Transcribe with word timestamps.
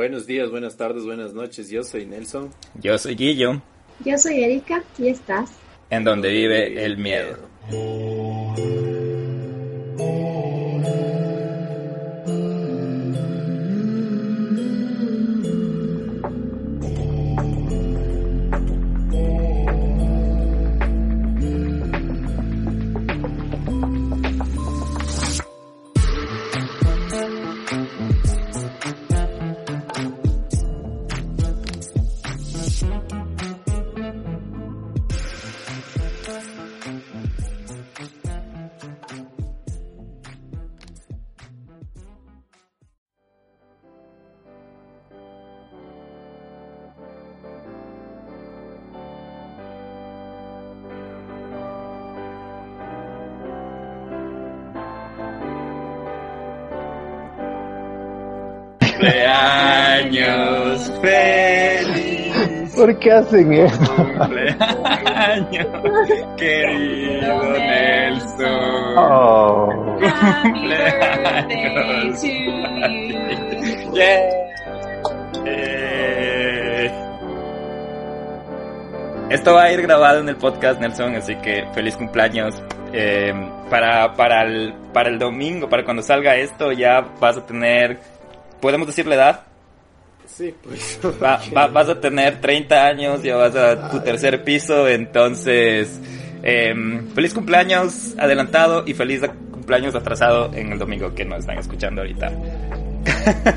Buenos 0.00 0.26
días, 0.26 0.50
buenas 0.50 0.78
tardes, 0.78 1.04
buenas 1.04 1.34
noches. 1.34 1.68
Yo 1.68 1.84
soy 1.84 2.06
Nelson. 2.06 2.48
Yo 2.80 2.96
soy 2.96 3.16
Guillo. 3.16 3.60
Yo 4.02 4.16
soy 4.16 4.42
Erika 4.42 4.82
y 4.96 5.08
estás. 5.08 5.50
En 5.90 6.04
donde 6.04 6.30
vive 6.30 6.82
el 6.86 6.96
miedo. 6.96 7.36
Qué 63.00 63.10
hacen 63.12 63.52
esto? 63.52 63.96
Cumpleaños, 64.18 65.66
querido 66.36 67.52
Nelson. 67.52 68.98
Oh. 68.98 69.68
Cumpleaños. 70.42 72.22
Yeah. 73.92 74.30
Eh. 75.46 76.90
Esto 79.30 79.54
va 79.54 79.62
a 79.64 79.72
ir 79.72 79.82
grabado 79.82 80.20
en 80.20 80.28
el 80.28 80.36
podcast, 80.36 80.80
Nelson, 80.80 81.16
así 81.16 81.36
que 81.36 81.64
feliz 81.72 81.96
cumpleaños. 81.96 82.62
Eh, 82.92 83.32
para, 83.70 84.14
para, 84.14 84.42
el, 84.42 84.74
para 84.92 85.08
el 85.08 85.18
domingo, 85.18 85.68
para 85.68 85.84
cuando 85.84 86.02
salga 86.02 86.36
esto, 86.36 86.72
ya 86.72 87.00
vas 87.20 87.36
a 87.36 87.46
tener. 87.46 88.00
¿Podemos 88.60 88.88
decir 88.88 89.06
la 89.06 89.14
edad? 89.14 89.49
Sí, 90.36 90.54
pues. 90.62 90.98
Va- 91.22 91.40
va- 91.56 91.66
vas 91.66 91.88
a 91.88 92.00
tener 92.00 92.40
30 92.40 92.86
años, 92.86 93.22
ya 93.22 93.36
vas 93.36 93.54
a 93.56 93.90
tu 93.90 94.00
tercer 94.00 94.42
piso, 94.44 94.88
entonces. 94.88 96.00
em, 96.42 97.06
feliz 97.14 97.34
cumpleaños 97.34 98.14
adelantado 98.18 98.84
y 98.86 98.94
feliz 98.94 99.20
cumpleaños 99.52 99.94
atrasado 99.94 100.50
en 100.54 100.72
el 100.72 100.78
domingo 100.78 101.14
que 101.14 101.24
nos 101.24 101.40
están 101.40 101.58
escuchando 101.58 102.00
ahorita. 102.00 102.32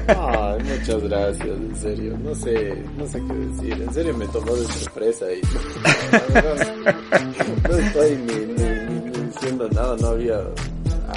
Ay, 0.07 0.63
muchas 0.63 1.03
gracias, 1.03 1.47
en 1.47 1.75
serio. 1.75 2.17
No 2.21 2.35
sé, 2.35 2.75
no 2.97 3.07
sé 3.07 3.21
qué 3.27 3.33
decir. 3.33 3.73
En 3.83 3.93
serio 3.93 4.17
me 4.17 4.27
tomó 4.27 4.55
de 4.55 4.65
sorpresa 4.65 5.25
y. 5.31 5.41
No 7.69 7.77
estoy 7.77 8.15
ni, 8.17 8.35
ni, 8.35 8.99
ni- 8.99 9.25
diciendo 9.27 9.69
nada, 9.71 9.95
no 10.01 10.07
había. 10.07 10.35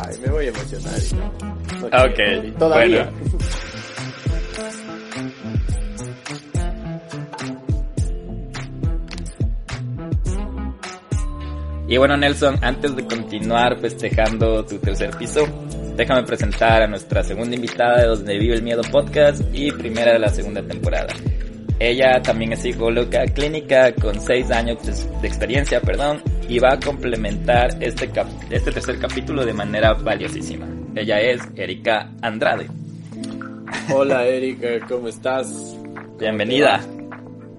Ay, 0.02 0.16
me 0.24 0.30
voy 0.30 0.46
a 0.46 0.48
emocionar 0.48 0.94
y 1.00 1.84
Ok, 1.84 2.14
quiero, 2.14 2.44
y 2.46 2.50
todavía. 2.52 3.10
bueno. 3.10 3.38
Y 11.88 11.96
bueno, 11.98 12.16
Nelson, 12.16 12.56
antes 12.62 12.96
de 12.96 13.04
continuar 13.04 13.78
festejando 13.78 14.64
tu 14.64 14.78
tercer 14.78 15.10
piso, 15.16 15.46
déjame 15.96 16.24
presentar 16.24 16.82
a 16.82 16.86
nuestra 16.88 17.22
segunda 17.22 17.54
invitada 17.54 17.98
de 18.02 18.06
Donde 18.08 18.38
Vive 18.38 18.54
el 18.56 18.62
Miedo 18.62 18.82
podcast 18.90 19.40
y 19.52 19.70
primera 19.70 20.12
de 20.12 20.18
la 20.18 20.28
segunda 20.28 20.62
temporada. 20.62 21.14
Ella 21.78 22.20
también 22.22 22.54
es 22.54 22.60
psicóloga 22.62 23.24
clínica 23.26 23.92
con 23.94 24.18
seis 24.20 24.50
años 24.50 24.84
de- 24.84 25.20
de 25.20 25.28
experiencia, 25.28 25.80
perdón, 25.80 26.22
y 26.48 26.58
va 26.58 26.72
a 26.72 26.80
complementar 26.80 27.68
este, 27.80 28.08
cap- 28.08 28.26
este 28.50 28.72
tercer 28.72 28.98
capítulo 28.98 29.44
de 29.44 29.52
manera 29.52 29.92
valiosísima. 29.92 30.66
Ella 30.96 31.20
es 31.20 31.40
Erika 31.54 32.10
Andrade. 32.22 32.66
Hola 33.94 34.24
Erika, 34.26 34.68
¿cómo 34.88 35.06
estás? 35.08 35.76
Bienvenida. 36.18 36.80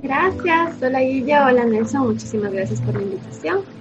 Gracias. 0.02 0.82
Hola 0.82 1.00
Guilla, 1.00 1.46
hola 1.46 1.64
Nelson. 1.66 2.08
Muchísimas 2.08 2.52
gracias 2.52 2.82
por 2.82 2.96
la 2.96 3.04
invitación. 3.04 3.77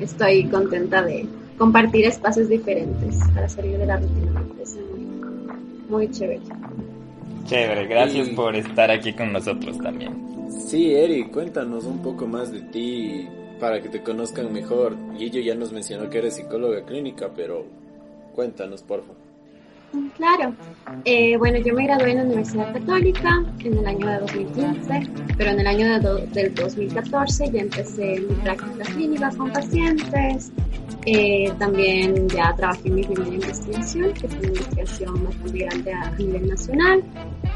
Estoy 0.00 0.44
contenta 0.48 1.02
de 1.02 1.26
compartir 1.58 2.04
espacios 2.04 2.48
diferentes 2.48 3.16
para 3.34 3.48
salir 3.48 3.78
de 3.78 3.86
la 3.86 3.96
rutina. 3.96 4.42
Parece 4.54 4.80
muy, 4.80 5.06
muy 5.88 6.10
chévere. 6.10 6.40
Chévere, 7.46 7.86
gracias 7.86 8.28
Y- 8.28 8.34
por 8.34 8.54
estar 8.56 8.90
aquí 8.90 9.12
con 9.12 9.32
nosotros 9.32 9.78
también. 9.78 10.12
Sí, 10.50 10.94
Eri, 10.94 11.24
cuéntanos 11.28 11.84
un 11.84 12.02
poco 12.02 12.26
más 12.26 12.50
de 12.52 12.60
ti 12.60 13.26
para 13.60 13.80
que 13.80 13.88
te 13.88 14.02
conozcan 14.02 14.52
mejor. 14.52 14.96
Guillo 15.16 15.40
ya 15.40 15.54
nos 15.54 15.72
mencionó 15.72 16.10
que 16.10 16.18
eres 16.18 16.34
psicóloga 16.36 16.84
clínica, 16.84 17.30
pero 17.34 17.64
cuéntanos, 18.34 18.82
por 18.82 19.00
favor. 19.02 19.25
Claro. 20.16 20.54
Eh, 21.04 21.36
bueno, 21.36 21.58
yo 21.58 21.74
me 21.74 21.84
gradué 21.84 22.12
en 22.12 22.16
la 22.18 22.24
Universidad 22.24 22.72
Católica 22.72 23.44
en 23.60 23.78
el 23.78 23.86
año 23.86 24.06
de 24.06 24.18
2015, 24.20 25.10
pero 25.36 25.50
en 25.50 25.60
el 25.60 25.66
año 25.66 26.00
de 26.00 26.26
del 26.28 26.54
2014 26.54 27.50
ya 27.50 27.60
empecé 27.60 28.20
mi 28.20 28.34
práctica 28.36 28.84
clínica 28.84 29.30
con 29.36 29.52
pacientes. 29.52 30.52
Eh, 31.04 31.52
también 31.58 32.28
ya 32.28 32.52
trabajé 32.56 32.88
en 32.88 32.94
mi 32.96 33.04
primera 33.04 33.34
investigación, 33.34 34.12
que 34.14 34.28
fue 34.28 34.38
una 34.38 34.48
investigación 34.48 35.24
bastante 35.24 35.58
grande 35.58 35.92
a 35.92 36.10
nivel 36.12 36.48
nacional. 36.48 37.04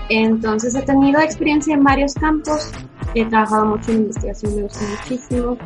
Entonces 0.08 0.74
he 0.74 0.82
tenido 0.82 1.20
experiencia 1.20 1.74
en 1.74 1.82
varios 1.82 2.14
campos. 2.14 2.70
He 3.14 3.24
trabajado 3.24 3.66
mucho 3.66 3.90
en 3.90 3.98
investigación, 3.98 4.56
me 4.56 4.62
gusta 4.62 4.84
muchísimo. 4.88 5.56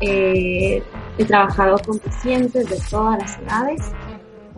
Eh, 0.00 0.82
he 1.16 1.24
trabajado 1.24 1.78
con 1.78 1.98
pacientes 1.98 2.68
de 2.68 2.78
todas 2.90 3.18
las 3.18 3.38
edades. 3.38 3.82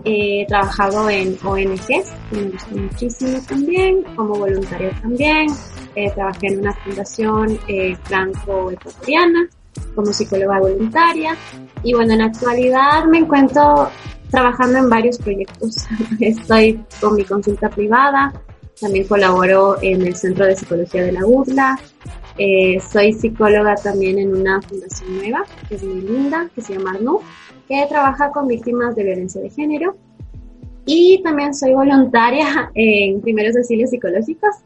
He 0.04 0.44
trabajado 0.46 1.08
en 1.08 1.38
ONGs, 1.44 1.86
que 2.30 2.36
me 2.36 2.50
gusta 2.50 2.74
muchísimo 2.74 3.38
también, 3.48 4.02
como 4.16 4.34
voluntaria 4.34 4.90
también. 5.00 5.46
Eh, 5.94 6.10
trabajé 6.14 6.48
en 6.48 6.60
una 6.60 6.72
fundación 6.72 7.58
eh, 7.68 7.96
franco-ecuatoriana 8.04 9.48
como 9.94 10.12
psicóloga 10.12 10.58
voluntaria. 10.58 11.36
Y 11.82 11.94
bueno, 11.94 12.12
en 12.12 12.18
la 12.20 12.26
actualidad 12.26 13.04
me 13.04 13.18
encuentro 13.18 13.88
trabajando 14.30 14.78
en 14.78 14.88
varios 14.88 15.18
proyectos. 15.18 15.86
Estoy 16.20 16.82
con 17.00 17.14
mi 17.14 17.24
consulta 17.24 17.69
privada, 17.69 18.32
también 18.80 19.06
colaboro 19.06 19.76
en 19.82 20.02
el 20.02 20.16
Centro 20.16 20.46
de 20.46 20.56
Psicología 20.56 21.04
de 21.04 21.12
la 21.12 21.24
UDLA. 21.24 21.78
Eh, 22.38 22.80
soy 22.80 23.12
psicóloga 23.12 23.74
también 23.74 24.19
en 24.19 24.34
una 24.34 24.60
fundación 24.62 25.19
nueva, 25.19 25.44
que 25.69 25.74
es 25.74 25.82
muy 25.82 26.00
linda, 26.00 26.48
que 26.54 26.62
se 26.62 26.74
llama 26.74 26.92
ARNU, 26.92 27.20
que 27.72 27.87
trabaja 27.87 28.31
con 28.33 28.47
víctimas 28.49 28.94
de 28.94 29.03
violencia 29.03 29.41
de 29.41 29.49
género. 29.49 29.97
Y 30.84 31.22
también 31.22 31.55
soy 31.55 31.72
voluntaria 31.72 32.71
en 32.75 33.22
primeros 33.22 33.56
auxilios 33.56 33.91
psicológicos 33.91 34.56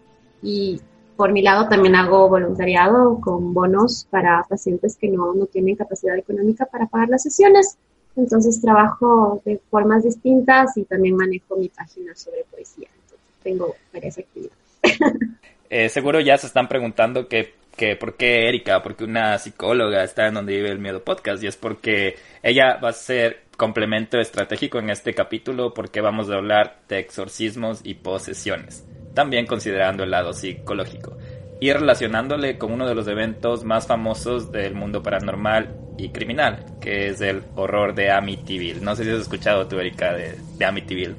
y 0.43 0.81
por 1.17 1.33
mi 1.33 1.41
lado 1.41 1.69
también 1.69 1.95
hago 1.95 2.29
voluntariado 2.29 3.21
con 3.21 3.55
bonos 3.55 4.07
para 4.11 4.45
pacientes 4.49 4.97
que 4.97 5.09
no, 5.09 5.35
no 5.35 5.47
tienen 5.47 5.77
capacidad 5.77 6.17
económica 6.17 6.67
para 6.67 6.87
pagar 6.87 7.09
las 7.09 7.23
sesiones. 7.23 7.79
Entonces 8.17 8.61
trabajo 8.61 9.41
de 9.45 9.61
formas 9.71 10.03
distintas 10.03 10.77
y 10.77 10.85
también 10.85 11.17
manejo 11.17 11.57
mi 11.57 11.69
página 11.69 12.15
sobre 12.17 12.45
poesía. 12.51 12.89
Entonces 12.93 13.27
tengo 13.43 13.75
varias 13.93 14.19
actividades. 14.19 14.57
Eh, 15.69 15.89
seguro 15.89 16.21
ya 16.21 16.39
se 16.39 16.47
están 16.47 16.69
preguntando 16.69 17.27
que, 17.27 17.53
que 17.77 17.97
por 17.97 18.17
qué 18.17 18.49
Erika, 18.49 18.83
porque 18.83 19.05
una 19.05 19.39
psicóloga 19.39 20.03
está 20.03 20.27
en 20.27 20.35
donde 20.35 20.57
vive 20.57 20.71
el 20.71 20.79
miedo 20.79 21.05
podcast 21.05 21.43
y 21.43 21.47
es 21.47 21.57
porque 21.57 22.17
ella 22.43 22.79
va 22.83 22.91
a 22.91 22.93
ser 22.93 23.43
complemento 23.57 24.19
estratégico 24.19 24.79
en 24.79 24.91
este 24.91 25.15
capítulo 25.15 25.73
porque 25.73 26.01
vamos 26.01 26.31
a 26.31 26.35
hablar 26.35 26.81
de 26.89 26.99
exorcismos 26.99 27.81
y 27.85 27.95
posesiones, 27.95 28.85
también 29.15 29.47
considerando 29.47 30.05
el 30.05 30.11
lado 30.11 30.33
psicológico 30.33 31.17
y 31.61 31.73
relacionándole 31.73 32.59
con 32.59 32.73
uno 32.73 32.87
de 32.87 32.95
los 32.95 33.09
eventos 33.09 33.65
más 33.65 33.87
famosos 33.87 34.53
del 34.53 34.75
mundo 34.75 35.03
paranormal 35.03 35.75
y 35.97 36.11
criminal, 36.11 36.65
que 36.81 37.09
es 37.09 37.21
el 37.21 37.43
horror 37.55 37.95
de 37.95 38.11
Amityville. 38.11 38.83
No 38.83 38.95
sé 38.95 39.05
si 39.05 39.11
has 39.11 39.21
escuchado 39.21 39.67
tú, 39.67 39.79
Erika, 39.79 40.13
de, 40.13 40.35
de 40.59 40.65
Amityville. 40.65 41.15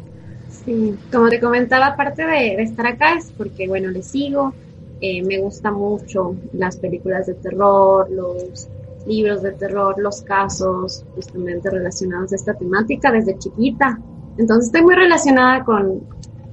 Sí, 0.63 0.95
como 1.11 1.29
te 1.29 1.39
comentaba, 1.39 1.87
aparte 1.87 2.23
de, 2.23 2.55
de 2.55 2.63
estar 2.63 2.85
acá 2.85 3.15
es 3.15 3.31
porque, 3.35 3.67
bueno, 3.67 3.89
le 3.89 4.03
sigo, 4.03 4.53
eh, 5.01 5.23
me 5.23 5.39
gusta 5.39 5.71
mucho 5.71 6.35
las 6.53 6.77
películas 6.77 7.27
de 7.27 7.35
terror, 7.35 8.09
los 8.09 8.67
libros 9.05 9.41
de 9.41 9.51
terror, 9.53 9.95
los 9.97 10.21
casos 10.21 11.05
justamente 11.15 11.69
relacionados 11.69 12.33
a 12.33 12.35
esta 12.35 12.53
temática 12.53 13.11
desde 13.11 13.37
chiquita. 13.37 13.99
Entonces 14.37 14.67
estoy 14.67 14.81
muy 14.81 14.95
relacionada 14.95 15.63
con, 15.63 16.01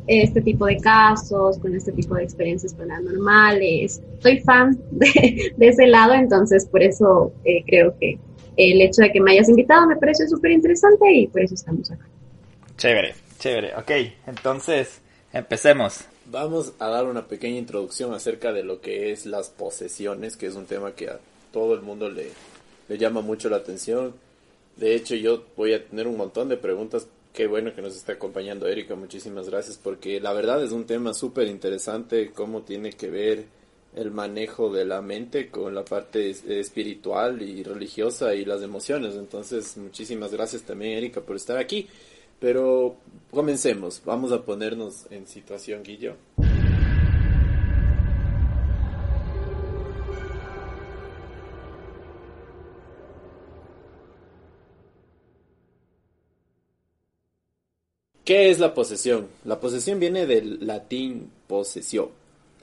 este 0.06 0.41
tipo 0.43 0.67
de 0.67 0.76
casos, 0.79 1.58
con 1.58 1.75
este 1.75 1.93
tipo 1.93 2.14
de 2.14 2.25
experiencias 2.25 2.75
paranormales. 2.75 4.02
Soy 4.20 4.41
fan 4.41 4.79
de, 4.91 5.52
ese 5.58 5.87
lado, 5.87 6.14
entonces 6.14 6.67
por 6.67 6.82
eso 6.82 7.32
eh, 7.44 7.64
creo 7.67 7.96
que 7.99 8.19
el 8.56 8.81
hecho 8.82 9.02
de 9.02 9.11
que 9.11 9.20
me 9.20 9.32
hayas 9.32 9.49
invitado 9.49 9.87
me 9.87 9.96
parece 9.96 10.29
súper 10.29 10.52
interesante 10.52 11.11
y 11.12 11.26
por 11.26 11.43
eso 11.43 11.55
estamos 11.55 11.91
acá. 11.91 12.06
Chévere, 12.76 13.14
chévere. 13.38 13.75
Ok, 13.76 13.91
entonces 14.26 15.00
empecemos. 15.32 16.06
Vamos 16.34 16.72
a 16.81 16.88
dar 16.88 17.06
una 17.06 17.28
pequeña 17.28 17.58
introducción 17.58 18.12
acerca 18.12 18.52
de 18.52 18.64
lo 18.64 18.81
que 18.81 19.12
es 19.12 19.25
las 19.25 19.50
posesiones, 19.50 20.36
que 20.36 20.46
es 20.46 20.56
un 20.56 20.66
tema 20.66 20.92
que 20.96 21.08
a 21.08 21.20
todo 21.52 21.75
el 21.75 21.82
mundo 21.82 22.10
le, 22.10 22.32
llama 22.98 23.20
mucho 23.20 23.48
la 23.48 23.58
atención. 23.58 24.14
De 24.75 24.96
hecho, 24.96 25.14
yo 25.14 25.44
voy 25.56 25.75
a 25.75 25.86
tener 25.86 26.08
un 26.08 26.16
montón 26.16 26.48
de 26.48 26.56
preguntas. 26.56 27.06
Qué 27.32 27.46
bueno 27.46 27.72
que 27.72 27.82
nos 27.82 27.94
está 27.94 28.14
acompañando 28.14 28.66
Erika, 28.66 28.96
muchísimas 28.96 29.48
gracias, 29.48 29.78
porque 29.81 30.19
la 30.19 30.32
verdad 30.32 30.60
es 30.64 30.72
un 30.72 30.86
tema 30.86 31.14
súper 31.14 31.46
interesante, 31.46 32.32
cómo 32.32 32.62
tiene 32.62 32.90
que 32.94 33.10
ver 33.10 33.44
el 33.94 34.10
manejo 34.10 34.72
de 34.72 34.86
la 34.86 35.02
mente 35.02 35.50
con 35.50 35.72
la 35.72 35.84
parte 35.84 36.31
espiritual 36.31 37.42
y 37.42 37.62
religiosa 37.62 38.34
y 38.34 38.44
las 38.44 38.60
emociones. 38.60 39.14
Entonces, 39.14 39.76
muchísimas 39.76 40.32
gracias 40.32 40.62
también, 40.62 40.98
Erika, 40.98 41.20
por 41.20 41.36
estar 41.36 41.58
aquí. 41.58 41.86
Pero 42.40 42.96
comencemos, 43.31 44.02
vamos 44.04 44.32
a 44.32 44.44
ponernos 44.44 45.06
en 45.10 45.26
situación, 45.26 45.82
Guillo. 45.82 46.16
¿Qué 58.25 58.48
es 58.48 58.58
la 58.58 58.72
posesión? 58.72 59.28
La 59.44 59.60
posesión 59.60 60.00
viene 60.00 60.25
del 60.25 60.66
latín 60.66 61.31
posesión. 61.46 62.08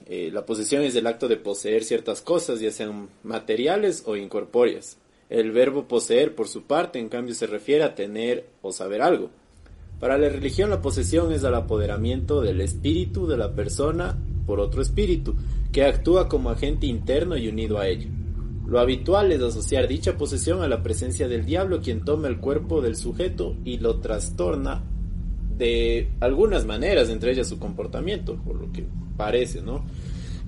Eh, 0.08 0.32
la 0.34 0.44
posesión 0.44 0.82
es 0.82 0.96
el 0.96 1.06
acto 1.06 1.28
de 1.28 1.38
poseer 1.38 1.84
ciertas 1.84 2.22
cosas, 2.22 2.60
ya 2.60 2.72
sean 2.72 3.10
materiales 3.22 4.02
o 4.08 4.16
incorpóreas. 4.16 4.98
El 5.30 5.52
verbo 5.52 5.88
poseer, 5.88 6.34
por 6.34 6.48
su 6.48 6.64
parte, 6.64 6.98
en 6.98 7.10
cambio, 7.10 7.36
se 7.36 7.46
refiere 7.46 7.84
a 7.84 7.94
tener 7.94 8.48
o 8.64 8.72
saber 8.72 9.04
algo. 9.04 9.30
Para 10.02 10.18
la 10.18 10.30
religión, 10.30 10.72
la 10.72 10.82
posesión 10.82 11.32
es 11.32 11.44
el 11.44 11.54
apoderamiento 11.54 12.42
del 12.42 12.60
espíritu 12.60 13.28
de 13.28 13.38
la 13.38 13.54
persona 13.54 14.18
por 14.48 14.60
otro 14.60 14.82
espíritu, 14.82 15.36
que 15.72 15.86
actúa 15.86 16.28
como 16.28 16.50
agente 16.50 16.88
interno 16.88 17.38
y 17.38 17.48
unido 17.48 17.78
a 17.78 17.88
ello. 17.88 18.10
Lo 18.66 18.80
habitual 18.80 19.32
es 19.32 19.44
asociar 19.44 19.88
dicha 19.88 20.18
posesión 20.18 20.64
a 20.64 20.68
la 20.68 20.82
presencia 20.82 21.28
del 21.28 21.46
diablo, 21.46 21.82
quien 21.82 22.04
toma 22.04 22.30
el 22.30 22.40
cuerpo 22.40 22.82
del 22.82 22.96
sujeto 22.96 23.56
y 23.64 23.78
lo 23.78 24.00
trastorna 24.00 24.84
de 25.56 26.10
algunas 26.20 26.66
maneras, 26.66 27.10
entre 27.10 27.34
ellas 27.34 27.50
su 27.50 27.60
comportamiento, 27.60 28.38
por 28.38 28.56
lo 28.56 28.72
que 28.72 28.84
parece, 29.18 29.62
¿no? 29.62 29.86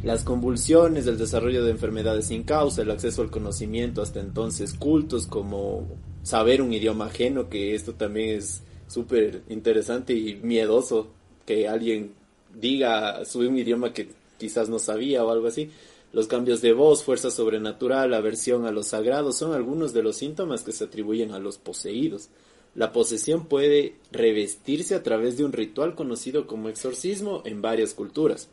Las 0.01 0.23
convulsiones, 0.23 1.05
el 1.05 1.19
desarrollo 1.19 1.63
de 1.63 1.69
enfermedades 1.69 2.25
sin 2.25 2.41
causa, 2.41 2.81
el 2.81 2.89
acceso 2.89 3.21
al 3.21 3.29
conocimiento 3.29 4.01
hasta 4.01 4.19
entonces 4.19 4.73
cultos 4.73 5.27
como 5.27 5.85
saber 6.23 6.63
un 6.63 6.73
idioma 6.73 7.05
ajeno, 7.05 7.49
que 7.49 7.75
esto 7.75 7.93
también 7.93 8.39
es 8.39 8.63
súper 8.93 9.41
interesante 9.49 10.13
y 10.13 10.35
miedoso 10.35 11.07
que 11.45 11.67
alguien 11.67 12.13
diga 12.53 13.25
su 13.25 13.39
un 13.39 13.57
idioma 13.57 13.93
que 13.93 14.09
quizás 14.37 14.69
no 14.69 14.79
sabía 14.79 15.23
o 15.23 15.31
algo 15.31 15.47
así. 15.47 15.71
Los 16.13 16.27
cambios 16.27 16.61
de 16.61 16.73
voz, 16.73 17.03
fuerza 17.03 17.31
sobrenatural, 17.31 18.13
aversión 18.13 18.65
a 18.65 18.71
los 18.71 18.87
sagrados 18.87 19.35
son 19.35 19.53
algunos 19.53 19.93
de 19.93 20.03
los 20.03 20.15
síntomas 20.15 20.61
que 20.61 20.71
se 20.71 20.83
atribuyen 20.83 21.31
a 21.31 21.39
los 21.39 21.57
poseídos. 21.57 22.29
La 22.75 22.91
posesión 22.91 23.47
puede 23.47 23.95
revestirse 24.11 24.93
a 24.93 25.03
través 25.03 25.37
de 25.37 25.45
un 25.45 25.53
ritual 25.53 25.95
conocido 25.95 26.45
como 26.45 26.69
exorcismo 26.69 27.41
en 27.45 27.61
varias 27.61 27.95
culturas. 27.95 28.49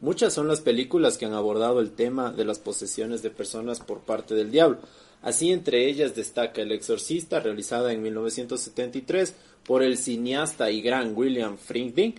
Muchas 0.00 0.32
son 0.32 0.48
las 0.48 0.60
películas 0.60 1.18
que 1.18 1.26
han 1.26 1.34
abordado 1.34 1.80
el 1.80 1.90
tema 1.90 2.32
de 2.32 2.44
las 2.44 2.58
posesiones 2.58 3.22
de 3.22 3.30
personas 3.30 3.80
por 3.80 4.00
parte 4.00 4.34
del 4.34 4.50
diablo. 4.50 4.78
Así 5.22 5.50
entre 5.50 5.86
ellas 5.88 6.16
destaca 6.16 6.62
El 6.62 6.72
Exorcista, 6.72 7.40
realizada 7.40 7.92
en 7.92 8.02
1973 8.02 9.34
por 9.64 9.82
el 9.82 9.96
cineasta 9.96 10.70
y 10.70 10.82
gran 10.82 11.16
William 11.16 11.56
Friedkin, 11.56 12.14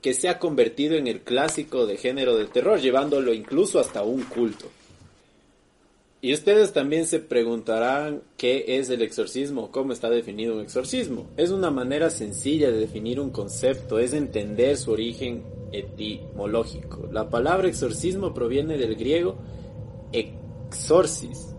que 0.00 0.14
se 0.14 0.28
ha 0.28 0.38
convertido 0.38 0.96
en 0.96 1.06
el 1.06 1.20
clásico 1.20 1.86
de 1.86 1.96
género 1.96 2.36
de 2.36 2.46
terror, 2.46 2.80
llevándolo 2.80 3.32
incluso 3.32 3.78
hasta 3.78 4.02
un 4.02 4.22
culto. 4.22 4.66
Y 6.20 6.32
ustedes 6.32 6.72
también 6.72 7.06
se 7.06 7.18
preguntarán 7.18 8.22
qué 8.36 8.78
es 8.78 8.88
el 8.90 9.02
exorcismo, 9.02 9.72
cómo 9.72 9.92
está 9.92 10.08
definido 10.08 10.54
un 10.54 10.60
exorcismo. 10.60 11.26
Es 11.36 11.50
una 11.50 11.72
manera 11.72 12.10
sencilla 12.10 12.70
de 12.70 12.78
definir 12.78 13.18
un 13.18 13.30
concepto, 13.30 13.98
es 13.98 14.12
entender 14.12 14.76
su 14.76 14.92
origen 14.92 15.42
etimológico. 15.72 17.08
La 17.10 17.28
palabra 17.28 17.66
exorcismo 17.66 18.32
proviene 18.32 18.78
del 18.78 18.94
griego 18.94 19.36
exorcis, 20.12 21.51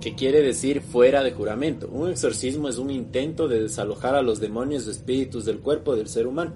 que 0.00 0.14
quiere 0.14 0.42
decir 0.42 0.80
fuera 0.80 1.22
de 1.22 1.32
juramento. 1.32 1.88
Un 1.88 2.10
exorcismo 2.10 2.68
es 2.68 2.78
un 2.78 2.90
intento 2.90 3.48
de 3.48 3.62
desalojar 3.62 4.14
a 4.14 4.22
los 4.22 4.40
demonios 4.40 4.86
o 4.86 4.90
espíritus 4.90 5.44
del 5.44 5.60
cuerpo 5.60 5.96
del 5.96 6.08
ser 6.08 6.26
humano. 6.26 6.54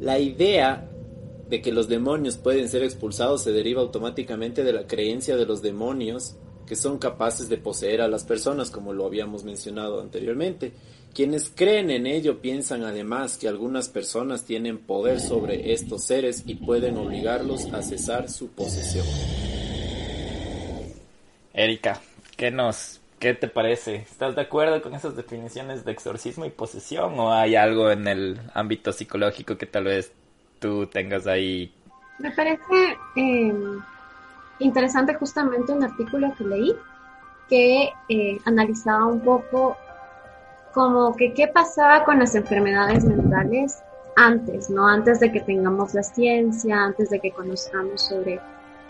La 0.00 0.18
idea 0.18 0.90
de 1.48 1.62
que 1.62 1.72
los 1.72 1.88
demonios 1.88 2.36
pueden 2.36 2.68
ser 2.68 2.82
expulsados 2.82 3.42
se 3.42 3.52
deriva 3.52 3.80
automáticamente 3.80 4.64
de 4.64 4.72
la 4.72 4.86
creencia 4.86 5.36
de 5.36 5.46
los 5.46 5.62
demonios 5.62 6.36
que 6.66 6.74
son 6.74 6.98
capaces 6.98 7.48
de 7.48 7.58
poseer 7.58 8.00
a 8.00 8.08
las 8.08 8.24
personas, 8.24 8.70
como 8.70 8.92
lo 8.92 9.06
habíamos 9.06 9.44
mencionado 9.44 10.00
anteriormente. 10.00 10.72
Quienes 11.14 11.48
creen 11.48 11.90
en 11.90 12.06
ello 12.06 12.40
piensan 12.42 12.82
además 12.82 13.38
que 13.38 13.48
algunas 13.48 13.88
personas 13.88 14.44
tienen 14.44 14.78
poder 14.78 15.20
sobre 15.20 15.72
estos 15.72 16.04
seres 16.04 16.42
y 16.44 16.56
pueden 16.56 16.98
obligarlos 16.98 17.66
a 17.72 17.82
cesar 17.82 18.28
su 18.28 18.48
posesión. 18.48 19.06
Erika, 21.54 22.02
¿qué 22.36 22.50
nos 22.50 23.00
qué 23.18 23.34
te 23.34 23.48
parece? 23.48 23.96
¿Estás 23.96 24.36
de 24.36 24.42
acuerdo 24.42 24.82
con 24.82 24.94
esas 24.94 25.16
definiciones 25.16 25.84
de 25.84 25.92
exorcismo 25.92 26.44
y 26.44 26.50
posesión 26.50 27.18
o 27.18 27.32
hay 27.32 27.56
algo 27.56 27.90
en 27.90 28.06
el 28.06 28.40
ámbito 28.54 28.92
psicológico 28.92 29.56
que 29.56 29.66
tal 29.66 29.84
vez 29.84 30.12
tú 30.58 30.86
tengas 30.86 31.26
ahí? 31.26 31.72
Me 32.18 32.30
parece 32.32 32.98
eh, 33.16 33.54
interesante 34.58 35.14
justamente 35.14 35.72
un 35.72 35.84
artículo 35.84 36.34
que 36.36 36.44
leí 36.44 36.76
que 37.48 37.92
eh, 38.08 38.38
analizaba 38.44 39.06
un 39.06 39.20
poco 39.20 39.76
como 40.72 41.14
que 41.16 41.32
qué 41.32 41.48
pasaba 41.48 42.04
con 42.04 42.18
las 42.18 42.34
enfermedades 42.34 43.04
mentales 43.04 43.82
antes, 44.16 44.68
¿no? 44.68 44.86
Antes 44.86 45.20
de 45.20 45.30
que 45.30 45.40
tengamos 45.40 45.94
la 45.94 46.02
ciencia, 46.02 46.82
antes 46.82 47.10
de 47.10 47.20
que 47.20 47.30
conozcamos 47.30 48.02
sobre 48.02 48.40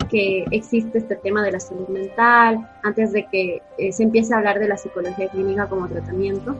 que 0.07 0.45
existe 0.51 0.97
este 0.97 1.15
tema 1.15 1.43
de 1.43 1.51
la 1.51 1.59
salud 1.59 1.87
mental, 1.87 2.69
antes 2.83 3.11
de 3.11 3.25
que 3.27 3.61
eh, 3.77 3.91
se 3.91 4.03
empiece 4.03 4.33
a 4.33 4.37
hablar 4.37 4.59
de 4.59 4.67
la 4.67 4.77
psicología 4.77 5.27
clínica 5.29 5.67
como 5.67 5.87
tratamiento. 5.87 6.55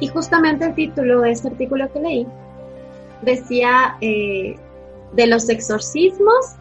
Y 0.00 0.08
justamente 0.08 0.66
el 0.66 0.74
título 0.74 1.20
de 1.22 1.32
este 1.32 1.48
artículo 1.48 1.92
que 1.92 2.00
leí 2.00 2.26
decía 3.22 3.96
eh, 4.00 4.56
de 5.12 5.26
los 5.26 5.48
exorcismos 5.48 6.54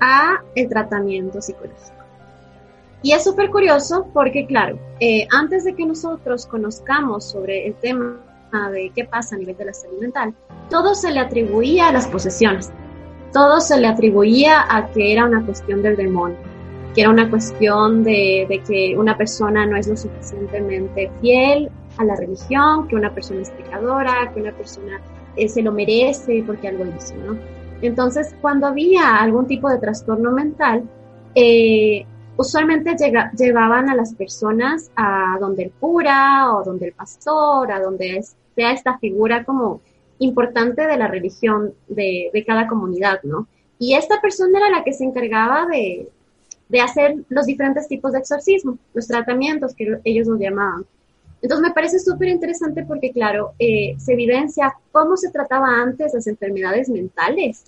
a 0.00 0.42
el 0.54 0.68
tratamiento 0.68 1.40
psicológico. 1.40 1.94
Y 3.02 3.12
es 3.12 3.24
súper 3.24 3.50
curioso 3.50 4.08
porque, 4.12 4.46
claro, 4.46 4.78
eh, 5.00 5.26
antes 5.30 5.64
de 5.64 5.74
que 5.74 5.84
nosotros 5.84 6.46
conozcamos 6.46 7.24
sobre 7.24 7.66
el 7.66 7.74
tema 7.74 8.18
de 8.72 8.92
qué 8.94 9.04
pasa 9.04 9.34
a 9.34 9.38
nivel 9.38 9.56
de 9.56 9.64
la 9.64 9.74
salud 9.74 10.00
mental, 10.00 10.32
todo 10.70 10.94
se 10.94 11.10
le 11.10 11.20
atribuía 11.20 11.88
a 11.88 11.92
las 11.92 12.06
posesiones, 12.06 12.70
todo 13.34 13.60
se 13.60 13.80
le 13.80 13.88
atribuía 13.88 14.64
a 14.68 14.86
que 14.92 15.12
era 15.12 15.24
una 15.24 15.44
cuestión 15.44 15.82
del 15.82 15.96
demonio, 15.96 16.38
que 16.94 17.00
era 17.00 17.10
una 17.10 17.28
cuestión 17.28 18.04
de, 18.04 18.62
que 18.64 18.96
una 18.96 19.18
persona 19.18 19.66
no 19.66 19.76
es 19.76 19.88
lo 19.88 19.96
suficientemente 19.96 21.10
fiel 21.20 21.68
a 21.98 22.04
la 22.04 22.14
religión, 22.14 22.86
que 22.86 22.94
una 22.94 23.12
persona 23.12 23.42
es 23.42 23.50
pecadora, 23.50 24.30
que 24.32 24.40
una 24.40 24.52
persona 24.52 25.00
eh, 25.34 25.48
se 25.48 25.62
lo 25.62 25.72
merece 25.72 26.44
porque 26.46 26.68
algo 26.68 26.84
hizo, 26.96 27.16
¿no? 27.16 27.36
Entonces, 27.82 28.36
cuando 28.40 28.68
había 28.68 29.16
algún 29.16 29.48
tipo 29.48 29.68
de 29.68 29.78
trastorno 29.78 30.30
mental, 30.30 30.84
eh, 31.34 32.06
usualmente 32.36 32.94
llevaban 33.36 33.90
a 33.90 33.96
las 33.96 34.14
personas 34.14 34.92
a 34.94 35.36
donde 35.40 35.64
el 35.64 35.72
cura 35.72 36.54
o 36.54 36.62
donde 36.62 36.86
el 36.86 36.92
pastor, 36.92 37.72
a 37.72 37.80
donde 37.80 38.22
sea 38.54 38.70
esta 38.70 38.96
figura 38.98 39.44
como 39.44 39.80
importante 40.24 40.86
de 40.86 40.96
la 40.96 41.08
religión 41.08 41.74
de, 41.88 42.44
cada 42.46 42.66
comunidad, 42.66 43.20
¿no? 43.22 43.46
Y 43.78 43.94
esta 43.94 44.20
persona 44.20 44.58
era 44.58 44.70
la 44.70 44.84
que 44.84 44.92
se 44.92 45.04
encargaba 45.04 45.66
de, 45.66 46.08
hacer 46.80 47.16
los 47.28 47.46
diferentes 47.46 47.86
tipos 47.86 48.12
de 48.12 48.18
exorcismo, 48.18 48.78
los 48.94 49.06
tratamientos 49.06 49.74
que 49.74 50.00
ellos 50.02 50.26
nos 50.26 50.40
llamaban. 50.40 50.84
Entonces 51.40 51.68
me 51.68 51.74
parece 51.74 52.00
súper 52.00 52.28
interesante 52.28 52.84
porque, 52.84 53.12
claro, 53.12 53.52
eh, 53.58 53.94
se 53.98 54.14
evidencia 54.14 54.74
cómo 54.90 55.16
se 55.16 55.30
trataba 55.30 55.68
antes 55.68 56.14
las 56.14 56.26
enfermedades 56.26 56.88
mentales 56.88 57.64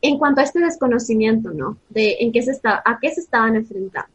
en 0.00 0.18
cuanto 0.18 0.40
a 0.40 0.44
este 0.44 0.60
desconocimiento, 0.60 1.50
¿no? 1.50 1.76
De 1.90 2.16
en 2.20 2.32
qué 2.32 2.42
se 2.42 2.52
está, 2.52 2.82
a 2.84 2.98
qué 3.00 3.10
se 3.10 3.20
estaban 3.20 3.56
enfrentando. 3.56 4.08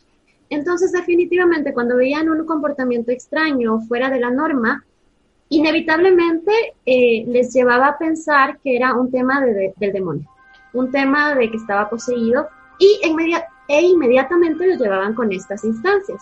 Entonces, 0.49 0.91
definitivamente, 0.91 1.73
cuando 1.73 1.97
veían 1.97 2.29
un 2.29 2.45
comportamiento 2.45 3.11
extraño 3.11 3.81
fuera 3.81 4.09
de 4.09 4.19
la 4.19 4.31
norma, 4.31 4.85
inevitablemente 5.49 6.51
eh, 6.85 7.23
les 7.27 7.53
llevaba 7.53 7.87
a 7.87 7.97
pensar 7.97 8.59
que 8.59 8.75
era 8.75 8.93
un 8.93 9.11
tema 9.11 9.41
de, 9.41 9.73
del 9.77 9.93
demonio, 9.93 10.29
un 10.73 10.91
tema 10.91 11.35
de 11.35 11.49
que 11.49 11.57
estaba 11.57 11.89
poseído 11.89 12.47
y 12.79 12.99
e 13.67 13.81
inmediatamente 13.81 14.67
lo 14.67 14.75
llevaban 14.75 15.13
con 15.13 15.31
estas 15.31 15.63
instancias. 15.63 16.21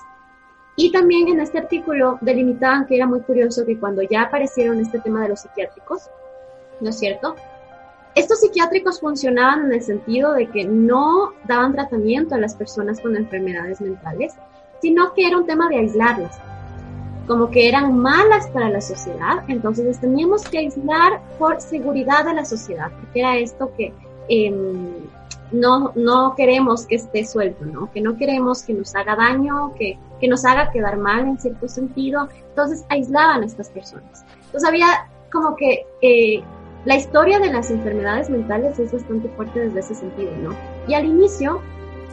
Y 0.78 0.92
también 0.92 1.30
en 1.30 1.40
este 1.40 1.60
artículo 1.60 2.18
delimitaban 2.22 2.86
que 2.86 2.96
era 2.96 3.08
muy 3.08 3.22
curioso 3.22 3.66
que 3.66 3.80
cuando 3.80 4.02
ya 4.02 4.24
aparecieron 4.24 4.80
este 4.80 5.00
tema 5.00 5.24
de 5.24 5.30
los 5.30 5.42
psiquiátricos, 5.42 6.10
¿no 6.82 6.90
es 6.90 7.00
cierto? 7.00 7.36
Estos 8.14 8.42
psiquiátricos 8.42 9.00
funcionaban 9.00 9.66
en 9.66 9.74
el 9.74 9.82
sentido 9.82 10.34
de 10.34 10.48
que 10.48 10.66
no 10.66 11.34
daban 11.46 11.74
tratamiento 11.74 12.36
a 12.36 12.40
las 12.40 12.56
personas 12.56 13.00
con 13.00 13.16
enfermedades 13.16 13.80
mentales, 13.82 14.36
sino 14.82 15.14
que 15.14 15.28
era 15.28 15.38
un 15.38 15.46
tema 15.46 15.70
de 15.70 15.78
aislarlas, 15.78 16.40
como 17.28 17.50
que 17.50 17.68
eran 17.68 17.98
malas 17.98 18.48
para 18.50 18.70
la 18.70 18.82
sociedad, 18.82 19.44
entonces 19.48 20.00
teníamos 20.00 20.44
que 20.44 20.60
aislar 20.60 21.22
por 21.40 21.60
seguridad 21.60 22.26
de 22.26 22.34
la 22.34 22.46
sociedad, 22.46 22.92
porque 23.00 23.20
era 23.20 23.38
esto 23.38 23.72
que 23.76 23.94
em, 24.28 24.94
no, 25.52 25.92
no 25.96 26.36
queremos 26.36 26.86
que 26.86 26.96
esté 26.96 27.26
suelto, 27.26 27.66
¿no? 27.66 27.92
Que 27.92 28.02
no 28.02 28.18
queremos 28.18 28.64
que 28.64 28.74
nos 28.74 28.96
haga 28.96 29.16
daño, 29.16 29.74
que, 29.76 29.98
que 30.20 30.28
nos 30.28 30.46
haga 30.46 30.72
quedar 30.72 30.98
mal 30.98 31.28
en 31.28 31.40
cierto 31.40 31.68
sentido, 31.68 32.30
entonces 32.50 32.86
aislaban 32.90 33.42
a 33.42 33.46
estas 33.46 33.70
personas. 33.70 34.26
Entonces 34.46 34.68
había 34.68 35.10
como 35.32 35.56
que 35.56 35.86
eh, 36.02 36.44
la 36.86 36.96
historia 36.96 37.40
de 37.40 37.52
las 37.52 37.72
enfermedades 37.72 38.30
mentales 38.30 38.78
es 38.80 38.92
bastante 38.92 39.30
fuerte 39.30 39.60
desde 39.60 39.80
ese 39.80 39.96
sentido, 39.96 40.32
¿no? 40.44 40.56
Y 40.88 40.94
al 40.94 41.06
inicio 41.06 41.62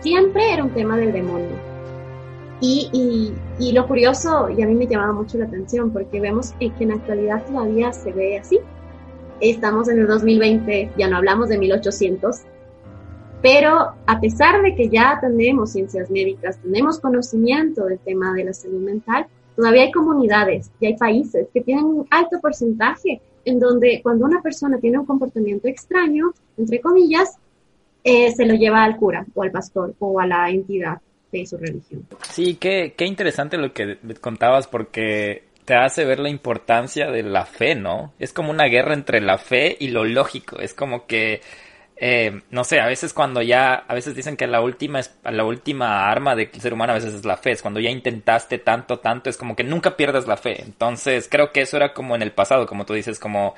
siempre 0.00 0.52
era 0.52 0.64
un 0.64 0.70
tema 0.70 0.96
del 0.96 1.12
demonio 1.12 1.71
y, 2.64 3.32
y, 3.58 3.72
lo 3.72 3.88
curioso, 3.88 4.48
y 4.48 4.62
a 4.62 4.66
mí 4.66 4.74
me 4.76 4.86
llamaba 4.86 5.12
mucho 5.12 5.36
la 5.36 5.46
atención, 5.46 5.90
porque 5.90 6.20
vemos 6.20 6.52
que 6.60 6.72
en 6.78 6.90
la 6.90 6.94
actualidad 6.94 7.44
todavía 7.44 7.92
se 7.92 8.12
ve 8.12 8.38
así. 8.38 8.60
Estamos 9.40 9.88
en 9.88 9.98
el 9.98 10.06
2020, 10.06 10.92
ya 10.96 11.08
no 11.08 11.16
hablamos 11.16 11.48
de 11.48 11.58
1800, 11.58 12.42
pero 13.42 13.94
a 14.06 14.20
pesar 14.20 14.62
de 14.62 14.76
que 14.76 14.88
ya 14.88 15.18
tenemos 15.20 15.72
ciencias 15.72 16.08
médicas, 16.08 16.60
tenemos 16.62 17.00
conocimiento 17.00 17.86
del 17.86 17.98
tema 17.98 18.32
de 18.32 18.44
la 18.44 18.52
salud 18.52 18.80
mental, 18.80 19.26
todavía 19.56 19.82
hay 19.82 19.90
comunidades 19.90 20.70
y 20.78 20.86
hay 20.86 20.96
países 20.96 21.48
que 21.52 21.62
tienen 21.62 21.84
un 21.84 22.06
alto 22.10 22.38
porcentaje 22.40 23.20
en 23.44 23.58
donde 23.58 24.00
cuando 24.04 24.24
una 24.24 24.40
persona 24.40 24.78
tiene 24.78 25.00
un 25.00 25.06
comportamiento 25.06 25.66
extraño, 25.66 26.32
entre 26.56 26.80
comillas, 26.80 27.38
eh, 28.04 28.30
se 28.30 28.46
lo 28.46 28.54
lleva 28.54 28.84
al 28.84 28.96
cura 28.98 29.26
o 29.34 29.42
al 29.42 29.50
pastor 29.50 29.94
o 29.98 30.20
a 30.20 30.26
la 30.28 30.48
entidad 30.48 31.00
de 31.38 31.46
su 31.46 31.56
religión. 31.56 32.06
Sí, 32.30 32.56
qué, 32.56 32.94
qué 32.96 33.06
interesante 33.06 33.56
lo 33.56 33.72
que 33.72 33.98
contabas 34.20 34.66
porque 34.66 35.44
te 35.64 35.74
hace 35.74 36.04
ver 36.04 36.18
la 36.18 36.28
importancia 36.28 37.10
de 37.10 37.22
la 37.22 37.46
fe, 37.46 37.74
¿no? 37.74 38.12
Es 38.18 38.32
como 38.32 38.50
una 38.50 38.66
guerra 38.66 38.94
entre 38.94 39.20
la 39.20 39.38
fe 39.38 39.76
y 39.78 39.88
lo 39.88 40.04
lógico. 40.04 40.58
Es 40.58 40.74
como 40.74 41.06
que, 41.06 41.40
eh, 41.96 42.42
no 42.50 42.64
sé, 42.64 42.80
a 42.80 42.86
veces 42.86 43.12
cuando 43.12 43.42
ya, 43.42 43.74
a 43.74 43.94
veces 43.94 44.14
dicen 44.14 44.36
que 44.36 44.46
la 44.46 44.60
última, 44.60 45.00
la 45.24 45.44
última 45.44 46.08
arma 46.10 46.34
del 46.34 46.50
ser 46.52 46.74
humano 46.74 46.92
a 46.92 46.96
veces 46.96 47.14
es 47.14 47.24
la 47.24 47.36
fe. 47.36 47.52
Es 47.52 47.62
cuando 47.62 47.80
ya 47.80 47.90
intentaste 47.90 48.58
tanto, 48.58 48.98
tanto, 48.98 49.30
es 49.30 49.36
como 49.36 49.54
que 49.54 49.64
nunca 49.64 49.96
pierdas 49.96 50.26
la 50.26 50.36
fe. 50.36 50.62
Entonces, 50.62 51.28
creo 51.30 51.52
que 51.52 51.62
eso 51.62 51.76
era 51.76 51.94
como 51.94 52.16
en 52.16 52.22
el 52.22 52.32
pasado, 52.32 52.66
como 52.66 52.84
tú 52.84 52.94
dices, 52.94 53.20
como, 53.20 53.54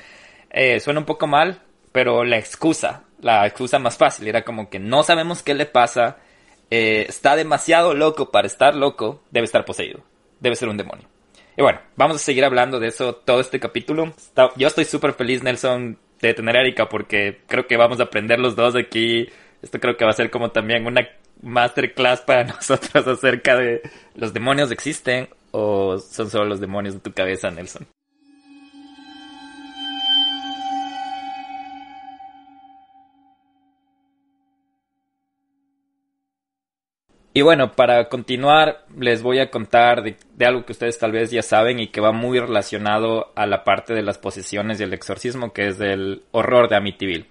eh, 0.51 0.81
suena 0.81 1.01
un 1.01 1.07
poco 1.07 1.27
mal, 1.27 1.63
pero 1.91 2.25
la 2.25 2.37
excusa, 2.37 3.05
la 3.21 3.47
excusa 3.47 3.79
más 3.79 3.97
fácil 3.97 4.29
era 4.29 4.43
como 4.43 4.69
que 4.69 4.79
no 4.79 5.03
sabemos 5.05 5.43
qué 5.43 5.55
le 5.55 5.67
pasa, 5.67 6.19
eh, 6.77 7.07
está 7.09 7.37
demasiado 7.37 7.95
loco 7.95 8.33
para 8.33 8.49
estar 8.49 8.75
loco, 8.75 9.23
debe 9.31 9.45
estar 9.45 9.65
poseído. 9.65 10.01
Debe 10.41 10.57
ser 10.57 10.69
un 10.69 10.77
demonio. 10.77 11.07
Y 11.57 11.63
bueno, 11.63 11.81
vamos 11.95 12.17
a 12.17 12.19
seguir 12.19 12.45
hablando 12.45 12.81
de 12.81 12.89
eso 12.89 13.15
todo 13.15 13.41
este 13.41 13.61
capítulo. 13.61 14.13
yo 14.57 14.67
estoy 14.67 14.85
súper 14.85 15.13
feliz, 15.13 15.45
Nelson, 15.45 15.97
de 16.21 16.35
tener 16.35 16.57
a 16.57 16.63
Erika 16.63 16.89
porque 16.89 17.43
creo 17.47 17.69
que 17.69 17.77
vamos 17.77 18.01
a 18.01 18.05
aprender 18.05 18.41
los 18.41 18.57
dos 18.57 18.75
aquí. 18.75 19.29
Esto 19.63 19.79
creo 19.79 19.97
que 19.97 20.05
va 20.05 20.11
a 20.11 20.15
ser 20.15 20.33
como 20.33 20.51
también 20.51 20.85
una 20.85 21.09
masterclass 21.43 22.23
para 22.23 22.43
nosotros 22.53 23.07
acerca 23.07 23.55
de 23.55 23.81
los 24.17 24.35
demonios 24.35 24.73
existen 24.73 25.29
o 25.53 25.99
son 25.99 26.29
solo 26.29 26.47
los 26.47 26.61
demonios 26.61 26.95
de 26.95 27.01
tu 27.01 27.13
cabeza, 27.13 27.53
Nelson. 27.53 27.87
Y 37.37 37.43
bueno, 37.43 37.73
para 37.73 38.09
continuar, 38.09 38.85
les 38.97 39.21
voy 39.21 39.41
a 39.41 39.51
contar 39.51 40.05
de, 40.05 40.47
algo 40.47 40.65
que 40.65 40.71
ustedes 40.71 41.01
tal 41.01 41.11
vez 41.11 41.33
ya 41.33 41.43
saben 41.43 41.81
y 41.81 41.89
que 41.89 42.01
va 42.01 42.13
muy 42.13 42.39
relacionado 42.39 43.33
a 43.35 43.45
la 43.47 43.65
parte 43.65 43.93
de 43.93 44.03
las 44.03 44.19
posesiones 44.19 44.79
y 44.79 44.85
el 44.85 44.95
exorcismo, 44.95 45.53
que 45.53 45.67
es 45.67 45.81
el 45.81 46.23
horror 46.31 46.69
de 46.69 46.77
Amityville. 46.77 47.27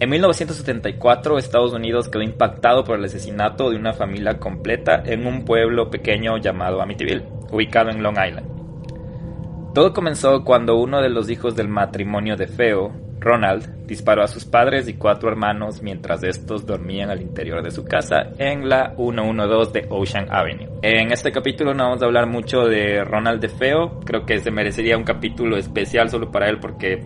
En 0.00 0.10
1974, 0.10 1.38
Estados 1.38 1.72
Unidos 1.72 2.08
quedó 2.08 2.22
impactado 2.22 2.82
por 2.82 2.98
el 2.98 3.04
asesinato 3.04 3.70
de 3.70 3.76
una 3.76 3.92
familia 3.92 4.40
completa 4.40 5.00
en 5.06 5.24
un 5.24 5.44
pueblo 5.44 5.88
pequeño 5.88 6.36
llamado 6.38 6.82
Amityville, 6.82 7.28
ubicado 7.52 7.90
en 7.90 8.02
Long 8.02 8.18
Island. 8.26 9.72
Todo 9.72 9.92
comenzó 9.92 10.42
cuando 10.42 10.78
uno 10.78 11.00
de 11.00 11.10
los 11.10 11.30
hijos 11.30 11.54
del 11.54 11.68
matrimonio 11.68 12.36
de 12.36 12.48
Feo, 12.48 12.92
Ronald 13.20 13.86
disparó 13.86 14.22
a 14.22 14.28
sus 14.28 14.46
padres 14.46 14.88
y 14.88 14.94
cuatro 14.94 15.28
hermanos 15.28 15.82
mientras 15.82 16.22
estos 16.22 16.64
dormían 16.64 17.10
al 17.10 17.20
interior 17.20 17.62
de 17.62 17.70
su 17.70 17.84
casa 17.84 18.30
en 18.38 18.68
la 18.68 18.94
112 18.96 19.72
de 19.72 19.86
Ocean 19.90 20.26
Avenue. 20.30 20.70
En 20.82 21.12
este 21.12 21.30
capítulo 21.30 21.74
no 21.74 21.84
vamos 21.84 22.02
a 22.02 22.06
hablar 22.06 22.26
mucho 22.26 22.62
de 22.62 23.04
Ronald 23.04 23.40
de 23.40 23.50
Feo, 23.50 24.00
creo 24.00 24.24
que 24.24 24.38
se 24.38 24.50
merecería 24.50 24.96
un 24.96 25.04
capítulo 25.04 25.58
especial 25.58 26.08
solo 26.08 26.30
para 26.30 26.48
él 26.48 26.58
porque 26.60 27.04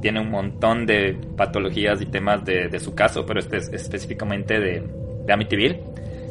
tiene 0.00 0.20
un 0.20 0.30
montón 0.30 0.86
de 0.86 1.18
patologías 1.36 2.00
y 2.00 2.06
temas 2.06 2.44
de, 2.44 2.78
su 2.78 2.94
caso, 2.94 3.26
pero 3.26 3.40
este 3.40 3.56
es 3.56 3.68
específicamente 3.72 4.60
de, 4.60 4.84
de 5.26 5.32
Amityville. 5.32 5.80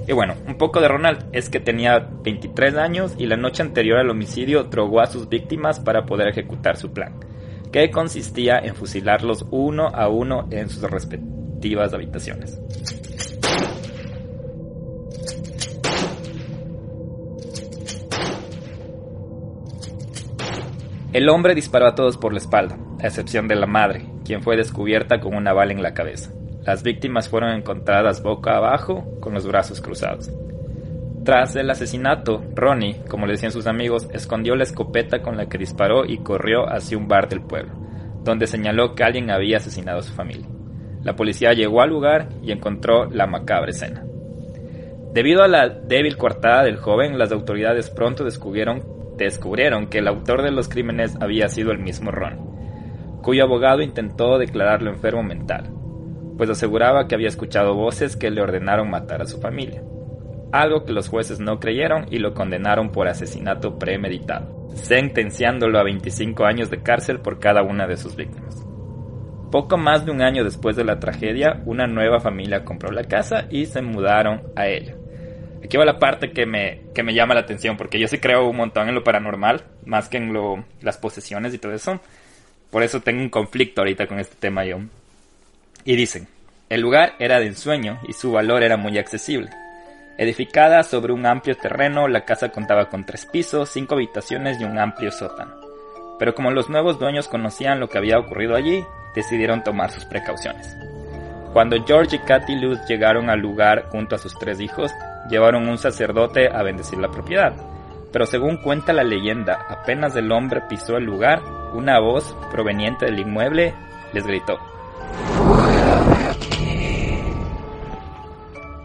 Y 0.07 0.13
bueno, 0.13 0.35
un 0.47 0.57
poco 0.57 0.79
de 0.79 0.88
Ronald 0.88 1.25
es 1.33 1.49
que 1.49 1.59
tenía 1.59 1.99
23 1.99 2.75
años 2.77 3.15
y 3.17 3.27
la 3.27 3.38
noche 3.38 3.61
anterior 3.61 3.99
al 3.99 4.09
homicidio 4.09 4.63
drogó 4.63 5.01
a 5.01 5.05
sus 5.05 5.29
víctimas 5.29 5.79
para 5.79 6.05
poder 6.05 6.29
ejecutar 6.29 6.77
su 6.77 6.91
plan 6.93 7.13
que 7.71 7.91
consistía 7.91 8.57
en 8.57 8.75
fusilarlos 8.75 9.45
uno 9.51 9.88
a 9.88 10.07
uno 10.07 10.47
en 10.51 10.69
sus 10.69 10.81
respectivas 10.83 11.93
habitaciones. 11.93 12.59
El 21.11 21.27
hombre 21.29 21.55
disparó 21.55 21.88
a 21.88 21.95
todos 21.95 22.17
por 22.17 22.33
la 22.33 22.39
espalda, 22.39 22.77
a 23.01 23.07
excepción 23.07 23.47
de 23.47 23.55
la 23.55 23.65
madre, 23.65 24.05
quien 24.23 24.43
fue 24.43 24.55
descubierta 24.55 25.19
con 25.19 25.33
una 25.33 25.53
bala 25.53 25.73
en 25.73 25.81
la 25.81 25.95
cabeza. 25.95 26.31
Las 26.63 26.83
víctimas 26.83 27.29
fueron 27.29 27.49
encontradas 27.49 28.21
boca 28.21 28.55
abajo 28.55 29.05
con 29.19 29.33
los 29.33 29.47
brazos 29.47 29.81
cruzados. 29.81 30.29
Tras 31.29 31.55
el 31.55 31.69
asesinato, 31.69 32.43
Ronnie, 32.55 33.03
como 33.07 33.27
le 33.27 33.33
decían 33.33 33.51
sus 33.51 33.67
amigos, 33.67 34.09
escondió 34.12 34.55
la 34.55 34.63
escopeta 34.63 35.21
con 35.21 35.38
la 35.38 35.45
que 35.45 35.59
disparó 35.59 36.03
y 36.03 36.17
corrió 36.24 36.67
hacia 36.67 36.98
un 36.98 37.07
bar 37.07 37.29
del 37.29 37.41
pueblo, 37.41 37.71
donde 38.24 38.48
señaló 38.48 38.95
que 38.95 39.03
alguien 39.03 39.29
había 39.29 39.57
asesinado 39.57 40.00
a 40.00 40.01
su 40.01 40.12
familia. 40.12 40.48
La 41.03 41.15
policía 41.15 41.53
llegó 41.53 41.83
al 41.83 41.91
lugar 41.91 42.29
y 42.41 42.51
encontró 42.51 43.05
la 43.12 43.27
macabra 43.27 43.69
escena. 43.69 44.03
Debido 45.13 45.43
a 45.43 45.48
la 45.48 45.69
débil 45.69 46.17
coartada 46.17 46.63
del 46.63 46.77
joven, 46.77 47.19
las 47.19 47.31
autoridades 47.31 47.91
pronto 47.91 48.24
descubrieron, 48.24 48.81
que 49.88 50.00
el 50.00 50.07
autor 50.07 50.41
de 50.41 50.50
los 50.50 50.67
crímenes 50.67 51.15
había 51.21 51.48
sido 51.48 51.71
el 51.71 51.77
mismo 51.77 52.09
Ronnie, 52.09 52.41
cuyo 53.21 53.43
abogado 53.43 53.83
intentó 53.83 54.39
declararlo 54.39 54.89
enfermo 54.89 55.21
mental, 55.21 55.69
pues 56.39 56.50
aseguraba 56.50 57.07
que 57.07 57.13
había 57.13 57.27
escuchado 57.27 57.75
voces 57.75 58.15
que 58.15 58.31
le 58.31 58.41
ordenaron 58.41 58.89
matar 58.89 59.21
a 59.21 59.27
su 59.27 59.39
familia 59.39 59.83
algo 60.51 60.84
que 60.84 60.94
los 60.94 61.08
jueces 61.08 61.39
no 61.39 61.60
creyeron 61.60 62.08
y 62.12 62.18
lo 62.18 62.34
condenaron 62.34 62.91
por 62.91 63.08
asesinato 63.08 63.77
premeditado, 63.77 64.68
sentenciándolo 64.74 65.79
a 65.79 65.84
25 65.84 66.46
años 66.46 66.70
de 66.70 66.82
cárcel 66.82 67.20
por 67.20 67.39
cada 67.39 67.63
una 67.63 67.88
de 67.88 67.98
sus 67.98 68.15
víctimas. 68.15 68.65
Poco 69.51 69.77
más 69.77 70.06
de 70.06 70.12
un 70.12 70.22
año 70.22 70.44
después 70.44 70.75
de 70.75 70.84
la 70.84 71.00
tragedia, 71.00 71.62
una 71.65 71.88
nueva 71.88 72.20
familia 72.20 72.63
compró 72.63 72.91
la 72.91 73.03
casa 73.03 73.48
y 73.50 73.65
se 73.65 73.82
mudaron 73.82 74.44
a 74.56 74.68
ella. 74.68 74.96
Aquí 75.63 75.75
va 75.75 75.86
la 75.86 76.00
parte 76.00 76.32
que 76.32 76.46
me, 76.46 76.82
que 76.94 77.03
me 77.03 77.13
llama 77.13 77.34
la 77.34 77.41
atención, 77.41 77.75
porque 77.75 78.00
yo 78.00 78.08
sí 78.08 78.20
creo 78.20 78.48
un 78.48 78.58
montón 78.58 78.88
en 78.89 78.96
lo 78.96 79.03
paranormal, 79.03 79.63
más 79.86 80.08
que 80.08 80.18
en 80.18 80.34
lo, 80.34 80.63
las 80.82 80.98
posesiones 80.98 81.53
y 81.53 81.58
todo 81.58 81.74
eso. 81.74 82.00
Por 82.70 82.84
eso 82.84 83.01
tengo 83.01 83.22
un 83.22 83.29
conflicto 83.29 83.82
ahorita 83.82 84.08
con 84.08 84.20
este 84.20 84.36
tema 84.39 84.65
yo. 84.65 84.77
Y 85.84 85.96
dicen, 85.96 86.27
el 86.70 86.82
lugar 86.82 87.13
era 87.20 87.39
de 87.39 87.48
ensueño 87.48 88.00
y 88.08 88.13
su 88.13 88.32
valor 88.32 88.62
era 88.62 88.77
muy 88.77 88.98
accesible. 89.00 89.50
Edificada 90.19 90.83
sobre 90.83 91.13
un 91.13 91.25
amplio 91.25 91.55
terreno, 91.55 92.09
la 92.09 92.25
casa 92.25 92.49
contaba 92.49 92.89
con 92.89 93.05
tres 93.05 93.25
pisos, 93.25 93.69
cinco 93.69 93.95
habitaciones 93.95 94.59
y 94.59 94.65
un 94.65 94.77
amplio 94.77 95.11
sótano. 95.11 95.55
Pero 96.19 96.35
como 96.35 96.51
los 96.51 96.69
nuevos 96.69 96.99
dueños 96.99 97.29
conocían 97.29 97.79
lo 97.79 97.88
que 97.88 97.99
había 97.99 98.19
ocurrido 98.19 98.57
allí, 98.57 98.83
decidieron 99.15 99.63
tomar 99.63 99.91
sus 99.91 100.03
precauciones. 100.03 100.75
Cuando 101.53 101.81
George 101.85 102.17
y 102.17 102.19
Kathy 102.19 102.59
Luz 102.59 102.79
llegaron 102.85 103.29
al 103.29 103.39
lugar 103.39 103.85
junto 103.91 104.15
a 104.15 104.17
sus 104.17 104.38
tres 104.38 104.59
hijos, 104.59 104.91
llevaron 105.29 105.69
un 105.69 105.77
sacerdote 105.77 106.49
a 106.49 106.63
bendecir 106.63 106.99
la 106.99 107.09
propiedad, 107.09 107.53
Pero 108.11 108.25
según 108.25 108.57
cuenta 108.57 108.91
la 108.91 109.05
leyenda, 109.05 109.67
apenas 109.69 110.13
el 110.17 110.33
hombre 110.33 110.63
pisó 110.67 110.97
el 110.97 111.05
lugar, 111.05 111.41
una 111.73 111.97
voz 112.01 112.35
proveniente 112.51 113.05
del 113.05 113.19
inmueble 113.19 113.73
les 114.11 114.27
gritó. 114.27 114.59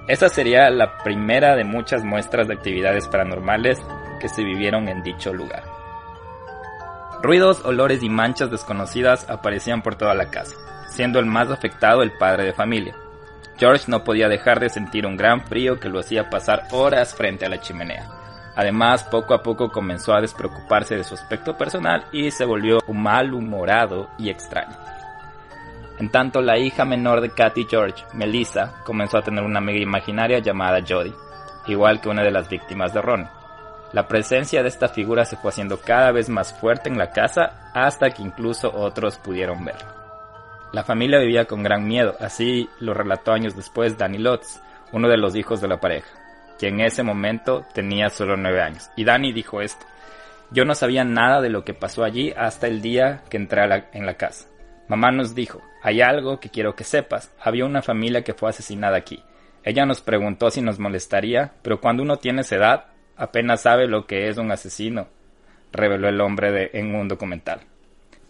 Esa 0.07 0.29
sería 0.29 0.69
la 0.69 0.99
primera 0.99 1.57
de 1.57 1.65
muchas 1.65 2.05
muestras 2.05 2.47
de 2.47 2.55
actividades 2.55 3.09
paranormales 3.09 3.81
que 4.21 4.29
se 4.29 4.45
vivieron 4.45 4.89
en 4.89 5.03
dicho 5.03 5.33
lugar. 5.33 5.65
Ruidos, 7.23 7.65
olores 7.65 8.03
y 8.03 8.11
manchas 8.11 8.51
desconocidas 8.51 9.29
aparecían 9.31 9.81
por 9.81 9.95
toda 9.97 10.15
la 10.15 10.31
casa, 10.31 10.57
siendo 10.91 11.21
el 11.21 11.25
más 11.25 11.51
afectado 11.51 12.03
el 12.03 12.13
padre 12.19 12.45
de 12.45 12.53
familia. 12.53 12.95
George 13.57 13.85
no 13.89 14.05
podía 14.05 14.29
dejar 14.29 14.61
de 14.61 14.69
sentir 14.69 15.07
un 15.07 15.17
gran 15.17 15.41
frío 15.47 15.81
que 15.81 15.89
lo 15.89 16.01
hacía 16.01 16.29
pasar 16.29 16.65
horas 16.73 17.15
frente 17.15 17.47
a 17.47 17.49
la 17.49 17.61
chimenea. 17.61 18.07
Además, 18.57 19.05
poco 19.05 19.33
a 19.33 19.43
poco 19.43 19.71
comenzó 19.71 20.13
a 20.13 20.21
despreocuparse 20.21 20.97
de 20.97 21.05
su 21.05 21.15
aspecto 21.15 21.57
personal 21.57 22.05
y 22.13 22.31
se 22.31 22.45
volvió 22.45 22.81
malhumorado 22.93 24.11
y 24.19 24.29
extraño. 24.29 24.77
En 25.99 26.11
tanto, 26.11 26.41
la 26.41 26.59
hija 26.59 26.85
menor 26.85 27.21
de 27.21 27.31
Kathy 27.31 27.67
George, 27.69 28.05
Melissa, 28.15 28.83
comenzó 28.85 29.19
a 29.19 29.23
tener 29.23 29.45
una 29.45 29.59
amiga 29.59 29.79
imaginaria 29.79 30.41
llamada 30.41 30.85
Jodie, 30.87 31.15
igual 31.67 32.01
que 32.01 32.09
una 32.09 32.23
de 32.23 32.33
las 32.33 32.49
víctimas 32.49 32.93
de 32.93 33.01
Ron. 33.01 33.29
La 33.93 34.09
presencia 34.09 34.61
de 34.63 34.69
esta 34.69 34.89
figura 34.89 35.25
se 35.25 35.37
fue 35.37 35.51
haciendo 35.51 35.79
cada 35.79 36.11
vez 36.11 36.29
más 36.29 36.53
fuerte 36.59 36.89
en 36.89 36.99
la 36.99 37.11
casa 37.11 37.71
hasta 37.75 38.11
que 38.11 38.23
incluso 38.23 38.75
otros 38.75 39.19
pudieron 39.19 39.65
verlo. 39.65 39.87
La 40.73 40.83
familia 40.83 41.21
vivía 41.21 41.45
con 41.45 41.63
gran 41.63 41.87
miedo, 41.87 42.17
así 42.19 42.69
lo 42.81 42.93
relató 42.93 43.31
años 43.33 43.55
después 43.55 43.97
Danny 43.97 44.19
Lutz, 44.19 44.61
uno 44.91 45.09
de 45.09 45.17
los 45.17 45.37
hijos 45.37 45.61
de 45.61 45.69
la 45.69 45.79
pareja, 45.79 46.09
quien 46.59 46.81
en 46.81 46.87
ese 46.87 47.05
momento 47.05 47.65
tenía 47.73 48.11
solo 48.11 48.37
nueve 48.37 48.61
años. 48.61 48.91
Y 48.97 49.05
Danny 49.05 49.33
dijo 49.33 49.61
esto, 49.61 49.87
yo 50.51 50.65
no 50.65 50.75
sabía 50.75 51.05
nada 51.05 51.41
de 51.41 51.51
lo 51.51 51.65
que 51.65 51.75
pasó 51.75 52.03
allí 52.03 52.33
hasta 52.37 52.67
el 52.67 52.83
día 52.83 53.23
que 53.31 53.37
entré 53.37 53.63
en 53.93 54.07
la 54.07 54.15
casa. 54.15 54.47
Mamá 54.89 55.13
nos 55.13 55.37
dijo, 55.37 55.63
hay 55.85 56.01
algo 56.01 56.41
que 56.41 56.49
quiero 56.49 56.75
que 56.75 56.83
sepas. 56.83 57.31
Había 57.39 57.67
una 57.67 57.83
familia 57.83 58.25
que 58.25 58.33
fue 58.33 58.49
asesinada 58.49 58.97
aquí. 58.97 59.23
Ella 59.63 59.85
nos 59.85 60.01
preguntó 60.01 60.51
si 60.51 60.63
nos 60.63 60.79
molestaría, 60.79 61.53
pero 61.61 61.79
cuando 61.79 62.03
uno 62.03 62.17
tiene 62.17 62.41
esa 62.41 62.57
edad, 62.57 62.85
apenas 63.17 63.61
sabe 63.61 63.87
lo 63.87 64.07
que 64.07 64.29
es 64.29 64.39
un 64.39 64.51
asesino, 64.51 65.09
reveló 65.73 66.09
el 66.09 66.23
hombre 66.23 66.71
en 66.73 66.95
un 66.95 67.07
documental. 67.07 67.61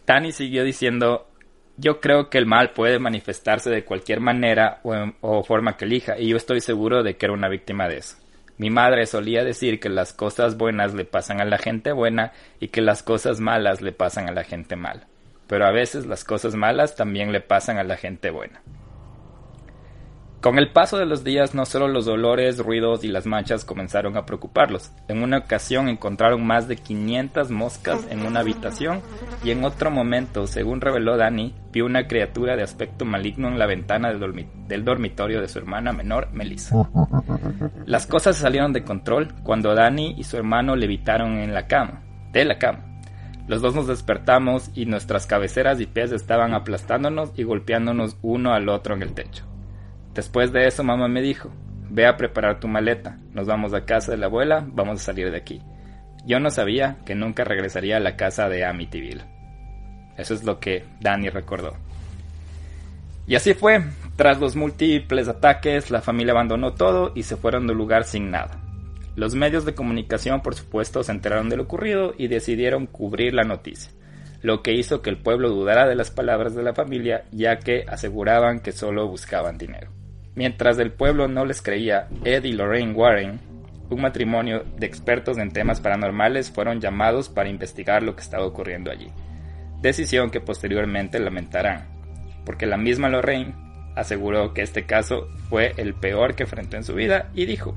Tani 0.05 0.33
siguió 0.33 0.65
diciendo, 0.65 1.29
yo 1.77 2.01
creo 2.01 2.29
que 2.29 2.39
el 2.39 2.47
mal 2.47 2.73
puede 2.73 2.99
manifestarse 2.99 3.71
de 3.71 3.85
cualquier 3.85 4.19
manera 4.19 4.81
o, 4.83 4.93
o 5.21 5.45
forma 5.45 5.77
que 5.77 5.85
elija, 5.85 6.19
y 6.19 6.31
yo 6.31 6.37
estoy 6.37 6.61
seguro 6.61 7.05
de 7.05 7.17
que 7.17 7.27
era 7.27 7.35
una 7.35 7.49
víctima 7.49 7.87
de 7.87 7.99
eso. 7.99 8.17
Mi 8.59 8.71
madre 8.71 9.07
solía 9.07 9.45
decir 9.45 9.79
que 9.79 9.89
las 9.89 10.13
cosas 10.13 10.57
buenas 10.57 10.93
le 10.93 11.05
pasan 11.05 11.41
a 11.41 11.45
la 11.45 11.59
gente 11.59 11.93
buena 11.93 12.33
y 12.59 12.69
que 12.69 12.81
las 12.81 13.05
cosas 13.05 13.39
malas 13.39 13.81
le 13.81 13.93
pasan 13.93 14.29
a 14.29 14.33
la 14.33 14.43
gente 14.43 14.75
mala 14.75 15.07
pero 15.55 15.67
a 15.67 15.71
veces 15.71 16.05
las 16.07 16.25
cosas 16.25 16.57
malas 16.57 16.97
también 16.97 17.31
le 17.31 17.41
pasan 17.41 17.79
a 17.79 17.85
la 17.85 17.97
gente 17.97 18.33
buena. 18.33 18.61
Con 20.41 20.59
el 20.59 20.73
paso 20.73 20.99
de 20.99 21.07
los 21.07 21.23
días 21.23 21.55
no 21.55 21.65
solo 21.65 21.87
los 21.87 22.07
dolores, 22.07 22.59
ruidos 22.59 23.05
y 23.05 23.07
las 23.07 23.25
manchas 23.25 23.65
comenzaron 23.65 24.17
a 24.17 24.27
preocuparlos. 24.27 24.91
En 25.07 25.23
una 25.23 25.39
ocasión 25.39 25.89
encontraron 25.89 26.45
más 26.45 26.67
de 26.67 26.75
500 26.75 27.53
moscas 27.53 28.05
en 28.11 28.27
una 28.27 28.41
habitación 28.41 29.01
y 29.45 29.53
en 29.53 29.65
otro 29.65 29.93
momento, 29.93 30.49
según 30.49 30.81
reveló 30.81 31.17
Dani, 31.17 31.55
vio 31.71 31.87
una 31.87 32.09
criatura 32.09 32.57
de 32.57 32.65
aspecto 32.65 33.05
maligno 33.05 33.47
en 33.47 33.57
la 33.57 33.67
ventana 33.67 34.13
del, 34.13 34.85
dormitorio 34.85 35.41
de 35.41 35.47
su 35.47 35.61
hermana 35.61 35.93
menor, 35.93 36.33
Melissa. 36.33 36.75
Las 37.87 38.09
cosas 38.09 38.39
salieron 38.39 38.73
de 38.73 38.83
control 38.83 39.33
cuando 39.45 39.73
Dani 39.73 40.17
y 40.19 40.25
su 40.25 40.37
hermano 40.37 40.75
levitaron 40.75 41.39
en 41.39 41.55
la 41.55 41.69
cama, 41.69 42.03
de 42.33 42.45
la 42.45 42.59
cama. 42.59 42.94
Los 43.47 43.61
dos 43.61 43.75
nos 43.75 43.87
despertamos 43.87 44.71
y 44.75 44.87
nuestras 44.87 45.27
cabeceras 45.27 45.81
y 45.81 45.87
pies 45.87 46.13
estaban 46.13 46.55
aplastándonos 46.55 47.33
y 47.37 47.43
golpeándonos 47.43 48.17
uno 48.23 48.55
al 48.55 48.71
otro 48.71 48.95
en 48.95 49.03
el 49.03 49.13
techo. 49.13 49.45
Después 50.15 50.53
de 50.53 50.67
eso 50.67 50.83
mamá 50.83 51.09
me 51.09 51.21
dijo, 51.21 51.51
ve 51.91 52.07
a 52.07 52.17
preparar 52.17 52.59
tu 52.59 52.69
maleta, 52.69 53.19
nos 53.33 53.47
vamos 53.47 53.75
a 53.75 53.85
casa 53.85 54.13
de 54.13 54.19
la 54.19 54.27
abuela, 54.27 54.67
vamos 54.67 55.01
a 55.01 55.05
salir 55.05 55.31
de 55.31 55.37
aquí. 55.37 55.61
Yo 56.25 56.41
no 56.41 56.51
sabía 56.51 56.97
que 57.05 57.15
nunca 57.15 57.45
regresaría 57.45 57.99
a 57.99 58.01
la 58.01 58.17
casa 58.17 58.49
de 58.49 58.65
Amityville. 58.65 59.25
Eso 60.17 60.33
es 60.33 60.45
lo 60.45 60.59
que 60.59 60.85
Danny 61.01 61.29
recordó. 61.29 61.77
Y 63.27 63.35
así 63.35 63.53
fue, 63.53 63.85
tras 64.17 64.41
los 64.41 64.57
múltiples 64.57 65.29
ataques, 65.29 65.91
la 65.91 66.01
familia 66.01 66.33
abandonó 66.33 66.73
todo 66.73 67.13
y 67.15 67.25
se 67.25 67.37
fueron 67.37 67.67
del 67.67 67.77
lugar 67.77 68.05
sin 68.05 68.31
nada. 68.31 68.64
Los 69.17 69.37
medios 69.37 69.65
de 69.65 69.75
comunicación, 69.75 70.41
por 70.41 70.55
supuesto, 70.57 71.03
se 71.05 71.13
enteraron 71.13 71.49
de 71.49 71.57
lo 71.57 71.65
ocurrido 71.65 72.15
y 72.19 72.27
decidieron 72.27 72.87
cubrir 72.87 73.33
la 73.33 73.45
noticia, 73.45 73.93
lo 74.43 74.63
que 74.63 74.73
hizo 74.73 75.03
que 75.03 75.11
el 75.11 75.19
pueblo 75.19 75.51
dudara 75.51 75.87
de 75.87 75.95
las 75.95 76.11
palabras 76.11 76.55
de 76.57 76.65
la 76.65 76.75
familia, 76.75 77.25
ya 77.31 77.59
que 77.59 77.85
aseguraban 77.89 78.59
que 78.59 78.73
solo 78.73 79.07
buscaban 79.07 79.57
dinero. 79.57 79.91
Mientras 80.35 80.79
el 80.79 80.91
pueblo 80.91 81.29
no 81.29 81.45
les 81.45 81.63
creía, 81.63 82.09
Ed 82.25 82.43
y 82.43 82.53
Lorraine 82.53 82.93
Warren, 82.93 83.39
un 83.89 84.01
matrimonio 84.01 84.65
de 84.77 84.87
expertos 84.87 85.39
en 85.39 85.53
temas 85.53 85.81
paranormales, 85.81 86.51
fueron 86.51 86.81
llamados 86.81 87.29
para 87.29 87.49
investigar 87.49 88.03
lo 88.03 88.17
que 88.17 88.23
estaba 88.23 88.45
ocurriendo 88.45 88.91
allí. 88.91 89.13
Decisión 89.81 90.31
que 90.31 90.41
posteriormente 90.41 91.21
lamentarán, 91.21 91.87
porque 92.45 92.67
la 92.67 92.77
misma 92.77 93.09
Lorraine 93.09 93.55
aseguró 93.95 94.53
que 94.55 94.63
este 94.63 94.87
caso 94.87 95.29
fue 95.49 95.73
el 95.77 95.95
peor 95.95 96.35
que 96.35 96.43
enfrentó 96.43 96.77
en 96.77 96.85
su 96.85 96.95
vida 96.95 97.31
y 97.33 97.47
dijo, 97.47 97.77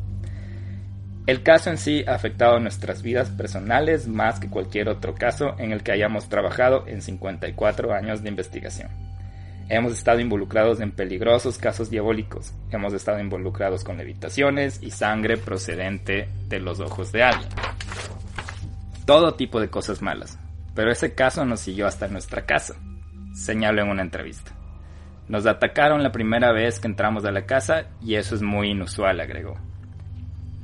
el 1.28 1.44
caso 1.44 1.70
en 1.70 1.78
sí 1.78 2.06
ha 2.08 2.16
afectado 2.16 2.58
nuestras 2.62 3.04
vidas 3.04 3.30
personales 3.30 4.08
más 4.08 4.40
que 4.40 4.50
cualquier 4.50 4.88
otro 4.88 5.13
caso 5.13 5.56
en 5.60 5.74
el 5.74 5.84
que 5.84 5.92
hayamos 5.92 6.30
trabajado 6.30 6.88
en 6.88 7.02
54 7.02 7.94
años 7.94 8.24
de 8.24 8.30
investigación. 8.30 8.90
Hemos 9.68 9.92
estado 9.92 10.22
involucrados 10.22 10.80
en 10.80 10.92
peligrosos 10.92 11.58
casos 11.58 11.90
diabólicos, 11.90 12.54
hemos 12.72 12.94
estado 12.94 13.20
involucrados 13.20 13.84
con 13.84 13.98
levitaciones 13.98 14.82
y 14.82 14.92
sangre 14.92 15.36
procedente 15.36 16.30
de 16.48 16.60
los 16.62 16.80
ojos 16.80 17.12
de 17.12 17.24
alguien. 17.24 17.50
Todo 19.06 19.36
tipo 19.36 19.60
de 19.60 19.70
cosas 19.70 20.02
malas, 20.02 20.40
pero 20.76 20.94
ese 20.94 21.13
caso 21.13 21.44
nos 21.44 21.60
siguió 21.60 21.88
hasta 21.88 22.08
nuestra 22.08 22.46
casa, 22.46 22.76
señaló 23.34 23.82
en 23.82 23.90
una 23.90 24.02
entrevista. 24.04 24.54
Nos 25.28 25.46
atacaron 25.46 26.04
la 26.04 26.13
primera 26.13 26.54
vez 26.54 26.80
que 26.80 26.88
entramos 26.88 27.26
a 27.26 27.32
la 27.32 27.46
casa 27.46 27.88
y 28.02 28.16
eso 28.16 28.34
es 28.34 28.42
muy 28.42 28.70
inusual, 28.70 29.20
agregó. 29.20 29.66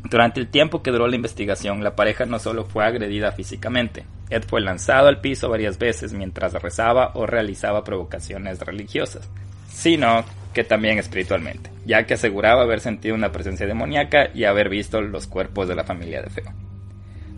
Durante 0.09 0.39
el 0.39 0.47
tiempo 0.47 0.83
que 0.83 0.91
duró 0.91 1.07
la 1.07 1.15
investigación, 1.15 1.83
la 1.83 1.95
pareja 1.95 2.25
no 2.25 2.37
solo 2.37 2.65
fue 2.65 2.85
agredida 2.85 3.31
físicamente, 3.31 4.05
Ed 4.29 4.43
fue 4.43 4.61
lanzado 4.61 5.07
al 5.07 5.21
piso 5.21 5.49
varias 5.49 5.77
veces 5.77 6.13
mientras 6.13 6.53
rezaba 6.53 7.11
o 7.13 7.25
realizaba 7.25 7.83
provocaciones 7.83 8.59
religiosas, 8.59 9.29
sino 9.69 10.25
que 10.53 10.63
también 10.63 10.99
espiritualmente, 10.99 11.71
ya 11.85 12.05
que 12.05 12.15
aseguraba 12.15 12.63
haber 12.63 12.79
sentido 12.79 13.15
una 13.15 13.31
presencia 13.31 13.65
demoníaca 13.65 14.29
y 14.33 14.43
haber 14.43 14.69
visto 14.69 15.01
los 15.01 15.27
cuerpos 15.27 15.67
de 15.67 15.75
la 15.75 15.83
familia 15.83 16.21
de 16.21 16.29
Feo. 16.29 16.53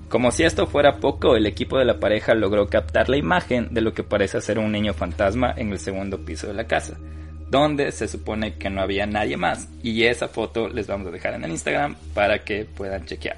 Como 0.09 0.31
si 0.31 0.43
esto 0.43 0.67
fuera 0.67 0.97
poco, 0.97 1.35
el 1.35 1.45
equipo 1.45 1.77
de 1.77 1.85
la 1.85 1.99
pareja 1.99 2.33
logró 2.33 2.67
captar 2.67 3.09
la 3.09 3.17
imagen 3.17 3.73
de 3.73 3.81
lo 3.81 3.93
que 3.93 4.03
parece 4.03 4.39
ser 4.41 4.59
un 4.59 4.71
niño 4.71 4.93
fantasma 4.93 5.53
en 5.55 5.71
el 5.71 5.79
segundo 5.79 6.23
piso 6.23 6.47
de 6.47 6.53
la 6.53 6.65
casa, 6.65 6.97
donde 7.49 7.91
se 7.91 8.07
supone 8.07 8.55
que 8.55 8.69
no 8.69 8.81
había 8.81 9.05
nadie 9.05 9.37
más. 9.37 9.67
Y 9.83 10.03
esa 10.03 10.27
foto 10.27 10.67
les 10.67 10.87
vamos 10.87 11.07
a 11.07 11.11
dejar 11.11 11.33
en 11.35 11.43
el 11.43 11.51
Instagram 11.51 11.95
para 12.13 12.43
que 12.43 12.65
puedan 12.65 13.05
chequear. 13.05 13.37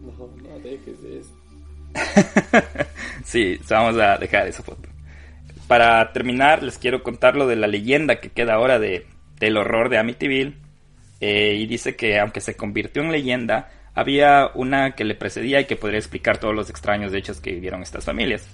No, 0.00 0.12
no 0.42 0.58
dejes 0.60 0.96
eso. 1.04 1.30
sí, 3.24 3.58
vamos 3.68 4.00
a 4.00 4.18
dejar 4.18 4.48
esa 4.48 4.62
foto. 4.62 4.88
Para 5.68 6.12
terminar, 6.12 6.62
les 6.62 6.78
quiero 6.78 7.02
contar 7.02 7.36
lo 7.36 7.46
de 7.46 7.56
la 7.56 7.66
leyenda 7.66 8.20
que 8.20 8.30
queda 8.30 8.54
ahora 8.54 8.78
de, 8.78 9.06
del 9.38 9.56
horror 9.56 9.88
de 9.88 9.98
Amityville. 9.98 10.54
Eh, 11.20 11.54
y 11.54 11.66
dice 11.66 11.96
que 11.96 12.18
aunque 12.18 12.40
se 12.40 12.56
convirtió 12.56 13.02
en 13.02 13.12
leyenda, 13.12 13.70
había 13.94 14.50
una 14.54 14.94
que 14.94 15.04
le 15.04 15.14
precedía 15.14 15.60
y 15.60 15.64
que 15.66 15.76
podría 15.76 15.98
explicar 15.98 16.38
todos 16.38 16.54
los 16.54 16.68
extraños 16.68 17.14
hechos 17.14 17.40
que 17.40 17.52
vivieron 17.52 17.82
estas 17.82 18.04
familias. 18.04 18.46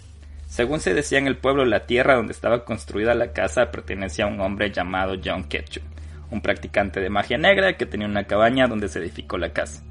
Según 0.50 0.80
se 0.80 0.94
decía 0.94 1.18
en 1.18 1.28
el 1.28 1.36
pueblo, 1.36 1.64
la 1.64 1.86
tierra 1.86 2.16
donde 2.16 2.32
estaba 2.32 2.64
construida 2.64 3.14
la 3.14 3.32
casa 3.32 3.70
pertenecía 3.70 4.24
a 4.24 4.28
un 4.28 4.40
hombre 4.40 4.72
llamado 4.72 5.14
John 5.24 5.44
Ketchum, 5.44 5.84
un 6.32 6.40
practicante 6.40 6.98
de 6.98 7.08
magia 7.08 7.38
negra 7.38 7.76
que 7.76 7.86
tenía 7.86 8.08
una 8.08 8.24
cabaña 8.24 8.66
donde 8.66 8.88
se 8.88 8.98
edificó 8.98 9.38
la 9.38 9.52
casa. 9.52 9.84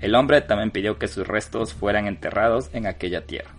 El 0.00 0.16
hombre 0.16 0.40
también 0.40 0.72
pidió 0.72 0.98
que 0.98 1.06
sus 1.06 1.28
restos 1.28 1.74
fueran 1.74 2.08
enterrados 2.08 2.70
en 2.72 2.88
aquella 2.88 3.24
tierra. 3.24 3.52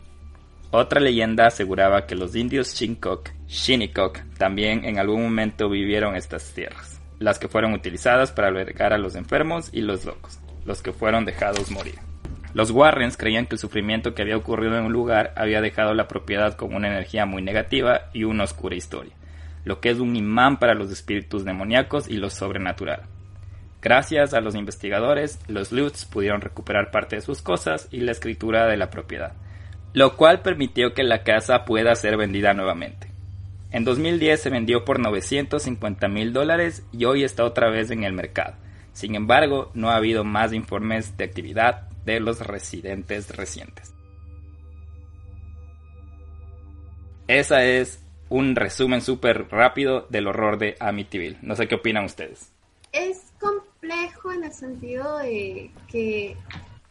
Otra 0.72 1.00
leyenda 1.00 1.48
aseguraba 1.48 2.06
que 2.06 2.16
los 2.16 2.36
indios 2.36 2.76
Shinnecock, 2.76 3.30
Shinnecock 3.48 4.20
también 4.38 4.84
en 4.84 5.00
algún 5.00 5.24
momento 5.24 5.70
vivieron 5.70 6.18
estas 6.18 6.54
tierras, 6.54 7.00
las 7.18 7.40
que 7.40 7.48
fueron 7.48 7.74
utilizadas 7.74 8.34
para 8.34 8.50
albergar 8.50 8.92
a 8.92 8.98
los 8.98 9.16
enfermos 9.16 9.70
y 9.72 9.80
los 9.80 10.04
locos, 10.04 10.38
los 10.66 10.82
que 10.82 10.92
fueron 10.92 11.24
dejados 11.24 11.72
morir. 11.72 12.11
Los 12.54 12.72
Warrens 12.72 13.16
creían 13.16 13.46
que 13.46 13.56
el 13.56 13.60
sufrimiento 13.60 14.14
que 14.14 14.22
había 14.22 14.36
ocurrido 14.36 14.78
en 14.78 14.86
un 14.86 14.92
lugar 14.92 15.34
había 15.38 15.62
dejado 15.62 15.94
la 15.94 16.08
propiedad 16.08 16.56
con 16.56 16.74
una 16.74 16.90
energía 16.90 17.26
muy 17.26 17.42
negativa 17.42 18.10
y 18.14 18.26
una 18.26 18.44
oscura 18.44 18.76
historia, 18.76 19.14
lo 19.64 19.80
que 19.80 19.90
es 19.90 20.00
un 20.00 20.16
imán 20.16 20.60
para 20.60 20.74
los 20.74 20.92
espíritus 20.92 21.46
demoníacos 21.46 22.10
y 22.10 22.18
lo 22.18 22.30
sobrenatural. 22.30 23.04
Gracias 23.82 24.34
a 24.34 24.42
los 24.42 24.56
investigadores, 24.56 25.40
los 25.48 25.72
Lutz 25.72 26.06
pudieron 26.06 26.42
recuperar 26.42 26.92
parte 26.92 27.16
de 27.16 27.22
sus 27.22 27.42
cosas 27.42 27.88
y 27.90 28.02
la 28.02 28.12
escritura 28.12 28.68
de 28.68 28.78
la 28.78 28.90
propiedad, 28.90 29.34
lo 29.94 30.18
cual 30.18 30.42
permitió 30.42 30.94
que 30.94 31.04
la 31.04 31.24
casa 31.24 31.64
pueda 31.64 31.96
ser 31.96 32.18
vendida 32.18 32.54
nuevamente. 32.54 33.08
En 33.72 33.86
2010 33.86 34.42
se 34.42 34.50
vendió 34.50 34.84
por 34.84 35.00
950 35.00 36.10
mil 36.10 36.34
dólares 36.34 36.86
y 36.92 37.06
hoy 37.06 37.24
está 37.24 37.46
otra 37.46 37.70
vez 37.70 37.90
en 37.90 38.04
el 38.04 38.12
mercado. 38.12 38.56
Sin 38.92 39.16
embargo, 39.16 39.72
no 39.74 39.90
ha 39.90 39.96
habido 39.96 40.26
más 40.26 40.52
informes 40.52 41.18
de 41.18 41.24
actividad 41.24 41.90
de 42.06 42.20
los 42.20 42.40
residentes 42.40 43.36
recientes. 43.36 43.94
Esa 47.28 47.64
es 47.64 48.04
un 48.30 48.56
resumen 48.56 49.02
súper 49.02 49.48
rápido 49.50 50.08
del 50.10 50.28
horror 50.28 50.58
de 50.58 50.76
Amityville. 50.80 51.38
No 51.42 51.56
sé 51.56 51.68
qué 51.68 51.76
opinan 51.76 52.06
ustedes. 52.06 52.52
Es 52.92 53.32
complejo 53.40 54.32
en 54.32 54.44
el 54.46 54.54
sentido 54.54 55.18
de 55.20 55.72
que 55.88 56.38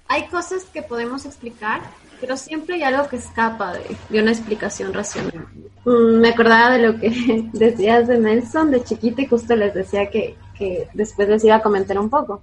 hay 0.06 0.26
cosas 0.26 0.64
que 0.64 0.82
podemos 0.82 1.24
explicar, 1.24 1.80
pero 2.20 2.36
siempre 2.36 2.76
hay 2.76 2.82
algo 2.82 3.08
que 3.08 3.16
escapa 3.16 3.72
de, 3.72 4.20
una 4.20 4.32
explicación 4.32 4.92
racional. 4.92 5.46
Mm, 5.84 6.20
me 6.20 6.30
acordaba 6.30 6.76
de 6.76 6.86
lo 6.86 6.98
que 6.98 7.48
decías 7.52 8.08
de 8.08 8.18
Nelson 8.18 8.70
de 8.70 8.84
chiquita 8.84 9.22
y 9.22 9.26
justo 9.26 9.54
les 9.56 9.72
decía 9.72 10.10
que, 10.10 10.36
que 10.58 10.88
después 10.94 11.28
les 11.28 11.44
iba 11.44 11.56
a 11.56 11.62
comentar 11.62 11.98
un 11.98 12.10
poco. 12.10 12.42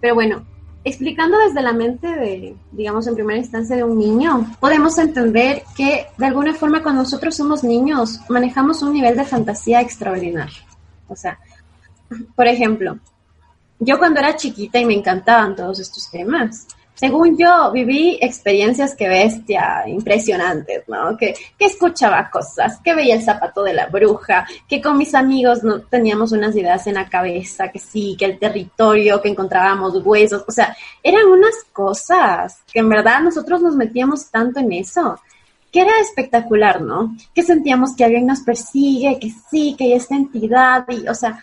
Pero 0.00 0.14
bueno, 0.14 0.44
explicando 0.84 1.38
desde 1.38 1.62
la 1.62 1.72
mente 1.72 2.06
de, 2.06 2.56
digamos, 2.72 3.06
en 3.06 3.14
primera 3.14 3.38
instancia 3.38 3.76
de 3.76 3.84
un 3.84 3.98
niño, 3.98 4.56
podemos 4.60 4.98
entender 4.98 5.62
que 5.76 6.06
de 6.16 6.26
alguna 6.26 6.54
forma 6.54 6.82
cuando 6.82 7.02
nosotros 7.02 7.36
somos 7.36 7.64
niños 7.64 8.20
manejamos 8.28 8.82
un 8.82 8.92
nivel 8.92 9.16
de 9.16 9.24
fantasía 9.24 9.80
extraordinario. 9.80 10.62
O 11.08 11.16
sea, 11.16 11.38
por 12.34 12.46
ejemplo, 12.46 12.98
yo 13.78 13.98
cuando 13.98 14.20
era 14.20 14.36
chiquita 14.36 14.78
y 14.78 14.86
me 14.86 14.94
encantaban 14.94 15.56
todos 15.56 15.78
estos 15.80 16.10
temas, 16.10 16.66
según 16.98 17.38
yo, 17.38 17.70
viví 17.70 18.18
experiencias 18.20 18.96
que 18.96 19.08
bestia, 19.08 19.84
impresionantes, 19.86 20.82
¿no? 20.88 21.16
Que, 21.16 21.32
que, 21.56 21.66
escuchaba 21.66 22.28
cosas, 22.28 22.80
que 22.82 22.92
veía 22.92 23.14
el 23.14 23.22
zapato 23.22 23.62
de 23.62 23.72
la 23.72 23.86
bruja, 23.86 24.44
que 24.68 24.82
con 24.82 24.98
mis 24.98 25.14
amigos 25.14 25.62
no 25.62 25.80
teníamos 25.82 26.32
unas 26.32 26.56
ideas 26.56 26.88
en 26.88 26.94
la 26.94 27.08
cabeza, 27.08 27.68
que 27.68 27.78
sí, 27.78 28.16
que 28.18 28.24
el 28.24 28.38
territorio, 28.38 29.22
que 29.22 29.28
encontrábamos 29.28 30.04
huesos, 30.04 30.44
o 30.48 30.50
sea, 30.50 30.76
eran 31.00 31.26
unas 31.26 31.54
cosas 31.72 32.62
que 32.72 32.80
en 32.80 32.88
verdad 32.88 33.20
nosotros 33.20 33.62
nos 33.62 33.76
metíamos 33.76 34.28
tanto 34.28 34.58
en 34.58 34.72
eso, 34.72 35.20
que 35.70 35.82
era 35.82 36.00
espectacular, 36.00 36.80
¿no? 36.80 37.14
Que 37.32 37.44
sentíamos 37.44 37.94
que 37.94 38.04
alguien 38.04 38.26
nos 38.26 38.40
persigue, 38.40 39.20
que 39.20 39.30
sí, 39.50 39.76
que 39.78 39.84
hay 39.84 39.92
esta 39.92 40.16
entidad, 40.16 40.84
y, 40.88 41.06
o 41.06 41.14
sea, 41.14 41.40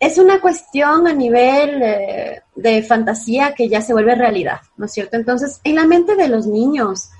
es 0.00 0.18
una 0.18 0.40
cuestión 0.40 1.06
a 1.06 1.12
nivel 1.12 1.82
eh, 1.82 2.42
de 2.54 2.82
fantasía 2.82 3.54
que 3.54 3.68
ya 3.68 3.80
se 3.80 3.92
vuelve 3.92 4.14
realidad, 4.14 4.60
¿no 4.76 4.86
es 4.86 4.92
cierto? 4.92 5.16
Entonces, 5.16 5.60
en 5.64 5.74
la 5.74 5.86
mente 5.86 6.14
de 6.14 6.28
los 6.28 6.46
niños 6.46 7.10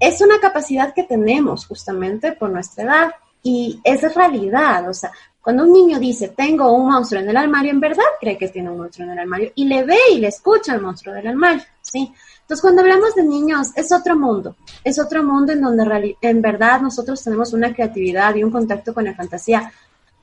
es 0.00 0.20
una 0.20 0.40
capacidad 0.40 0.94
que 0.94 1.04
tenemos 1.04 1.66
justamente 1.66 2.32
por 2.32 2.50
nuestra 2.50 2.84
edad 2.84 3.10
y 3.42 3.78
es 3.84 4.14
realidad, 4.14 4.88
o 4.88 4.94
sea, 4.94 5.12
cuando 5.42 5.64
un 5.64 5.72
niño 5.74 5.98
dice, 5.98 6.28
tengo 6.28 6.72
un 6.72 6.90
monstruo 6.90 7.20
en 7.20 7.28
el 7.28 7.36
armario, 7.36 7.70
en 7.70 7.80
verdad 7.80 8.02
cree 8.18 8.38
que 8.38 8.48
tiene 8.48 8.70
un 8.70 8.78
monstruo 8.78 9.04
en 9.04 9.12
el 9.12 9.18
armario 9.18 9.52
y 9.54 9.66
le 9.66 9.84
ve 9.84 9.98
y 10.14 10.18
le 10.18 10.28
escucha 10.28 10.72
al 10.72 10.80
monstruo 10.80 11.14
del 11.14 11.26
armario, 11.26 11.62
¿sí? 11.82 12.10
Entonces, 12.40 12.62
cuando 12.62 12.80
hablamos 12.80 13.14
de 13.14 13.24
niños, 13.24 13.68
es 13.76 13.92
otro 13.92 14.16
mundo, 14.16 14.56
es 14.82 14.98
otro 14.98 15.22
mundo 15.22 15.52
en 15.52 15.60
donde 15.60 16.16
en 16.22 16.40
verdad 16.40 16.80
nosotros 16.80 17.22
tenemos 17.22 17.52
una 17.52 17.74
creatividad 17.74 18.34
y 18.34 18.44
un 18.44 18.50
contacto 18.50 18.94
con 18.94 19.04
la 19.04 19.14
fantasía, 19.14 19.70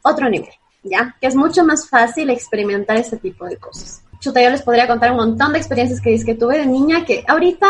otro 0.01 0.27
nivel. 0.27 0.49
¿Ya? 0.83 1.15
Que 1.19 1.27
es 1.27 1.35
mucho 1.35 1.63
más 1.63 1.89
fácil 1.89 2.29
experimentar 2.29 2.97
este 2.97 3.17
tipo 3.17 3.45
de 3.45 3.57
cosas. 3.57 4.03
Chuta, 4.19 4.41
yo 4.41 4.49
les 4.49 4.61
podría 4.61 4.87
contar 4.87 5.11
un 5.11 5.17
montón 5.17 5.53
de 5.53 5.59
experiencias 5.59 5.99
que, 6.01 6.23
que 6.23 6.35
tuve 6.35 6.59
de 6.59 6.65
niña 6.67 7.05
que 7.05 7.23
ahorita 7.27 7.67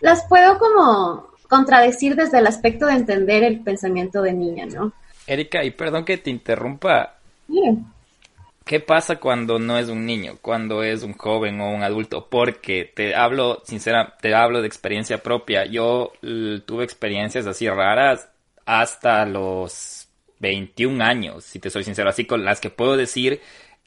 las 0.00 0.24
puedo 0.28 0.58
como 0.58 1.30
contradecir 1.48 2.14
desde 2.14 2.38
el 2.38 2.46
aspecto 2.46 2.86
de 2.86 2.94
entender 2.94 3.42
el 3.42 3.60
pensamiento 3.60 4.22
de 4.22 4.32
niña, 4.32 4.66
¿no? 4.66 4.92
Erika, 5.26 5.64
y 5.64 5.72
perdón 5.72 6.04
que 6.04 6.16
te 6.16 6.30
interrumpa. 6.30 7.16
¿Qué 8.64 8.78
pasa 8.78 9.16
cuando 9.16 9.58
no 9.58 9.78
es 9.78 9.88
un 9.88 10.06
niño, 10.06 10.38
cuando 10.40 10.84
es 10.84 11.02
un 11.02 11.14
joven 11.14 11.60
o 11.60 11.70
un 11.70 11.82
adulto? 11.82 12.28
Porque 12.30 12.84
te 12.94 13.16
hablo, 13.16 13.62
sincera, 13.64 14.16
te 14.20 14.32
hablo 14.32 14.60
de 14.60 14.68
experiencia 14.68 15.18
propia. 15.18 15.66
Yo 15.66 16.12
tuve 16.20 16.84
experiencias 16.84 17.46
así 17.46 17.68
raras 17.68 18.28
hasta 18.64 19.26
los 19.26 19.99
21 20.40 21.04
años, 21.04 21.44
si 21.44 21.58
te 21.58 21.70
soy 21.70 21.84
sincero, 21.84 22.08
así 22.10 22.24
con 22.24 22.44
las 22.44 22.60
que 22.60 22.70
puedo 22.70 22.96
decir, 22.96 23.40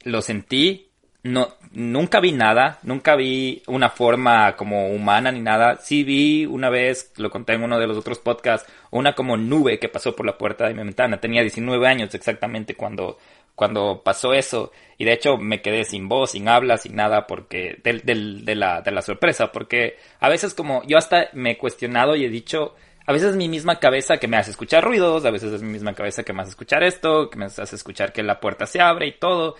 lo 0.03 0.21
sentí, 0.21 0.89
no, 1.23 1.47
nunca 1.71 2.19
vi 2.19 2.33
nada, 2.33 2.79
nunca 2.83 3.15
vi 3.15 3.63
una 3.67 3.89
forma 3.89 4.55
como 4.55 4.89
humana 4.89 5.31
ni 5.31 5.39
nada, 5.39 5.77
sí 5.77 6.03
vi 6.03 6.45
una 6.45 6.69
vez, 6.69 7.13
lo 7.17 7.29
conté 7.29 7.53
en 7.53 7.63
uno 7.63 7.79
de 7.79 7.87
los 7.87 7.97
otros 7.97 8.19
podcasts, 8.19 8.69
una 8.91 9.13
como 9.13 9.37
nube 9.37 9.79
que 9.79 9.89
pasó 9.89 10.15
por 10.15 10.25
la 10.25 10.37
puerta 10.37 10.67
de 10.67 10.73
mi 10.73 10.83
ventana, 10.83 11.19
tenía 11.19 11.41
19 11.41 11.87
años 11.87 12.13
exactamente 12.13 12.75
cuando, 12.75 13.17
cuando 13.55 14.01
pasó 14.03 14.33
eso, 14.33 14.71
y 14.97 15.05
de 15.05 15.13
hecho 15.13 15.37
me 15.37 15.61
quedé 15.61 15.85
sin 15.85 16.09
voz, 16.09 16.31
sin 16.31 16.49
habla, 16.49 16.77
sin 16.77 16.95
nada, 16.95 17.25
porque, 17.25 17.79
del, 17.83 18.01
del, 18.01 18.43
de 18.43 18.55
la, 18.55 18.81
de 18.81 18.91
la 18.91 19.01
sorpresa, 19.01 19.51
porque 19.51 19.97
a 20.19 20.27
veces 20.27 20.53
como 20.53 20.83
yo 20.85 20.97
hasta 20.97 21.29
me 21.33 21.51
he 21.51 21.57
cuestionado 21.57 22.17
y 22.17 22.25
he 22.25 22.29
dicho, 22.29 22.75
a 23.05 23.13
veces 23.13 23.31
es 23.31 23.35
mi 23.35 23.49
misma 23.49 23.79
cabeza 23.79 24.17
que 24.17 24.27
me 24.27 24.37
hace 24.37 24.51
escuchar 24.51 24.83
ruidos, 24.83 25.25
a 25.25 25.31
veces 25.31 25.51
es 25.51 25.61
mi 25.61 25.71
misma 25.71 25.93
cabeza 25.93 26.23
que 26.23 26.33
me 26.33 26.41
hace 26.41 26.51
escuchar 26.51 26.83
esto, 26.83 27.29
que 27.29 27.37
me 27.37 27.45
hace 27.45 27.63
escuchar 27.63 28.13
que 28.13 28.23
la 28.23 28.39
puerta 28.39 28.65
se 28.65 28.81
abre 28.81 29.07
y 29.07 29.19
todo, 29.19 29.55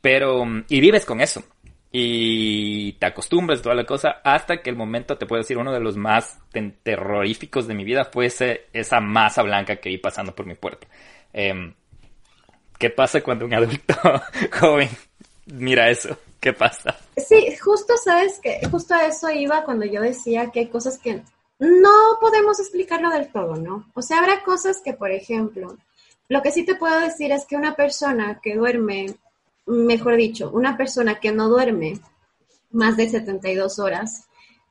pero, 0.00 0.44
y 0.68 0.80
vives 0.80 1.04
con 1.04 1.20
eso. 1.20 1.42
Y 1.96 2.92
te 2.94 3.06
acostumbras 3.06 3.62
toda 3.62 3.74
la 3.76 3.84
cosa 3.84 4.20
hasta 4.24 4.60
que 4.60 4.70
el 4.70 4.76
momento, 4.76 5.16
te 5.16 5.26
puedo 5.26 5.42
decir, 5.42 5.58
uno 5.58 5.72
de 5.72 5.78
los 5.78 5.96
más 5.96 6.38
terroríficos 6.82 7.68
de 7.68 7.74
mi 7.74 7.84
vida 7.84 8.04
fue 8.04 8.26
esa 8.26 9.00
masa 9.00 9.42
blanca 9.42 9.76
que 9.76 9.90
vi 9.90 9.98
pasando 9.98 10.34
por 10.34 10.46
mi 10.46 10.54
puerta. 10.54 10.88
Em, 11.32 11.72
¿Qué 12.78 12.90
pasa 12.90 13.20
cuando 13.20 13.44
un 13.44 13.54
adulto 13.54 13.94
joven 14.60 14.88
mira 15.46 15.88
eso? 15.88 16.18
¿Qué 16.40 16.52
pasa? 16.52 16.96
Sí, 17.16 17.56
justo 17.56 17.94
sabes 17.96 18.40
que 18.42 18.60
justo 18.70 18.94
a 18.94 19.06
eso 19.06 19.30
iba 19.30 19.64
cuando 19.64 19.86
yo 19.86 20.02
decía 20.02 20.50
que 20.50 20.60
hay 20.60 20.68
cosas 20.68 20.98
que 20.98 21.22
no 21.64 22.18
podemos 22.20 22.60
explicarlo 22.60 23.10
del 23.10 23.32
todo, 23.32 23.56
¿no? 23.56 23.86
O 23.94 24.02
sea, 24.02 24.18
habrá 24.18 24.44
cosas 24.44 24.82
que, 24.84 24.92
por 24.92 25.10
ejemplo, 25.10 25.78
lo 26.28 26.42
que 26.42 26.52
sí 26.52 26.64
te 26.64 26.74
puedo 26.74 27.00
decir 27.00 27.32
es 27.32 27.46
que 27.46 27.56
una 27.56 27.74
persona 27.74 28.40
que 28.42 28.54
duerme, 28.54 29.06
mejor 29.66 30.16
dicho, 30.16 30.50
una 30.52 30.76
persona 30.76 31.20
que 31.20 31.32
no 31.32 31.48
duerme 31.48 31.98
más 32.70 32.96
de 32.96 33.08
72 33.08 33.78
horas, 33.78 34.26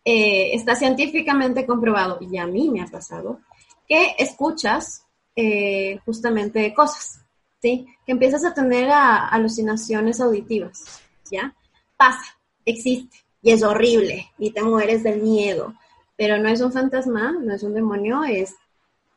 eh, 0.05 0.53
está 0.53 0.75
científicamente 0.75 1.65
comprobado, 1.65 2.19
y 2.21 2.37
a 2.37 2.45
mí 2.45 2.69
me 2.69 2.81
ha 2.81 2.87
pasado, 2.87 3.39
que 3.87 4.15
escuchas 4.19 5.03
eh, 5.35 5.99
justamente 6.05 6.73
cosas, 6.75 7.21
¿sí? 7.59 7.87
Que 8.05 8.11
empiezas 8.11 8.45
a 8.45 8.53
tener 8.53 8.91
alucinaciones 8.91 10.21
auditivas, 10.21 11.01
¿ya? 11.31 11.55
Pasa, 11.97 12.37
existe, 12.65 13.17
y 13.41 13.51
es 13.51 13.63
horrible, 13.63 14.31
y 14.37 14.51
te 14.51 14.61
mueres 14.61 15.01
del 15.01 15.21
miedo 15.21 15.73
pero 16.15 16.37
no 16.37 16.49
es 16.49 16.61
un 16.61 16.71
fantasma, 16.71 17.31
no 17.31 17.53
es 17.53 17.63
un 17.63 17.73
demonio, 17.73 18.23
es 18.23 18.55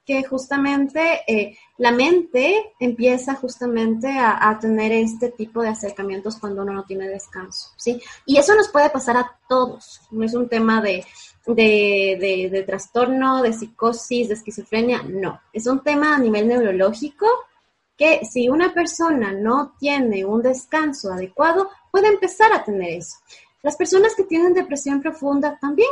que 0.06 0.22
justamente 0.22 1.22
eh, 1.26 1.59
la 1.78 1.90
mente 1.90 2.72
empieza 2.78 3.35
justamente 3.35 4.09
a, 4.09 4.56
tener 4.61 4.92
este 4.92 5.30
tipo 5.30 5.61
de 5.62 5.68
acercamientos 5.68 6.38
cuando 6.38 6.62
uno 6.62 6.72
no 6.72 6.85
tiene 6.85 7.09
descanso, 7.09 7.70
¿sí? 7.76 8.00
Y 8.24 8.37
eso 8.37 8.54
nos 8.54 8.68
puede 8.68 8.88
pasar 8.88 9.16
a 9.16 9.37
todos, 9.48 10.00
no 10.12 10.24
es 10.24 10.35
un 10.35 10.48
tema 10.48 10.80
de, 10.80 11.04
de, 11.44 12.48
de 12.50 12.62
trastorno, 12.62 13.42
de 13.42 13.52
psicosis, 13.52 14.28
de 14.28 14.35
esquizofrenia, 14.35 15.02
no, 15.02 15.40
es 15.52 15.66
un 15.66 15.82
tema 15.82 16.14
a 16.14 16.18
nivel 16.20 16.46
neurológico 16.46 17.26
que 17.96 18.24
si 18.24 18.48
una 18.48 18.72
persona 18.72 19.32
no 19.32 19.74
tiene 19.78 20.24
un 20.24 20.42
descanso 20.42 21.12
adecuado, 21.12 21.70
puede 21.90 22.09
empezar 22.09 22.52
a 22.52 22.62
tener 22.62 22.98
eso. 22.98 23.16
Las 23.62 23.76
personas 23.76 24.14
que 24.14 24.24
tienen 24.24 24.54
depresión 24.54 25.00
profunda 25.00 25.59
también 25.59 25.88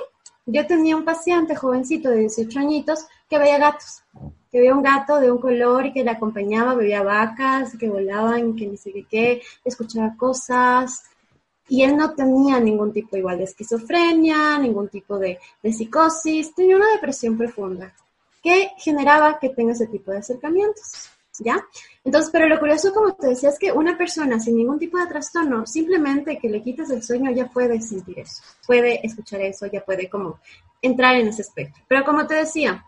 yo 0.46 0.66
tenía 0.66 0.96
un 0.96 1.04
paciente 1.04 1.54
jovencito 1.54 2.10
de 2.10 2.20
18 2.20 2.58
añitos 2.58 3.06
que 3.28 3.38
veía 3.38 3.58
gatos, 3.58 4.02
que 4.50 4.58
veía 4.58 4.74
un 4.74 4.82
gato 4.82 5.18
de 5.18 5.30
un 5.30 5.38
color 5.38 5.86
y 5.86 5.92
que 5.92 6.04
le 6.04 6.10
acompañaba, 6.10 6.74
veía 6.74 7.02
vacas 7.02 7.76
que 7.78 7.88
volaban, 7.88 8.54
que 8.54 8.66
ni 8.66 8.76
sé 8.76 8.92
qué, 9.08 9.42
escuchaba 9.64 10.14
cosas. 10.16 11.02
Y 11.66 11.82
él 11.82 11.96
no 11.96 12.14
tenía 12.14 12.60
ningún 12.60 12.92
tipo 12.92 13.16
igual 13.16 13.38
de 13.38 13.44
esquizofrenia, 13.44 14.58
ningún 14.58 14.88
tipo 14.88 15.18
de, 15.18 15.38
de 15.62 15.72
psicosis, 15.72 16.54
tenía 16.54 16.76
una 16.76 16.92
depresión 16.92 17.38
profunda 17.38 17.94
que 18.42 18.72
generaba 18.76 19.38
que 19.38 19.48
tenga 19.48 19.72
ese 19.72 19.86
tipo 19.86 20.10
de 20.10 20.18
acercamientos. 20.18 21.13
¿Ya? 21.38 21.64
Entonces, 22.04 22.30
pero 22.32 22.48
lo 22.48 22.58
curioso, 22.58 22.92
como 22.92 23.14
te 23.14 23.28
decía, 23.28 23.50
es 23.50 23.58
que 23.58 23.72
una 23.72 23.96
persona 23.96 24.38
sin 24.40 24.56
ningún 24.56 24.78
tipo 24.78 24.98
de 24.98 25.06
trastorno, 25.06 25.66
simplemente 25.66 26.38
que 26.38 26.48
le 26.48 26.62
quites 26.62 26.90
el 26.90 27.02
sueño, 27.02 27.30
ya 27.30 27.46
puede 27.46 27.80
sentir 27.80 28.18
eso, 28.18 28.42
puede 28.66 29.04
escuchar 29.06 29.40
eso, 29.40 29.66
ya 29.66 29.84
puede 29.84 30.08
como 30.08 30.38
entrar 30.82 31.16
en 31.16 31.28
ese 31.28 31.42
espectro. 31.42 31.82
Pero 31.88 32.04
como 32.04 32.26
te 32.26 32.34
decía, 32.34 32.84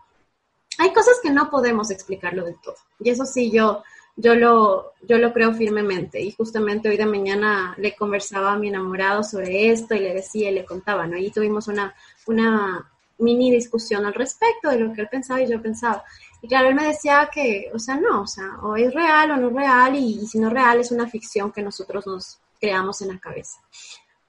hay 0.77 0.93
cosas 0.93 1.19
que 1.21 1.31
no 1.31 1.49
podemos 1.49 1.89
explicarlo 1.91 2.45
del 2.45 2.59
todo. 2.61 2.75
Y 2.99 3.09
eso 3.09 3.25
sí, 3.25 3.51
yo 3.51 3.83
yo 4.17 4.33
lo, 4.33 4.93
yo 5.07 5.19
lo 5.19 5.31
creo 5.31 5.53
firmemente. 5.53 6.19
Y 6.19 6.31
justamente 6.31 6.89
hoy 6.89 6.97
de 6.97 7.05
mañana 7.05 7.75
le 7.77 7.95
conversaba 7.95 8.53
a 8.53 8.57
mi 8.57 8.67
enamorado 8.67 9.23
sobre 9.23 9.69
esto 9.69 9.93
y 9.93 9.99
le 9.99 10.15
decía 10.15 10.49
y 10.49 10.55
le 10.55 10.65
contaba, 10.65 11.05
¿no? 11.05 11.17
Y 11.17 11.29
tuvimos 11.29 11.67
una, 11.67 11.93
una 12.25 12.91
mini 13.19 13.51
discusión 13.51 14.05
al 14.05 14.15
respecto 14.15 14.69
de 14.69 14.79
lo 14.79 14.91
que 14.91 15.01
él 15.01 15.07
pensaba 15.09 15.41
y 15.41 15.47
yo 15.47 15.61
pensaba. 15.61 16.03
Y 16.41 16.47
claro, 16.47 16.69
él 16.69 16.75
me 16.75 16.87
decía 16.87 17.29
que, 17.31 17.71
o 17.73 17.79
sea, 17.79 17.95
no, 17.95 18.21
o 18.21 18.27
sea, 18.27 18.57
o 18.61 18.75
es 18.75 18.93
real 18.93 19.31
o 19.31 19.37
no 19.37 19.47
es 19.47 19.53
real, 19.53 19.95
y, 19.95 20.25
si 20.27 20.39
no 20.39 20.47
es 20.47 20.53
real 20.53 20.79
es 20.79 20.91
una 20.91 21.07
ficción 21.07 21.51
que 21.51 21.61
nosotros 21.61 22.05
nos 22.05 22.39
creamos 22.59 23.01
en 23.01 23.09
la 23.09 23.19
cabeza. 23.19 23.59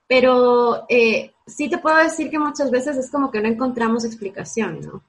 Pero 0.06 0.86
eh, 0.88 1.32
sí 1.46 1.68
te 1.68 1.78
puedo 1.78 1.96
decir 1.96 2.30
que 2.30 2.38
muchas 2.38 2.70
veces 2.70 2.96
es 2.96 3.10
como 3.10 3.30
que 3.30 3.40
no 3.40 3.48
encontramos 3.48 4.04
explicación, 4.04 4.80
¿no? 4.80 5.02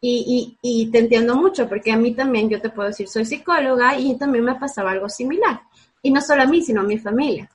Y, 0.00 0.56
y, 0.62 0.82
y, 0.82 0.90
te 0.90 0.98
entiendo 0.98 1.36
mucho, 1.36 1.68
porque 1.68 1.92
a 1.92 1.96
mí 1.96 2.12
también, 2.12 2.50
yo 2.50 2.60
te 2.60 2.70
puedo 2.70 2.88
decir, 2.88 3.08
soy 3.08 3.24
psicóloga 3.24 3.96
y 3.96 4.16
también 4.18 4.44
me 4.44 4.56
pasaba 4.56 4.90
algo 4.90 5.08
similar. 5.08 5.62
Y 6.02 6.10
no 6.10 6.20
solo 6.20 6.42
a 6.42 6.46
mí, 6.46 6.60
sino 6.60 6.80
a 6.80 6.84
mi 6.84 6.98
familia. 6.98 7.48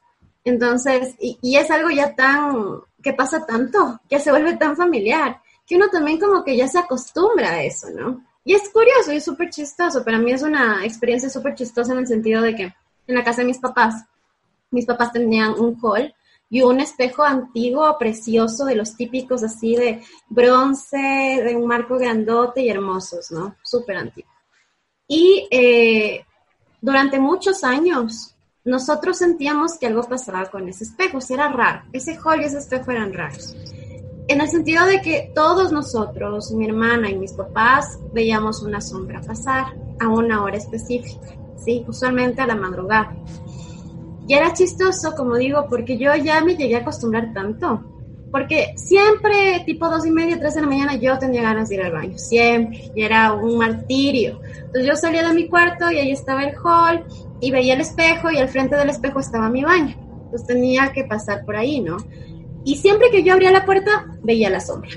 Entonces, 0.46 1.16
y, 1.20 1.38
y 1.42 1.58
es 1.58 1.70
algo 1.70 1.90
ya 1.90 2.16
tan, 2.16 2.80
que 3.04 3.12
pasa 3.12 3.46
tanto, 3.46 4.00
que 4.10 4.20
se 4.20 4.32
vuelve 4.32 4.56
tan 4.56 4.78
familiar, 4.78 5.42
que 5.68 5.76
uno 5.76 5.90
también 5.90 6.20
como 6.20 6.44
que 6.44 6.56
ya 6.56 6.70
se 6.70 6.80
acostumbra 6.80 7.50
a 7.50 7.64
eso, 7.64 7.90
¿no? 7.92 8.24
Y 8.48 8.54
es 8.54 8.70
curioso 8.70 9.12
y 9.12 9.20
súper 9.20 9.50
chistoso. 9.50 10.06
Para 10.06 10.20
mí 10.20 10.32
es 10.32 10.42
una 10.42 10.86
experiencia 10.86 11.30
súper 11.30 11.54
chistosa 11.54 11.92
en 11.92 12.00
el 12.00 12.08
sentido 12.08 12.42
de 12.42 12.56
que 12.56 12.74
en 13.06 13.16
la 13.16 13.22
casa 13.22 13.42
de 13.42 13.48
mis 13.48 13.58
papás, 13.58 14.06
mis 14.72 14.86
papás 14.86 15.12
tenían 15.12 15.60
un 15.60 15.78
hall 15.82 16.16
y 16.50 16.62
un 16.62 16.80
espejo 16.80 17.24
antiguo, 17.24 17.98
precioso, 17.98 18.64
de 18.64 18.76
los 18.76 18.96
típicos 18.96 19.44
así 19.44 19.76
de 19.76 20.02
bronce, 20.30 20.98
de 20.98 21.58
un 21.58 21.68
marco 21.68 21.98
grandote 21.98 22.62
y 22.62 22.70
hermosos, 22.70 23.32
¿no? 23.32 23.58
Súper 23.66 23.98
antiguo. 23.98 24.32
Y 25.10 25.46
eh, 25.52 26.26
durante 26.80 27.20
muchos 27.20 27.66
años 27.66 28.34
nosotros 28.64 29.18
sentíamos 29.18 29.78
que 29.78 29.88
algo 29.88 30.04
pasaba 30.04 30.46
con 30.46 30.70
ese 30.70 30.86
espejo, 30.86 31.18
o 31.18 31.34
era 31.34 31.52
raro. 31.52 31.82
Ese 31.92 32.18
hall 32.24 32.40
y 32.40 32.46
ese 32.46 32.60
espejo 32.60 32.92
eran 32.92 33.12
raros 33.12 33.58
en 34.28 34.42
el 34.42 34.50
sentido 34.50 34.86
de 34.86 35.02
que 35.02 35.32
todos 35.34 35.72
nosotros, 35.72 36.52
mi 36.52 36.66
hermana 36.66 37.10
y 37.10 37.18
mis 37.18 37.34
papás, 37.34 38.00
veíamos 38.14 38.62
una 38.62 38.82
sombra 38.82 39.22
pasar 39.22 39.76
a 40.00 40.08
una 40.08 40.44
hora 40.44 40.58
específica, 40.58 41.28
¿sí? 41.58 41.86
Usualmente 41.88 42.42
a 42.42 42.48
la 42.48 42.56
madrugada. 42.56 43.16
Y 44.28 44.34
era 44.34 44.54
chistoso, 44.54 45.16
como 45.16 45.36
digo, 45.36 45.68
porque 45.70 45.98
yo 45.98 46.14
ya 46.16 46.44
me 46.44 46.56
llegué 46.56 46.76
a 46.76 46.80
acostumbrar 46.80 47.34
tanto. 47.34 47.82
Porque 48.30 48.74
siempre, 48.76 49.64
tipo 49.66 49.90
dos 49.90 50.06
y 50.06 50.12
media, 50.12 50.38
tres 50.38 50.56
de 50.56 50.62
la 50.62 50.68
mañana, 50.68 50.96
yo 50.96 51.18
tenía 51.18 51.42
ganas 51.42 51.70
de 51.70 51.76
ir 51.76 51.82
al 51.82 51.94
baño. 51.94 52.18
Siempre. 52.18 52.92
Y 52.94 53.04
era 53.04 53.32
un 53.32 53.58
martirio. 53.58 54.42
Entonces 54.44 54.86
yo 54.86 54.96
salía 54.98 55.26
de 55.26 55.34
mi 55.34 55.48
cuarto 55.48 55.90
y 55.90 55.98
ahí 55.98 56.12
estaba 56.12 56.44
el 56.44 56.54
hall 56.58 57.06
y 57.40 57.52
veía 57.52 57.76
el 57.76 57.82
espejo 57.82 58.30
y 58.30 58.38
al 58.38 58.50
frente 58.50 58.76
del 58.76 58.90
espejo 58.90 59.22
estaba 59.22 59.50
mi 59.50 59.64
baño. 59.64 59.96
Entonces 60.26 60.46
tenía 60.46 60.92
que 60.92 61.06
pasar 61.06 61.46
por 61.46 61.56
ahí, 61.56 61.80
¿no? 61.80 61.96
Y 62.68 62.76
siempre 62.76 63.10
que 63.10 63.24
yo 63.24 63.32
abría 63.32 63.50
la 63.50 63.66
puerta, 63.66 64.06
veía 64.24 64.50
la 64.50 64.60
sombra. 64.60 64.90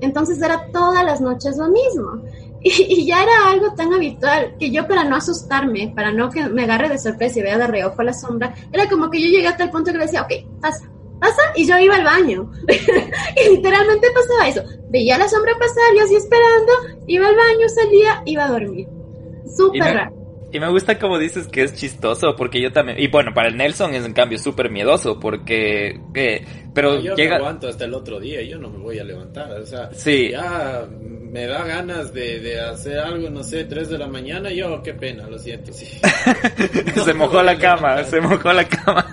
Entonces 0.00 0.40
era 0.40 0.68
todas 0.72 1.04
las 1.04 1.20
noches 1.20 1.58
lo 1.58 1.68
mismo. 1.68 2.22
Y, 2.62 3.06
ya 3.06 3.22
era 3.22 3.50
algo 3.50 3.72
tan 3.72 3.90
habitual 3.94 4.54
que 4.58 4.70
yo 4.70 4.86
para 4.86 5.02
no 5.04 5.16
asustarme, 5.16 5.94
para 5.96 6.12
no 6.12 6.28
que 6.28 6.46
me 6.46 6.64
agarre 6.64 6.90
de 6.90 6.98
sorpresa 6.98 7.38
y 7.38 7.42
vea 7.42 7.56
de 7.56 7.66
reojo 7.66 8.02
la 8.02 8.12
sombra, 8.12 8.54
era 8.70 8.86
como 8.86 9.08
que 9.08 9.18
yo 9.18 9.28
llegué 9.28 9.48
hasta 9.48 9.64
el 9.64 9.70
punto 9.70 9.92
que 9.92 9.96
le 9.96 10.04
decía, 10.04 10.20
ok, 10.20 10.60
pasa, 10.60 10.90
pasa, 11.18 11.40
y 11.56 11.66
yo 11.66 11.78
iba 11.78 11.96
al 11.96 12.04
baño. 12.04 12.50
y 12.68 13.50
literalmente 13.50 14.08
pasaba 14.14 14.48
eso. 14.48 14.62
Veía 14.90 15.16
la 15.16 15.26
sombra 15.26 15.54
pasar, 15.58 15.94
yo 15.96 16.04
así 16.04 16.16
esperando, 16.16 16.72
iba 17.06 17.28
al 17.28 17.36
baño, 17.36 17.66
salía, 17.68 18.22
iba 18.26 18.44
a 18.44 18.50
dormir. 18.50 18.88
Súper 19.56 19.94
raro. 19.94 20.19
Y 20.52 20.58
me 20.58 20.68
gusta 20.68 20.98
como 20.98 21.18
dices 21.18 21.46
que 21.46 21.62
es 21.62 21.74
chistoso, 21.74 22.34
porque 22.36 22.60
yo 22.60 22.72
también. 22.72 22.98
Y 22.98 23.06
bueno, 23.08 23.32
para 23.32 23.48
el 23.48 23.56
Nelson 23.56 23.94
es 23.94 24.04
en 24.04 24.12
cambio 24.12 24.38
súper 24.38 24.70
miedoso, 24.70 25.20
porque. 25.20 26.00
Eh, 26.14 26.44
pero 26.74 27.00
yo 27.00 27.14
llega. 27.14 27.36
Me 27.36 27.44
aguanto 27.44 27.68
hasta 27.68 27.84
el 27.84 27.94
otro 27.94 28.18
día, 28.18 28.42
yo 28.42 28.58
no 28.58 28.68
me 28.68 28.78
voy 28.78 28.98
a 28.98 29.04
levantar. 29.04 29.52
O 29.52 29.66
sea, 29.66 29.90
sí. 29.92 30.30
ya 30.30 30.88
me 30.90 31.46
da 31.46 31.64
ganas 31.64 32.12
de, 32.12 32.40
de 32.40 32.60
hacer 32.60 32.98
algo, 32.98 33.30
no 33.30 33.44
sé, 33.44 33.64
3 33.64 33.90
de 33.90 33.98
la 33.98 34.08
mañana. 34.08 34.50
Yo, 34.50 34.82
qué 34.82 34.94
pena, 34.94 35.28
lo 35.28 35.38
siento, 35.38 35.72
sí. 35.72 35.86
se 37.04 37.14
mojó 37.14 37.42
la 37.42 37.56
cama, 37.56 38.02
se 38.02 38.20
mojó 38.20 38.52
la 38.52 38.66
cama. 38.66 39.06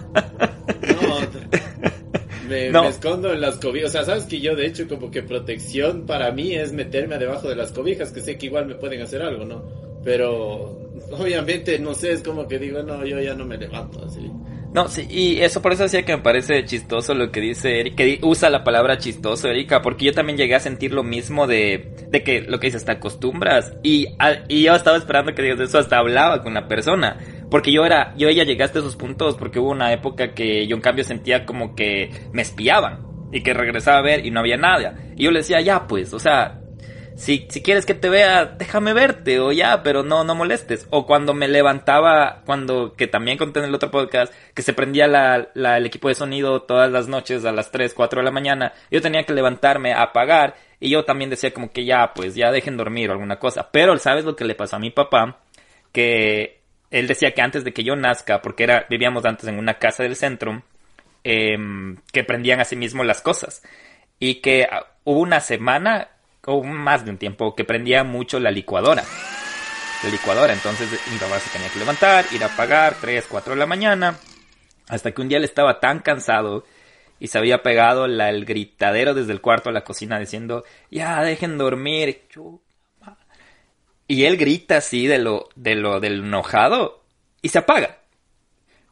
no, 2.72 2.82
me, 2.82 2.90
escondo 2.90 3.32
en 3.32 3.42
las 3.42 3.58
cobijas. 3.58 3.92
O 3.92 3.94
sea, 3.94 4.04
sabes 4.06 4.24
que 4.24 4.40
yo, 4.40 4.56
de 4.56 4.66
hecho, 4.66 4.88
como 4.88 5.12
que 5.12 5.22
protección 5.22 6.08
para 6.08 6.32
mí 6.32 6.56
es 6.56 6.74
meterme 6.74 7.20
debajo 7.20 7.48
de 7.48 7.56
las 7.56 7.72
cobijas, 7.72 8.12
que 8.12 8.22
sé 8.22 8.40
que 8.40 8.48
igual 8.48 8.66
me 8.66 8.74
pueden 8.74 9.02
hacer 9.02 9.22
algo, 9.22 9.46
¿no? 9.46 9.64
Pero 10.04 10.87
obviamente, 11.12 11.80
no 11.80 11.94
sé, 11.94 12.14
es 12.14 12.24
como 12.24 12.48
que 12.48 12.60
digo, 12.60 12.82
no, 12.84 13.06
yo 13.06 13.20
ya 13.20 13.34
no 13.34 13.46
me 13.46 13.58
levanto 13.58 14.04
así. 14.06 14.32
No, 14.74 14.90
sí, 14.90 15.08
y 15.10 15.40
eso 15.40 15.62
por 15.62 15.74
eso 15.74 15.84
decía 15.84 16.04
que 16.04 16.16
me 16.16 16.22
parece 16.22 16.64
chistoso 16.66 17.14
lo 17.14 17.32
que 17.32 17.40
dice 17.40 17.80
Erika, 17.80 18.04
que 18.04 18.20
usa 18.22 18.50
la 18.50 18.64
palabra 18.64 18.98
chistoso, 18.98 19.48
Erika, 19.48 19.82
porque 19.82 20.06
yo 20.06 20.14
también 20.14 20.38
llegué 20.38 20.56
a 20.56 20.60
sentir 20.60 20.94
lo 20.94 21.04
mismo 21.04 21.48
de, 21.48 21.96
de 22.10 22.24
que 22.24 22.42
lo 22.42 22.60
que 22.60 22.68
dices, 22.68 22.86
te 22.86 22.92
acostumbras. 22.92 23.74
Y, 23.82 24.08
y 24.50 24.64
yo 24.64 24.76
estaba 24.76 24.98
esperando 24.98 25.34
que 25.34 25.42
digas 25.42 25.62
eso, 25.62 25.80
hasta 25.80 25.98
hablaba 25.98 26.44
con 26.44 26.54
la 26.54 26.68
persona. 26.68 27.18
Porque 27.50 27.72
yo 27.72 27.86
era, 27.86 28.14
yo 28.18 28.30
ya 28.30 28.44
llegué 28.44 28.64
hasta 28.64 28.80
esos 28.80 28.98
puntos 28.98 29.36
porque 29.38 29.60
hubo 29.60 29.72
una 29.72 29.94
época 29.94 30.34
que 30.34 30.68
yo 30.68 30.76
en 30.76 30.82
cambio 30.82 31.06
sentía 31.06 31.46
como 31.46 31.74
que 31.74 32.12
me 32.34 32.42
espiaban 32.42 33.08
y 33.32 33.42
que 33.42 33.54
regresaba 33.54 34.00
a 34.00 34.04
ver 34.04 34.26
y 34.26 34.32
no 34.32 34.42
había 34.42 34.58
nada. 34.58 34.96
Y 35.16 35.24
yo 35.24 35.32
le 35.32 35.40
decía, 35.40 35.62
ya 35.62 35.88
pues, 35.88 36.14
o 36.14 36.20
sea, 36.20 36.57
si, 37.18 37.48
si 37.50 37.64
quieres 37.64 37.88
que 37.88 37.96
te 37.96 38.10
vea, 38.10 38.46
déjame 38.46 38.94
verte 38.94 39.40
o 39.40 39.52
ya, 39.52 39.82
pero 39.82 40.04
no, 40.04 40.24
no 40.24 40.36
molestes. 40.36 40.86
O 40.92 41.08
cuando 41.08 41.34
me 41.34 41.48
levantaba, 41.48 42.44
cuando, 42.46 42.94
que 42.94 43.08
también 43.08 43.40
conté 43.40 43.60
en 43.60 43.66
el 43.66 43.74
otro 43.74 43.90
podcast, 43.90 44.32
que 44.54 44.62
se 44.62 44.74
prendía 44.74 45.08
la, 45.08 45.50
la, 45.56 45.78
el 45.78 45.88
equipo 45.88 46.10
de 46.10 46.14
sonido 46.14 46.62
todas 46.62 46.92
las 46.92 47.08
noches 47.08 47.44
a 47.44 47.52
las 47.52 47.72
3, 47.72 47.96
4 47.96 48.22
de 48.22 48.24
la 48.24 48.32
mañana, 48.32 48.74
yo 48.92 49.02
tenía 49.02 49.24
que 49.24 49.34
levantarme 49.34 49.94
a 49.94 50.04
apagar 50.04 50.58
y 50.80 50.92
yo 50.92 51.06
también 51.06 51.32
decía 51.32 51.52
como 51.52 51.72
que 51.72 51.86
ya, 51.86 52.14
pues 52.14 52.36
ya 52.36 52.52
dejen 52.52 52.78
dormir 52.78 53.10
o 53.10 53.14
alguna 53.14 53.40
cosa. 53.40 53.70
Pero, 53.72 53.98
¿sabes 53.98 54.24
lo 54.24 54.36
que 54.36 54.46
le 54.46 54.54
pasó 54.54 54.76
a 54.76 54.80
mi 54.80 54.92
papá? 54.92 55.40
Que 55.92 56.62
él 56.92 57.08
decía 57.08 57.34
que 57.34 57.42
antes 57.42 57.64
de 57.64 57.74
que 57.74 57.84
yo 57.84 57.96
nazca, 57.96 58.44
porque 58.44 58.64
era, 58.64 58.86
vivíamos 58.92 59.26
antes 59.26 59.48
en 59.50 59.58
una 59.58 59.80
casa 59.80 60.04
del 60.04 60.16
centro, 60.16 60.62
eh, 61.24 61.58
que 62.14 62.24
prendían 62.24 62.60
a 62.60 62.66
sí 62.66 62.76
mismo 62.76 63.04
las 63.04 63.22
cosas. 63.22 63.64
Y 64.20 64.36
que 64.36 64.68
ah, 64.72 64.86
hubo 65.04 65.20
una 65.20 65.40
semana 65.40 66.10
o 66.48 66.64
más 66.64 67.04
de 67.04 67.12
un 67.12 67.18
tiempo, 67.18 67.54
que 67.56 67.66
prendía 67.66 68.04
mucho 68.04 68.40
la 68.40 68.52
licuadora. 68.52 69.04
La 70.04 70.10
licuadora, 70.10 70.54
entonces 70.54 70.90
mi 71.12 71.18
papá 71.18 71.40
se 71.40 71.50
tenía 71.50 71.70
que 71.70 71.80
levantar, 71.80 72.26
ir 72.32 72.44
a 72.44 72.48
apagar, 72.48 72.96
3, 73.02 73.26
4 73.30 73.54
de 73.54 73.60
la 73.60 73.66
mañana, 73.66 74.18
hasta 74.88 75.12
que 75.12 75.22
un 75.22 75.28
día 75.28 75.40
él 75.40 75.44
estaba 75.44 75.80
tan 75.80 76.00
cansado 76.00 76.64
y 77.20 77.28
se 77.28 77.38
había 77.38 77.64
pegado 77.64 78.06
el 78.06 78.46
gritadero 78.46 79.14
desde 79.14 79.34
el 79.34 79.42
cuarto 79.42 79.70
a 79.70 79.74
la 79.74 79.84
cocina 79.84 80.20
diciendo, 80.20 80.64
ya 80.90 81.22
dejen 81.22 81.58
dormir. 81.58 82.28
Y 84.08 84.24
él 84.24 84.38
grita 84.38 84.78
así 84.78 85.06
de 85.06 85.18
lo, 85.18 85.50
de 85.56 85.76
lo 85.76 86.00
del 86.00 86.20
enojado 86.20 87.04
y 87.42 87.50
se 87.50 87.60
apaga. 87.60 87.98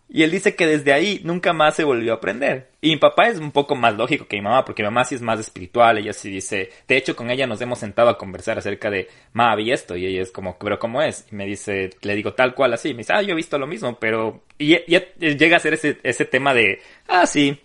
Y 0.07 0.21
él 0.23 0.31
dice 0.31 0.55
que 0.55 0.67
desde 0.67 0.93
ahí 0.93 1.19
nunca 1.23 1.51
más 1.51 1.75
se 1.75 1.83
volvió 1.83 2.13
a 2.13 2.17
aprender. 2.17 2.69
Y 2.79 2.91
mi 2.91 2.97
papá 2.97 3.27
es 3.27 3.39
un 3.39 3.51
poco 3.51 3.75
más 3.75 3.95
lógico 3.95 4.27
que 4.27 4.37
mi 4.37 4.43
mamá, 4.43 4.63
porque 4.63 4.83
mi 4.83 4.87
mamá 4.87 5.03
sí 5.03 5.15
es 5.15 5.21
más 5.21 5.39
espiritual, 5.39 5.97
ella 5.97 6.13
sí 6.13 6.29
dice, 6.29 6.69
de 6.87 6.97
hecho 6.97 7.15
con 7.15 7.31
ella 7.31 7.47
nos 7.47 7.59
hemos 7.61 7.79
sentado 7.79 8.09
a 8.09 8.17
conversar 8.17 8.57
acerca 8.59 8.91
de, 8.91 9.07
ma, 9.33 9.55
vi 9.55 9.71
esto, 9.71 9.97
y 9.97 10.05
ella 10.05 10.21
es 10.21 10.31
como, 10.31 10.59
pero 10.59 10.77
¿cómo 10.77 11.01
es? 11.01 11.25
Y 11.31 11.35
me 11.35 11.47
dice, 11.47 11.89
le 12.01 12.15
digo 12.15 12.33
tal 12.33 12.53
cual 12.53 12.73
así, 12.73 12.93
me 12.93 12.99
dice, 12.99 13.13
ah, 13.13 13.23
yo 13.23 13.31
he 13.31 13.35
visto 13.35 13.57
lo 13.57 13.65
mismo, 13.65 13.97
pero, 13.99 14.43
y 14.59 14.77
llega 14.77 15.57
a 15.57 15.59
ser 15.59 15.73
ese, 15.73 15.97
ese 16.03 16.25
tema 16.25 16.53
de, 16.53 16.79
ah, 17.07 17.25
sí, 17.25 17.59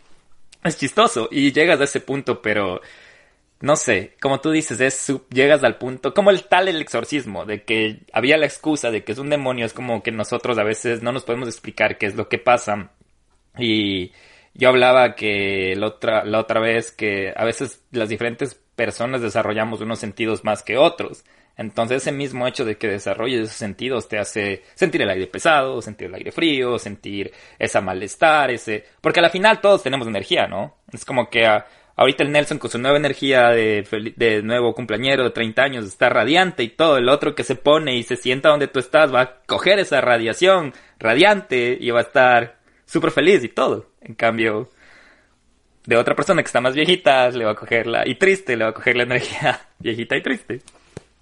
es 0.64 0.78
chistoso, 0.78 1.28
y 1.30 1.52
llegas 1.52 1.80
a 1.80 1.84
ese 1.84 2.00
punto, 2.00 2.40
pero 2.40 2.80
no 3.60 3.76
sé, 3.76 4.16
como 4.20 4.40
tú 4.40 4.50
dices, 4.50 4.80
es 4.80 5.12
llegas 5.30 5.62
al 5.64 5.76
punto, 5.76 6.14
como 6.14 6.30
el 6.30 6.44
tal 6.44 6.68
el 6.68 6.80
exorcismo, 6.80 7.44
de 7.44 7.62
que 7.64 8.00
había 8.12 8.38
la 8.38 8.46
excusa 8.46 8.90
de 8.90 9.04
que 9.04 9.12
es 9.12 9.18
un 9.18 9.28
demonio, 9.28 9.66
es 9.66 9.74
como 9.74 10.02
que 10.02 10.12
nosotros 10.12 10.58
a 10.58 10.64
veces 10.64 11.02
no 11.02 11.12
nos 11.12 11.24
podemos 11.24 11.48
explicar 11.48 11.98
qué 11.98 12.06
es 12.06 12.14
lo 12.14 12.28
que 12.28 12.38
pasa. 12.38 12.90
Y 13.58 14.12
yo 14.54 14.70
hablaba 14.70 15.14
que 15.14 15.74
la 15.76 15.88
otra, 15.88 16.24
la 16.24 16.38
otra 16.40 16.60
vez 16.60 16.90
que 16.90 17.32
a 17.36 17.44
veces 17.44 17.82
las 17.92 18.08
diferentes 18.08 18.54
personas 18.54 19.20
desarrollamos 19.20 19.82
unos 19.82 19.98
sentidos 19.98 20.42
más 20.44 20.62
que 20.62 20.78
otros. 20.78 21.24
Entonces 21.56 21.98
ese 21.98 22.12
mismo 22.12 22.46
hecho 22.46 22.64
de 22.64 22.78
que 22.78 22.88
desarrolles 22.88 23.42
esos 23.42 23.56
sentidos 23.56 24.08
te 24.08 24.18
hace 24.18 24.62
sentir 24.74 25.02
el 25.02 25.10
aire 25.10 25.26
pesado, 25.26 25.82
sentir 25.82 26.06
el 26.06 26.14
aire 26.14 26.32
frío, 26.32 26.78
sentir 26.78 27.30
esa 27.58 27.82
malestar, 27.82 28.50
ese... 28.50 28.86
Porque 29.02 29.20
al 29.20 29.30
final 29.30 29.60
todos 29.60 29.82
tenemos 29.82 30.06
energía, 30.06 30.46
¿no? 30.46 30.76
Es 30.90 31.04
como 31.04 31.28
que 31.28 31.44
a, 31.44 31.66
Ahorita 32.00 32.22
el 32.22 32.32
Nelson 32.32 32.56
con 32.56 32.70
su 32.70 32.78
nueva 32.78 32.96
energía 32.96 33.50
de, 33.50 34.14
de 34.16 34.42
nuevo 34.42 34.72
cumpleañero 34.72 35.22
de 35.22 35.32
30 35.32 35.62
años 35.62 35.84
está 35.84 36.08
radiante 36.08 36.62
y 36.62 36.70
todo. 36.70 36.96
El 36.96 37.10
otro 37.10 37.34
que 37.34 37.44
se 37.44 37.56
pone 37.56 37.94
y 37.94 38.04
se 38.04 38.16
sienta 38.16 38.48
donde 38.48 38.68
tú 38.68 38.78
estás 38.78 39.12
va 39.14 39.20
a 39.20 39.34
coger 39.44 39.78
esa 39.78 40.00
radiación 40.00 40.72
radiante 40.98 41.76
y 41.78 41.90
va 41.90 41.98
a 41.98 42.04
estar 42.04 42.56
súper 42.86 43.10
feliz 43.10 43.44
y 43.44 43.50
todo. 43.50 43.84
En 44.00 44.14
cambio, 44.14 44.70
de 45.84 45.96
otra 45.98 46.14
persona 46.14 46.42
que 46.42 46.46
está 46.46 46.62
más 46.62 46.74
viejita, 46.74 47.28
le 47.32 47.44
va 47.44 47.50
a 47.50 47.54
coger 47.54 47.86
la... 47.86 48.08
y 48.08 48.14
triste, 48.14 48.56
le 48.56 48.64
va 48.64 48.70
a 48.70 48.74
coger 48.74 48.96
la 48.96 49.02
energía 49.02 49.60
viejita 49.78 50.16
y 50.16 50.22
triste. 50.22 50.62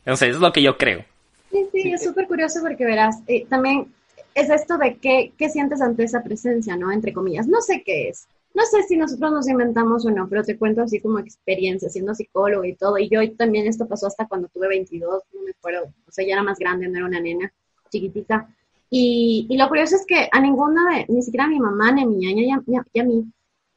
Entonces, 0.05 0.29
eso 0.29 0.37
es 0.37 0.43
lo 0.43 0.53
que 0.53 0.62
yo 0.62 0.79
creo. 0.79 1.05
Sí, 1.51 1.67
sí, 1.73 1.93
es 1.93 2.05
súper 2.05 2.29
curioso 2.29 2.61
porque 2.62 2.85
verás, 2.85 3.17
eh, 3.27 3.47
también 3.49 3.93
es 4.33 4.49
esto 4.49 4.79
de 4.79 4.95
qué, 4.99 5.33
qué 5.37 5.49
sientes 5.49 5.81
ante 5.81 6.05
esa 6.05 6.23
presencia, 6.23 6.77
¿no? 6.77 6.93
Entre 6.93 7.12
comillas. 7.12 7.49
No 7.49 7.61
sé 7.62 7.83
qué 7.85 8.11
es. 8.11 8.29
No 8.55 8.65
sé 8.65 8.83
si 8.83 8.97
nosotros 8.97 9.31
nos 9.31 9.49
inventamos 9.49 10.05
o 10.07 10.11
no, 10.11 10.29
pero 10.29 10.43
te 10.43 10.59
cuento 10.59 10.83
así 10.83 11.01
como 11.01 11.19
experiencia, 11.19 11.89
siendo 11.89 12.15
psicólogo 12.15 12.65
y 12.65 12.75
todo. 12.75 12.99
Y 12.99 13.09
yo 13.09 13.21
también 13.37 13.67
esto 13.67 13.87
pasó 13.87 14.07
hasta 14.07 14.27
cuando 14.27 14.49
tuve 14.49 14.69
22, 14.69 15.23
no 15.33 15.43
me 15.43 15.51
acuerdo, 15.53 15.93
o 16.07 16.11
sea, 16.11 16.27
ya 16.27 16.33
era 16.33 16.43
más 16.43 16.59
grande, 16.59 16.89
no 16.89 16.99
era 16.99 17.07
una 17.07 17.21
nena 17.21 17.53
chiquitita. 17.91 18.49
Y, 18.91 19.47
y 19.49 19.57
lo 19.57 19.69
curioso 19.69 19.97
es 19.97 20.07
que 20.07 20.29
a 20.33 20.41
ninguna 20.41 20.91
de, 20.91 21.07
ni 21.09 21.23
siquiera 21.23 21.45
a 21.45 21.49
mi 21.49 21.61
mamá, 21.61 21.93
ni 21.93 22.03
a 22.03 22.07
mi 22.07 22.17
ñaña, 22.17 22.63
y 22.93 22.99
a 22.99 23.05
mí, 23.05 23.33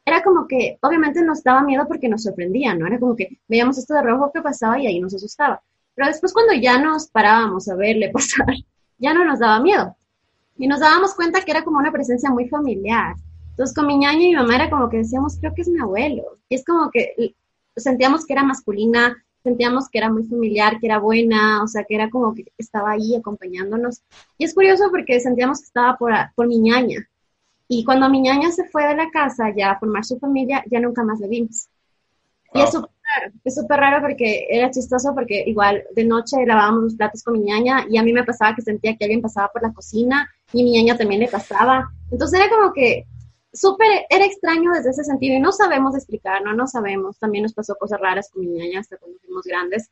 era 0.05 0.23
como 0.23 0.47
que 0.47 0.79
obviamente 0.81 1.21
nos 1.21 1.43
daba 1.43 1.61
miedo 1.61 1.85
porque 1.87 2.09
nos 2.09 2.23
sorprendía, 2.23 2.73
¿no? 2.73 2.87
Era 2.87 2.99
como 2.99 3.15
que 3.15 3.39
veíamos 3.47 3.77
esto 3.77 3.93
de 3.93 4.01
rojo 4.01 4.31
que 4.33 4.41
pasaba 4.41 4.79
y 4.79 4.87
ahí 4.87 4.99
nos 4.99 5.13
asustaba. 5.13 5.61
Pero 5.93 6.07
después 6.07 6.33
cuando 6.33 6.53
ya 6.53 6.81
nos 6.81 7.07
parábamos 7.07 7.67
a 7.69 7.75
verle 7.75 8.09
pasar, 8.13 8.55
ya 8.97 9.13
no 9.13 9.25
nos 9.25 9.39
daba 9.39 9.59
miedo. 9.59 9.95
Y 10.57 10.67
nos 10.67 10.79
dábamos 10.79 11.13
cuenta 11.13 11.41
que 11.41 11.51
era 11.51 11.63
como 11.63 11.79
una 11.79 11.91
presencia 11.91 12.29
muy 12.31 12.47
familiar. 12.47 13.15
Entonces 13.51 13.75
con 13.75 13.87
mi 13.87 13.97
ñaña 13.97 14.23
y 14.23 14.29
mi 14.29 14.35
mamá 14.35 14.55
era 14.55 14.69
como 14.69 14.89
que 14.89 14.97
decíamos, 14.97 15.37
creo 15.39 15.53
que 15.53 15.61
es 15.61 15.69
mi 15.69 15.79
abuelo. 15.79 16.37
Y 16.49 16.55
es 16.55 16.65
como 16.65 16.89
que 16.89 17.35
sentíamos 17.75 18.25
que 18.25 18.33
era 18.33 18.43
masculina, 18.43 19.23
sentíamos 19.43 19.89
que 19.89 19.97
era 19.97 20.11
muy 20.11 20.23
familiar, 20.23 20.79
que 20.79 20.87
era 20.87 20.99
buena, 20.99 21.63
o 21.63 21.67
sea, 21.67 21.83
que 21.83 21.95
era 21.95 22.09
como 22.09 22.33
que 22.33 22.45
estaba 22.57 22.91
ahí 22.91 23.15
acompañándonos. 23.15 24.01
Y 24.37 24.45
es 24.45 24.53
curioso 24.53 24.89
porque 24.89 25.19
sentíamos 25.19 25.59
que 25.59 25.65
estaba 25.65 25.97
por, 25.97 26.13
por 26.35 26.47
mi 26.47 26.59
ñaña. 26.59 27.07
Y 27.67 27.85
cuando 27.85 28.09
mi 28.09 28.21
ñaña 28.21 28.51
se 28.51 28.65
fue 28.65 28.85
de 28.85 28.95
la 28.95 29.09
casa 29.09 29.53
ya 29.55 29.71
a 29.71 29.79
formar 29.79 30.03
su 30.03 30.19
familia, 30.19 30.63
ya 30.69 30.79
nunca 30.79 31.03
más 31.03 31.19
la 31.19 31.27
vimos. 31.27 31.69
Y 32.53 32.61
es 32.61 32.71
súper 32.71 32.89
raro, 32.89 33.33
es 33.45 33.55
súper 33.55 33.79
raro 33.79 34.01
porque 34.01 34.45
era 34.49 34.69
chistoso 34.71 35.13
porque 35.15 35.43
igual 35.47 35.83
de 35.95 36.03
noche 36.03 36.45
lavábamos 36.45 36.83
los 36.83 36.95
platos 36.95 37.23
con 37.23 37.35
mi 37.35 37.45
ñaña 37.45 37.85
y 37.89 37.97
a 37.97 38.03
mí 38.03 38.11
me 38.11 38.25
pasaba 38.25 38.53
que 38.53 38.61
sentía 38.61 38.97
que 38.97 39.05
alguien 39.05 39.21
pasaba 39.21 39.47
por 39.53 39.61
la 39.61 39.71
cocina 39.71 40.29
y 40.51 40.63
mi 40.63 40.71
ñaña 40.71 40.97
también 40.97 41.21
le 41.21 41.29
pasaba. 41.29 41.89
Entonces 42.11 42.41
era 42.41 42.49
como 42.49 42.73
que 42.73 43.05
súper, 43.53 44.05
era 44.09 44.25
extraño 44.25 44.71
desde 44.73 44.91
ese 44.91 45.03
sentido 45.03 45.35
y 45.35 45.39
no 45.39 45.51
sabemos 45.51 45.95
explicar, 45.95 46.41
no, 46.43 46.53
no 46.53 46.67
sabemos. 46.67 47.19
También 47.19 47.43
nos 47.43 47.53
pasó 47.53 47.75
cosas 47.75 47.99
raras 47.99 48.29
con 48.31 48.45
mi 48.45 48.51
ñaña 48.51 48.79
hasta 48.79 48.97
cuando 48.97 49.19
fuimos 49.19 49.43
grandes. 49.45 49.89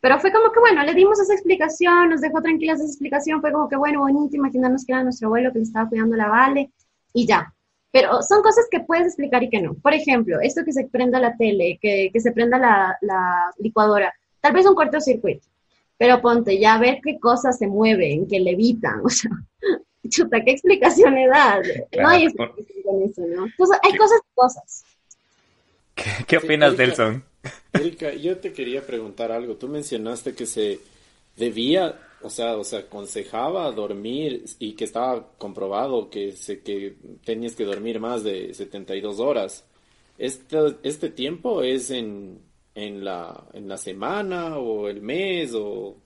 Pero 0.00 0.20
fue 0.20 0.32
como 0.32 0.52
que, 0.52 0.60
bueno, 0.60 0.82
le 0.84 0.94
dimos 0.94 1.18
esa 1.18 1.34
explicación, 1.34 2.10
nos 2.10 2.20
dejó 2.20 2.40
tranquilas 2.40 2.78
esa 2.78 2.88
explicación, 2.88 3.40
fue 3.40 3.52
como 3.52 3.68
que, 3.68 3.76
bueno, 3.76 4.00
bonito, 4.00 4.36
imaginarnos 4.36 4.84
que 4.84 4.92
era 4.92 5.02
nuestro 5.02 5.26
abuelo 5.26 5.52
que 5.52 5.58
le 5.58 5.64
estaba 5.64 5.88
cuidando 5.88 6.16
la 6.16 6.28
Vale 6.28 6.70
y 7.12 7.26
ya. 7.26 7.52
Pero 7.90 8.22
son 8.22 8.42
cosas 8.42 8.66
que 8.70 8.80
puedes 8.80 9.06
explicar 9.06 9.42
y 9.42 9.50
que 9.50 9.60
no. 9.60 9.74
Por 9.74 9.94
ejemplo, 9.94 10.38
esto 10.40 10.64
que 10.64 10.72
se 10.72 10.84
prenda 10.84 11.18
la 11.18 11.36
tele, 11.36 11.78
que, 11.80 12.10
que 12.12 12.20
se 12.20 12.32
prenda 12.32 12.58
la, 12.58 12.96
la, 13.00 13.52
licuadora, 13.58 14.14
tal 14.40 14.52
vez 14.52 14.66
un 14.66 14.74
cortocircuito, 14.74 15.46
pero 15.96 16.20
ponte 16.20 16.58
ya 16.60 16.74
a 16.74 16.78
ver 16.78 17.00
qué 17.02 17.18
cosas 17.18 17.58
se 17.58 17.66
mueven, 17.66 18.28
que 18.28 18.38
levitan, 18.38 19.00
o 19.04 19.08
sea, 19.08 19.30
chuta, 20.08 20.40
¿qué 20.44 20.52
explicación 20.52 21.14
le 21.14 21.28
das? 21.28 21.66
no 21.98 22.08
hay 22.08 22.24
explicación 22.24 22.82
con 22.84 23.02
eso, 23.02 23.22
¿no? 23.26 23.46
Entonces, 23.46 23.78
hay 23.82 23.96
cosas 23.96 24.20
y 24.20 24.34
cosas. 24.34 24.84
¿Qué, 25.94 26.10
qué 26.26 26.36
opinas, 26.36 26.74
Erika, 26.74 26.86
Nelson? 26.86 27.24
Erika, 27.72 28.14
yo 28.14 28.38
te 28.38 28.52
quería 28.52 28.86
preguntar 28.86 29.32
algo. 29.32 29.56
Tú 29.56 29.68
mencionaste 29.68 30.34
que 30.34 30.46
se 30.46 30.78
debía 31.36 31.98
o 32.22 32.30
sea, 32.30 32.56
o 32.56 32.64
sea, 32.64 32.80
aconsejaba 32.80 33.70
dormir 33.72 34.44
y 34.58 34.72
que 34.72 34.84
estaba 34.84 35.28
comprobado 35.38 36.10
que, 36.10 36.32
se, 36.32 36.60
que 36.60 36.96
tenías 37.24 37.54
que 37.54 37.64
dormir 37.64 38.00
más 38.00 38.24
de 38.24 38.52
72 38.54 39.20
horas. 39.20 39.64
¿Este, 40.16 40.58
este 40.82 41.10
tiempo 41.10 41.62
es 41.62 41.90
en, 41.90 42.40
en, 42.74 43.04
la, 43.04 43.44
en 43.52 43.68
la 43.68 43.76
semana 43.76 44.58
o 44.58 44.88
el 44.88 45.00
mes 45.00 45.52
o...? 45.54 45.96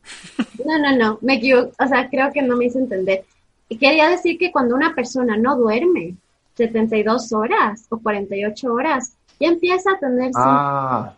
No, 0.65 0.79
no, 0.79 0.97
no, 0.97 1.19
me 1.23 1.37
equivoco, 1.37 1.73
o 1.79 1.89
sea, 1.89 2.09
creo 2.11 2.31
que 2.33 2.43
no 2.43 2.57
me 2.57 2.67
hice 2.67 2.79
entender. 2.79 3.25
Quería 3.79 4.09
decir 4.09 4.39
que 4.39 4.51
cuando 4.53 4.75
una 4.75 4.95
persona 4.95 5.37
no 5.37 5.57
duerme 5.57 6.15
72 6.55 7.33
horas 7.33 7.87
o 7.89 7.99
48 7.99 8.73
horas, 8.73 9.15
ya 9.41 9.49
empieza 9.49 9.93
a 9.93 9.99
tener 9.99 10.31
Ah, 10.37 11.15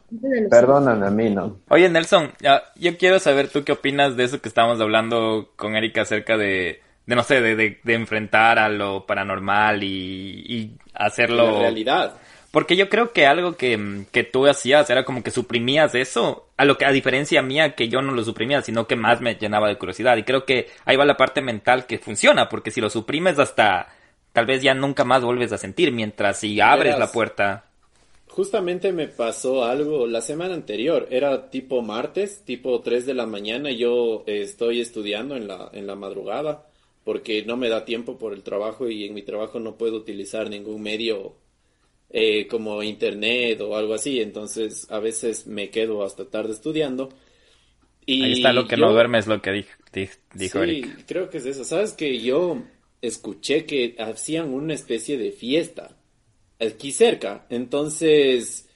perdóname 0.50 1.06
a 1.06 1.10
mí, 1.10 1.30
¿no? 1.30 1.58
Oye, 1.68 1.88
Nelson, 1.88 2.32
ya, 2.40 2.62
yo 2.76 2.96
quiero 2.96 3.18
saber 3.18 3.48
tú 3.48 3.64
qué 3.64 3.72
opinas 3.72 4.16
de 4.16 4.24
eso 4.24 4.40
que 4.40 4.48
estábamos 4.48 4.80
hablando 4.80 5.50
con 5.56 5.76
Erika 5.76 6.02
acerca 6.02 6.36
de, 6.36 6.80
de 7.06 7.16
no 7.16 7.22
sé, 7.22 7.40
de, 7.40 7.56
de, 7.56 7.80
de 7.82 7.94
enfrentar 7.94 8.58
a 8.58 8.68
lo 8.68 9.06
paranormal 9.06 9.82
y, 9.82 10.44
y 10.46 10.76
hacerlo... 10.94 11.52
La 11.52 11.58
realidad. 11.58 12.14
Porque 12.54 12.76
yo 12.76 12.88
creo 12.88 13.12
que 13.12 13.26
algo 13.26 13.56
que, 13.56 14.04
que 14.12 14.22
tú 14.22 14.46
hacías 14.46 14.88
era 14.88 15.04
como 15.04 15.24
que 15.24 15.32
suprimías 15.32 15.92
eso, 15.96 16.46
a 16.56 16.64
lo 16.64 16.78
que 16.78 16.84
a 16.84 16.92
diferencia 16.92 17.42
mía 17.42 17.74
que 17.74 17.88
yo 17.88 18.00
no 18.00 18.12
lo 18.12 18.22
suprimía, 18.22 18.62
sino 18.62 18.86
que 18.86 18.94
más 18.94 19.20
me 19.20 19.34
llenaba 19.34 19.66
de 19.66 19.76
curiosidad. 19.76 20.16
Y 20.18 20.22
creo 20.22 20.44
que 20.44 20.68
ahí 20.84 20.94
va 20.94 21.04
la 21.04 21.16
parte 21.16 21.42
mental 21.42 21.84
que 21.84 21.98
funciona, 21.98 22.48
porque 22.48 22.70
si 22.70 22.80
lo 22.80 22.90
suprimes 22.90 23.40
hasta 23.40 23.88
tal 24.32 24.46
vez 24.46 24.62
ya 24.62 24.72
nunca 24.72 25.04
más 25.04 25.24
vuelves 25.24 25.50
a 25.50 25.58
sentir, 25.58 25.90
mientras 25.90 26.38
si 26.38 26.60
abres 26.60 26.96
la 26.96 27.10
puerta. 27.10 27.64
Justamente 28.28 28.92
me 28.92 29.08
pasó 29.08 29.64
algo 29.64 30.06
la 30.06 30.20
semana 30.20 30.54
anterior, 30.54 31.08
era 31.10 31.50
tipo 31.50 31.82
martes, 31.82 32.44
tipo 32.44 32.82
3 32.82 33.04
de 33.04 33.14
la 33.14 33.26
mañana, 33.26 33.72
y 33.72 33.78
yo 33.78 34.22
eh, 34.28 34.42
estoy 34.42 34.80
estudiando 34.80 35.34
en 35.34 35.48
la, 35.48 35.70
en 35.72 35.88
la 35.88 35.96
madrugada 35.96 36.68
porque 37.02 37.44
no 37.44 37.56
me 37.56 37.68
da 37.68 37.84
tiempo 37.84 38.16
por 38.16 38.32
el 38.32 38.44
trabajo 38.44 38.88
y 38.88 39.04
en 39.04 39.14
mi 39.14 39.22
trabajo 39.22 39.58
no 39.60 39.76
puedo 39.76 39.96
utilizar 39.96 40.48
ningún 40.48 40.82
medio 40.82 41.34
eh, 42.16 42.46
como 42.46 42.82
internet 42.82 43.60
o 43.60 43.76
algo 43.76 43.94
así, 43.94 44.20
entonces 44.20 44.86
a 44.90 45.00
veces 45.00 45.46
me 45.48 45.70
quedo 45.70 46.04
hasta 46.04 46.24
tarde 46.30 46.52
estudiando. 46.52 47.08
Y 48.06 48.22
Ahí 48.22 48.32
está 48.34 48.52
lo 48.52 48.68
que 48.68 48.76
yo- 48.76 48.86
no 48.86 48.92
duermes, 48.92 49.26
lo 49.26 49.42
que 49.42 49.50
dijo, 49.50 49.70
dijo, 50.34 50.64
sí, 50.64 50.82
creo 51.06 51.28
que 51.30 51.38
es 51.38 51.46
eso. 51.46 51.64
Sabes 51.64 51.92
que 51.92 52.20
yo 52.20 52.62
escuché 53.02 53.66
que 53.66 53.96
hacían 53.98 54.52
una 54.54 54.74
especie 54.74 55.18
de 55.18 55.32
fiesta 55.32 55.96
aquí 56.60 56.92
cerca. 56.92 57.46
Entonces, 57.50 58.68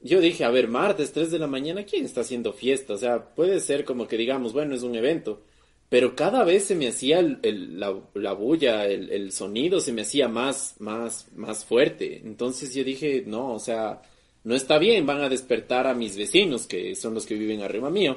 yo 0.00 0.20
dije, 0.20 0.44
a 0.44 0.50
ver, 0.50 0.68
martes 0.68 1.12
3 1.12 1.30
de 1.30 1.38
la 1.38 1.46
mañana, 1.46 1.84
¿quién 1.84 2.04
está 2.04 2.22
haciendo 2.22 2.52
fiesta? 2.52 2.94
O 2.94 2.98
sea, 2.98 3.34
puede 3.34 3.60
ser 3.60 3.84
como 3.84 4.06
que 4.08 4.16
digamos, 4.16 4.52
bueno, 4.52 4.74
es 4.74 4.82
un 4.82 4.94
evento. 4.96 5.44
Pero 5.92 6.16
cada 6.16 6.42
vez 6.42 6.64
se 6.64 6.74
me 6.74 6.88
hacía 6.88 7.20
la 7.20 8.32
bulla, 8.32 8.86
el, 8.86 9.10
el 9.10 9.30
sonido 9.30 9.78
se 9.78 9.92
me 9.92 10.00
hacía 10.00 10.26
más, 10.26 10.76
más, 10.78 11.26
más 11.36 11.66
fuerte. 11.66 12.22
Entonces 12.24 12.74
yo 12.74 12.82
dije, 12.82 13.24
no, 13.26 13.52
o 13.52 13.58
sea, 13.58 14.00
no 14.42 14.54
está 14.54 14.78
bien, 14.78 15.04
van 15.04 15.20
a 15.20 15.28
despertar 15.28 15.86
a 15.86 15.92
mis 15.92 16.16
vecinos, 16.16 16.66
que 16.66 16.94
son 16.94 17.12
los 17.12 17.26
que 17.26 17.34
viven 17.34 17.60
arriba 17.60 17.90
mío. 17.90 18.16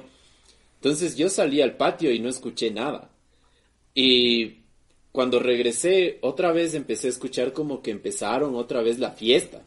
Entonces 0.75 1.17
yo 1.17 1.27
salí 1.27 1.61
al 1.61 1.75
patio 1.75 2.13
y 2.13 2.19
no 2.19 2.29
escuché 2.29 2.71
nada. 2.71 3.11
Y 3.93 4.59
cuando 5.11 5.41
regresé, 5.41 6.19
otra 6.21 6.53
vez 6.53 6.75
empecé 6.75 7.07
a 7.07 7.09
escuchar 7.09 7.51
como 7.51 7.81
que 7.81 7.91
empezaron 7.91 8.55
otra 8.55 8.83
vez 8.83 8.99
la 8.99 9.11
fiesta. 9.11 9.63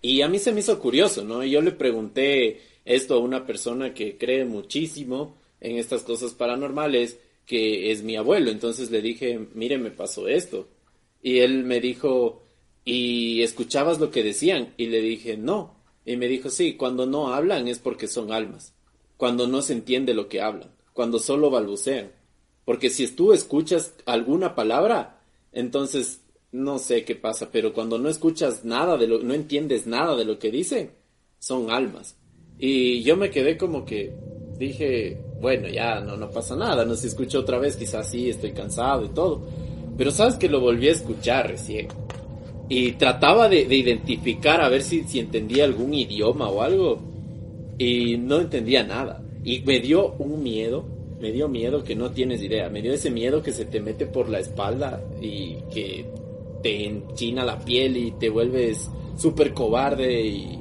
Y 0.00 0.22
a 0.22 0.28
mí 0.28 0.38
se 0.38 0.52
me 0.52 0.60
hizo 0.60 0.78
curioso, 0.78 1.24
¿no? 1.24 1.42
Y 1.42 1.50
yo 1.50 1.62
le 1.62 1.72
pregunté 1.72 2.60
esto 2.84 3.14
a 3.14 3.18
una 3.18 3.44
persona 3.44 3.92
que 3.92 4.16
cree 4.16 4.44
muchísimo 4.44 5.34
en 5.60 5.76
estas 5.76 6.02
cosas 6.02 6.32
paranormales, 6.34 7.18
que 7.46 7.90
es 7.90 8.02
mi 8.02 8.16
abuelo. 8.16 8.50
Entonces 8.50 8.90
le 8.90 9.02
dije, 9.02 9.38
mire, 9.54 9.78
me 9.78 9.90
pasó 9.90 10.28
esto. 10.28 10.68
Y 11.22 11.38
él 11.38 11.64
me 11.64 11.80
dijo, 11.80 12.42
¿y 12.84 13.42
escuchabas 13.42 13.98
lo 14.00 14.10
que 14.10 14.22
decían? 14.22 14.74
Y 14.76 14.86
le 14.86 15.00
dije, 15.00 15.36
no. 15.36 15.76
Y 16.04 16.16
me 16.16 16.28
dijo, 16.28 16.50
sí, 16.50 16.74
cuando 16.74 17.06
no 17.06 17.32
hablan 17.34 17.68
es 17.68 17.78
porque 17.78 18.06
son 18.06 18.32
almas. 18.32 18.74
Cuando 19.16 19.46
no 19.46 19.62
se 19.62 19.72
entiende 19.72 20.14
lo 20.14 20.28
que 20.28 20.40
hablan. 20.40 20.70
Cuando 20.92 21.18
solo 21.18 21.50
balbucean. 21.50 22.12
Porque 22.64 22.90
si 22.90 23.06
tú 23.08 23.32
escuchas 23.32 23.94
alguna 24.04 24.54
palabra, 24.54 25.22
entonces 25.52 26.20
no 26.52 26.78
sé 26.78 27.04
qué 27.04 27.14
pasa, 27.14 27.50
pero 27.50 27.72
cuando 27.72 27.98
no 27.98 28.08
escuchas 28.08 28.64
nada 28.64 28.96
de 28.96 29.06
lo, 29.06 29.18
no 29.20 29.34
entiendes 29.34 29.86
nada 29.86 30.16
de 30.16 30.24
lo 30.24 30.38
que 30.38 30.50
dicen, 30.50 30.92
son 31.38 31.70
almas. 31.70 32.16
Y 32.58 33.02
yo 33.02 33.16
me 33.16 33.30
quedé 33.30 33.56
como 33.56 33.84
que 33.84 34.12
dije, 34.58 35.16
bueno, 35.40 35.68
ya 35.68 36.00
no, 36.00 36.16
no 36.16 36.30
pasa 36.30 36.56
nada, 36.56 36.84
no 36.84 36.94
se 36.94 37.06
escucha 37.06 37.38
otra 37.38 37.58
vez, 37.58 37.76
quizás 37.76 38.10
sí, 38.10 38.28
estoy 38.28 38.52
cansado 38.52 39.04
y 39.04 39.08
todo. 39.10 39.40
Pero 39.96 40.10
sabes 40.10 40.36
que 40.36 40.48
lo 40.48 40.60
volví 40.60 40.88
a 40.88 40.92
escuchar 40.92 41.48
recién. 41.48 41.88
Y 42.68 42.92
trataba 42.92 43.48
de, 43.48 43.66
de 43.66 43.76
identificar 43.76 44.60
a 44.60 44.68
ver 44.68 44.82
si, 44.82 45.04
si 45.04 45.20
entendía 45.20 45.64
algún 45.64 45.94
idioma 45.94 46.48
o 46.48 46.62
algo. 46.62 47.00
Y 47.78 48.16
no 48.18 48.40
entendía 48.40 48.82
nada. 48.84 49.22
Y 49.44 49.60
me 49.60 49.80
dio 49.80 50.14
un 50.18 50.42
miedo, 50.42 50.84
me 51.20 51.32
dio 51.32 51.48
miedo 51.48 51.82
que 51.82 51.96
no 51.96 52.10
tienes 52.10 52.42
idea. 52.42 52.68
Me 52.68 52.82
dio 52.82 52.92
ese 52.92 53.10
miedo 53.10 53.42
que 53.42 53.52
se 53.52 53.64
te 53.64 53.80
mete 53.80 54.06
por 54.06 54.28
la 54.28 54.40
espalda 54.40 55.02
y 55.20 55.56
que 55.72 56.04
te 56.62 56.86
enchina 56.86 57.44
la 57.44 57.58
piel 57.58 57.96
y 57.96 58.10
te 58.12 58.28
vuelves 58.28 58.90
súper 59.16 59.54
cobarde. 59.54 60.26
Y, 60.26 60.58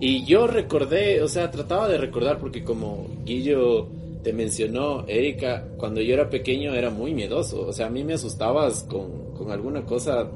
y 0.00 0.24
yo 0.24 0.46
recordé, 0.46 1.22
o 1.22 1.28
sea, 1.28 1.50
trataba 1.50 1.88
de 1.88 1.98
recordar 1.98 2.38
porque 2.38 2.64
como 2.64 3.06
Guillo 3.24 3.88
te 4.22 4.32
mencionó, 4.32 5.04
Erika, 5.06 5.68
cuando 5.76 6.00
yo 6.00 6.14
era 6.14 6.28
pequeño 6.28 6.74
era 6.74 6.90
muy 6.90 7.14
miedoso. 7.14 7.66
O 7.66 7.72
sea, 7.72 7.86
a 7.86 7.90
mí 7.90 8.02
me 8.02 8.14
asustabas 8.14 8.84
con, 8.84 9.34
con 9.34 9.52
alguna 9.52 9.84
cosa, 9.84 10.28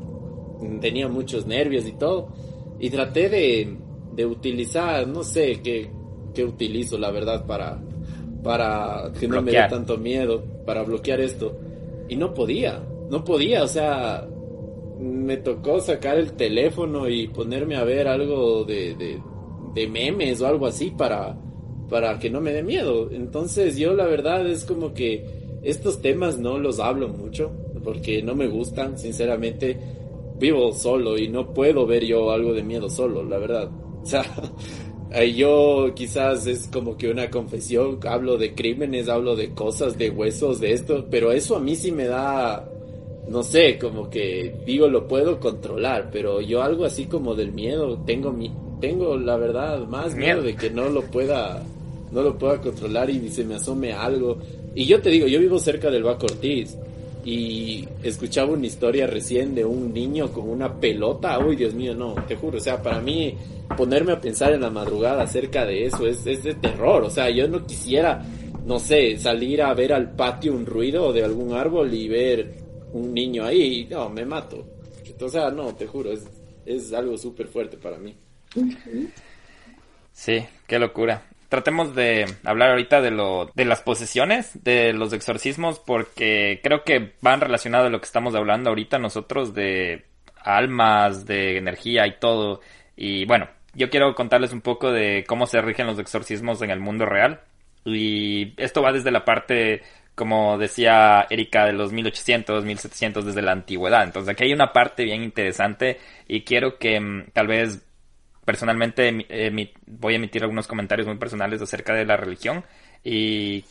tenía 0.81 1.09
muchos 1.09 1.47
nervios 1.47 1.87
y 1.87 1.93
todo. 1.93 2.29
Y 2.79 2.91
traté 2.91 3.29
de, 3.29 3.77
de 4.15 4.27
utilizar, 4.27 5.09
no 5.09 5.25
sé 5.25 5.61
qué, 5.63 5.91
qué 6.35 6.45
utilizo, 6.45 6.99
la 6.99 7.11
verdad, 7.11 7.47
para, 7.47 7.81
para 8.43 9.11
que 9.19 9.27
no 9.27 9.43
me 9.43 9.53
dé 9.53 9.67
tanto 9.69 9.97
miedo, 9.97 10.45
para 10.65 10.83
bloquear 10.83 11.21
esto. 11.21 11.59
Y 12.09 12.17
no 12.17 12.33
podía. 12.35 12.81
no 13.11 13.25
podía, 13.25 13.65
o 13.65 13.69
sea, 13.69 14.27
me 15.01 15.39
tocó 15.39 15.81
sacar 15.81 16.19
el 16.19 16.33
teléfono 16.33 17.09
y 17.09 17.29
ponerme 17.29 17.77
a 17.77 17.85
ver 17.85 18.07
algo 18.09 18.65
de, 18.65 18.95
de, 18.95 19.21
de 19.75 19.87
memes 19.87 20.41
o 20.41 20.47
algo 20.47 20.67
así 20.67 20.91
para, 20.91 21.37
para 21.89 22.19
que 22.19 22.31
no 22.31 22.41
me 22.41 22.53
dé 22.53 22.63
miedo. 22.63 23.11
Entonces 23.11 23.77
yo 23.77 23.95
la 23.95 24.07
verdad 24.07 24.47
es 24.47 24.65
como 24.65 24.95
que 24.95 25.25
estos 25.63 26.01
temas 26.01 26.39
no 26.39 26.59
los 26.59 26.79
hablo 26.79 27.09
mucho 27.09 27.51
porque 27.83 28.23
no 28.23 28.35
me 28.35 28.47
gustan, 28.47 28.99
sinceramente. 28.99 29.77
Vivo 30.39 30.73
solo 30.73 31.19
y 31.19 31.27
no 31.29 31.53
puedo 31.53 31.85
ver 31.85 32.05
yo 32.05 32.31
algo 32.31 32.53
de 32.53 32.63
miedo 32.63 32.89
solo, 32.89 33.25
la 33.25 33.39
verdad. 33.39 33.71
O 34.01 34.07
sea, 35.11 35.25
yo 35.25 35.93
quizás 35.95 36.47
es 36.47 36.69
como 36.69 36.97
que 36.97 37.11
una 37.11 37.31
confesión, 37.31 37.99
hablo 38.07 38.39
de 38.39 38.55
crímenes, 38.55 39.09
hablo 39.09 39.37
de 39.37 39.53
cosas, 39.55 39.99
de 39.99 40.11
huesos, 40.11 40.61
de 40.61 40.73
esto, 40.73 41.07
pero 41.11 41.33
eso 41.33 41.57
a 41.57 41.61
mí 41.61 41.75
sí 41.75 41.93
me 41.93 42.05
da, 42.05 42.69
no 43.29 43.43
sé, 43.43 43.79
como 43.79 44.09
que 44.09 44.55
digo 44.65 44.87
lo 44.87 45.09
puedo 45.09 45.41
controlar, 45.41 46.11
pero 46.13 46.41
yo 46.41 46.63
algo 46.63 46.85
así 46.85 47.07
como 47.07 47.35
del 47.35 47.53
miedo, 47.53 47.99
tengo 48.07 48.33
mi, 48.33 48.53
tengo 48.81 49.17
la 49.17 49.37
verdad 49.37 49.87
más 49.87 50.15
miedo 50.15 50.43
de 50.43 50.57
que 50.57 50.71
no 50.71 50.89
lo 50.89 51.03
pueda 51.03 51.63
no 52.11 52.23
lo 52.23 52.39
pueda 52.39 52.61
controlar 52.61 53.11
y 53.11 53.29
se 53.29 53.45
me 53.45 53.57
asome 53.57 53.93
algo. 53.93 54.39
Y 54.75 54.87
yo 54.87 55.01
te 55.01 55.11
digo, 55.11 55.27
yo 55.27 55.41
vivo 55.41 55.59
cerca 55.59 55.91
del 55.91 56.03
Baco 56.03 56.27
Ortiz 56.27 56.77
y 57.25 57.87
escuchaba 58.03 58.53
una 58.53 58.67
historia 58.67 59.07
recién 59.07 59.55
de 59.55 59.65
un 59.65 59.93
niño 59.93 60.33
con 60.33 60.49
una 60.49 60.73
pelota. 60.73 61.39
Uy, 61.39 61.57
Dios 61.57 61.75
mío, 61.75 61.95
no, 61.95 62.15
te 62.27 62.37
juro. 62.37 62.59
O 62.59 62.61
sea, 62.61 62.83
para 62.83 63.01
mí 63.01 63.35
ponerme 63.77 64.13
a 64.13 64.21
pensar 64.21 64.53
en 64.53 64.63
la 64.63 64.71
madrugada 64.71 65.23
acerca 65.23 65.67
de 65.67 65.85
eso 65.85 66.07
es, 66.07 66.27
es 66.27 66.45
de 66.45 66.55
terror. 66.55 67.05
O 67.05 67.11
sea, 67.11 67.29
yo 67.31 67.47
no 67.49 67.67
quisiera, 67.67 68.25
no 68.65 68.79
sé, 68.79 69.19
salir 69.19 69.63
a 69.63 69.75
ver 69.75 69.93
al 69.93 70.13
patio 70.13 70.55
un 70.55 70.65
ruido 70.65 71.13
de 71.13 71.25
algún 71.25 71.53
árbol 71.53 71.93
y 71.93 72.09
ver 72.09 72.55
un 72.93 73.13
niño 73.13 73.45
ahí. 73.45 73.87
No, 73.91 74.09
me 74.09 74.25
mato. 74.25 74.65
O 75.21 75.29
sea, 75.29 75.51
no, 75.51 75.75
te 75.75 75.87
juro, 75.87 76.13
es, 76.13 76.25
es 76.65 76.93
algo 76.93 77.19
súper 77.19 77.49
fuerte 77.49 77.77
para 77.77 77.99
mí. 77.99 78.15
Sí, 80.13 80.47
qué 80.67 80.79
locura 80.79 81.23
tratemos 81.49 81.95
de 81.95 82.27
hablar 82.45 82.71
ahorita 82.71 83.01
de 83.01 83.11
lo 83.11 83.51
de 83.55 83.65
las 83.65 83.81
posesiones, 83.81 84.63
de 84.65 84.93
los 84.93 85.13
exorcismos, 85.13 85.79
porque 85.79 86.61
creo 86.63 86.85
que 86.85 87.15
van 87.21 87.41
relacionados 87.41 87.87
a 87.87 87.91
lo 87.91 88.01
que 88.01 88.07
estamos 88.07 88.35
hablando 88.35 88.71
ahorita 88.71 88.99
nosotros 88.99 89.55
de 89.55 90.05
almas, 90.45 91.27
de 91.27 91.57
energía 91.59 92.07
y 92.07 92.19
todo. 92.19 92.61
Y 92.97 93.25
bueno, 93.27 93.49
yo 93.75 93.91
quiero 93.91 94.15
contarles 94.15 94.53
un 94.53 94.61
poco 94.61 94.93
de 94.93 95.25
cómo 95.27 95.47
se 95.47 95.61
rigen 95.63 95.87
los 95.87 95.99
exorcismos 95.99 96.61
en 96.63 96.71
el 96.71 96.81
mundo 96.81 97.07
real. 97.07 97.41
Y 97.85 98.55
esto 98.61 98.83
va 98.83 98.93
desde 98.93 99.11
la 99.11 99.25
parte, 99.25 99.83
como 100.15 100.59
decía 100.59 101.27
Erika, 101.31 101.65
de 101.65 101.73
los 101.73 101.93
1800, 101.93 102.65
1700, 102.65 103.25
desde 103.25 103.43
la 103.43 103.53
antigüedad. 103.53 104.05
Entonces 104.05 104.31
aquí 104.31 104.45
hay 104.45 104.53
una 104.53 104.73
parte 104.73 105.05
bien 105.05 105.23
interesante 105.23 105.99
y 106.27 106.43
quiero 106.43 106.77
que 106.79 107.01
mm, 107.01 107.31
tal 107.33 107.47
vez 107.47 107.88
personalmente 108.49 109.13
voy 109.87 110.15
a 110.15 110.17
emitir 110.17 110.43
algunos 110.43 110.67
comentarios 110.67 111.07
muy 111.07 111.19
personales 111.19 111.61
acerca 111.61 111.93
de 111.93 112.07
la 112.07 112.17
religión 112.17 112.65
y 113.05 113.63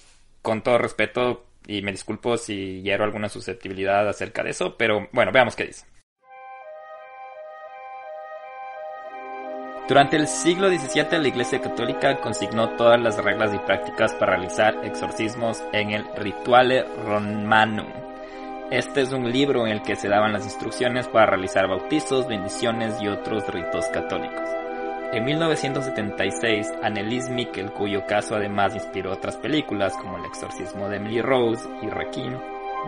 con 0.43 0.61
todo 0.61 0.78
respeto 0.78 1.47
y 1.65 1.82
me 1.82 1.91
disculpo 1.91 2.38
si 2.38 2.84
hiero 2.84 3.03
alguna 3.03 3.28
susceptibilidad 3.28 4.07
acerca 4.07 4.43
de 4.43 4.51
eso, 4.51 4.78
pero 4.78 5.09
bueno, 5.11 5.32
veamos 5.32 5.55
qué 5.55 5.65
dice. 5.65 5.88
Durante 9.88 10.17
el 10.17 10.28
siglo 10.28 10.69
XVII 10.69 11.17
la 11.17 11.28
Iglesia 11.28 11.59
Católica 11.59 12.21
consignó 12.21 12.75
todas 12.75 13.01
las 13.01 13.17
reglas 13.17 13.55
y 13.55 13.57
prácticas 13.57 14.13
para 14.13 14.36
realizar 14.36 14.86
exorcismos 14.86 15.63
en 15.73 15.89
el 15.89 16.05
Rituale 16.17 16.84
Romanum. 17.03 17.88
Este 18.69 19.01
es 19.01 19.11
un 19.11 19.32
libro 19.32 19.65
en 19.65 19.71
el 19.71 19.82
que 19.82 19.95
se 19.95 20.07
daban 20.07 20.34
las 20.34 20.45
instrucciones 20.45 21.07
para 21.07 21.25
realizar 21.25 21.67
bautizos, 21.67 22.28
bendiciones 22.28 23.01
y 23.01 23.07
otros 23.07 23.47
ritos 23.47 23.88
católicos. 23.88 24.66
En 25.14 25.24
1976, 25.24 26.74
Annelies 26.84 27.30
Mikkel, 27.30 27.72
cuyo 27.72 28.05
caso 28.05 28.36
además 28.36 28.76
inspiró 28.76 29.14
otras 29.14 29.38
películas 29.38 29.95
como 29.95 30.18
El 30.18 30.26
exorcismo 30.26 30.89
de 30.89 30.97
Emily 30.97 31.22
Rose 31.22 31.68
y 31.82 31.88
Rakim, 31.88 32.38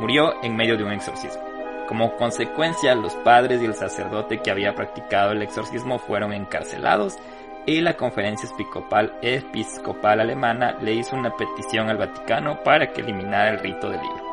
murió 0.01 0.33
en 0.43 0.55
medio 0.55 0.77
de 0.77 0.83
un 0.83 0.91
exorcismo. 0.91 1.41
Como 1.87 2.17
consecuencia, 2.17 2.93
los 2.93 3.15
padres 3.15 3.61
y 3.61 3.65
el 3.65 3.73
sacerdote 3.73 4.39
que 4.39 4.51
había 4.51 4.75
practicado 4.75 5.31
el 5.31 5.41
exorcismo 5.41 5.97
fueron 5.97 6.33
encarcelados 6.33 7.17
y 7.65 7.79
la 7.79 7.95
conferencia 7.95 8.49
episcopal, 8.49 9.17
episcopal 9.21 10.19
alemana 10.19 10.77
le 10.81 10.95
hizo 10.95 11.15
una 11.15 11.31
petición 11.35 11.89
al 11.89 11.97
Vaticano 11.97 12.61
para 12.63 12.91
que 12.91 13.01
eliminara 13.01 13.51
el 13.51 13.59
rito 13.59 13.89
del 13.89 14.01
libro. 14.01 14.28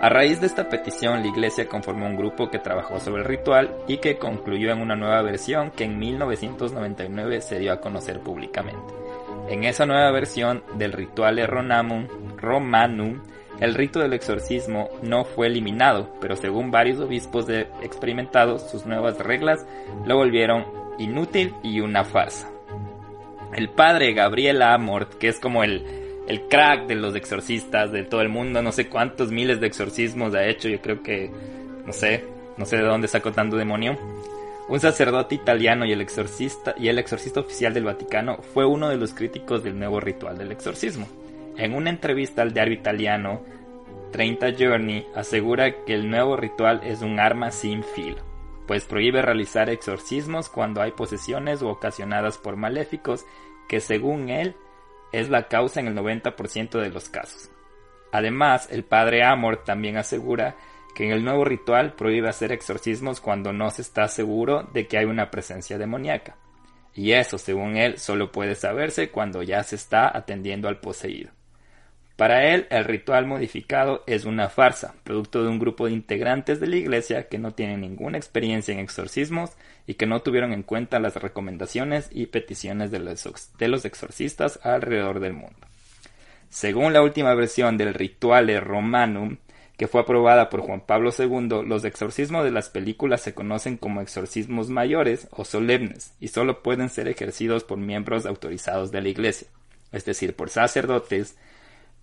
A 0.00 0.08
raíz 0.08 0.40
de 0.40 0.46
esta 0.46 0.66
petición, 0.70 1.20
la 1.20 1.28
iglesia 1.28 1.68
conformó 1.68 2.06
un 2.06 2.16
grupo 2.16 2.48
que 2.48 2.58
trabajó 2.58 2.98
sobre 2.98 3.20
el 3.20 3.28
ritual 3.28 3.76
y 3.86 3.98
que 3.98 4.16
concluyó 4.16 4.72
en 4.72 4.80
una 4.80 4.96
nueva 4.96 5.20
versión 5.20 5.72
que 5.72 5.84
en 5.84 5.98
1999 5.98 7.42
se 7.42 7.58
dio 7.58 7.70
a 7.70 7.80
conocer 7.80 8.20
públicamente. 8.20 8.94
En 9.50 9.64
esa 9.64 9.84
nueva 9.84 10.10
versión 10.10 10.64
del 10.78 10.92
ritual 10.94 11.46
Romanum, 11.46 12.08
Romanum, 12.38 13.20
el 13.60 13.74
rito 13.74 14.00
del 14.00 14.14
exorcismo 14.14 14.88
no 15.02 15.24
fue 15.24 15.48
eliminado, 15.48 16.14
pero 16.18 16.34
según 16.34 16.70
varios 16.70 16.98
obispos 16.98 17.46
experimentados, 17.82 18.70
sus 18.70 18.86
nuevas 18.86 19.18
reglas 19.18 19.66
lo 20.06 20.16
volvieron 20.16 20.64
inútil 20.98 21.54
y 21.62 21.80
una 21.80 22.04
farsa. 22.04 22.50
El 23.54 23.68
padre 23.68 24.14
Gabriel 24.14 24.62
Amort, 24.62 25.12
que 25.18 25.28
es 25.28 25.38
como 25.40 25.62
el 25.62 25.99
el 26.30 26.42
crack 26.42 26.86
de 26.86 26.94
los 26.94 27.16
exorcistas 27.16 27.90
de 27.90 28.04
todo 28.04 28.20
el 28.20 28.28
mundo, 28.28 28.62
no 28.62 28.70
sé 28.70 28.88
cuántos 28.88 29.32
miles 29.32 29.60
de 29.60 29.66
exorcismos 29.66 30.32
ha 30.36 30.46
hecho, 30.46 30.68
yo 30.68 30.80
creo 30.80 31.02
que, 31.02 31.28
no 31.84 31.92
sé, 31.92 32.24
no 32.56 32.64
sé 32.66 32.76
de 32.76 32.84
dónde 32.84 33.08
sacó 33.08 33.32
tanto 33.32 33.56
demonio. 33.56 33.98
Un 34.68 34.78
sacerdote 34.78 35.34
italiano 35.34 35.84
y 35.84 35.90
el 35.90 36.00
exorcista 36.00 36.72
y 36.78 36.86
el 36.86 37.00
exorcista 37.00 37.40
oficial 37.40 37.74
del 37.74 37.82
Vaticano 37.82 38.36
fue 38.54 38.64
uno 38.64 38.88
de 38.88 38.96
los 38.96 39.12
críticos 39.12 39.64
del 39.64 39.76
nuevo 39.76 39.98
ritual 39.98 40.38
del 40.38 40.52
exorcismo. 40.52 41.08
En 41.56 41.74
una 41.74 41.90
entrevista 41.90 42.42
al 42.42 42.52
diario 42.52 42.74
italiano 42.74 43.42
30 44.12 44.52
Journey 44.56 45.06
asegura 45.16 45.84
que 45.84 45.94
el 45.94 46.08
nuevo 46.08 46.36
ritual 46.36 46.80
es 46.84 47.02
un 47.02 47.18
arma 47.18 47.50
sin 47.50 47.82
filo, 47.82 48.22
pues 48.68 48.84
prohíbe 48.84 49.20
realizar 49.20 49.68
exorcismos 49.68 50.48
cuando 50.48 50.80
hay 50.80 50.92
posesiones 50.92 51.60
o 51.60 51.70
ocasionadas 51.70 52.38
por 52.38 52.54
maléficos 52.54 53.26
que 53.68 53.80
según 53.80 54.28
él 54.28 54.54
es 55.12 55.28
la 55.28 55.48
causa 55.48 55.80
en 55.80 55.88
el 55.88 55.96
90% 55.96 56.80
de 56.80 56.90
los 56.90 57.08
casos. 57.08 57.50
Además, 58.12 58.68
el 58.70 58.84
padre 58.84 59.24
Amor 59.24 59.64
también 59.64 59.96
asegura 59.96 60.56
que 60.94 61.04
en 61.04 61.12
el 61.12 61.24
nuevo 61.24 61.44
ritual 61.44 61.94
prohíbe 61.94 62.28
hacer 62.28 62.52
exorcismos 62.52 63.20
cuando 63.20 63.52
no 63.52 63.70
se 63.70 63.82
está 63.82 64.08
seguro 64.08 64.68
de 64.72 64.86
que 64.86 64.98
hay 64.98 65.04
una 65.04 65.30
presencia 65.30 65.78
demoníaca. 65.78 66.36
Y 66.94 67.12
eso, 67.12 67.38
según 67.38 67.76
él, 67.76 67.98
solo 67.98 68.32
puede 68.32 68.54
saberse 68.56 69.10
cuando 69.10 69.42
ya 69.42 69.62
se 69.62 69.76
está 69.76 70.16
atendiendo 70.16 70.68
al 70.68 70.80
poseído. 70.80 71.30
Para 72.20 72.52
él, 72.52 72.66
el 72.68 72.84
ritual 72.84 73.24
modificado 73.24 74.04
es 74.06 74.26
una 74.26 74.50
farsa, 74.50 74.94
producto 75.04 75.42
de 75.42 75.48
un 75.48 75.58
grupo 75.58 75.86
de 75.86 75.92
integrantes 75.92 76.60
de 76.60 76.66
la 76.66 76.76
iglesia 76.76 77.28
que 77.28 77.38
no 77.38 77.54
tienen 77.54 77.80
ninguna 77.80 78.18
experiencia 78.18 78.74
en 78.74 78.80
exorcismos 78.80 79.52
y 79.86 79.94
que 79.94 80.04
no 80.04 80.20
tuvieron 80.20 80.52
en 80.52 80.62
cuenta 80.62 81.00
las 81.00 81.16
recomendaciones 81.16 82.10
y 82.12 82.26
peticiones 82.26 82.90
de 82.90 82.98
los, 82.98 83.56
de 83.56 83.68
los 83.68 83.86
exorcistas 83.86 84.60
alrededor 84.64 85.20
del 85.20 85.32
mundo. 85.32 85.56
Según 86.50 86.92
la 86.92 87.00
última 87.00 87.32
versión 87.32 87.78
del 87.78 87.94
Rituale 87.94 88.60
Romanum, 88.60 89.38
que 89.78 89.88
fue 89.88 90.02
aprobada 90.02 90.50
por 90.50 90.60
Juan 90.60 90.82
Pablo 90.82 91.12
II, 91.18 91.66
los 91.66 91.86
exorcismos 91.86 92.44
de 92.44 92.50
las 92.50 92.68
películas 92.68 93.22
se 93.22 93.32
conocen 93.32 93.78
como 93.78 94.02
exorcismos 94.02 94.68
mayores 94.68 95.26
o 95.30 95.46
solemnes 95.46 96.12
y 96.20 96.28
solo 96.28 96.62
pueden 96.62 96.90
ser 96.90 97.08
ejercidos 97.08 97.64
por 97.64 97.78
miembros 97.78 98.26
autorizados 98.26 98.92
de 98.92 99.00
la 99.00 99.08
Iglesia, 99.08 99.48
es 99.90 100.04
decir, 100.04 100.36
por 100.36 100.50
sacerdotes, 100.50 101.38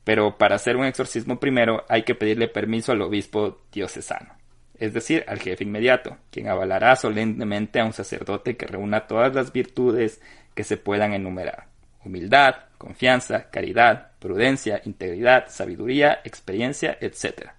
pero 0.08 0.38
para 0.38 0.56
hacer 0.56 0.78
un 0.78 0.86
exorcismo 0.86 1.38
primero 1.38 1.84
hay 1.90 2.04
que 2.04 2.16
pedirle 2.16 2.48
permiso 2.48 2.94
al 2.94 3.02
obispo 3.02 3.60
diocesano, 3.74 4.36
es 4.80 4.94
decir, 4.94 5.26
al 5.28 5.40
jefe 5.40 5.66
inmediato, 5.66 6.16
quien 6.32 6.48
avalará 6.48 6.96
solemnemente 6.96 7.82
a 7.82 7.84
un 7.84 7.92
sacerdote 7.92 8.56
que 8.56 8.68
reúna 8.68 9.06
todas 9.06 9.36
las 9.36 9.52
virtudes 9.52 10.22
que 10.56 10.64
se 10.64 10.78
puedan 10.78 11.12
enumerar. 11.12 11.66
Humildad, 12.06 12.56
confianza, 12.78 13.50
caridad, 13.50 14.12
prudencia, 14.20 14.82
integridad, 14.86 15.50
sabiduría, 15.50 16.22
experiencia, 16.24 16.98
etc. 17.02 17.50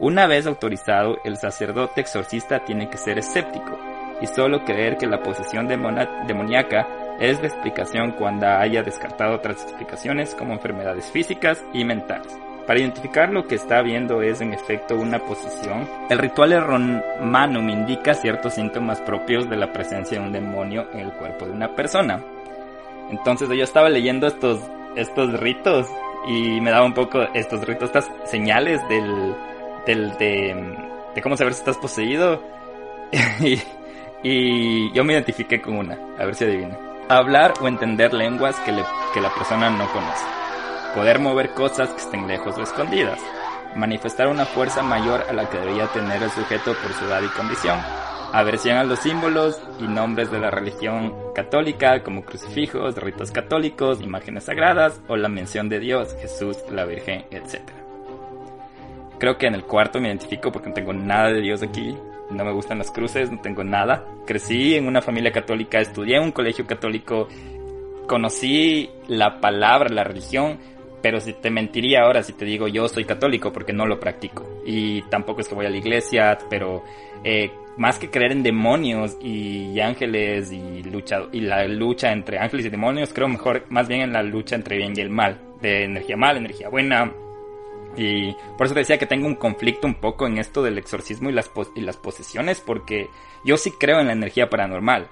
Una 0.00 0.26
vez 0.26 0.46
autorizado, 0.46 1.18
el 1.22 1.36
sacerdote 1.36 2.00
exorcista 2.00 2.64
tiene 2.64 2.88
que 2.88 2.96
ser 2.96 3.18
escéptico 3.18 3.78
y 4.22 4.26
solo 4.26 4.64
creer 4.64 4.96
que 4.96 5.06
la 5.06 5.22
posesión 5.22 5.68
demoníaca 5.68 7.03
es 7.20 7.40
la 7.40 7.46
explicación 7.46 8.12
cuando 8.12 8.46
haya 8.46 8.82
descartado 8.82 9.34
otras 9.34 9.62
explicaciones 9.62 10.34
como 10.34 10.52
enfermedades 10.52 11.10
físicas 11.10 11.64
y 11.72 11.84
mentales. 11.84 12.36
Para 12.66 12.80
identificar 12.80 13.30
lo 13.30 13.46
que 13.46 13.56
está 13.56 13.82
viendo 13.82 14.22
es 14.22 14.40
en 14.40 14.54
efecto 14.54 14.96
una 14.96 15.18
posición, 15.18 15.86
el 16.08 16.18
ritual 16.18 16.58
romanum 16.64 17.68
indica 17.68 18.14
ciertos 18.14 18.54
síntomas 18.54 19.00
propios 19.02 19.48
de 19.50 19.56
la 19.56 19.70
presencia 19.70 20.18
de 20.18 20.26
un 20.26 20.32
demonio 20.32 20.86
en 20.94 21.00
el 21.00 21.12
cuerpo 21.12 21.44
de 21.44 21.52
una 21.52 21.74
persona. 21.74 22.24
Entonces 23.10 23.48
yo 23.50 23.64
estaba 23.64 23.90
leyendo 23.90 24.26
estos, 24.26 24.60
estos 24.96 25.38
ritos 25.38 25.86
y 26.26 26.58
me 26.62 26.70
daba 26.70 26.86
un 26.86 26.94
poco 26.94 27.22
estos 27.34 27.66
ritos, 27.66 27.90
estas 27.90 28.10
señales 28.24 28.80
del, 28.88 29.34
del, 29.86 30.16
de, 30.16 30.76
de 31.14 31.20
cómo 31.20 31.36
saber 31.36 31.52
si 31.52 31.60
estás 31.60 31.76
poseído. 31.76 32.42
y, 33.40 33.60
y 34.22 34.90
yo 34.92 35.04
me 35.04 35.12
identifiqué 35.12 35.60
con 35.60 35.76
una, 35.76 35.98
a 36.18 36.24
ver 36.24 36.34
si 36.34 36.44
adivina. 36.44 36.78
Hablar 37.08 37.52
o 37.60 37.68
entender 37.68 38.14
lenguas 38.14 38.58
que, 38.60 38.72
la 38.72 39.34
persona 39.34 39.68
no 39.68 39.86
conoce. 39.92 40.24
Poder 40.94 41.18
mover 41.18 41.50
cosas 41.50 41.90
que 41.90 42.00
estén 42.00 42.26
lejos 42.26 42.56
o 42.56 42.62
escondidas. 42.62 43.20
Manifestar 43.76 44.28
una 44.28 44.46
fuerza 44.46 44.82
mayor 44.82 45.22
a 45.28 45.34
la 45.34 45.50
que 45.50 45.58
debería 45.58 45.86
tener 45.88 46.22
el 46.22 46.30
sujeto 46.30 46.72
por 46.72 46.92
su 46.94 47.04
edad 47.04 47.20
y 47.22 47.28
condición. 47.36 47.78
Aversión 48.32 48.78
a 48.78 48.84
los 48.84 49.00
símbolos 49.00 49.60
y 49.80 49.82
nombres 49.82 50.30
de 50.30 50.38
la 50.38 50.50
religión 50.50 51.14
católica 51.34 52.02
como 52.02 52.24
crucifijos, 52.24 52.96
ritos 52.96 53.30
católicos, 53.30 54.00
imágenes 54.00 54.44
sagradas 54.44 55.02
o 55.06 55.16
la 55.16 55.28
mención 55.28 55.68
de 55.68 55.80
Dios, 55.80 56.16
Jesús, 56.22 56.56
la 56.70 56.86
Virgen, 56.86 57.26
etc. 57.30 57.60
Creo 59.18 59.36
que 59.36 59.46
en 59.46 59.54
el 59.54 59.64
cuarto 59.64 60.00
me 60.00 60.08
identifico 60.08 60.50
porque 60.50 60.70
no 60.70 60.74
tengo 60.74 60.94
nada 60.94 61.28
de 61.28 61.42
Dios 61.42 61.62
aquí, 61.62 61.94
no 62.30 62.44
me 62.44 62.52
gustan 62.52 62.78
las 62.78 62.90
cruces, 62.90 63.30
no 63.30 63.40
tengo 63.40 63.64
nada. 63.64 64.06
Crecí 64.26 64.74
en 64.74 64.86
una 64.86 65.02
familia 65.02 65.32
católica, 65.32 65.80
estudié 65.80 66.16
en 66.16 66.24
un 66.24 66.32
colegio 66.32 66.66
católico, 66.66 67.28
conocí 68.06 68.90
la 69.08 69.40
palabra, 69.40 69.88
la 69.88 70.04
religión, 70.04 70.58
pero 71.02 71.20
si 71.20 71.34
te 71.34 71.50
mentiría 71.50 72.02
ahora 72.02 72.22
si 72.22 72.32
te 72.32 72.46
digo 72.46 72.66
yo 72.66 72.88
soy 72.88 73.04
católico 73.04 73.52
porque 73.52 73.72
no 73.72 73.86
lo 73.86 74.00
practico. 74.00 74.62
Y 74.64 75.02
tampoco 75.02 75.40
es 75.40 75.48
que 75.48 75.54
voy 75.54 75.66
a 75.66 75.70
la 75.70 75.76
iglesia, 75.76 76.38
pero 76.48 76.82
eh, 77.22 77.50
más 77.76 77.98
que 77.98 78.10
creer 78.10 78.32
en 78.32 78.42
demonios 78.42 79.16
y 79.20 79.78
ángeles 79.80 80.52
y 80.52 80.82
lucha 80.82 81.22
y 81.32 81.40
la 81.40 81.66
lucha 81.66 82.12
entre 82.12 82.38
ángeles 82.38 82.66
y 82.66 82.70
demonios, 82.70 83.12
creo 83.12 83.28
mejor 83.28 83.64
más 83.68 83.88
bien 83.88 84.02
en 84.02 84.12
la 84.12 84.22
lucha 84.22 84.56
entre 84.56 84.76
bien 84.76 84.94
y 84.96 85.00
el 85.00 85.10
mal, 85.10 85.38
de 85.60 85.84
energía 85.84 86.16
mala, 86.16 86.38
energía 86.38 86.68
buena, 86.68 87.12
y 87.96 88.34
por 88.56 88.66
eso 88.66 88.74
decía 88.74 88.98
que 88.98 89.06
tengo 89.06 89.26
un 89.26 89.36
conflicto 89.36 89.86
un 89.86 89.94
poco 89.94 90.26
en 90.26 90.38
esto 90.38 90.62
del 90.62 90.78
exorcismo 90.78 91.30
y 91.30 91.32
las, 91.32 91.50
y 91.74 91.80
las 91.80 91.96
posesiones, 91.96 92.60
porque 92.60 93.08
yo 93.44 93.56
sí 93.56 93.72
creo 93.78 94.00
en 94.00 94.08
la 94.08 94.12
energía 94.12 94.50
paranormal. 94.50 95.08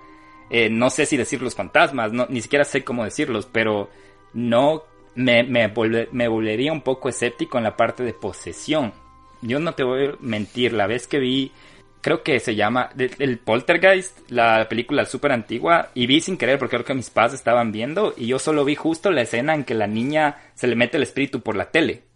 Eh, 0.50 0.68
no 0.68 0.90
sé 0.90 1.06
si 1.06 1.16
decir 1.16 1.40
los 1.42 1.54
fantasmas, 1.54 2.12
no, 2.12 2.26
ni 2.28 2.42
siquiera 2.42 2.64
sé 2.64 2.84
cómo 2.84 3.04
decirlos, 3.04 3.48
pero 3.50 3.88
no 4.32 4.82
me, 5.14 5.44
me, 5.44 5.72
me 6.12 6.28
volvería 6.28 6.72
un 6.72 6.82
poco 6.82 7.08
escéptico 7.08 7.58
en 7.58 7.64
la 7.64 7.76
parte 7.76 8.02
de 8.02 8.12
posesión. 8.12 8.92
Yo 9.40 9.58
no 9.60 9.74
te 9.74 9.84
voy 9.84 10.06
a 10.06 10.14
mentir, 10.20 10.72
la 10.72 10.86
vez 10.86 11.06
que 11.06 11.18
vi, 11.18 11.52
creo 12.00 12.22
que 12.22 12.38
se 12.38 12.54
llama 12.54 12.90
el, 12.96 13.38
Poltergeist, 13.38 14.30
la 14.30 14.68
película 14.68 15.04
súper 15.04 15.32
antigua, 15.32 15.90
y 15.94 16.06
vi 16.06 16.20
sin 16.20 16.36
querer 16.36 16.58
porque 16.58 16.76
creo 16.76 16.84
que 16.84 16.94
mis 16.94 17.10
padres 17.10 17.34
estaban 17.34 17.72
viendo, 17.72 18.12
y 18.16 18.26
yo 18.26 18.38
solo 18.38 18.64
vi 18.64 18.74
justo 18.74 19.10
la 19.10 19.22
escena 19.22 19.54
en 19.54 19.64
que 19.64 19.74
la 19.74 19.86
niña 19.86 20.36
se 20.54 20.66
le 20.66 20.76
mete 20.76 20.96
el 20.96 21.02
espíritu 21.04 21.40
por 21.40 21.56
la 21.56 21.70
tele 21.70 22.11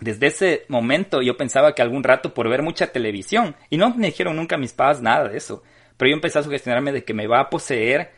desde 0.00 0.26
ese 0.28 0.64
momento 0.68 1.22
yo 1.22 1.36
pensaba 1.36 1.74
que 1.74 1.82
algún 1.82 2.04
rato 2.04 2.34
por 2.34 2.48
ver 2.48 2.62
mucha 2.62 2.92
televisión, 2.92 3.56
y 3.70 3.76
no 3.76 3.94
me 3.94 4.06
dijeron 4.06 4.36
nunca 4.36 4.56
mis 4.56 4.72
padres 4.72 5.02
nada 5.02 5.28
de 5.28 5.36
eso, 5.36 5.62
pero 5.96 6.10
yo 6.10 6.14
empecé 6.14 6.38
a 6.38 6.42
sugestionarme 6.42 6.92
de 6.92 7.04
que 7.04 7.14
me 7.14 7.26
va 7.26 7.40
a 7.40 7.50
poseer 7.50 8.12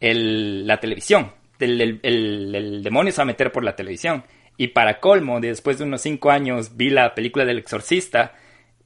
el, 0.00 0.66
la 0.66 0.80
televisión, 0.80 1.32
el, 1.58 2.00
el, 2.02 2.82
demonio 2.82 3.12
se 3.12 3.18
va 3.18 3.22
a 3.24 3.26
meter 3.26 3.52
por 3.52 3.64
la 3.64 3.76
televisión. 3.76 4.24
Y 4.56 4.68
para 4.68 5.00
colmo, 5.00 5.40
después 5.40 5.78
de 5.78 5.84
unos 5.84 6.02
cinco 6.02 6.30
años 6.30 6.76
vi 6.76 6.90
la 6.90 7.14
película 7.14 7.44
del 7.44 7.58
exorcista, 7.58 8.34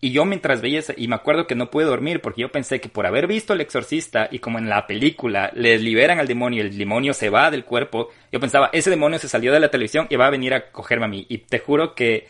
y 0.05 0.11
yo 0.11 0.24
mientras 0.24 0.61
veía 0.61 0.82
y 0.96 1.07
me 1.07 1.14
acuerdo 1.14 1.46
que 1.46 1.55
no 1.55 1.70
pude 1.70 1.84
dormir 1.84 2.20
porque 2.20 2.40
yo 2.42 2.50
pensé 2.50 2.80
que 2.80 2.88
por 2.88 3.07
haber 3.07 3.28
visto 3.28 3.53
el 3.53 3.61
exorcista 3.61 4.28
y 4.32 4.40
como 4.40 4.59
en 4.59 4.68
la 4.68 4.84
película 4.88 5.53
les 5.55 5.80
liberan 5.80 6.18
al 6.18 6.26
demonio 6.26 6.59
y 6.59 6.66
el 6.66 6.76
demonio 6.76 7.14
se 7.14 7.30
va 7.30 7.53
del 7.53 7.64
cuerpo, 7.64 8.09
yo 8.32 8.40
pensaba, 8.40 8.68
ese 8.72 8.90
demonio 8.90 9.20
se 9.20 9.28
salió 9.28 9.53
de 9.53 9.61
la 9.61 9.70
televisión 9.70 10.09
y 10.11 10.16
va 10.16 10.26
a 10.26 10.30
venir 10.30 10.55
a 10.55 10.72
cogerme 10.72 11.05
a 11.05 11.09
mí. 11.09 11.24
Y 11.28 11.38
te 11.38 11.61
juro 11.61 11.94
que, 11.94 12.26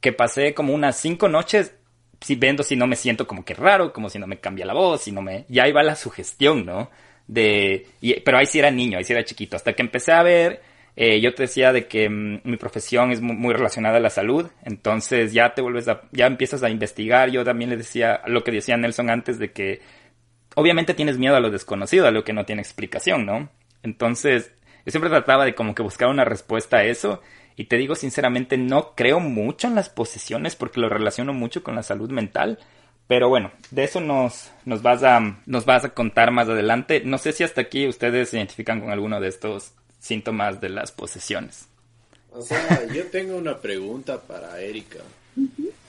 que 0.00 0.14
pasé 0.14 0.54
como 0.54 0.72
unas 0.72 0.96
cinco 0.96 1.28
noches 1.28 1.74
si 2.22 2.36
viendo 2.36 2.62
si 2.62 2.74
no 2.74 2.86
me 2.86 2.96
siento 2.96 3.26
como 3.26 3.44
que 3.44 3.52
raro, 3.52 3.92
como 3.92 4.08
si 4.08 4.18
no 4.18 4.26
me 4.26 4.40
cambia 4.40 4.64
la 4.64 4.72
voz, 4.72 5.02
si 5.02 5.12
no 5.12 5.20
me... 5.20 5.44
Y 5.50 5.58
ahí 5.58 5.72
va 5.72 5.82
la 5.82 5.96
sugestión, 5.96 6.64
¿no? 6.64 6.90
De... 7.26 7.86
pero 8.24 8.38
ahí 8.38 8.46
sí 8.46 8.58
era 8.58 8.70
niño, 8.70 8.96
ahí 8.96 9.04
sí 9.04 9.12
era 9.12 9.24
chiquito. 9.24 9.56
Hasta 9.56 9.74
que 9.74 9.82
empecé 9.82 10.12
a 10.12 10.22
ver 10.22 10.62
eh, 10.96 11.20
yo 11.20 11.34
te 11.34 11.44
decía 11.44 11.72
de 11.72 11.86
que 11.86 12.08
mm, 12.08 12.40
mi 12.44 12.56
profesión 12.56 13.10
es 13.12 13.20
muy, 13.20 13.54
relacionada 13.54 13.98
a 13.98 14.00
la 14.00 14.10
salud, 14.10 14.48
entonces 14.64 15.32
ya 15.32 15.54
te 15.54 15.62
vuelves 15.62 15.88
a, 15.88 16.02
ya 16.12 16.26
empiezas 16.26 16.62
a 16.62 16.70
investigar. 16.70 17.30
Yo 17.30 17.44
también 17.44 17.70
le 17.70 17.76
decía 17.76 18.22
lo 18.26 18.44
que 18.44 18.52
decía 18.52 18.76
Nelson 18.76 19.10
antes 19.10 19.38
de 19.38 19.52
que 19.52 19.80
obviamente 20.56 20.94
tienes 20.94 21.18
miedo 21.18 21.36
a 21.36 21.40
lo 21.40 21.50
desconocido, 21.50 22.06
a 22.06 22.10
lo 22.10 22.24
que 22.24 22.32
no 22.32 22.44
tiene 22.44 22.62
explicación, 22.62 23.24
¿no? 23.26 23.50
Entonces, 23.82 24.52
yo 24.84 24.90
siempre 24.90 25.10
trataba 25.10 25.44
de 25.44 25.54
como 25.54 25.74
que 25.74 25.82
buscar 25.82 26.08
una 26.08 26.24
respuesta 26.24 26.78
a 26.78 26.84
eso. 26.84 27.22
Y 27.56 27.64
te 27.64 27.76
digo 27.76 27.94
sinceramente, 27.94 28.56
no 28.56 28.94
creo 28.94 29.20
mucho 29.20 29.68
en 29.68 29.74
las 29.74 29.90
posesiones 29.90 30.56
porque 30.56 30.80
lo 30.80 30.88
relaciono 30.88 31.32
mucho 31.32 31.62
con 31.62 31.74
la 31.74 31.82
salud 31.82 32.10
mental. 32.10 32.58
Pero 33.06 33.28
bueno, 33.28 33.50
de 33.70 33.84
eso 33.84 34.00
nos, 34.00 34.52
nos, 34.64 34.82
vas 34.82 35.02
a, 35.02 35.38
nos 35.44 35.64
vas 35.64 35.84
a 35.84 35.90
contar 35.90 36.30
más 36.30 36.48
adelante. 36.48 37.02
No 37.04 37.18
sé 37.18 37.32
si 37.32 37.42
hasta 37.42 37.60
aquí 37.60 37.86
ustedes 37.88 38.30
se 38.30 38.36
identifican 38.36 38.80
con 38.80 38.90
alguno 38.90 39.20
de 39.20 39.28
estos 39.28 39.74
síntomas 40.00 40.60
de 40.60 40.70
las 40.70 40.90
posesiones. 40.90 41.68
O 42.32 42.42
sea, 42.42 42.86
yo 42.94 43.06
tengo 43.06 43.36
una 43.36 43.60
pregunta 43.60 44.20
para 44.20 44.60
Erika. 44.60 45.00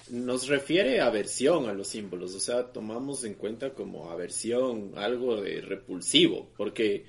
Nos 0.10 0.48
refiere 0.48 1.00
aversión 1.00 1.70
a 1.70 1.74
los 1.74 1.88
símbolos, 1.88 2.36
o 2.36 2.40
sea, 2.40 2.68
tomamos 2.68 3.24
en 3.24 3.36
cuenta 3.36 3.72
como 3.72 4.12
aversión 4.12 4.92
algo 4.98 5.42
de 5.42 5.62
repulsivo, 5.62 6.50
porque, 6.58 7.06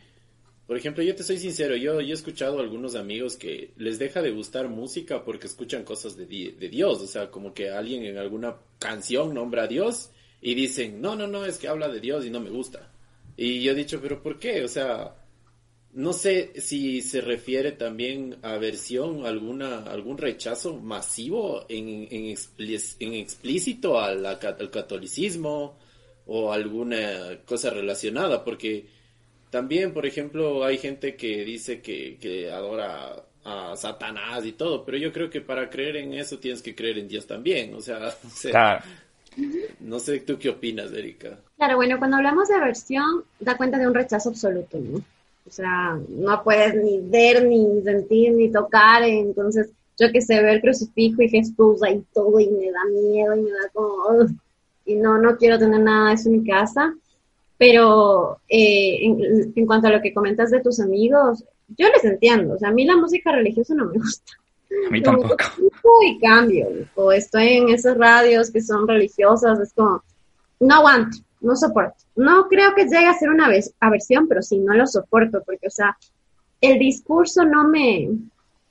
por 0.69 0.77
ejemplo, 0.77 1.03
yo 1.03 1.15
te 1.17 1.25
soy 1.25 1.39
sincero, 1.39 1.75
yo, 1.75 2.01
yo 2.01 2.11
he 2.11 2.13
escuchado 2.13 2.59
a 2.59 2.63
algunos 2.63 2.95
amigos 2.95 3.37
que 3.37 3.73
les 3.77 3.99
deja 3.99 4.23
de 4.23 4.31
gustar 4.31 4.69
música 4.69 5.25
porque 5.25 5.49
escuchan 5.49 5.83
cosas 5.83 6.17
de, 6.17 6.27
de 6.27 6.69
Dios, 6.69 7.03
o 7.03 7.07
sea, 7.09 7.29
como 7.29 7.53
que 7.53 7.71
alguien 7.71 8.05
en 8.05 8.19
alguna 8.19 8.55
canción 8.79 9.35
nombra 9.35 9.65
a 9.65 9.69
Dios 9.69 10.11
y 10.41 10.55
dicen, 10.55 11.01
no, 11.01 11.17
no, 11.17 11.27
no, 11.27 11.45
es 11.45 11.59
que 11.59 11.67
habla 11.67 11.89
de 11.89 11.99
Dios 11.99 12.25
y 12.25 12.31
no 12.31 12.39
me 12.39 12.51
gusta. 12.51 12.89
Y 13.37 13.63
yo 13.63 13.73
he 13.73 13.75
dicho, 13.75 14.01
pero 14.01 14.23
¿por 14.23 14.39
qué? 14.39 14.63
O 14.63 14.69
sea, 14.69 15.13
no 15.93 16.13
sé 16.15 16.53
si 16.59 17.03
se 17.03 17.21
refiere 17.21 17.73
también 17.73 18.39
a 18.43 18.55
aversión, 18.55 19.27
alguna, 19.27 19.85
algún 19.85 20.17
rechazo 20.17 20.79
masivo 20.79 21.67
en, 21.69 22.09
en, 22.11 23.15
explícito 23.15 24.01
al, 24.01 24.39
catolicismo 24.71 25.77
o 26.27 26.53
alguna 26.53 27.41
cosa 27.45 27.71
relacionada, 27.71 28.43
porque 28.43 28.87
también, 29.51 29.93
por 29.93 30.07
ejemplo, 30.07 30.65
hay 30.65 30.79
gente 30.79 31.15
que 31.15 31.45
dice 31.45 31.83
que, 31.83 32.17
que 32.19 32.51
adora 32.51 33.25
a 33.45 33.77
Satanás 33.77 34.47
y 34.47 34.53
todo, 34.53 34.85
pero 34.85 34.97
yo 34.97 35.13
creo 35.13 35.29
que 35.29 35.43
para 35.43 35.69
creer 35.69 35.97
en 35.97 36.15
eso 36.15 36.39
tienes 36.39 36.63
que 36.63 36.75
creer 36.75 36.99
en 36.99 37.09
Dios 37.09 37.27
también, 37.27 37.75
o 37.75 37.83
sea, 37.83 37.99
no 38.23 38.31
sé, 38.31 38.53
no 39.81 39.99
sé 39.99 40.21
tú 40.21 40.39
qué 40.39 40.49
opinas, 40.49 40.91
Erika. 40.93 41.39
Claro, 41.59 41.77
bueno, 41.77 41.99
cuando 41.99 42.17
hablamos 42.17 42.49
de 42.49 42.55
aversión, 42.55 43.25
da 43.41 43.59
cuenta 43.59 43.79
de 43.79 43.87
un 43.87 43.95
rechazo 43.95 44.31
absoluto, 44.31 44.79
¿no? 44.79 45.03
O 45.47 45.51
sea, 45.51 45.99
no 46.09 46.43
puedes 46.43 46.75
ni 46.75 47.01
ver, 47.01 47.47
ni 47.47 47.83
sentir, 47.83 48.33
ni 48.33 48.51
tocar. 48.51 49.03
Entonces, 49.03 49.71
yo 49.99 50.11
que 50.13 50.21
sé, 50.21 50.43
ver 50.43 50.61
crucifijo 50.61 51.23
y 51.23 51.29
Jesús 51.29 51.83
ahí 51.83 52.05
todo 52.13 52.39
y 52.41 52.49
me 52.49 52.71
da 52.71 52.85
miedo 52.85 53.35
y 53.35 53.43
me 53.43 53.51
da 53.51 53.69
como... 53.73 54.27
y 54.85 54.95
no, 54.95 55.19
no 55.19 55.37
quiero 55.37 55.59
tener 55.59 55.81
nada 55.81 56.09
de 56.09 56.15
eso 56.15 56.29
en 56.29 56.43
mi 56.43 56.49
casa. 56.49 56.95
Pero 57.59 58.39
eh, 58.49 58.99
en, 59.55 59.67
cuanto 59.67 59.89
a 59.89 59.93
lo 59.93 60.01
que 60.01 60.15
comentas 60.15 60.51
de 60.51 60.61
tus 60.61 60.81
amigos, 60.81 61.45
yo 61.77 61.89
les 61.89 62.05
entiendo. 62.05 62.55
O 62.55 62.59
sea, 62.59 62.71
a 62.71 62.73
mí 62.73 62.85
la 62.85 62.97
música 62.97 63.33
religiosa 63.33 63.75
no 63.75 63.87
me 63.87 63.99
gusta. 63.99 64.33
A 64.87 64.91
mí 64.91 65.03
tampoco. 65.03 65.37
Y 66.07 66.19
cambio. 66.19 66.69
O 66.95 67.13
estoy 67.13 67.59
en 67.59 67.69
esas 67.69 67.97
radios 67.97 68.51
que 68.51 68.63
son 68.63 68.89
religiosas, 68.89 69.61
es 69.61 69.73
como, 69.75 70.03
no 70.61 70.75
aguanto 70.75 71.19
no 71.43 71.57
soporto. 71.57 71.97
No 72.17 72.49
creo 72.49 72.75
que 72.75 72.85
llegue 72.85 73.07
a 73.07 73.19
ser 73.19 73.31
una 73.31 73.49
aversión, 73.81 74.29
pero 74.29 74.43
sí, 74.43 74.59
no 74.59 74.75
lo 74.75 74.87
soporto, 74.87 75.43
porque, 75.45 75.67
o 75.67 75.71
sea, 75.71 75.97
el 76.61 76.79
discurso 76.79 77.45
no 77.45 77.69
me, 77.69 78.09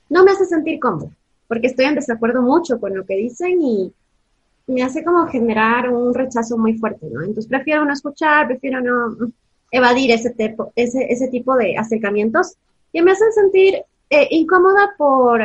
no 0.08 0.24
me 0.24 0.32
hace 0.32 0.46
sentir 0.46 0.80
cómodo, 0.80 1.10
porque 1.48 1.68
estoy 1.68 1.84
en 1.84 1.94
desacuerdo 1.94 2.42
mucho 2.42 2.80
con 2.80 2.96
lo 2.96 3.04
que 3.04 3.16
dicen 3.16 3.60
y 3.60 3.92
me 4.66 4.82
hace 4.82 5.04
como 5.04 5.26
generar 5.26 5.90
un 5.90 6.14
rechazo 6.14 6.56
muy 6.56 6.78
fuerte, 6.78 7.06
¿no? 7.10 7.20
Entonces 7.20 7.48
prefiero 7.48 7.84
no 7.84 7.92
escuchar, 7.92 8.46
prefiero 8.46 8.80
no 8.80 9.30
evadir 9.70 10.10
ese, 10.10 10.30
tipo, 10.30 10.72
ese, 10.76 11.06
ese 11.10 11.28
tipo 11.28 11.56
de 11.56 11.76
acercamientos 11.76 12.56
que 12.92 13.02
me 13.02 13.12
hacen 13.12 13.32
sentir 13.32 13.82
eh, 14.10 14.28
incómoda 14.30 14.94
por 14.96 15.42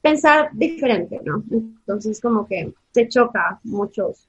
pensar 0.00 0.50
diferente, 0.52 1.20
¿no? 1.24 1.42
Entonces 1.50 2.20
como 2.20 2.46
que 2.46 2.72
se 2.92 3.08
choca 3.08 3.58
muchos 3.64 4.26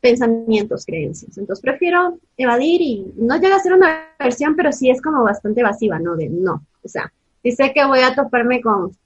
pensamientos, 0.00 0.84
creencias. 0.86 1.36
Entonces 1.38 1.62
prefiero 1.62 2.18
evadir 2.36 2.80
y 2.80 3.12
no 3.16 3.36
llega 3.36 3.56
a 3.56 3.60
ser 3.60 3.72
una 3.72 4.08
versión, 4.18 4.54
pero 4.56 4.72
sí 4.72 4.90
es 4.90 5.02
como 5.02 5.24
bastante 5.24 5.60
evasiva, 5.60 5.98
¿no? 5.98 6.16
De 6.16 6.28
no. 6.28 6.62
O 6.82 6.88
sea, 6.88 7.12
si 7.42 7.52
sé 7.52 7.72
que 7.72 7.84
voy 7.84 8.00
a 8.00 8.14
toparme 8.14 8.60
con, 8.60 8.96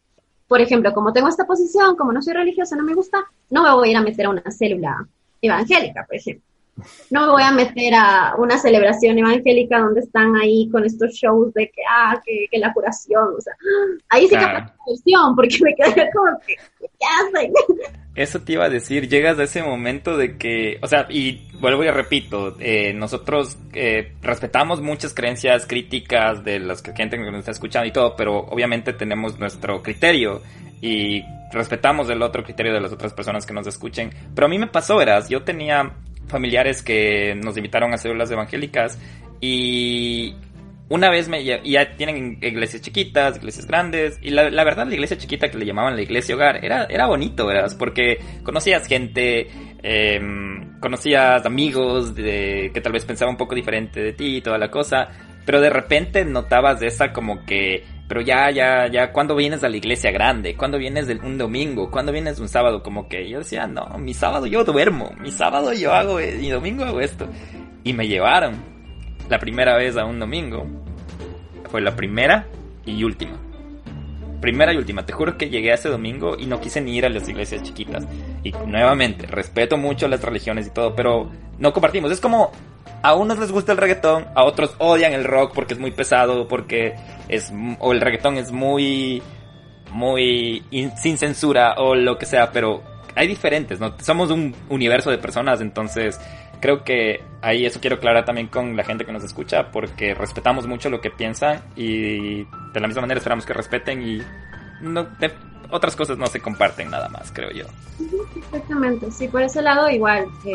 por 0.49 0.61
ejemplo, 0.61 0.93
como 0.93 1.13
tengo 1.13 1.29
esta 1.29 1.47
posición, 1.47 1.97
como 1.97 2.13
no 2.13 2.23
soy 2.23 2.35
religiosa, 2.35 2.77
no 2.77 2.85
me 2.85 2.95
gusta, 2.95 3.25
no 3.51 3.63
me 3.63 3.73
voy 3.73 3.89
a 3.89 3.91
ir 3.93 3.97
a 3.97 4.03
meter 4.03 4.27
a 4.27 4.31
una 4.31 4.51
célula 4.51 5.07
evangélica, 5.41 6.05
por 6.07 6.17
ejemplo. 6.17 6.52
No 7.11 7.27
me 7.27 7.33
voy 7.33 7.43
a 7.43 7.53
meter 7.53 7.95
a 7.95 8.35
una 8.39 8.59
celebración 8.59 9.19
evangélica 9.19 9.79
donde 9.79 10.01
están 10.01 10.35
ahí 10.37 10.69
con 10.71 10.85
estos 10.85 11.13
shows 11.13 11.53
de 11.55 11.69
que, 11.69 11.83
ah, 11.89 12.21
que, 12.25 12.47
que 12.51 12.59
la 12.59 12.73
curación, 12.73 13.35
o 13.37 13.41
sea, 13.41 13.55
ahí 14.09 14.27
sí 14.27 14.37
que 14.37 14.41
la 14.41 14.75
curación, 14.77 15.37
porque 15.37 15.59
me 15.61 15.75
quedé 15.75 16.11
como 16.13 16.39
que, 16.47 16.57
¿qué 16.81 17.07
hacen? 17.21 17.53
Eso 18.15 18.41
te 18.41 18.53
iba 18.53 18.65
a 18.67 18.69
decir, 18.69 19.09
llegas 19.09 19.39
a 19.39 19.45
ese 19.45 19.63
momento 19.63 20.17
de 20.17 20.37
que, 20.37 20.79
o 20.83 20.87
sea, 20.87 21.07
y 21.09 21.49
vuelvo 21.61 21.85
y 21.85 21.91
repito, 21.91 22.57
eh, 22.61 22.93
nosotros 22.93 23.57
eh, 23.73 24.13
respetamos 24.21 24.83
muchas 24.83 25.15
creencias 25.15 25.67
críticas 25.67 26.45
de 26.45 26.59
las 26.59 26.83
que 26.83 26.93
gente 26.93 27.17
que 27.17 27.23
nos 27.23 27.39
está 27.39 27.53
escuchando 27.53 27.89
y 27.89 27.93
todo, 27.93 28.15
pero 28.17 28.39
obviamente 28.39 28.93
tenemos 28.93 29.39
nuestro 29.39 29.83
criterio 29.83 30.43
y 30.83 31.23
respetamos 31.53 32.11
el 32.11 32.21
otro 32.23 32.43
criterio 32.43 32.73
de 32.75 32.81
las 32.81 32.93
otras 32.93 33.15
personas 33.15 33.47
que 33.47 33.55
nos 33.55 33.67
escuchen. 33.67 34.11
Pero 34.35 34.47
a 34.47 34.51
mí 34.51 34.59
me 34.59 34.67
pasó, 34.67 34.97
verás, 34.97 35.29
yo 35.29 35.43
tenía 35.43 35.95
familiares 36.33 36.83
que 36.83 37.35
nos 37.37 37.57
invitaron 37.57 37.93
a 37.93 37.99
células 37.99 38.31
evangélicas 38.31 38.99
y 39.41 40.35
una 40.93 41.09
vez 41.09 41.29
me 41.29 41.43
ya 41.43 41.97
tienen 41.97 42.39
iglesias 42.43 42.83
chiquitas, 42.83 43.39
iglesias 43.39 43.67
grandes, 43.67 44.19
y 44.21 44.29
la, 44.29 44.65
verdad 44.65 44.87
la 44.87 44.93
iglesia 44.93 45.17
chiquita 45.17 45.51
que 45.51 45.57
le 45.57 45.65
llamaban 45.65 45.97
la 45.97 46.03
iglesia 46.03 46.35
hogar 46.35 46.63
era, 46.63 46.85
era 46.85 47.07
bonito, 47.07 47.47
¿verdad? 47.47 47.71
Porque 47.79 48.19
conocías 48.43 48.87
gente, 48.87 49.49
em, 49.83 50.79
conocías 50.81 51.47
amigos 51.47 52.15
de, 52.15 52.71
que 52.75 52.81
tal 52.83 52.93
vez 52.93 53.07
pensaban 53.07 53.33
un 53.33 53.39
poco 53.39 53.55
diferente 53.55 54.03
de 54.03 54.13
ti 54.13 54.37
y 54.37 54.41
toda 54.43 54.59
la 54.59 54.71
cosa, 54.71 55.09
pero 55.45 55.61
de 55.61 55.71
repente 55.71 56.25
notabas 56.25 56.81
de 56.81 56.87
esa 56.87 57.13
como 57.13 57.45
que, 57.45 57.85
pero 58.09 58.21
ya, 58.21 58.51
ya, 58.51 58.89
ya, 58.89 59.13
¿cuándo 59.13 59.35
vienes 59.35 59.65
a 59.65 59.69
la 59.69 59.77
iglesia 59.77 60.11
grande? 60.11 60.57
¿Cuándo 60.57 60.79
vienes 60.79 61.07
de 61.07 61.15
un 61.17 61.39
domingo? 61.39 61.91
¿Cuándo 61.91 62.13
vienes 62.13 62.39
un 62.39 62.49
sábado? 62.49 62.83
Como 62.83 63.09
que 63.09 63.29
yo 63.29 63.39
decía, 63.39 63.67
no, 63.67 63.99
mi 63.99 64.15
sábado 64.15 64.47
yo 64.47 64.65
duermo, 64.65 65.13
mi 65.21 65.31
sábado 65.31 65.73
yo 65.73 65.93
hago, 65.93 66.19
mi 66.19 66.51
domingo 66.51 66.85
hago 66.85 67.01
esto. 67.01 67.29
Y 67.85 67.93
me 67.93 68.07
llevaron 68.07 68.55
la 69.29 69.39
primera 69.39 69.77
vez 69.77 69.97
a 69.97 70.05
un 70.05 70.21
domingo. 70.21 70.67
Fue 71.71 71.81
la 71.81 71.97
primera 71.97 72.47
y 72.85 73.03
última. 73.03 73.39
Primera 74.41 74.73
y 74.73 74.77
última. 74.77 75.07
Te 75.07 75.13
juro 75.13 75.39
que 75.39 75.49
llegué 75.49 75.71
a 75.71 75.75
ese 75.75 75.89
domingo 75.89 76.37
y 76.39 76.47
no 76.47 76.61
quise 76.61 76.81
ni 76.81 76.97
ir 76.97 77.07
a 77.07 77.09
las 77.09 77.29
iglesias 77.29 77.63
chiquitas. 77.63 78.07
Y 78.45 78.53
nuevamente, 78.67 79.27
respeto 79.27 79.77
mucho 79.77 80.07
las 80.09 80.23
religiones 80.23 80.67
y 80.67 80.71
todo, 80.71 80.95
pero 80.95 81.31
no 81.59 81.73
compartimos. 81.73 82.11
Es 82.13 82.21
como 82.21 82.53
a 83.03 83.15
unos 83.15 83.39
les 83.39 83.51
gusta 83.51 83.73
el 83.73 83.79
reggaetón, 83.79 84.27
a 84.35 84.45
otros 84.45 84.75
odian 84.79 85.13
el 85.13 85.25
rock 85.25 85.53
porque 85.55 85.75
es 85.75 85.81
muy 85.81 85.91
pesado, 85.91 86.49
porque 86.49 86.95
es 87.29 87.53
o 87.79 87.93
el 87.93 88.01
reggaetón 88.01 88.39
es 88.39 88.53
muy 88.53 89.23
muy 89.93 90.65
sin 90.97 91.19
censura 91.19 91.75
o 91.79 91.95
lo 91.95 92.17
que 92.19 92.27
sea, 92.27 92.51
pero 92.53 92.83
hay 93.15 93.27
diferentes, 93.27 93.79
¿no? 93.79 93.95
Somos 94.01 94.31
un 94.31 94.55
universo 94.69 95.11
de 95.11 95.19
personas, 95.19 95.61
entonces 95.61 96.19
creo 96.61 96.85
que 96.85 97.21
ahí 97.43 97.67
eso 97.67 97.81
quiero 97.81 97.97
aclarar 97.97 98.25
también 98.25 98.47
con 98.47 98.77
la 98.77 98.85
gente 98.85 99.05
que 99.05 99.13
nos 99.13 99.25
escucha, 99.25 99.71
porque 99.71 100.15
respetamos 100.15 100.67
mucho 100.67 100.89
lo 100.89 101.01
que 101.01 101.11
piensan 101.11 101.63
y 101.77 102.45
de 102.45 102.81
la 102.81 102.87
misma 102.87 103.03
manera 103.03 103.19
esperamos 103.19 103.45
que 103.45 103.53
respeten 103.53 104.01
y 104.01 104.23
no, 104.81 105.09
otras 105.73 105.97
cosas 105.97 106.19
no 106.19 106.27
se 106.27 106.41
comparten 106.41 106.91
nada 106.91 107.09
más, 107.09 107.33
creo 107.33 107.51
yo. 107.51 107.65
Exactamente, 108.37 109.11
sí, 109.11 109.27
por 109.27 109.43
ese 109.43 109.63
lado 109.63 109.91
igual, 109.91 110.27
que 110.43 110.53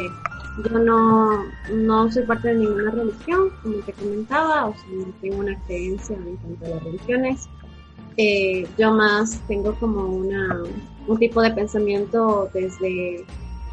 yo 0.63 0.79
no, 0.79 1.43
no 1.71 2.11
soy 2.11 2.23
parte 2.23 2.49
de 2.49 2.55
ninguna 2.55 2.91
religión, 2.91 3.49
como 3.61 3.75
te 3.77 3.93
comentaba, 3.93 4.67
o 4.67 4.73
sea, 4.73 4.89
no 4.93 5.05
tengo 5.21 5.37
una 5.37 5.59
creencia 5.65 6.15
en 6.15 6.35
cuanto 6.37 6.65
a 6.65 6.69
las 6.69 6.83
religiones. 6.83 7.49
Eh, 8.15 8.67
yo 8.77 8.91
más 8.91 9.39
tengo 9.47 9.75
como 9.75 10.05
una, 10.05 10.63
un 11.07 11.19
tipo 11.19 11.41
de 11.41 11.51
pensamiento 11.51 12.49
desde 12.53 13.25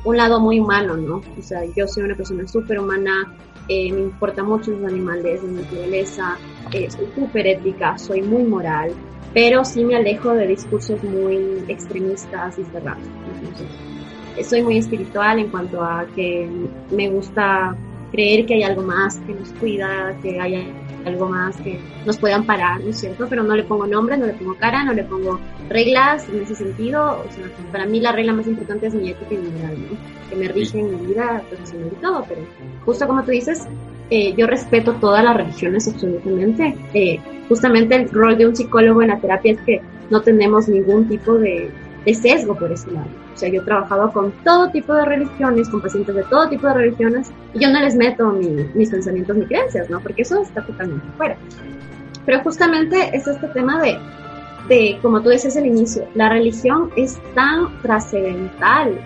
un 0.05 0.17
lado 0.17 0.41
muy 0.41 0.61
humano, 0.61 0.97
¿no? 0.97 1.23
O 1.39 1.43
sea, 1.43 1.65
yo 1.77 1.87
soy 1.87 2.05
una 2.05 2.15
persona 2.15 2.47
súper 2.47 2.79
humana, 2.79 3.35
eh, 3.69 3.91
me 3.93 4.01
importa 4.01 4.43
mucho 4.43 4.71
los 4.71 4.85
animales, 4.85 5.43
la 5.43 5.63
naturaleza, 5.63 6.37
eh, 6.73 6.91
soy 6.91 7.07
súper 7.15 7.47
ética, 7.47 7.97
soy 7.97 8.21
muy 8.21 8.43
moral, 8.43 8.93
pero 9.35 9.65
sí 9.65 9.85
me 9.85 9.97
alejo 9.97 10.33
de 10.33 10.47
discursos 10.47 11.03
muy 11.03 11.65
extremistas 11.69 12.59
y 12.59 12.65
cerrados. 12.65 13.03
Entonces, 13.43 14.49
soy 14.49 14.63
muy 14.63 14.79
espiritual 14.79 15.41
en 15.41 15.51
cuanto 15.51 15.83
a 15.83 16.07
que 16.15 16.49
me 16.91 17.11
gusta 17.11 17.77
creer 18.13 18.47
que 18.47 18.55
hay 18.55 18.63
algo 18.63 18.83
más 18.83 19.19
que 19.27 19.35
nos 19.35 19.51
cuida, 19.55 20.17
que 20.23 20.41
hay 20.41 20.73
algo 21.05 21.29
más 21.29 21.57
que 21.57 21.81
nos 22.07 22.17
puede 22.17 22.35
amparar, 22.35 22.81
¿no 22.81 22.91
es 22.91 23.01
cierto? 23.01 23.27
Pero 23.29 23.43
no 23.43 23.57
le 23.57 23.65
pongo 23.65 23.89
nombre, 23.89 24.17
no 24.17 24.27
le 24.27 24.35
pongo 24.35 24.55
cara, 24.55 24.85
no 24.85 24.93
le 24.93 25.03
pongo 25.03 25.41
reglas 25.69 26.29
en 26.29 26.43
ese 26.43 26.55
sentido. 26.55 27.25
O 27.29 27.33
sea, 27.33 27.45
para 27.73 27.87
mí 27.87 28.01
la 28.01 28.13
regla 28.13 28.33
más 28.33 28.47
importante 28.47 28.87
es 28.87 28.95
mi 28.95 29.11
ética 29.11 29.35
y 29.35 29.39
mi 29.39 29.51
moral, 29.51 29.77
¿no? 29.91 30.31
Que 30.31 30.37
me 30.37 30.49
rige 30.49 30.79
en 30.79 31.01
mi 31.01 31.07
vida 31.09 31.43
profesional 31.49 31.91
y 31.93 32.01
todo, 32.01 32.25
pero 32.29 32.43
justo 32.85 33.07
como 33.07 33.25
tú 33.25 33.33
dices, 33.33 33.67
eh, 34.11 34.35
yo 34.37 34.47
respeto 34.47 34.95
todas 34.95 35.25
las 35.25 35.37
religiones 35.37 35.89
absolutamente. 35.89 36.77
Eh, 36.93 37.19
justamente 37.49 37.97
el 37.97 38.11
rol 38.11 38.37
de 38.37 38.47
un 38.47 38.57
psicólogo 38.57 39.03
en 39.03 39.09
la 39.09 39.19
terapia 39.19 39.53
es 39.53 39.61
que 39.63 39.81
no 40.11 40.21
tenemos 40.21 40.69
ningún 40.69 41.09
tipo 41.09 41.35
de, 41.35 41.71
de 42.05 42.15
sesgo 42.15 42.55
por 42.55 42.71
ese 42.71 42.91
lado. 42.91 43.07
O 43.35 43.37
sea, 43.37 43.49
yo 43.49 43.63
he 43.63 43.65
trabajado 43.65 44.13
con 44.13 44.33
todo 44.45 44.71
tipo 44.71 44.95
de 44.95 45.05
religiones, 45.05 45.69
con 45.69 45.81
pacientes 45.81 46.15
de 46.15 46.23
todo 46.25 46.49
tipo 46.49 46.69
de 46.69 46.75
religiones, 46.75 47.33
y 47.53 47.59
yo 47.59 47.71
no 47.71 47.81
les 47.81 47.97
meto 47.97 48.31
mis 48.75 48.91
pensamientos 48.91 49.37
ni 49.37 49.47
creencias, 49.47 49.91
¿no? 49.91 50.01
Porque 50.01 50.23
eso 50.23 50.41
está 50.41 50.65
totalmente 50.65 51.07
fuera. 51.17 51.37
Pero 52.25 52.41
justamente 52.43 53.11
es 53.13 53.27
este 53.27 53.49
tema 53.49 53.83
de, 53.83 53.99
de, 54.69 54.99
como 55.03 55.21
tú 55.21 55.31
decías 55.31 55.57
al 55.57 55.67
inicio, 55.67 56.07
la 56.15 56.29
religión 56.29 56.91
es 56.97 57.19
tan 57.35 57.81
trascendental 57.83 58.99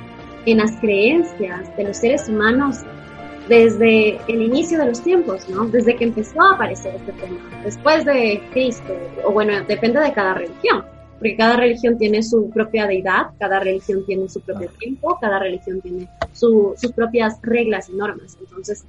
en 0.45 0.59
las 0.59 0.73
creencias 0.77 1.75
de 1.77 1.85
los 1.85 1.97
seres 1.97 2.29
humanos 2.29 2.85
desde 3.49 4.21
el 4.29 4.43
inicio 4.43 4.79
de 4.79 4.87
los 4.87 5.03
tiempos, 5.03 5.49
¿no? 5.49 5.67
Desde 5.67 5.97
que 5.97 6.05
empezó 6.05 6.41
a 6.43 6.55
aparecer 6.55 6.95
este 6.95 7.13
tema, 7.13 7.39
después 7.65 8.05
de 8.05 8.43
Cristo, 8.53 8.95
o 9.25 9.33
bueno, 9.33 9.53
depende 9.67 10.01
de 10.01 10.13
cada 10.13 10.35
religión 10.35 10.85
porque 11.19 11.37
cada 11.37 11.57
religión 11.57 11.99
tiene 11.99 12.23
su 12.23 12.49
propia 12.51 12.87
deidad, 12.87 13.31
cada 13.39 13.59
religión 13.59 14.05
tiene 14.07 14.29
su 14.29 14.41
propio 14.41 14.69
tiempo, 14.79 15.19
cada 15.21 15.41
religión 15.41 15.81
tiene 15.81 16.09
sus 16.33 16.93
propias 16.95 17.39
reglas 17.43 17.89
y 17.89 17.95
normas. 17.95 18.39
Entonces, 18.41 18.85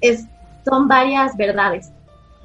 es, 0.00 0.24
son 0.64 0.86
varias 0.86 1.36
verdades, 1.36 1.90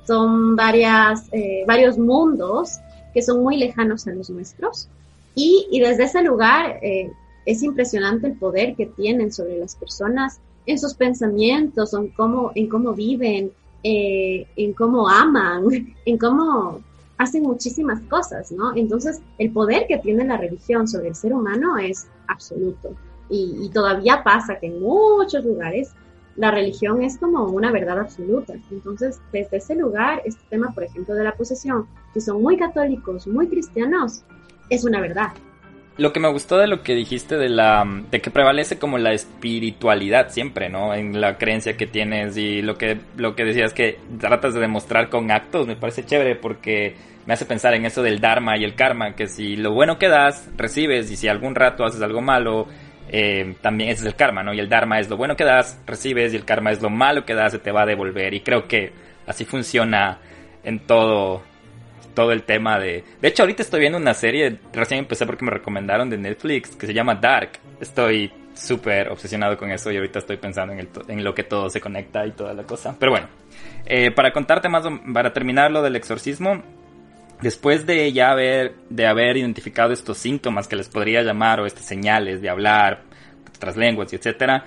son 0.08 0.56
varias, 0.56 1.30
eh, 1.32 1.64
varios 1.68 1.98
mundos 2.00 2.80
que 3.14 3.22
son 3.22 3.44
muy 3.44 3.58
lejanos 3.58 4.08
a 4.08 4.12
los 4.12 4.32
nuestros. 4.32 4.90
Y, 5.36 5.68
y 5.72 5.80
desde 5.80 6.06
ese 6.06 6.24
lugar 6.24 6.80
eh, 6.82 7.12
es 7.46 7.62
impresionante 7.62 8.28
el 8.28 8.34
poder 8.34 8.76
que 8.76 8.88
tienen 8.88 9.32
sobre 9.32 9.60
las 9.60 9.76
personas 9.76 10.40
en 10.70 10.78
sus 10.78 10.94
pensamientos, 10.94 11.94
en 11.94 12.10
cómo, 12.10 12.52
en 12.54 12.70
cómo 12.70 12.94
viven, 12.94 13.52
eh, 13.84 14.46
en 14.56 14.74
cómo 14.74 15.10
aman, 15.10 15.64
en 16.06 16.18
cómo 16.18 16.82
hacen 17.18 17.44
muchísimas 17.44 18.02
cosas, 18.02 18.52
¿no? 18.52 18.76
Entonces, 18.76 19.20
el 19.40 19.52
poder 19.52 19.88
que 19.88 19.98
tiene 19.98 20.26
la 20.26 20.38
religión 20.38 20.88
sobre 20.88 21.10
el 21.10 21.16
ser 21.16 21.34
humano 21.34 21.78
es 21.78 22.08
absoluto. 22.28 22.96
Y, 23.30 23.70
todavía 23.74 24.24
pasa 24.24 24.60
que 24.60 24.68
en 24.68 24.82
muchos 24.82 25.44
lugares 25.46 25.92
la 26.36 26.50
religión 26.52 27.02
es 27.04 27.18
como 27.18 27.44
una 27.46 27.72
verdad 27.72 28.00
absoluta. 28.00 28.54
Entonces, 28.72 29.20
desde 29.32 29.58
ese 29.58 29.76
lugar, 29.76 30.22
este 30.26 30.42
tema, 30.50 30.72
por 30.74 30.84
ejemplo, 30.84 31.14
de 31.14 31.24
la 31.24 31.36
posesión, 31.36 31.88
que 32.14 32.22
son 32.22 32.42
muy 32.42 32.58
católicos, 32.58 33.28
muy 33.28 33.48
cristianos, 33.48 34.24
es 34.70 34.84
una 34.84 35.02
verdad. 35.02 35.30
Lo 36.00 36.14
que 36.14 36.20
me 36.20 36.32
gustó 36.32 36.58
de 36.58 36.68
lo 36.68 36.82
que 36.82 36.96
dijiste 36.96 37.38
de 37.38 37.50
la 37.50 37.86
de 38.10 38.22
que 38.22 38.32
prevalece 38.32 38.80
como 38.80 38.98
la 38.98 39.12
espiritualidad 39.12 40.30
siempre, 40.30 40.70
¿no? 40.70 40.94
En 40.94 41.20
la 41.20 41.38
creencia 41.38 41.78
que 41.78 41.88
tienes 41.88 42.38
y 42.38 42.62
lo 42.62 42.78
que 42.78 42.98
lo 43.18 43.36
que 43.36 43.44
decías 43.44 43.74
que 43.74 44.00
tratas 44.20 44.54
de 44.54 44.62
demostrar 44.62 45.10
con 45.10 45.30
actos, 45.30 45.68
me 45.68 45.76
parece 45.76 46.06
chévere 46.06 46.36
porque 46.36 46.96
me 47.30 47.34
hace 47.34 47.46
pensar 47.46 47.76
en 47.76 47.86
eso 47.86 48.02
del 48.02 48.20
dharma 48.20 48.58
y 48.58 48.64
el 48.64 48.74
karma, 48.74 49.14
que 49.14 49.28
si 49.28 49.56
lo 49.56 49.72
bueno 49.72 50.00
que 50.00 50.08
das, 50.08 50.50
recibes, 50.58 51.12
y 51.12 51.16
si 51.16 51.28
algún 51.28 51.54
rato 51.54 51.86
haces 51.86 52.02
algo 52.02 52.22
malo, 52.22 52.68
eh, 53.08 53.54
también 53.62 53.92
ese 53.92 54.02
es 54.02 54.08
el 54.08 54.16
karma, 54.16 54.42
¿no? 54.42 54.52
Y 54.52 54.60
el 54.60 54.68
dharma 54.68 55.00
es 55.00 55.12
lo 55.12 55.18
bueno 55.18 55.36
que 55.36 55.44
das, 55.44 55.80
recibes, 55.86 56.34
y 56.34 56.38
el 56.38 56.46
karma 56.46 56.72
es 56.72 56.82
lo 56.82 56.90
malo 56.90 57.26
que 57.26 57.36
das, 57.36 57.52
se 57.52 57.60
te 57.60 57.72
va 57.72 57.84
a 57.84 57.86
devolver. 57.86 58.34
Y 58.34 58.42
creo 58.42 58.68
que 58.68 58.94
así 59.28 59.46
funciona 59.46 60.18
en 60.64 60.80
todo, 60.80 61.44
todo 62.14 62.32
el 62.32 62.44
tema 62.44 62.80
de... 62.80 63.04
De 63.22 63.28
hecho, 63.28 63.44
ahorita 63.44 63.64
estoy 63.64 63.82
viendo 63.82 63.98
una 63.98 64.14
serie, 64.14 64.60
recién 64.74 65.00
empecé 65.00 65.26
porque 65.26 65.46
me 65.46 65.52
recomendaron 65.52 66.10
de 66.10 66.18
Netflix, 66.18 66.76
que 66.76 66.88
se 66.88 66.94
llama 66.94 67.16
Dark. 67.16 67.52
Estoy 67.80 68.32
súper 68.54 69.10
obsesionado 69.10 69.58
con 69.58 69.72
eso 69.72 69.92
y 69.92 69.98
ahorita 69.98 70.20
estoy 70.20 70.38
pensando 70.38 70.74
en, 70.74 70.90
en, 71.08 71.24
lo 71.24 71.34
que 71.34 71.44
todo 71.44 71.70
se 71.70 71.80
conecta 71.80 72.26
y 72.26 72.32
toda 72.32 72.54
la 72.54 72.64
cosa. 72.64 72.96
Pero 73.00 73.12
bueno, 73.12 73.28
eh, 73.86 74.12
para 74.12 74.34
contarte 74.34 74.68
más, 74.70 74.84
para 75.14 75.32
terminar 75.32 75.72
lo 75.72 75.82
del 75.82 75.96
exorcismo, 75.96 76.62
Después 77.42 77.86
de 77.86 78.12
ya 78.12 78.32
haber, 78.32 78.76
de 78.90 79.08
haber 79.08 79.38
identificado 79.38 79.94
estos 79.94 80.18
síntomas 80.18 80.68
que 80.68 80.76
les 80.76 80.90
podría 80.90 81.24
llamar 81.24 81.62
o 81.62 81.66
estas 81.66 81.86
señales 81.86 82.42
de 82.42 82.50
hablar 82.50 83.04
otras 83.56 83.78
lenguas 83.78 84.12
y 84.12 84.18
etcétera, 84.18 84.66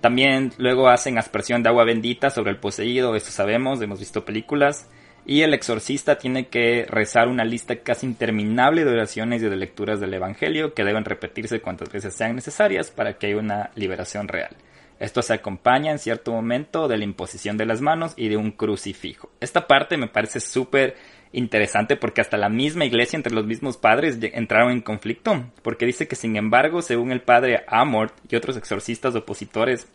también 0.00 0.52
luego 0.56 0.88
hacen 0.88 1.18
aspersión 1.18 1.62
de 1.62 1.68
agua 1.68 1.84
bendita 1.84 2.30
sobre 2.30 2.50
el 2.50 2.56
poseído, 2.56 3.14
eso 3.14 3.30
sabemos, 3.30 3.80
hemos 3.82 4.00
visto 4.00 4.24
películas, 4.24 4.88
y 5.26 5.42
el 5.42 5.54
exorcista 5.54 6.18
tiene 6.18 6.48
que 6.48 6.86
rezar 6.88 7.28
una 7.28 7.44
lista 7.44 7.76
casi 7.76 8.06
interminable 8.06 8.84
de 8.84 8.92
oraciones 8.92 9.42
y 9.42 9.48
de 9.48 9.56
lecturas 9.56 10.00
del 10.00 10.14
Evangelio 10.14 10.74
que 10.74 10.84
deben 10.84 11.04
repetirse 11.04 11.60
cuantas 11.60 11.90
veces 11.90 12.14
sean 12.14 12.34
necesarias 12.34 12.90
para 12.90 13.14
que 13.14 13.28
haya 13.28 13.38
una 13.38 13.70
liberación 13.74 14.28
real. 14.28 14.54
Esto 15.00 15.22
se 15.22 15.34
acompaña 15.34 15.90
en 15.90 15.98
cierto 15.98 16.32
momento 16.32 16.88
de 16.88 16.98
la 16.98 17.04
imposición 17.04 17.56
de 17.56 17.66
las 17.66 17.80
manos 17.80 18.14
y 18.16 18.28
de 18.28 18.36
un 18.36 18.52
crucifijo. 18.52 19.30
Esta 19.40 19.66
parte 19.66 19.96
me 19.96 20.08
parece 20.08 20.40
súper 20.40 20.96
interesante 21.32 21.96
porque 21.96 22.20
hasta 22.20 22.36
la 22.36 22.48
misma 22.48 22.84
iglesia 22.84 23.16
entre 23.16 23.34
los 23.34 23.44
mismos 23.44 23.76
padres 23.76 24.18
entraron 24.20 24.70
en 24.70 24.82
conflicto, 24.82 25.44
porque 25.62 25.86
dice 25.86 26.06
que 26.06 26.16
sin 26.16 26.36
embargo, 26.36 26.80
según 26.80 27.10
el 27.10 27.22
padre 27.22 27.64
Amort 27.66 28.14
y 28.30 28.36
otros 28.36 28.56
exorcistas 28.56 29.16
opositores, 29.16 29.88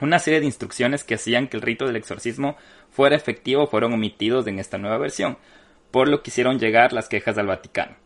una 0.00 0.18
serie 0.18 0.40
de 0.40 0.46
instrucciones 0.46 1.04
que 1.04 1.14
hacían 1.14 1.48
que 1.48 1.56
el 1.56 1.62
rito 1.62 1.86
del 1.86 1.96
exorcismo 1.96 2.56
fuera 2.90 3.16
efectivo 3.16 3.66
fueron 3.66 3.92
omitidos 3.92 4.46
en 4.46 4.58
esta 4.58 4.78
nueva 4.78 4.98
versión, 4.98 5.38
por 5.90 6.08
lo 6.08 6.22
que 6.22 6.30
hicieron 6.30 6.58
llegar 6.58 6.92
las 6.92 7.08
quejas 7.08 7.38
al 7.38 7.46
Vaticano. 7.46 7.96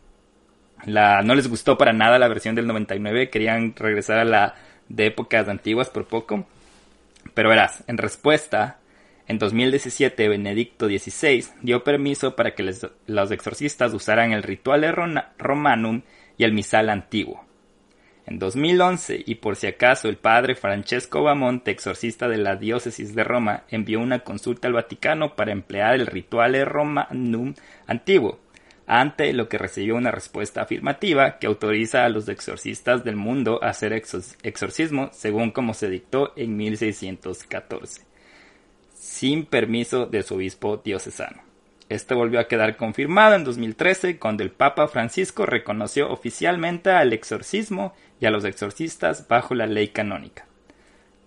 La, 0.87 1.23
no 1.23 1.35
les 1.35 1.49
gustó 1.49 1.79
para 1.79 1.93
nada 1.93 2.19
la 2.19 2.29
versión 2.29 2.55
del 2.55 2.67
99, 2.67 3.31
querían 3.31 3.75
regresar 3.77 4.19
a 4.19 4.25
la 4.25 4.55
de 4.89 5.07
épocas 5.07 5.49
antiguas 5.49 5.89
por 5.89 6.07
poco. 6.07 6.47
Pero 7.33 7.49
verás, 7.49 7.85
en 7.87 7.97
respuesta, 7.97 8.79
en 9.27 9.39
2017 9.39 10.29
Benedicto 10.29 10.87
XVI 10.87 11.45
dio 11.63 11.83
permiso 11.83 12.37
para 12.37 12.55
que 12.55 12.71
los 13.07 13.31
exorcistas 13.31 13.95
usaran 13.95 14.33
el 14.33 14.43
ritual 14.43 14.85
romanum 15.39 16.03
y 16.37 16.45
el 16.45 16.53
misal 16.53 16.91
antiguo. 16.91 17.44
En 18.27 18.39
2011, 18.39 19.23
y 19.27 19.35
por 19.35 19.57
si 19.57 19.67
acaso 19.67 20.09
el 20.09 20.17
padre 20.17 20.55
Francesco 20.55 21.23
Bamonte, 21.23 21.71
exorcista 21.71 22.27
de 22.27 22.39
la 22.39 22.57
diócesis 22.57 23.15
de 23.15 23.23
Roma, 23.23 23.65
envió 23.69 24.01
una 24.01 24.21
consulta 24.21 24.67
al 24.67 24.73
Vaticano 24.73 25.37
para 25.37 25.53
emplear 25.53 25.95
el 25.95 26.07
ritual 26.07 26.65
romanum 26.65 27.55
antiguo, 27.87 28.41
ante 28.87 29.33
lo 29.35 29.49
que 29.49 29.59
recibió 29.59 29.97
una 29.97 30.11
respuesta 30.11 30.63
afirmativa 30.63 31.39
que 31.39 31.47
autoriza 31.47 32.05
a 32.05 32.09
los 32.09 32.29
exorcistas 32.29 33.05
del 33.05 33.17
mundo 33.17 33.63
a 33.63 33.69
hacer 33.69 33.93
exorcismo 33.93 35.11
según 35.13 35.51
como 35.51 35.75
se 35.75 35.91
dictó 35.91 36.33
en 36.37 36.57
1614, 36.57 38.03
sin 38.95 39.45
permiso 39.45 40.07
de 40.07 40.23
su 40.23 40.37
obispo 40.37 40.79
diocesano. 40.83 41.44
Esto 41.95 42.17
volvió 42.17 42.41
a 42.41 42.49
quedar 42.49 42.77
confirmado 42.77 43.37
en 43.37 43.45
2013 43.45 44.19
cuando 44.19 44.43
el 44.43 44.51
Papa 44.51 44.89
Francisco 44.89 45.47
reconoció 45.47 46.11
oficialmente 46.11 46.91
al 46.91 47.13
exorcismo 47.13 47.95
y 48.19 48.27
a 48.27 48.31
los 48.31 48.45
exorcistas 48.45 49.29
bajo 49.29 49.55
la 49.55 49.69
ley 49.69 49.89
canónica. 49.89 50.45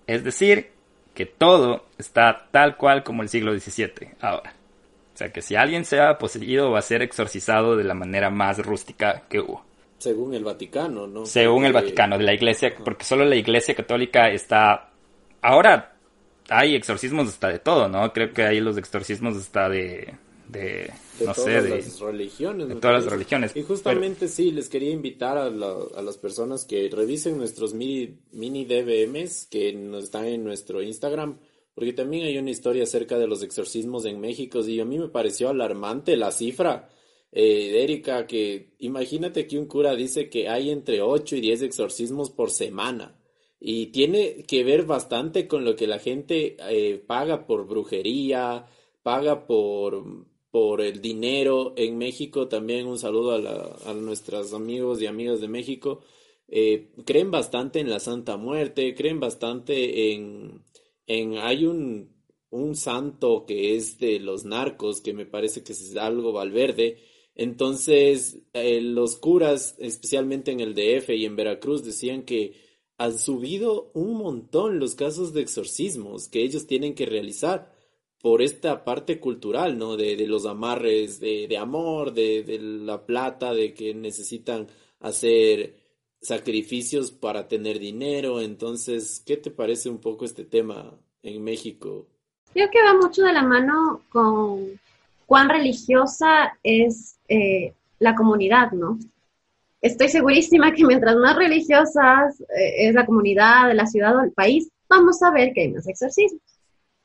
Es 0.07 0.25
decir, 0.25 0.71
que 1.13 1.25
todo 1.25 1.85
está 1.97 2.49
tal 2.51 2.75
cual 2.75 3.05
como 3.05 3.23
el 3.23 3.29
siglo 3.29 3.57
XVII 3.57 4.09
ahora. 4.19 4.55
O 5.13 5.17
sea 5.17 5.31
que 5.31 5.41
si 5.41 5.55
alguien 5.55 5.85
se 5.85 6.01
ha 6.01 6.17
poseído 6.17 6.69
va 6.69 6.79
a 6.79 6.81
ser 6.81 7.01
exorcizado 7.01 7.77
de 7.77 7.85
la 7.85 7.93
manera 7.93 8.29
más 8.29 8.59
rústica 8.59 9.23
que 9.29 9.39
hubo. 9.39 9.63
Según 9.99 10.33
el 10.33 10.43
Vaticano, 10.43 11.07
¿no? 11.07 11.25
Según 11.25 11.63
el 11.63 11.71
Vaticano, 11.71 12.17
de 12.17 12.25
la 12.25 12.33
iglesia, 12.33 12.75
porque 12.83 13.05
solo 13.05 13.23
la 13.23 13.37
iglesia 13.37 13.73
católica 13.73 14.29
está... 14.31 14.89
Ahora 15.41 15.93
hay 16.49 16.75
exorcismos 16.75 17.29
hasta 17.29 17.47
de 17.47 17.59
todo, 17.59 17.87
¿no? 17.87 18.11
Creo 18.11 18.33
que 18.33 18.43
hay 18.43 18.59
los 18.59 18.77
exorcismos 18.77 19.37
hasta 19.37 19.69
de... 19.69 20.13
De, 20.49 20.91
no 21.23 21.33
sé, 21.33 21.61
de 21.61 21.69
las 21.69 21.99
religiones. 21.99 22.67
De 22.69 22.75
todas 22.75 23.03
las 23.03 23.11
religiones. 23.11 23.55
Y 23.55 23.63
justamente 23.63 24.27
sí, 24.27 24.51
les 24.51 24.69
quería 24.69 24.91
invitar 24.91 25.37
a, 25.37 25.45
a, 25.45 26.01
las 26.01 26.17
personas 26.17 26.65
que 26.65 26.89
revisen 26.89 27.37
nuestros 27.37 27.73
mini, 27.73 28.17
mini 28.31 28.65
DBMs 28.65 29.47
que 29.47 29.69
están 29.99 30.25
en 30.25 30.43
nuestro 30.43 30.81
Instagram 30.81 31.37
porque 31.73 31.93
también 31.93 32.25
hay 32.25 32.39
una 32.39 32.49
historia 32.49 32.83
acerca 32.83 33.19
de 33.19 33.27
los 33.27 33.43
exorcismos 33.43 34.05
en 34.05 34.19
México 34.19 34.61
y 34.67 34.79
a 34.79 34.85
mí 34.85 34.97
me 34.97 35.09
pareció 35.09 35.49
alarmante 35.49 36.17
la 36.17 36.31
cifra 36.31 36.89
eh, 37.31 37.83
Erika, 37.83 38.25
que 38.25 38.73
imagínate 38.79 39.47
que 39.47 39.59
un 39.59 39.67
cura 39.67 39.95
dice 39.95 40.29
que 40.29 40.49
hay 40.49 40.71
entre 40.71 41.01
8 41.01 41.35
y 41.35 41.41
10 41.41 41.61
exorcismos 41.63 42.29
por 42.31 42.49
semana. 42.51 43.19
Y 43.59 43.87
tiene 43.87 44.43
que 44.47 44.63
ver 44.63 44.85
bastante 44.85 45.47
con 45.47 45.65
lo 45.65 45.75
que 45.75 45.87
la 45.87 45.99
gente 45.99 46.57
eh, 46.59 46.97
paga 46.97 47.45
por 47.45 47.67
brujería, 47.67 48.65
paga 49.03 49.45
por, 49.47 50.03
por 50.57 50.81
el 50.81 51.03
dinero. 51.03 51.75
En 51.77 51.99
México 51.99 52.47
también 52.47 52.87
un 52.87 52.97
saludo 52.97 53.35
a, 53.35 53.93
nuestros 53.93 54.55
amigos 54.55 54.99
y 54.99 55.05
amigas 55.05 55.39
de 55.39 55.47
México. 55.47 56.01
Eh, 56.47 56.93
creen 57.05 57.29
bastante 57.29 57.79
en 57.79 57.91
la 57.91 57.99
Santa 57.99 58.37
Muerte, 58.37 58.95
creen 58.95 59.19
bastante 59.19 60.13
en, 60.13 60.63
hay 61.37 61.67
un, 61.67 62.09
un 62.49 62.75
santo 62.75 63.45
que 63.45 63.75
es 63.75 63.99
de 63.99 64.19
los 64.19 64.45
narcos, 64.45 64.99
que 64.99 65.13
me 65.13 65.27
parece 65.27 65.63
que 65.63 65.73
es 65.73 65.95
algo 65.95 66.33
Valverde. 66.33 67.03
Entonces, 67.35 68.39
eh, 68.53 68.81
los 68.81 69.15
curas, 69.15 69.75
especialmente 69.77 70.51
en 70.51 70.59
el 70.59 70.73
DF 70.73 71.11
y 71.11 71.25
en 71.25 71.35
Veracruz, 71.35 71.83
decían 71.83 72.23
que 72.23 72.55
han 72.97 73.19
subido 73.19 73.91
un 73.93 74.15
montón 74.15 74.79
los 74.79 74.95
casos 74.95 75.33
de 75.33 75.41
exorcismos 75.41 76.29
que 76.29 76.41
ellos 76.41 76.65
tienen 76.65 76.95
que 76.95 77.05
realizar 77.05 77.76
por 78.21 78.41
esta 78.41 78.83
parte 78.83 79.19
cultural, 79.19 79.77
¿no? 79.77 79.95
De, 79.95 80.15
los 80.27 80.45
amarres 80.45 81.19
de, 81.19 81.47
de 81.47 81.57
amor, 81.57 82.13
de, 82.13 82.43
de, 82.43 82.59
la 82.59 83.05
plata, 83.05 83.53
de 83.53 83.73
que 83.73 83.93
necesitan 83.93 84.67
hacer 84.99 85.75
sacrificios 86.21 87.11
para 87.11 87.47
tener 87.47 87.79
dinero. 87.79 88.41
Entonces, 88.41 89.21
¿qué 89.25 89.37
te 89.37 89.51
parece 89.51 89.89
un 89.89 89.99
poco 89.99 90.25
este 90.25 90.45
tema 90.45 90.93
en 91.21 91.43
México? 91.43 92.07
Creo 92.53 92.69
que 92.71 92.81
va 92.81 92.93
mucho 92.95 93.23
de 93.23 93.33
la 93.33 93.43
mano 93.43 94.01
con 94.09 94.79
cuán 95.25 95.49
religiosa 95.49 96.57
es 96.63 97.17
eh, 97.27 97.73
la 97.99 98.15
comunidad, 98.15 98.71
¿no? 98.71 98.97
Estoy 99.79 100.09
segurísima 100.09 100.73
que 100.73 100.83
mientras 100.83 101.15
más 101.17 101.35
religiosas 101.35 102.41
eh, 102.41 102.87
es 102.87 102.95
la 102.95 103.05
comunidad, 103.05 103.71
la 103.75 103.85
ciudad 103.85 104.15
o 104.17 104.21
el 104.21 104.31
país, 104.31 104.71
vamos 104.89 105.21
a 105.21 105.31
ver 105.31 105.53
que 105.53 105.61
hay 105.61 105.71
más 105.71 105.87
exorcismos. 105.87 106.41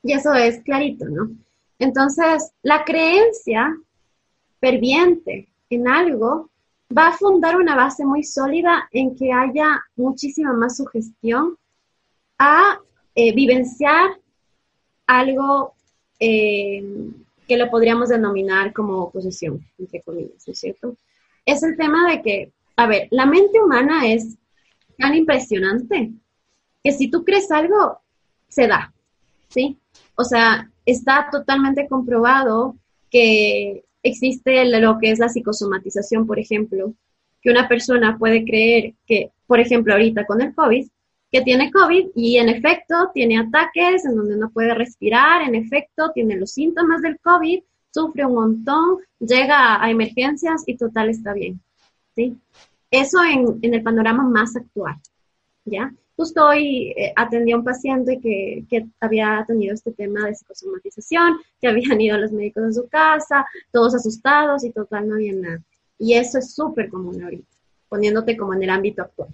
Y 0.02 0.12
eso 0.12 0.34
es 0.34 0.62
clarito, 0.62 1.06
¿no? 1.06 1.30
Entonces, 1.78 2.52
la 2.62 2.84
creencia 2.84 3.76
ferviente 4.60 5.48
en 5.70 5.88
algo 5.88 6.50
va 6.96 7.08
a 7.08 7.16
fundar 7.16 7.56
una 7.56 7.74
base 7.74 8.04
muy 8.04 8.22
sólida 8.22 8.88
en 8.92 9.16
que 9.16 9.32
haya 9.32 9.82
muchísima 9.96 10.52
más 10.52 10.76
sugestión 10.76 11.56
a 12.38 12.78
eh, 13.14 13.34
vivenciar 13.34 14.10
algo 15.06 15.74
eh, 16.20 16.84
que 17.48 17.56
lo 17.56 17.70
podríamos 17.70 18.08
denominar 18.08 18.72
como 18.72 19.10
posesión, 19.10 19.64
entre 19.78 20.00
comillas, 20.02 20.46
¿no 20.46 20.52
es 20.52 20.58
cierto? 20.58 20.96
Es 21.44 21.62
el 21.62 21.76
tema 21.76 22.08
de 22.10 22.22
que, 22.22 22.52
a 22.76 22.86
ver, 22.86 23.08
la 23.10 23.26
mente 23.26 23.60
humana 23.60 24.12
es 24.12 24.36
tan 24.98 25.14
impresionante 25.14 26.12
que 26.82 26.92
si 26.92 27.10
tú 27.10 27.24
crees 27.24 27.50
algo, 27.50 28.00
se 28.48 28.66
da, 28.66 28.92
¿sí? 29.48 29.78
O 30.22 30.24
sea, 30.24 30.70
está 30.86 31.28
totalmente 31.32 31.88
comprobado 31.88 32.76
que 33.10 33.82
existe 34.04 34.64
lo 34.80 35.00
que 35.00 35.10
es 35.10 35.18
la 35.18 35.28
psicosomatización, 35.28 36.28
por 36.28 36.38
ejemplo, 36.38 36.94
que 37.40 37.50
una 37.50 37.66
persona 37.66 38.16
puede 38.18 38.44
creer 38.44 38.94
que, 39.04 39.32
por 39.48 39.58
ejemplo, 39.58 39.92
ahorita 39.92 40.24
con 40.24 40.40
el 40.40 40.54
COVID, 40.54 40.86
que 41.32 41.40
tiene 41.40 41.72
COVID 41.72 42.10
y 42.14 42.36
en 42.36 42.50
efecto 42.50 43.10
tiene 43.12 43.36
ataques 43.36 44.04
en 44.04 44.14
donde 44.14 44.36
no 44.36 44.50
puede 44.50 44.74
respirar, 44.74 45.42
en 45.42 45.56
efecto 45.56 46.12
tiene 46.14 46.36
los 46.36 46.52
síntomas 46.52 47.02
del 47.02 47.18
COVID, 47.18 47.60
sufre 47.90 48.24
un 48.24 48.34
montón, 48.34 48.98
llega 49.18 49.82
a 49.82 49.90
emergencias 49.90 50.62
y 50.66 50.76
total 50.76 51.08
está 51.08 51.32
bien. 51.32 51.60
¿sí? 52.14 52.36
Eso 52.92 53.18
en, 53.24 53.58
en 53.60 53.74
el 53.74 53.82
panorama 53.82 54.22
más 54.22 54.54
actual. 54.54 54.94
¿ya? 55.64 55.92
Justo 56.16 56.46
hoy 56.46 56.92
eh, 56.96 57.12
atendí 57.16 57.52
a 57.52 57.56
un 57.56 57.64
paciente 57.64 58.20
que, 58.20 58.64
que, 58.68 58.86
había 59.00 59.44
tenido 59.46 59.74
este 59.74 59.92
tema 59.92 60.26
de 60.26 60.34
psicosomatización, 60.34 61.38
que 61.60 61.68
habían 61.68 62.00
ido 62.00 62.16
a 62.16 62.18
los 62.18 62.32
médicos 62.32 62.64
de 62.64 62.72
su 62.74 62.88
casa, 62.88 63.46
todos 63.70 63.94
asustados 63.94 64.64
y 64.64 64.70
total 64.70 65.08
no 65.08 65.14
había 65.14 65.32
nada. 65.34 65.62
Y 65.98 66.14
eso 66.14 66.38
es 66.38 66.54
súper 66.54 66.90
común 66.90 67.22
ahorita, 67.22 67.48
poniéndote 67.88 68.36
como 68.36 68.54
en 68.54 68.62
el 68.62 68.70
ámbito 68.70 69.02
actual. 69.02 69.28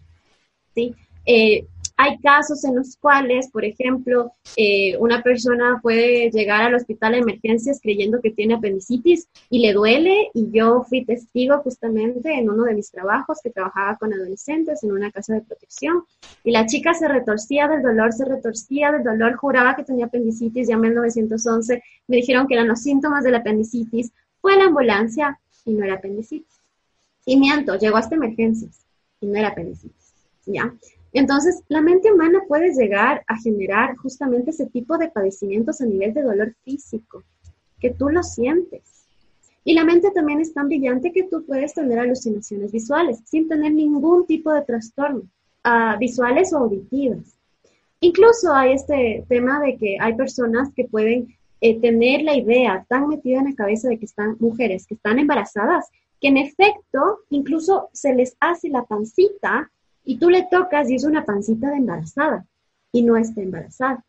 ¿sí? 0.74 0.94
Eh, 1.26 1.66
hay 2.00 2.16
casos 2.18 2.64
en 2.64 2.76
los 2.76 2.96
cuales, 2.96 3.50
por 3.50 3.64
ejemplo, 3.64 4.30
eh, 4.56 4.96
una 4.98 5.20
persona 5.20 5.80
puede 5.82 6.30
llegar 6.30 6.62
al 6.62 6.76
hospital 6.76 7.12
de 7.12 7.18
emergencias 7.18 7.80
creyendo 7.82 8.20
que 8.20 8.30
tiene 8.30 8.54
apendicitis 8.54 9.28
y 9.50 9.58
le 9.58 9.72
duele 9.72 10.30
y 10.32 10.48
yo 10.52 10.84
fui 10.88 11.04
testigo 11.04 11.58
justamente 11.58 12.32
en 12.32 12.48
uno 12.48 12.62
de 12.62 12.74
mis 12.74 12.92
trabajos 12.92 13.40
que 13.42 13.50
trabajaba 13.50 13.96
con 13.96 14.14
adolescentes 14.14 14.84
en 14.84 14.92
una 14.92 15.10
casa 15.10 15.34
de 15.34 15.40
protección 15.40 16.04
y 16.44 16.52
la 16.52 16.66
chica 16.66 16.94
se 16.94 17.08
retorcía 17.08 17.66
del 17.66 17.82
dolor, 17.82 18.12
se 18.12 18.24
retorcía 18.24 18.92
del 18.92 19.02
dolor, 19.02 19.34
juraba 19.34 19.74
que 19.74 19.82
tenía 19.82 20.06
apendicitis, 20.06 20.68
llamé 20.68 20.88
al 20.88 20.94
911, 20.94 21.82
me 22.06 22.16
dijeron 22.16 22.46
que 22.46 22.54
eran 22.54 22.68
los 22.68 22.80
síntomas 22.80 23.24
de 23.24 23.32
la 23.32 23.38
apendicitis, 23.38 24.12
fue 24.40 24.52
a 24.52 24.56
la 24.56 24.66
ambulancia 24.66 25.40
y 25.64 25.72
no 25.72 25.84
era 25.84 25.94
apendicitis. 25.94 26.60
Y 27.26 27.36
miento, 27.38 27.76
llegó 27.76 27.96
hasta 27.96 28.14
emergencias 28.14 28.86
y 29.20 29.26
no 29.26 29.36
era 29.36 29.48
apendicitis. 29.48 30.14
¿Ya? 30.46 30.72
Entonces, 31.18 31.64
la 31.66 31.80
mente 31.80 32.12
humana 32.12 32.44
puede 32.46 32.72
llegar 32.72 33.24
a 33.26 33.36
generar 33.40 33.96
justamente 33.96 34.50
ese 34.50 34.66
tipo 34.66 34.96
de 34.98 35.08
padecimientos 35.08 35.80
a 35.80 35.84
nivel 35.84 36.14
de 36.14 36.22
dolor 36.22 36.54
físico, 36.64 37.24
que 37.80 37.90
tú 37.90 38.08
lo 38.08 38.22
sientes. 38.22 39.04
Y 39.64 39.74
la 39.74 39.84
mente 39.84 40.12
también 40.12 40.38
es 40.38 40.54
tan 40.54 40.68
brillante 40.68 41.10
que 41.10 41.24
tú 41.24 41.44
puedes 41.44 41.74
tener 41.74 41.98
alucinaciones 41.98 42.70
visuales 42.70 43.18
sin 43.24 43.48
tener 43.48 43.72
ningún 43.72 44.26
tipo 44.26 44.52
de 44.52 44.62
trastorno, 44.62 45.22
uh, 45.64 45.98
visuales 45.98 46.52
o 46.52 46.58
auditivas. 46.58 47.36
incluso 48.00 48.54
hay 48.54 48.74
este 48.74 49.24
tema 49.28 49.58
de 49.58 49.76
que 49.76 49.96
hay 50.00 50.14
personas 50.14 50.72
que 50.72 50.84
pueden 50.84 51.36
eh, 51.60 51.80
tener 51.80 52.22
la 52.22 52.36
idea 52.36 52.86
tan 52.88 53.08
metida 53.08 53.40
en 53.40 53.46
la 53.46 53.56
cabeza 53.56 53.88
de 53.88 53.98
que 53.98 54.04
están 54.04 54.36
mujeres 54.38 54.86
que 54.86 54.94
están 54.94 55.18
embarazadas, 55.18 55.88
que 56.20 56.28
en 56.28 56.36
efecto 56.36 57.00
incluso 57.28 57.88
se 57.92 58.14
les 58.14 58.36
hace 58.38 58.68
la 58.68 58.84
pancita 58.84 59.68
y 60.04 60.18
tú 60.18 60.30
le 60.30 60.46
tocas 60.50 60.90
y 60.90 60.94
es 60.94 61.04
una 61.04 61.24
pancita 61.24 61.70
de 61.70 61.76
embarazada 61.76 62.46
y 62.92 63.02
no 63.02 63.16
está 63.16 63.42
embarazada. 63.42 64.04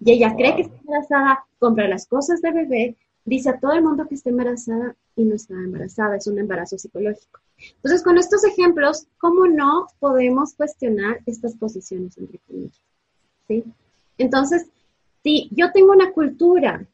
Y 0.00 0.12
ella 0.12 0.34
cree 0.36 0.56
que 0.56 0.62
está 0.62 0.76
embarazada, 0.78 1.44
compra 1.58 1.88
las 1.88 2.06
cosas 2.06 2.40
de 2.42 2.52
bebé, 2.52 2.96
dice 3.24 3.50
a 3.50 3.58
todo 3.58 3.72
el 3.72 3.82
mundo 3.82 4.06
que 4.08 4.14
está 4.14 4.30
embarazada 4.30 4.96
y 5.16 5.24
no 5.24 5.34
está 5.34 5.54
embarazada, 5.54 6.16
es 6.16 6.26
un 6.26 6.38
embarazo 6.38 6.78
psicológico. 6.78 7.40
Entonces, 7.76 8.02
con 8.02 8.18
estos 8.18 8.44
ejemplos, 8.44 9.06
¿cómo 9.18 9.46
no 9.46 9.88
podemos 9.98 10.54
cuestionar 10.54 11.20
estas 11.26 11.56
posiciones 11.56 12.16
entre 12.18 12.38
comillas? 12.38 12.80
¿Sí? 13.48 13.64
Entonces, 14.16 14.66
si 15.22 15.48
yo 15.52 15.72
tengo 15.72 15.92
una 15.92 16.12
cultura 16.12 16.86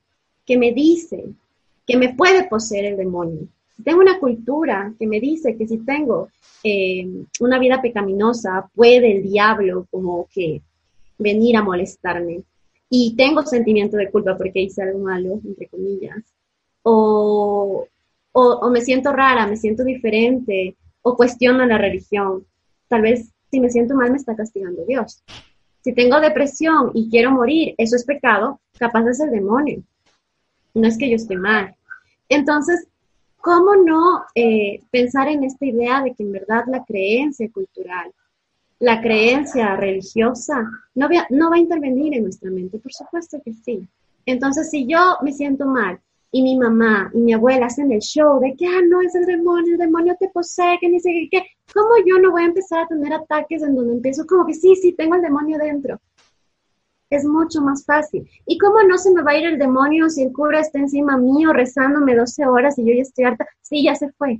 que 0.46 0.58
me 0.58 0.72
dice 0.72 1.24
que 1.86 1.96
me 1.96 2.14
puede 2.14 2.44
poseer 2.48 2.86
el 2.86 2.96
demonio, 2.96 3.46
tengo 3.82 4.00
una 4.00 4.18
cultura 4.18 4.92
que 4.98 5.06
me 5.06 5.20
dice 5.20 5.56
que 5.56 5.66
si 5.66 5.78
tengo 5.78 6.28
eh, 6.62 7.06
una 7.40 7.58
vida 7.58 7.82
pecaminosa, 7.82 8.70
puede 8.74 9.16
el 9.16 9.22
diablo 9.22 9.86
como 9.90 10.28
que 10.32 10.62
venir 11.18 11.56
a 11.56 11.62
molestarme, 11.62 12.44
y 12.96 13.16
tengo 13.16 13.44
sentimiento 13.44 13.96
de 13.96 14.10
culpa 14.10 14.36
porque 14.36 14.60
hice 14.60 14.82
algo 14.82 15.00
malo, 15.00 15.40
entre 15.44 15.66
comillas, 15.66 16.22
o, 16.82 17.88
o, 18.32 18.70
me 18.70 18.80
siento 18.82 19.12
rara, 19.12 19.46
me 19.46 19.56
siento 19.56 19.82
diferente, 19.82 20.76
o 21.02 21.16
cuestiono 21.16 21.66
la 21.66 21.78
religión. 21.78 22.46
Tal 22.88 23.02
vez 23.02 23.30
si 23.50 23.58
me 23.58 23.70
siento 23.70 23.96
mal 23.96 24.10
me 24.10 24.16
está 24.16 24.36
castigando 24.36 24.84
Dios. 24.84 25.24
Si 25.82 25.92
tengo 25.92 26.20
depresión 26.20 26.92
y 26.94 27.10
quiero 27.10 27.30
morir, 27.30 27.74
eso 27.78 27.96
es 27.96 28.04
pecado, 28.04 28.60
capaz 28.78 29.06
es 29.08 29.20
el 29.20 29.30
demonio. 29.30 29.82
No 30.74 30.86
es 30.86 30.96
que 30.96 31.10
yo 31.10 31.16
esté 31.16 31.36
mal. 31.36 31.74
Entonces, 32.28 32.86
¿cómo 33.44 33.76
no 33.76 34.24
eh, 34.34 34.80
pensar 34.90 35.28
en 35.28 35.44
esta 35.44 35.66
idea 35.66 36.02
de 36.02 36.14
que 36.14 36.22
en 36.22 36.32
verdad 36.32 36.64
la 36.66 36.82
creencia 36.82 37.46
cultural, 37.52 38.10
la 38.78 39.02
creencia 39.02 39.76
religiosa 39.76 40.66
no 40.94 41.08
va, 41.10 41.26
no 41.28 41.50
va 41.50 41.56
a 41.56 41.58
intervenir 41.58 42.14
en 42.14 42.22
nuestra 42.22 42.50
mente, 42.50 42.78
por 42.78 42.92
supuesto 42.92 43.38
que 43.44 43.52
sí. 43.52 43.86
Entonces, 44.24 44.70
si 44.70 44.86
yo 44.86 45.18
me 45.22 45.30
siento 45.30 45.66
mal 45.66 46.00
y 46.32 46.42
mi 46.42 46.56
mamá 46.56 47.10
y 47.12 47.18
mi 47.18 47.34
abuela 47.34 47.66
hacen 47.66 47.92
el 47.92 48.00
show 48.00 48.40
de 48.40 48.54
que, 48.56 48.66
ah, 48.66 48.80
no, 48.88 49.02
es 49.02 49.14
el 49.14 49.26
demonio, 49.26 49.74
el 49.74 49.78
demonio 49.78 50.16
te 50.18 50.30
posee, 50.30 50.78
que 50.80 50.88
ni 50.88 50.98
sé 50.98 51.10
qué, 51.30 51.42
¿cómo 51.74 51.90
yo 52.06 52.18
no 52.18 52.30
voy 52.30 52.44
a 52.44 52.46
empezar 52.46 52.80
a 52.80 52.88
tener 52.88 53.12
ataques 53.12 53.62
en 53.62 53.76
donde 53.76 53.92
empiezo 53.92 54.24
como 54.26 54.46
que 54.46 54.54
sí, 54.54 54.74
sí, 54.74 54.92
tengo 54.92 55.16
el 55.16 55.22
demonio 55.22 55.58
dentro? 55.58 56.00
Es 57.10 57.24
mucho 57.24 57.60
más 57.60 57.84
fácil. 57.84 58.28
¿Y 58.46 58.58
cómo 58.58 58.82
no 58.82 58.98
se 58.98 59.12
me 59.12 59.22
va 59.22 59.32
a 59.32 59.38
ir 59.38 59.46
el 59.46 59.58
demonio 59.58 60.08
si 60.08 60.22
el 60.22 60.32
cura 60.32 60.60
está 60.60 60.78
encima 60.78 61.16
mío 61.16 61.52
rezándome 61.52 62.16
12 62.16 62.46
horas 62.46 62.78
y 62.78 62.84
yo 62.84 62.94
ya 62.94 63.02
estoy 63.02 63.24
harta? 63.24 63.46
Sí, 63.62 63.84
ya 63.84 63.94
se 63.94 64.10
fue. 64.12 64.38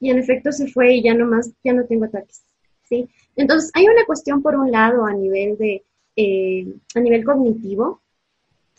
Y 0.00 0.10
en 0.10 0.18
efecto 0.18 0.52
se 0.52 0.68
fue 0.68 0.94
y 0.94 1.02
ya 1.02 1.14
no 1.14 1.26
más, 1.26 1.52
ya 1.62 1.72
no 1.72 1.84
tengo 1.86 2.04
ataques. 2.04 2.44
¿sí? 2.88 3.08
Entonces, 3.36 3.70
hay 3.74 3.86
una 3.86 4.04
cuestión 4.06 4.42
por 4.42 4.56
un 4.56 4.70
lado 4.70 5.04
a 5.06 5.12
nivel, 5.12 5.56
de, 5.58 5.84
eh, 6.16 6.66
a 6.94 7.00
nivel 7.00 7.24
cognitivo 7.24 8.02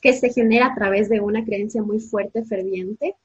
que 0.02 0.14
se 0.14 0.30
genera 0.30 0.68
a 0.68 0.76
través 0.76 1.10
de 1.10 1.20
una 1.20 1.44
creencia 1.44 1.82
muy 1.82 2.00
fuerte, 2.00 2.46
ferviente, 2.46 3.16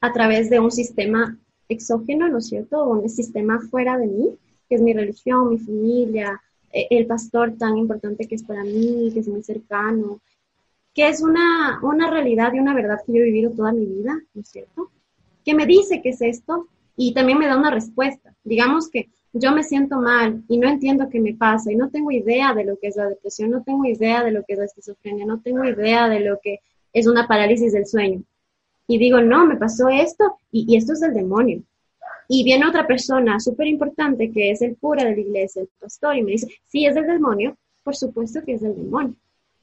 a 0.00 0.12
través 0.12 0.50
de 0.50 0.60
un 0.60 0.70
sistema 0.70 1.38
exógeno, 1.68 2.28
¿no 2.28 2.38
es 2.38 2.48
cierto? 2.48 2.84
Un 2.84 3.08
sistema 3.08 3.60
fuera 3.70 3.96
de 3.98 4.06
mí, 4.06 4.38
que 4.68 4.76
es 4.76 4.82
mi 4.82 4.92
religión, 4.92 5.50
mi 5.50 5.58
familia, 5.58 6.40
el 6.72 7.06
pastor 7.06 7.56
tan 7.56 7.76
importante 7.76 8.26
que 8.26 8.34
es 8.34 8.42
para 8.42 8.62
mí, 8.64 9.10
que 9.12 9.20
es 9.20 9.28
muy 9.28 9.42
cercano, 9.42 10.20
que 10.94 11.08
es 11.08 11.22
una, 11.22 11.80
una 11.82 12.10
realidad 12.10 12.52
y 12.52 12.58
una 12.58 12.74
verdad 12.74 12.98
que 13.06 13.12
yo 13.12 13.20
he 13.20 13.24
vivido 13.24 13.52
toda 13.52 13.72
mi 13.72 13.86
vida, 13.86 14.20
¿no 14.34 14.40
es 14.40 14.48
cierto? 14.48 14.90
Que 15.44 15.54
me 15.54 15.66
dice 15.66 16.02
que 16.02 16.10
es 16.10 16.20
esto 16.20 16.68
y 16.96 17.14
también 17.14 17.38
me 17.38 17.46
da 17.46 17.56
una 17.56 17.70
respuesta. 17.70 18.34
Digamos 18.42 18.90
que 18.90 19.08
yo 19.32 19.52
me 19.52 19.62
siento 19.62 20.00
mal 20.00 20.42
y 20.48 20.58
no 20.58 20.68
entiendo 20.68 21.08
qué 21.08 21.20
me 21.20 21.34
pasa 21.34 21.70
y 21.70 21.76
no 21.76 21.90
tengo 21.90 22.10
idea 22.10 22.54
de 22.54 22.64
lo 22.64 22.78
que 22.78 22.88
es 22.88 22.96
la 22.96 23.08
depresión, 23.08 23.50
no 23.50 23.62
tengo 23.62 23.84
idea 23.84 24.24
de 24.24 24.32
lo 24.32 24.42
que 24.44 24.54
es 24.54 24.58
la 24.58 24.64
esquizofrenia, 24.64 25.26
no 25.26 25.40
tengo 25.40 25.64
idea 25.64 26.08
de 26.08 26.20
lo 26.20 26.40
que 26.42 26.60
es 26.92 27.06
una 27.06 27.28
parálisis 27.28 27.72
del 27.72 27.86
sueño. 27.86 28.22
Y 28.86 28.98
digo, 28.98 29.20
no, 29.20 29.46
me 29.46 29.56
pasó 29.56 29.88
esto 29.88 30.38
y, 30.50 30.76
esto 30.76 30.94
es 30.94 31.00
del 31.00 31.14
demonio. 31.14 31.62
Y 32.28 32.44
viene 32.44 32.68
otra 32.68 32.86
persona 32.86 33.40
súper 33.40 33.66
importante 33.66 34.30
que 34.30 34.50
es 34.50 34.60
el 34.60 34.76
cura 34.76 35.04
de 35.04 35.14
la 35.14 35.20
iglesia, 35.20 35.62
el 35.62 35.70
pastor, 35.80 36.16
y 36.16 36.22
me 36.22 36.32
dice, 36.32 36.48
sí, 36.66 36.84
es 36.84 36.94
del 36.94 37.06
demonio, 37.06 37.56
por 37.82 37.96
supuesto 37.96 38.42
que 38.44 38.52
es 38.54 38.60
del 38.60 38.76
demonio. 38.76 39.14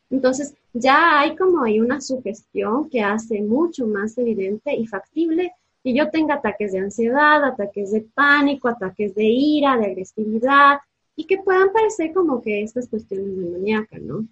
Entonces, 0.09 0.55
ya 0.73 1.19
hay 1.19 1.35
como 1.35 1.63
hay 1.63 1.79
una 1.79 2.01
sugestión 2.01 2.89
que 2.89 3.01
hace 3.01 3.41
mucho 3.41 3.85
más 3.85 4.17
evidente 4.17 4.75
y 4.75 4.87
factible 4.87 5.51
que 5.83 5.93
yo 5.93 6.09
tenga 6.09 6.35
ataques 6.35 6.71
de 6.71 6.79
ansiedad, 6.79 7.43
ataques 7.43 7.91
de 7.91 8.01
pánico, 8.01 8.67
ataques 8.67 9.13
de 9.13 9.25
ira, 9.25 9.77
de 9.77 9.85
agresividad, 9.85 10.79
y 11.15 11.25
que 11.25 11.37
puedan 11.37 11.71
parecer 11.71 12.13
como 12.13 12.41
que 12.41 12.63
estas 12.63 12.87
cuestiones 12.89 13.37
demoníacas, 13.37 14.01
¿no? 14.01 14.27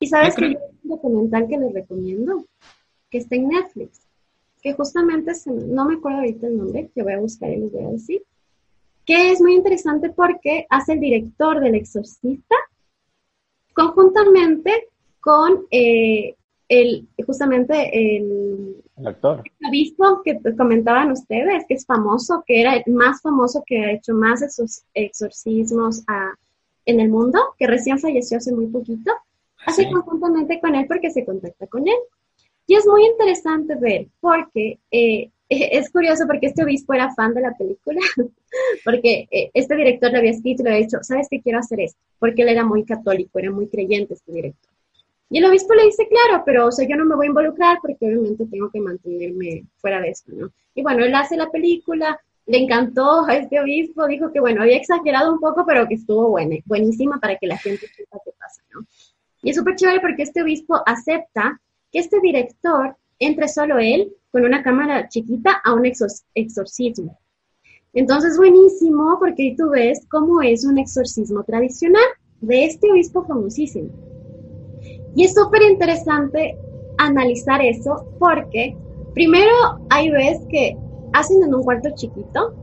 Y 0.00 0.06
sabes 0.06 0.34
que 0.34 0.46
hay 0.46 0.56
un 0.82 0.90
documental 0.90 1.46
que 1.46 1.58
les 1.58 1.72
recomiendo, 1.72 2.46
que 3.10 3.18
está 3.18 3.36
en 3.36 3.48
Netflix, 3.48 4.00
que 4.62 4.74
justamente, 4.74 5.32
no 5.46 5.86
me 5.86 5.94
acuerdo 5.94 6.18
ahorita 6.18 6.46
el 6.46 6.58
nombre, 6.58 6.90
que 6.94 7.02
voy 7.02 7.12
a 7.12 7.20
buscar 7.20 7.50
y 7.50 7.56
les 7.56 7.72
voy 7.72 7.84
a 7.84 7.90
decir, 7.90 8.22
que 9.06 9.32
es 9.32 9.40
muy 9.40 9.54
interesante 9.54 10.10
porque 10.10 10.66
hace 10.68 10.92
el 10.92 11.00
director 11.00 11.60
del 11.60 11.74
exorcista 11.74 12.54
conjuntamente 13.74 14.88
con 15.20 15.66
eh, 15.70 16.34
el, 16.68 17.08
justamente 17.26 18.16
el, 18.16 18.76
el 18.96 19.06
actor. 19.06 19.42
visto 19.70 20.22
que 20.24 20.40
comentaban 20.56 21.10
ustedes, 21.10 21.64
que 21.66 21.74
es 21.74 21.84
famoso, 21.84 22.44
que 22.46 22.60
era 22.60 22.76
el 22.76 22.92
más 22.92 23.20
famoso 23.20 23.62
que 23.66 23.84
ha 23.84 23.92
hecho 23.92 24.14
más 24.14 24.42
exorcismos 24.94 26.02
a, 26.06 26.34
en 26.86 27.00
el 27.00 27.08
mundo, 27.08 27.40
que 27.58 27.66
recién 27.66 27.98
falleció 27.98 28.38
hace 28.38 28.52
muy 28.52 28.66
poquito, 28.66 29.12
hace 29.66 29.90
conjuntamente 29.90 30.60
con 30.60 30.74
él 30.74 30.86
porque 30.86 31.10
se 31.10 31.24
contacta 31.24 31.66
con 31.66 31.88
él. 31.88 31.98
Y 32.70 32.76
es 32.76 32.86
muy 32.86 33.04
interesante 33.04 33.74
ver, 33.74 34.06
porque 34.20 34.78
eh, 34.92 35.28
es 35.48 35.90
curioso 35.90 36.24
porque 36.28 36.46
este 36.46 36.62
obispo 36.62 36.94
era 36.94 37.12
fan 37.12 37.34
de 37.34 37.40
la 37.40 37.52
película, 37.58 38.00
porque 38.84 39.26
eh, 39.28 39.50
este 39.54 39.74
director 39.74 40.12
le 40.12 40.18
había 40.18 40.30
escrito 40.30 40.62
y 40.62 40.64
le 40.66 40.70
había 40.70 40.86
dicho, 40.86 40.98
¿sabes 41.02 41.26
qué 41.28 41.40
quiero 41.40 41.58
hacer 41.58 41.80
esto? 41.80 41.98
Porque 42.20 42.42
él 42.42 42.48
era 42.50 42.64
muy 42.64 42.84
católico, 42.84 43.40
era 43.40 43.50
muy 43.50 43.66
creyente 43.66 44.14
este 44.14 44.30
director. 44.30 44.70
Y 45.30 45.38
el 45.38 45.46
obispo 45.46 45.74
le 45.74 45.86
dice, 45.86 46.06
claro, 46.06 46.44
pero 46.46 46.68
o 46.68 46.70
sea, 46.70 46.86
yo 46.88 46.94
no 46.94 47.06
me 47.06 47.16
voy 47.16 47.26
a 47.26 47.30
involucrar 47.30 47.78
porque 47.82 48.06
obviamente 48.06 48.46
tengo 48.46 48.70
que 48.70 48.78
mantenerme 48.78 49.64
fuera 49.78 50.00
de 50.00 50.10
esto, 50.10 50.30
¿no? 50.32 50.52
Y 50.72 50.84
bueno, 50.84 51.04
él 51.04 51.14
hace 51.16 51.36
la 51.36 51.50
película, 51.50 52.20
le 52.46 52.58
encantó 52.58 53.26
a 53.26 53.34
este 53.34 53.58
obispo, 53.58 54.06
dijo 54.06 54.30
que 54.30 54.38
bueno, 54.38 54.62
había 54.62 54.76
exagerado 54.76 55.32
un 55.32 55.40
poco, 55.40 55.66
pero 55.66 55.88
que 55.88 55.94
estuvo 55.94 56.28
buena, 56.28 56.54
buenísima 56.66 57.18
para 57.18 57.34
que 57.34 57.48
la 57.48 57.58
gente 57.58 57.88
sepa 57.88 58.18
qué 58.24 58.30
pasa, 58.38 58.62
¿no? 58.72 58.86
Y 59.42 59.50
es 59.50 59.56
súper 59.56 59.74
chévere 59.74 59.98
porque 59.98 60.22
este 60.22 60.40
obispo 60.40 60.80
acepta 60.86 61.60
que 61.92 61.98
este 61.98 62.20
director 62.20 62.96
entre 63.18 63.48
solo 63.48 63.78
él 63.78 64.12
con 64.30 64.44
una 64.44 64.62
cámara 64.62 65.08
chiquita 65.08 65.60
a 65.64 65.74
un 65.74 65.84
exorcismo. 66.34 67.18
Entonces, 67.92 68.36
buenísimo 68.36 69.16
porque 69.18 69.54
tú 69.58 69.70
ves 69.70 70.06
cómo 70.10 70.40
es 70.42 70.64
un 70.64 70.78
exorcismo 70.78 71.42
tradicional 71.42 72.04
de 72.40 72.64
este 72.64 72.90
obispo 72.90 73.24
famosísimo. 73.24 73.90
Y 75.14 75.24
es 75.24 75.34
súper 75.34 75.62
interesante 75.62 76.56
analizar 76.98 77.60
eso 77.60 78.06
porque 78.18 78.76
primero 79.14 79.52
hay 79.90 80.10
veces 80.10 80.46
que 80.48 80.76
hacen 81.12 81.42
en 81.42 81.54
un 81.54 81.64
cuarto 81.64 81.90
chiquito, 81.94 82.54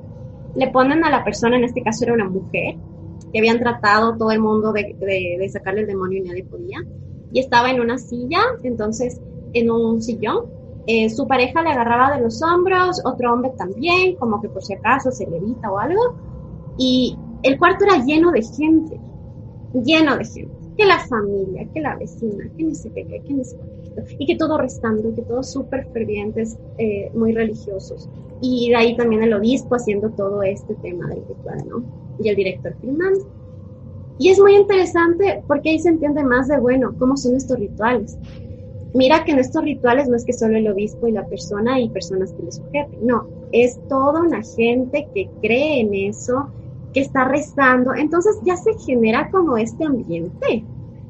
le 0.56 0.70
ponen 0.70 1.04
a 1.04 1.10
la 1.10 1.24
persona, 1.24 1.58
en 1.58 1.66
este 1.66 1.82
caso 1.82 2.06
era 2.06 2.14
una 2.14 2.30
mujer, 2.30 2.76
que 3.32 3.40
habían 3.40 3.60
tratado 3.60 4.16
todo 4.18 4.32
el 4.32 4.40
mundo 4.40 4.72
de, 4.72 4.96
de, 4.98 5.50
sacarle 5.50 5.82
el 5.82 5.88
demonio 5.88 6.20
y 6.20 6.28
nadie 6.28 6.46
podía, 6.46 6.80
y 7.32 7.40
estaba 7.40 7.70
en 7.72 7.82
una 7.82 7.98
silla, 7.98 8.40
entonces 8.64 9.20
en 9.54 9.72
un 9.72 10.02
sillón, 10.02 10.46
eh, 10.86 11.10
su 11.10 11.28
pareja 11.28 11.62
le 11.62 11.70
agarraba 11.70 12.16
de 12.16 12.24
los 12.24 12.42
hombros, 12.42 13.02
otro 13.04 13.34
hombre 13.34 13.52
también, 13.58 14.16
como 14.16 14.42
que 14.42 14.50
por 14.50 14.64
si 14.64 14.74
acaso 14.74 15.12
se 15.12 15.28
levita 15.28 15.72
o 15.72 15.78
algo, 15.78 16.16
y 16.78 17.18
el 17.44 17.58
cuarto 17.58 17.86
era 17.86 18.04
lleno 18.06 18.32
de 18.32 18.42
gente, 18.42 19.00
lleno 19.74 20.18
de 20.18 20.26
gente 20.26 20.58
que 20.78 20.86
la 20.86 21.00
familia, 21.00 21.68
que 21.74 21.82
la 21.82 21.96
vecina, 21.96 22.50
que 22.56 22.64
no 22.64 22.76
sé 22.76 22.92
qué, 22.92 23.04
que 23.06 23.34
no 23.34 23.44
sé 23.44 23.58
qué, 23.58 24.16
y 24.20 24.26
que 24.28 24.36
todo 24.36 24.58
restando, 24.58 25.14
que 25.16 25.24
todos 25.24 25.52
súper 25.52 25.88
fervientes, 25.92 26.58
eh, 26.78 27.10
muy 27.16 27.34
religiosos. 27.34 28.08
Y 28.42 28.70
de 28.70 28.76
ahí 28.76 28.96
también 28.96 29.24
el 29.24 29.34
obispo 29.34 29.76
haciendo 29.76 30.12
todo 30.12 30.44
este 30.44 30.76
tema 30.76 31.08
del 31.08 31.26
ritual, 31.28 31.58
¿no? 31.68 31.84
Y 32.24 32.30
el 32.30 32.36
director 32.36 32.76
filmando. 32.80 33.26
Y 34.20 34.30
es 34.30 34.40
muy 34.40 34.56
interesante 34.56 35.44
porque 35.48 35.70
ahí 35.70 35.80
se 35.80 35.90
entiende 35.90 36.24
más 36.24 36.48
de, 36.48 36.60
bueno, 36.60 36.94
cómo 36.98 37.18
son 37.18 37.36
estos 37.36 37.60
rituales. 37.60 38.18
Mira 38.94 39.24
que 39.24 39.32
en 39.32 39.40
estos 39.40 39.64
rituales 39.64 40.08
no 40.08 40.16
es 40.16 40.26
que 40.26 40.34
solo 40.34 40.58
el 40.58 40.68
obispo 40.68 41.08
y 41.08 41.12
la 41.12 41.26
persona 41.28 41.80
y 41.80 41.90
personas 41.90 42.32
que 42.34 42.44
le 42.44 42.52
sujeten, 42.52 43.06
no, 43.06 43.28
es 43.52 43.80
toda 43.88 44.22
una 44.22 44.42
gente 44.42 45.08
que 45.14 45.30
cree 45.42 45.82
en 45.82 45.94
eso, 45.94 46.48
que 46.94 47.02
está 47.02 47.26
rezando, 47.26 47.94
entonces 47.94 48.40
ya 48.44 48.56
se 48.56 48.74
genera 48.86 49.30
como 49.30 49.58
este 49.58 49.86
ambiente. 49.86 50.66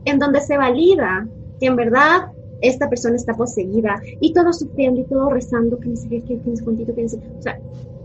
en 0.05 0.19
donde 0.19 0.39
se 0.39 0.57
valida 0.57 1.27
que 1.59 1.65
en 1.65 1.75
verdad 1.75 2.31
esta 2.61 2.89
persona 2.89 3.17
está 3.17 3.33
poseída 3.33 4.01
y 4.21 4.33
todo 4.33 4.53
sufriendo 4.53 5.01
y 5.01 5.03
todo 5.03 5.29
rezando, 5.29 5.77
que 5.79 5.89
no 5.89 5.95
sé 5.95 6.07
qué, 6.07 6.21
que 6.21 6.37
tienes 6.37 6.61
juntito, 6.61 6.95
que 6.95 7.03
no 7.03 7.09
sé. 7.09 7.17
O 7.37 7.41
sea, 7.41 7.59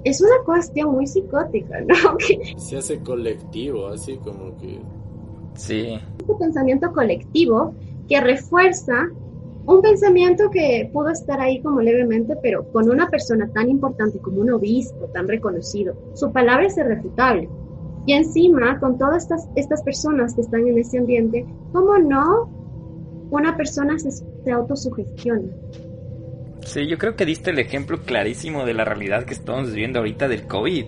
es 0.05 0.21
una 0.21 0.45
cuestión 0.45 0.93
muy 0.93 1.07
psicótica, 1.07 1.81
¿no? 1.81 1.95
se 2.57 2.77
hace 2.77 2.99
colectivo, 3.01 3.89
así 3.89 4.17
como 4.19 4.57
que. 4.59 4.81
Sí. 5.55 5.99
Este 6.19 6.35
pensamiento 6.39 6.93
colectivo 6.93 7.75
que 8.09 8.21
refuerza 8.21 9.11
un 9.65 9.81
pensamiento 9.81 10.51
que 10.51 10.91
pudo 10.93 11.11
estar 11.11 11.41
ahí 11.41 11.61
como 11.63 11.81
levemente, 11.81 12.37
pero 12.43 12.67
con 12.73 12.91
una 12.91 13.09
persona 13.09 13.49
tan 13.53 13.71
importante 13.71 14.19
como 14.19 14.41
un 14.41 14.51
obispo, 14.51 15.07
tan 15.13 15.29
reconocido, 15.29 15.95
su 16.15 16.33
palabra 16.33 16.67
es 16.67 16.77
irrefutable. 16.77 17.49
Y 18.07 18.15
encima, 18.15 18.81
con 18.81 18.99
todas 18.99 19.23
estas, 19.23 19.49
estas 19.55 19.83
personas 19.83 20.35
que 20.35 20.41
están 20.41 20.67
en 20.67 20.79
ese 20.79 20.99
ambiente, 20.99 21.47
¿cómo 21.73 21.97
no 21.99 22.51
una 23.31 23.57
persona 23.57 23.97
se, 23.99 24.11
se 24.11 24.51
autosugestiona? 24.51 25.49
Sí, 26.65 26.87
yo 26.87 26.97
creo 26.97 27.17
que 27.17 27.27
diste 27.27 27.51
el 27.51 27.59
ejemplo 27.59 28.03
clarísimo 28.03 28.65
de 28.65 28.75
la 28.75 28.85
realidad 28.85 29.25
que 29.25 29.35
estamos 29.35 29.71
viviendo 29.73 29.99
ahorita 29.99 30.29
del 30.29 30.47
COVID. 30.47 30.87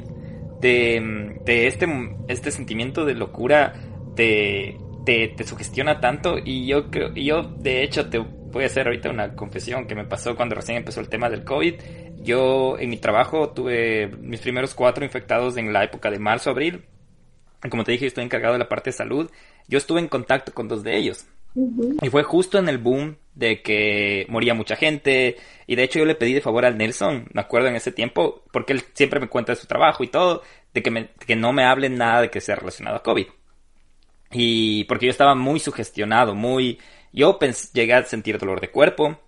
De, 0.61 1.39
de 1.45 1.67
este, 1.67 1.87
este 2.29 2.51
sentimiento 2.51 3.05
de 3.05 3.15
locura 3.15 3.75
te, 4.17 4.79
te, 5.05 5.29
te, 5.29 5.45
sugestiona 5.45 6.01
tanto 6.01 6.37
y 6.43 6.67
yo 6.67 6.91
creo, 6.91 7.13
yo 7.13 7.43
de 7.43 7.83
hecho 7.83 8.09
te 8.09 8.19
voy 8.19 8.63
a 8.63 8.67
hacer 8.67 8.87
ahorita 8.87 9.11
una 9.11 9.35
confesión 9.35 9.87
que 9.87 9.95
me 9.95 10.07
pasó 10.07 10.37
cuando 10.37 10.55
recién 10.55 10.79
empezó 10.79 11.01
el 11.01 11.09
tema 11.09 11.29
del 11.29 11.45
COVID. 11.45 11.75
Yo 12.23 12.79
en 12.79 12.89
mi 12.89 12.97
trabajo 12.97 13.51
tuve 13.51 14.07
mis 14.21 14.41
primeros 14.41 14.75
cuatro 14.75 15.05
infectados 15.05 15.57
en 15.59 15.73
la 15.73 15.85
época 15.85 16.11
de 16.11 16.19
marzo, 16.19 16.51
abril. 16.51 16.85
Como 17.69 17.85
te 17.85 17.93
dije, 17.93 18.07
estoy 18.07 18.25
encargado 18.25 18.55
de 18.55 18.61
la 18.61 18.69
parte 18.69 18.91
de 18.91 18.97
salud. 18.97 19.31
Yo 19.69 19.77
estuve 19.77 20.01
en 20.01 20.09
contacto 20.09 20.55
con 20.55 20.69
dos 20.69 20.83
de 20.83 20.97
ellos. 20.97 21.27
Y 21.55 22.09
fue 22.09 22.23
justo 22.25 22.59
en 22.59 22.69
el 22.69 22.79
boom 22.79 23.17
de 23.35 23.63
que 23.63 24.27
moría 24.29 24.55
mucha 24.55 24.77
gente. 24.77 25.37
Y 25.67 25.77
de 25.77 25.85
hecho 25.85 25.99
yo 25.99 26.05
le 26.05 26.15
pedí 26.15 26.33
de 26.33 26.41
favor 26.41 26.65
al 26.65 26.77
Nelson, 26.77 27.29
me 27.33 27.41
acuerdo 27.41 27.69
en 27.69 27.77
ese 27.77 27.93
tiempo, 27.93 28.43
porque 28.53 28.73
él 28.73 28.83
siempre 28.93 29.21
me 29.21 29.29
cuenta 29.29 29.53
de 29.53 29.61
su 29.61 29.67
trabajo 29.67 30.05
y 30.05 30.09
todo, 30.09 30.43
de 30.73 30.83
que, 30.83 30.91
me, 30.91 31.09
que 31.27 31.37
no 31.37 31.53
me 31.53 31.65
hablen 31.65 31.97
nada 31.97 32.23
de 32.23 32.31
que 32.31 32.41
sea 32.41 32.57
relacionado 32.57 32.97
a 32.97 33.03
COVID. 33.03 33.27
Y 34.33 34.85
porque 34.85 35.07
yo 35.07 35.11
estaba 35.11 35.35
muy 35.35 35.61
sugestionado, 35.61 36.35
muy... 36.35 36.79
Yo 37.13 37.39
llegué 37.73 37.95
a 37.95 38.05
sentir 38.05 38.39
dolor 38.39 38.61
de 38.61 38.71
cuerpo, 38.71 39.21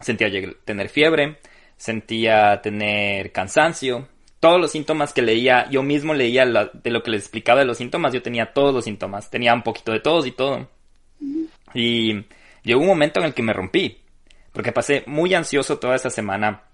sentía 0.00 0.30
tener 0.64 0.88
fiebre, 0.88 1.38
sentía 1.76 2.60
tener 2.62 3.32
cansancio, 3.32 4.06
todos 4.38 4.60
los 4.60 4.70
síntomas 4.70 5.12
que 5.12 5.22
leía, 5.22 5.68
yo 5.68 5.82
mismo 5.82 6.14
leía 6.14 6.46
de 6.46 6.90
lo 6.90 7.02
que 7.02 7.10
les 7.10 7.22
explicaba 7.22 7.58
de 7.58 7.66
los 7.66 7.78
síntomas, 7.78 8.12
yo 8.12 8.22
tenía 8.22 8.52
todos 8.52 8.72
los 8.72 8.84
síntomas, 8.84 9.30
tenía 9.30 9.52
un 9.52 9.62
poquito 9.62 9.90
de 9.90 9.98
todos 9.98 10.26
y 10.28 10.30
todo. 10.30 10.68
Y 11.74 12.24
llegó 12.62 12.80
un 12.80 12.86
momento 12.86 13.20
en 13.20 13.26
el 13.26 13.34
que 13.34 13.42
me 13.42 13.52
rompí, 13.52 13.98
porque 14.52 14.72
pasé 14.72 15.04
muy 15.06 15.34
ansioso 15.34 15.78
toda 15.78 15.96
esa 15.96 16.10
semana. 16.10 16.64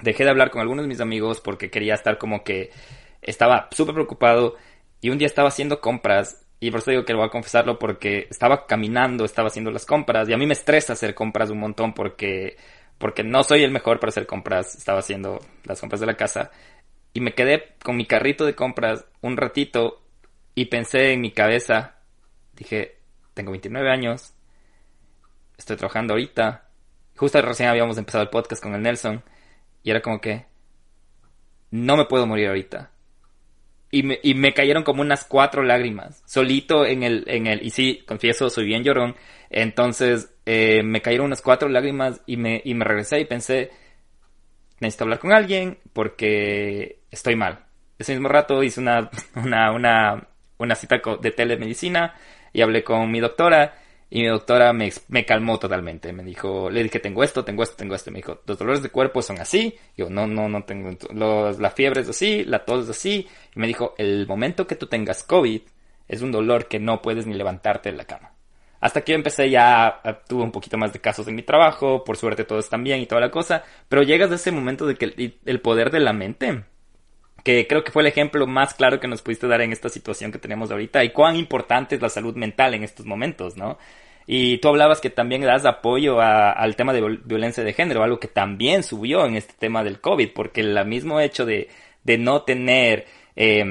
Dejé 0.00 0.24
de 0.24 0.30
hablar 0.30 0.50
con 0.50 0.60
algunos 0.60 0.84
de 0.84 0.88
mis 0.88 1.00
amigos 1.00 1.40
porque 1.40 1.70
quería 1.70 1.94
estar 1.94 2.18
como 2.18 2.44
que 2.44 2.70
estaba 3.20 3.68
súper 3.72 3.94
preocupado 3.94 4.56
y 5.00 5.10
un 5.10 5.18
día 5.18 5.26
estaba 5.26 5.48
haciendo 5.48 5.80
compras 5.80 6.44
y 6.60 6.70
por 6.70 6.80
eso 6.80 6.90
digo 6.90 7.04
que 7.04 7.12
lo 7.12 7.20
voy 7.20 7.28
a 7.28 7.32
confesarlo 7.32 7.78
porque 7.78 8.26
estaba 8.30 8.66
caminando, 8.66 9.24
estaba 9.24 9.48
haciendo 9.48 9.70
las 9.70 9.86
compras 9.86 10.28
y 10.28 10.32
a 10.32 10.36
mí 10.36 10.46
me 10.46 10.54
estresa 10.54 10.92
hacer 10.92 11.14
compras 11.14 11.50
un 11.50 11.58
montón 11.58 11.94
porque 11.94 12.56
porque 12.98 13.22
no 13.22 13.44
soy 13.44 13.62
el 13.62 13.70
mejor 13.70 14.00
para 14.00 14.10
hacer 14.10 14.26
compras, 14.26 14.74
estaba 14.74 14.98
haciendo 14.98 15.38
las 15.64 15.80
compras 15.80 16.00
de 16.00 16.06
la 16.06 16.16
casa 16.16 16.50
y 17.12 17.20
me 17.20 17.32
quedé 17.32 17.74
con 17.82 17.96
mi 17.96 18.06
carrito 18.06 18.44
de 18.44 18.56
compras 18.56 19.04
un 19.20 19.36
ratito 19.36 20.02
y 20.54 20.66
pensé 20.66 21.12
en 21.12 21.20
mi 21.20 21.30
cabeza, 21.30 21.98
dije, 22.54 22.97
tengo 23.38 23.52
29 23.52 23.88
años, 23.88 24.34
estoy 25.56 25.76
trabajando 25.76 26.14
ahorita. 26.14 26.64
Justo 27.16 27.40
recién 27.40 27.68
habíamos 27.68 27.96
empezado 27.96 28.24
el 28.24 28.30
podcast 28.30 28.60
con 28.60 28.74
el 28.74 28.82
Nelson 28.82 29.22
y 29.84 29.90
era 29.90 30.02
como 30.02 30.20
que 30.20 30.46
no 31.70 31.96
me 31.96 32.06
puedo 32.06 32.26
morir 32.26 32.48
ahorita. 32.48 32.90
Y 33.92 34.02
me, 34.02 34.52
cayeron 34.52 34.82
como 34.82 35.02
unas 35.02 35.24
cuatro 35.24 35.62
lágrimas, 35.62 36.22
solito 36.26 36.84
en 36.84 37.04
el, 37.04 37.24
en 37.28 37.46
el, 37.46 37.64
y 37.64 37.70
sí, 37.70 38.02
confieso, 38.06 38.50
soy 38.50 38.66
bien 38.66 38.82
llorón. 38.82 39.14
Entonces, 39.50 40.34
eh, 40.44 40.82
me 40.82 41.00
cayeron 41.00 41.26
unas 41.26 41.40
cuatro 41.40 41.68
lágrimas 41.68 42.20
y 42.26 42.36
me, 42.36 42.60
y 42.64 42.74
me 42.74 42.84
regresé 42.84 43.20
y 43.20 43.24
pensé, 43.24 43.70
necesito 44.80 45.04
hablar 45.04 45.20
con 45.20 45.32
alguien 45.32 45.78
porque 45.92 46.98
estoy 47.10 47.36
mal. 47.36 47.66
Ese 47.98 48.12
mismo 48.12 48.28
rato 48.28 48.64
hice 48.64 48.80
una, 48.80 49.08
una, 49.36 49.70
una, 49.70 50.28
una 50.58 50.74
cita 50.74 51.00
de 51.22 51.30
telemedicina 51.30 52.14
y 52.52 52.62
hablé 52.62 52.84
con 52.84 53.10
mi 53.10 53.20
doctora 53.20 53.74
y 54.10 54.22
mi 54.22 54.26
doctora 54.26 54.72
me, 54.72 54.90
me, 55.08 55.24
calmó 55.26 55.58
totalmente. 55.58 56.12
Me 56.12 56.22
dijo, 56.24 56.70
le 56.70 56.82
dije, 56.82 56.98
tengo 56.98 57.22
esto, 57.22 57.44
tengo 57.44 57.62
esto, 57.62 57.76
tengo 57.76 57.94
esto. 57.94 58.10
Me 58.10 58.18
dijo, 58.18 58.40
los 58.46 58.58
dolores 58.58 58.82
de 58.82 58.88
cuerpo 58.88 59.20
son 59.20 59.38
así. 59.38 59.74
Yo, 59.96 60.08
no, 60.08 60.26
no, 60.26 60.48
no 60.48 60.64
tengo, 60.64 60.96
los, 61.12 61.58
la 61.58 61.70
fiebre 61.70 62.00
es 62.00 62.08
así, 62.08 62.44
la 62.44 62.64
tos 62.64 62.84
es 62.84 62.90
así. 62.90 63.28
Y 63.54 63.60
me 63.60 63.66
dijo, 63.66 63.94
el 63.98 64.26
momento 64.26 64.66
que 64.66 64.76
tú 64.76 64.86
tengas 64.86 65.22
COVID 65.24 65.60
es 66.08 66.22
un 66.22 66.32
dolor 66.32 66.68
que 66.68 66.78
no 66.78 67.02
puedes 67.02 67.26
ni 67.26 67.34
levantarte 67.34 67.90
de 67.90 67.98
la 67.98 68.04
cama. 68.04 68.32
Hasta 68.80 69.02
que 69.02 69.12
yo 69.12 69.16
empecé 69.16 69.50
ya, 69.50 70.00
tuve 70.26 70.42
un 70.42 70.52
poquito 70.52 70.78
más 70.78 70.92
de 70.92 71.00
casos 71.00 71.26
en 71.28 71.34
mi 71.34 71.42
trabajo, 71.42 72.04
por 72.04 72.16
suerte 72.16 72.44
todos 72.44 72.64
están 72.64 72.84
bien 72.84 73.00
y 73.00 73.06
toda 73.06 73.20
la 73.20 73.30
cosa, 73.30 73.64
pero 73.88 74.04
llegas 74.04 74.30
a 74.30 74.36
ese 74.36 74.52
momento 74.52 74.86
de 74.86 74.94
que 74.94 75.38
el 75.44 75.60
poder 75.60 75.90
de 75.90 75.98
la 75.98 76.12
mente 76.12 76.62
que 77.44 77.66
creo 77.66 77.84
que 77.84 77.92
fue 77.92 78.02
el 78.02 78.08
ejemplo 78.08 78.46
más 78.46 78.74
claro 78.74 79.00
que 79.00 79.08
nos 79.08 79.22
pudiste 79.22 79.46
dar 79.46 79.60
en 79.60 79.72
esta 79.72 79.88
situación 79.88 80.32
que 80.32 80.38
tenemos 80.38 80.70
ahorita 80.70 81.04
y 81.04 81.10
cuán 81.10 81.36
importante 81.36 81.94
es 81.94 82.02
la 82.02 82.08
salud 82.08 82.34
mental 82.36 82.74
en 82.74 82.84
estos 82.84 83.06
momentos, 83.06 83.56
¿no? 83.56 83.78
Y 84.26 84.58
tú 84.58 84.68
hablabas 84.68 85.00
que 85.00 85.08
también 85.08 85.40
das 85.40 85.64
apoyo 85.64 86.20
al 86.20 86.76
tema 86.76 86.92
de 86.92 87.18
violencia 87.24 87.64
de 87.64 87.72
género, 87.72 88.02
algo 88.02 88.20
que 88.20 88.28
también 88.28 88.82
subió 88.82 89.24
en 89.24 89.36
este 89.36 89.54
tema 89.58 89.82
del 89.82 90.02
COVID, 90.02 90.32
porque 90.34 90.60
el 90.60 90.84
mismo 90.84 91.18
hecho 91.18 91.46
de, 91.46 91.68
de 92.04 92.18
no 92.18 92.42
tener 92.42 93.06
eh, 93.36 93.64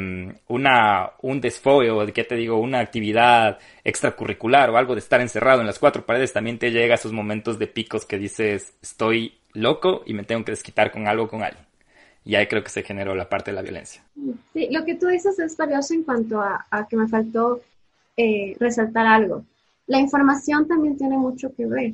una, 0.48 1.12
un 1.22 1.42
desfogue 1.42 1.92
de, 2.08 2.12
¿qué 2.12 2.24
te 2.24 2.36
digo?, 2.36 2.58
una 2.58 2.80
actividad 2.80 3.60
extracurricular 3.84 4.72
o 4.72 4.78
algo 4.78 4.96
de 4.96 5.00
estar 5.00 5.22
encerrado 5.22 5.62
en 5.62 5.68
las 5.68 5.78
cuatro 5.78 6.06
paredes, 6.08 6.34
también 6.34 6.58
te 6.58 6.72
llega 6.72 6.96
a 6.96 6.98
esos 6.98 7.14
momentos 7.14 7.60
de 7.60 7.68
picos 7.68 8.06
que 8.06 8.18
dices, 8.18 8.76
estoy 8.82 9.38
loco 9.54 10.02
y 10.08 10.16
me 10.16 10.24
tengo 10.24 10.44
que 10.44 10.54
desquitar 10.54 10.92
con 10.92 11.08
algo 11.08 11.28
con 11.28 11.44
alguien 11.44 11.67
y 12.28 12.36
ahí 12.36 12.46
creo 12.48 12.62
que 12.62 12.70
se 12.70 12.84
generó 12.84 13.16
la 13.16 13.30
parte 13.30 13.52
de 13.52 13.56
la 13.56 13.62
violencia. 13.62 14.04
Sí, 14.52 14.68
lo 14.70 14.84
que 14.84 14.96
tú 14.96 15.08
dices 15.08 15.40
es 15.40 15.56
valioso 15.56 15.94
en 15.94 16.04
cuanto 16.04 16.42
a, 16.42 16.88
que 16.90 16.98
me 16.98 17.08
faltó 17.08 17.62
eh, 18.18 18.54
resaltar 18.60 19.08
algo. 19.08 19.46
La 19.88 19.98
información 19.98 20.68
también 20.68 20.98
tiene 20.98 21.18
mucho 21.18 21.56
que 21.56 21.66
ver. 21.66 21.94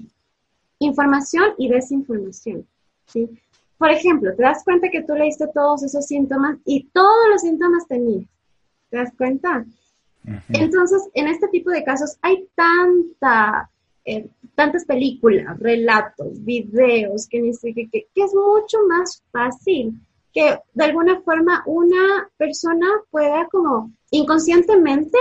Información 0.79 1.53
y 1.59 1.69
desinformación. 1.69 2.65
¿sí? 3.05 3.29
Por 3.77 3.91
ejemplo, 3.91 4.35
te 4.35 4.41
das 4.41 4.63
cuenta 4.63 4.89
que 4.89 5.03
tú 5.03 5.13
leíste 5.13 5.45
todos 5.53 5.83
esos 5.83 6.07
síntomas 6.07 6.57
y 6.65 6.85
todos 6.85 7.29
los 7.29 7.41
síntomas 7.41 7.87
tenías. 7.87 8.25
¿Te 8.89 8.97
das 8.97 9.13
cuenta? 9.15 9.63
Entonces, 10.49 11.03
en 11.13 11.27
este 11.27 11.47
tipo 11.49 11.69
de 11.69 11.83
casos 11.83 12.17
hay 12.23 12.47
tanta, 12.55 13.69
eh, 14.03 14.27
tantas 14.55 14.83
películas, 14.85 15.59
relatos, 15.59 16.43
videos, 16.43 17.27
que, 17.27 17.39
que, 17.61 17.87
que 17.87 18.07
es 18.15 18.33
mucho 18.33 18.79
más 18.87 19.21
fácil 19.31 19.93
que 20.33 20.59
de 20.73 20.83
alguna 20.83 21.21
forma 21.21 21.63
una 21.65 22.29
persona 22.37 22.87
pueda 23.11 23.47
como 23.51 23.91
inconscientemente 24.11 25.17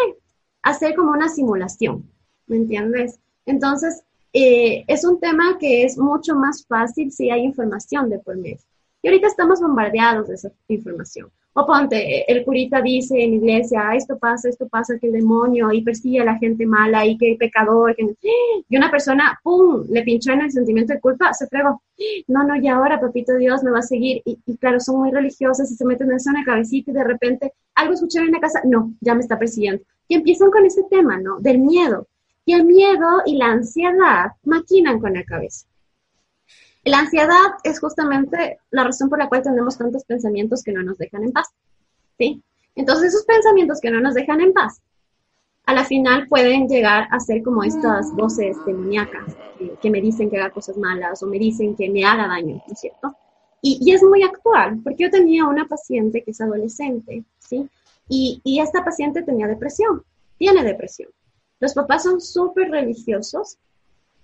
hacer 0.62 0.94
como 0.94 1.12
una 1.12 1.28
simulación, 1.28 2.10
¿me 2.46 2.56
entiendes? 2.56 3.18
Entonces, 3.44 4.02
eh, 4.32 4.84
es 4.86 5.04
un 5.04 5.20
tema 5.20 5.58
que 5.58 5.84
es 5.84 5.98
mucho 5.98 6.34
más 6.34 6.64
fácil 6.66 7.12
si 7.12 7.30
hay 7.30 7.42
información 7.42 8.08
de 8.08 8.18
por 8.18 8.36
medio. 8.36 8.58
Y 9.02 9.08
ahorita 9.08 9.26
estamos 9.26 9.60
bombardeados 9.60 10.28
de 10.28 10.34
esa 10.34 10.50
información. 10.68 11.30
O 11.54 11.66
ponte, 11.66 12.24
el 12.32 12.44
curita 12.44 12.80
dice 12.80 13.22
en 13.22 13.34
iglesia, 13.34 13.82
ah, 13.88 13.94
esto 13.94 14.18
pasa, 14.18 14.48
esto 14.48 14.68
pasa, 14.68 14.98
que 14.98 15.08
el 15.08 15.12
demonio 15.12 15.70
y 15.70 15.82
persigue 15.82 16.20
a 16.20 16.24
la 16.24 16.38
gente 16.38 16.64
mala 16.64 17.04
y 17.04 17.18
que 17.18 17.36
pecador. 17.38 17.94
Que... 17.94 18.16
Y 18.68 18.76
una 18.76 18.90
persona, 18.90 19.38
¡pum!, 19.42 19.84
le 19.90 20.02
pinchó 20.02 20.32
en 20.32 20.42
el 20.42 20.50
sentimiento 20.50 20.94
de 20.94 21.00
culpa, 21.00 21.34
se 21.34 21.46
fregó. 21.46 21.82
No, 22.26 22.44
no, 22.44 22.56
y 22.56 22.68
ahora, 22.68 22.98
papito 22.98 23.36
Dios 23.36 23.62
me 23.62 23.70
va 23.70 23.80
a 23.80 23.82
seguir. 23.82 24.22
Y, 24.24 24.56
claro, 24.56 24.80
son 24.80 25.00
muy 25.00 25.10
religiosas 25.10 25.70
y 25.70 25.74
se 25.74 25.84
meten 25.84 26.10
en 26.10 26.16
esa 26.16 26.32
cabecita 26.44 26.90
y 26.90 26.94
de 26.94 27.04
repente 27.04 27.52
algo 27.74 27.92
escucharon 27.94 28.28
en 28.28 28.34
la 28.34 28.40
casa, 28.40 28.62
no, 28.64 28.94
ya 29.00 29.14
me 29.14 29.20
está 29.20 29.38
persiguiendo. 29.38 29.82
Y 30.08 30.14
empiezan 30.14 30.50
con 30.50 30.64
ese 30.64 30.84
tema, 30.90 31.18
¿no? 31.20 31.38
Del 31.40 31.58
miedo. 31.58 32.08
Y 32.46 32.54
el 32.54 32.64
miedo 32.64 33.22
y 33.26 33.36
la 33.36 33.52
ansiedad 33.52 34.32
maquinan 34.44 35.00
con 35.00 35.14
la 35.14 35.24
cabeza. 35.24 35.66
La 36.84 36.98
ansiedad 36.98 37.58
es 37.62 37.78
justamente 37.78 38.58
la 38.70 38.84
razón 38.84 39.08
por 39.08 39.18
la 39.18 39.28
cual 39.28 39.42
tenemos 39.42 39.78
tantos 39.78 40.04
pensamientos 40.04 40.62
que 40.64 40.72
no 40.72 40.82
nos 40.82 40.98
dejan 40.98 41.22
en 41.22 41.32
paz. 41.32 41.48
¿sí? 42.18 42.42
Entonces, 42.74 43.10
esos 43.10 43.24
pensamientos 43.24 43.80
que 43.80 43.90
no 43.90 44.00
nos 44.00 44.14
dejan 44.14 44.40
en 44.40 44.52
paz, 44.52 44.82
a 45.64 45.74
la 45.74 45.84
final 45.84 46.26
pueden 46.28 46.66
llegar 46.66 47.06
a 47.12 47.20
ser 47.20 47.42
como 47.42 47.62
estas 47.62 48.12
voces 48.14 48.56
demoníacas 48.66 49.36
que, 49.58 49.76
que 49.80 49.90
me 49.90 50.00
dicen 50.00 50.28
que 50.28 50.38
haga 50.38 50.50
cosas 50.50 50.76
malas 50.76 51.22
o 51.22 51.26
me 51.26 51.38
dicen 51.38 51.76
que 51.76 51.88
me 51.88 52.04
haga 52.04 52.26
daño, 52.26 52.56
¿no 52.66 52.72
es 52.72 52.80
cierto? 52.80 53.16
Y, 53.60 53.78
y, 53.80 53.94
es 53.94 54.02
muy 54.02 54.24
actual, 54.24 54.80
porque 54.82 55.04
yo 55.04 55.10
tenía 55.10 55.44
una 55.44 55.68
paciente 55.68 56.24
que 56.24 56.32
es 56.32 56.40
adolescente, 56.40 57.22
¿sí? 57.38 57.68
Y, 58.08 58.40
y 58.42 58.58
esta 58.58 58.84
paciente 58.84 59.22
tenía 59.22 59.46
depresión, 59.46 60.02
tiene 60.36 60.64
depresión. 60.64 61.10
Los 61.60 61.74
papás 61.74 62.02
son 62.02 62.20
súper 62.20 62.72
religiosos 62.72 63.58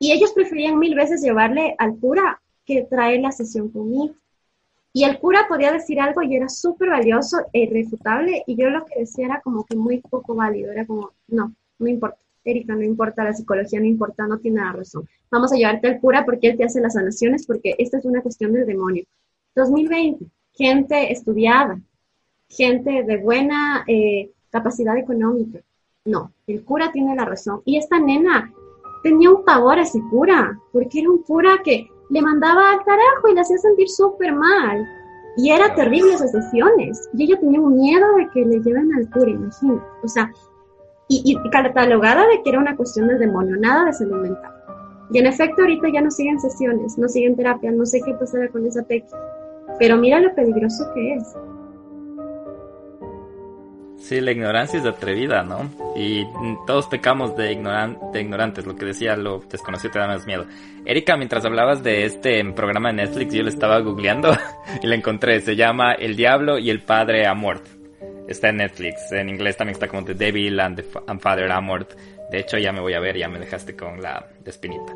y 0.01 0.11
ellos 0.11 0.33
preferían 0.33 0.77
mil 0.77 0.97
veces 0.97 1.23
llevarle 1.23 1.77
al 1.79 1.97
cura 2.01 2.43
que 2.69 2.83
traer 2.83 3.21
la 3.21 3.33
sesión 3.33 3.71
conmigo. 3.71 4.15
Y 4.93 5.05
el 5.05 5.19
cura 5.19 5.47
podía 5.49 5.73
decir 5.73 5.99
algo 6.01 6.23
y 6.23 6.37
era 6.37 6.49
súper 6.51 6.91
valioso 6.91 7.39
e 7.53 7.61
irrefutable 7.61 8.45
y 8.47 8.57
yo 8.57 8.69
lo 8.69 8.85
que 8.85 9.01
decía 9.01 9.27
era 9.27 9.41
como 9.41 9.65
que 9.65 9.75
muy 9.75 10.01
poco 10.01 10.35
válido, 10.35 10.71
era 10.71 10.87
como, 10.87 11.13
no, 11.29 11.55
no 11.79 11.89
importa, 11.89 12.19
Erika, 12.45 12.75
no 12.75 12.83
importa, 12.83 13.25
la 13.25 13.33
psicología 13.33 13.81
no 13.81 13.87
importa, 13.87 14.27
no 14.27 14.39
tiene 14.39 14.61
la 14.61 14.73
razón. 14.73 15.09
Vamos 15.31 15.53
a 15.53 15.57
llevarte 15.57 15.89
al 15.89 16.01
cura 16.01 16.25
porque 16.25 16.49
él 16.49 16.57
te 16.57 16.65
hace 16.65 16.81
las 16.81 16.95
sanaciones 16.95 17.47
porque 17.47 17.75
esta 17.79 17.99
es 17.99 18.05
una 18.05 18.23
cuestión 18.23 18.53
del 18.53 18.67
demonio. 18.67 19.05
2020, 19.55 20.27
gente 20.53 21.13
estudiada, 21.13 21.81
gente 22.49 23.03
de 23.03 23.17
buena 23.17 23.85
eh, 23.87 24.31
capacidad 24.51 24.97
económica. 24.97 25.61
No, 26.05 26.33
el 26.47 26.65
cura 26.65 26.91
tiene 26.93 27.15
la 27.15 27.25
razón. 27.25 27.63
Y 27.65 27.77
esta 27.79 27.99
nena 27.99 28.53
tenía 29.03 29.31
un 29.31 29.45
pavor 29.45 29.79
a 29.79 29.83
ese 29.83 30.01
cura, 30.11 30.59
porque 30.73 31.01
era 31.01 31.11
un 31.11 31.23
cura 31.23 31.59
que 31.63 31.89
le 32.11 32.23
mandaba 32.23 32.73
al 32.73 32.85
carajo 32.85 33.29
y 33.31 33.35
le 33.35 33.41
hacía 33.41 33.59
sentir 33.59 33.89
súper 33.89 34.33
mal. 34.33 34.87
Y 35.37 35.51
era 35.51 35.75
terrible 35.75 36.15
esas 36.15 36.33
sesiones. 36.33 37.09
Y 37.15 37.25
ella 37.25 37.39
tenía 37.39 37.61
un 37.61 37.77
miedo 37.77 38.07
de 38.17 38.29
que 38.31 38.45
le 38.45 38.61
lleven 38.61 38.93
al 38.95 39.09
cura, 39.11 39.31
imagínate. 39.31 39.87
O 40.03 40.09
sea, 40.09 40.31
y, 41.09 41.23
y 41.25 41.51
catalogada 41.51 42.27
de 42.27 42.43
que 42.43 42.51
era 42.51 42.59
una 42.59 42.77
cuestión 42.77 43.09
del 43.09 43.19
demonio, 43.19 43.57
nada 43.57 43.85
de 43.87 43.93
salud 43.93 44.21
mental. 44.21 44.53
Y 45.11 45.19
en 45.19 45.27
efecto, 45.27 45.63
ahorita 45.63 45.89
ya 45.93 46.01
no 46.01 46.11
siguen 46.11 46.39
sesiones, 46.39 46.99
no 46.99 47.09
siguen 47.09 47.37
terapia, 47.37 47.71
no 47.71 47.87
sé 47.87 48.01
qué 48.05 48.13
pasará 48.15 48.49
con 48.49 48.67
esa 48.67 48.83
peque. 48.83 49.09
Pero 49.79 49.97
mira 49.97 50.21
lo 50.21 50.35
peligroso 50.35 50.85
que 50.95 51.15
es. 51.15 51.35
Sí, 53.99 54.21
la 54.21 54.31
ignorancia 54.31 54.79
es 54.79 54.87
atrevida, 54.87 55.43
¿no? 55.43 55.71
Y 55.97 56.25
todos 56.67 56.87
pecamos 56.87 57.37
de, 57.37 57.49
de 58.13 58.21
ignorantes, 58.21 58.65
lo 58.65 58.77
que 58.77 58.87
decía, 58.87 59.17
lo 59.17 59.41
desconocido 59.41 59.93
te 59.93 59.99
da 59.99 60.07
más 60.07 60.25
miedo. 60.25 60.47
Erika, 60.85 61.17
mientras 61.17 61.45
hablabas 61.45 61.83
de 61.83 62.05
este 62.05 62.45
programa 62.53 62.91
de 62.91 63.05
Netflix, 63.05 63.35
yo 63.35 63.43
lo 63.43 63.49
estaba 63.49 63.81
googleando 63.81 64.33
y 64.83 64.87
lo 64.87 64.95
encontré, 64.95 65.41
se 65.41 65.57
llama 65.57 65.93
El 65.93 66.17
Diablo 66.17 66.59
y 66.59 66.71
el 66.71 66.81
Padre 66.81 67.27
Amort. 67.27 67.67
Está 68.29 68.51
en 68.51 68.59
Netflix, 68.59 69.11
en 69.11 69.29
inglés 69.31 69.57
también 69.57 69.75
está 69.75 69.89
como 69.89 70.05
The 70.05 70.15
Devil 70.15 70.61
and, 70.61 70.77
the 70.77 70.99
and 71.07 71.21
Father 71.21 71.51
Amort. 71.51 71.93
De 72.31 72.39
hecho, 72.39 72.57
ya 72.57 72.73
me 72.73 72.81
voy 72.81 72.95
a 72.95 73.01
ver, 73.01 73.17
ya 73.17 73.29
me 73.29 73.39
dejaste 73.39 73.75
con 73.75 74.01
la 74.01 74.29
espinita. 74.45 74.95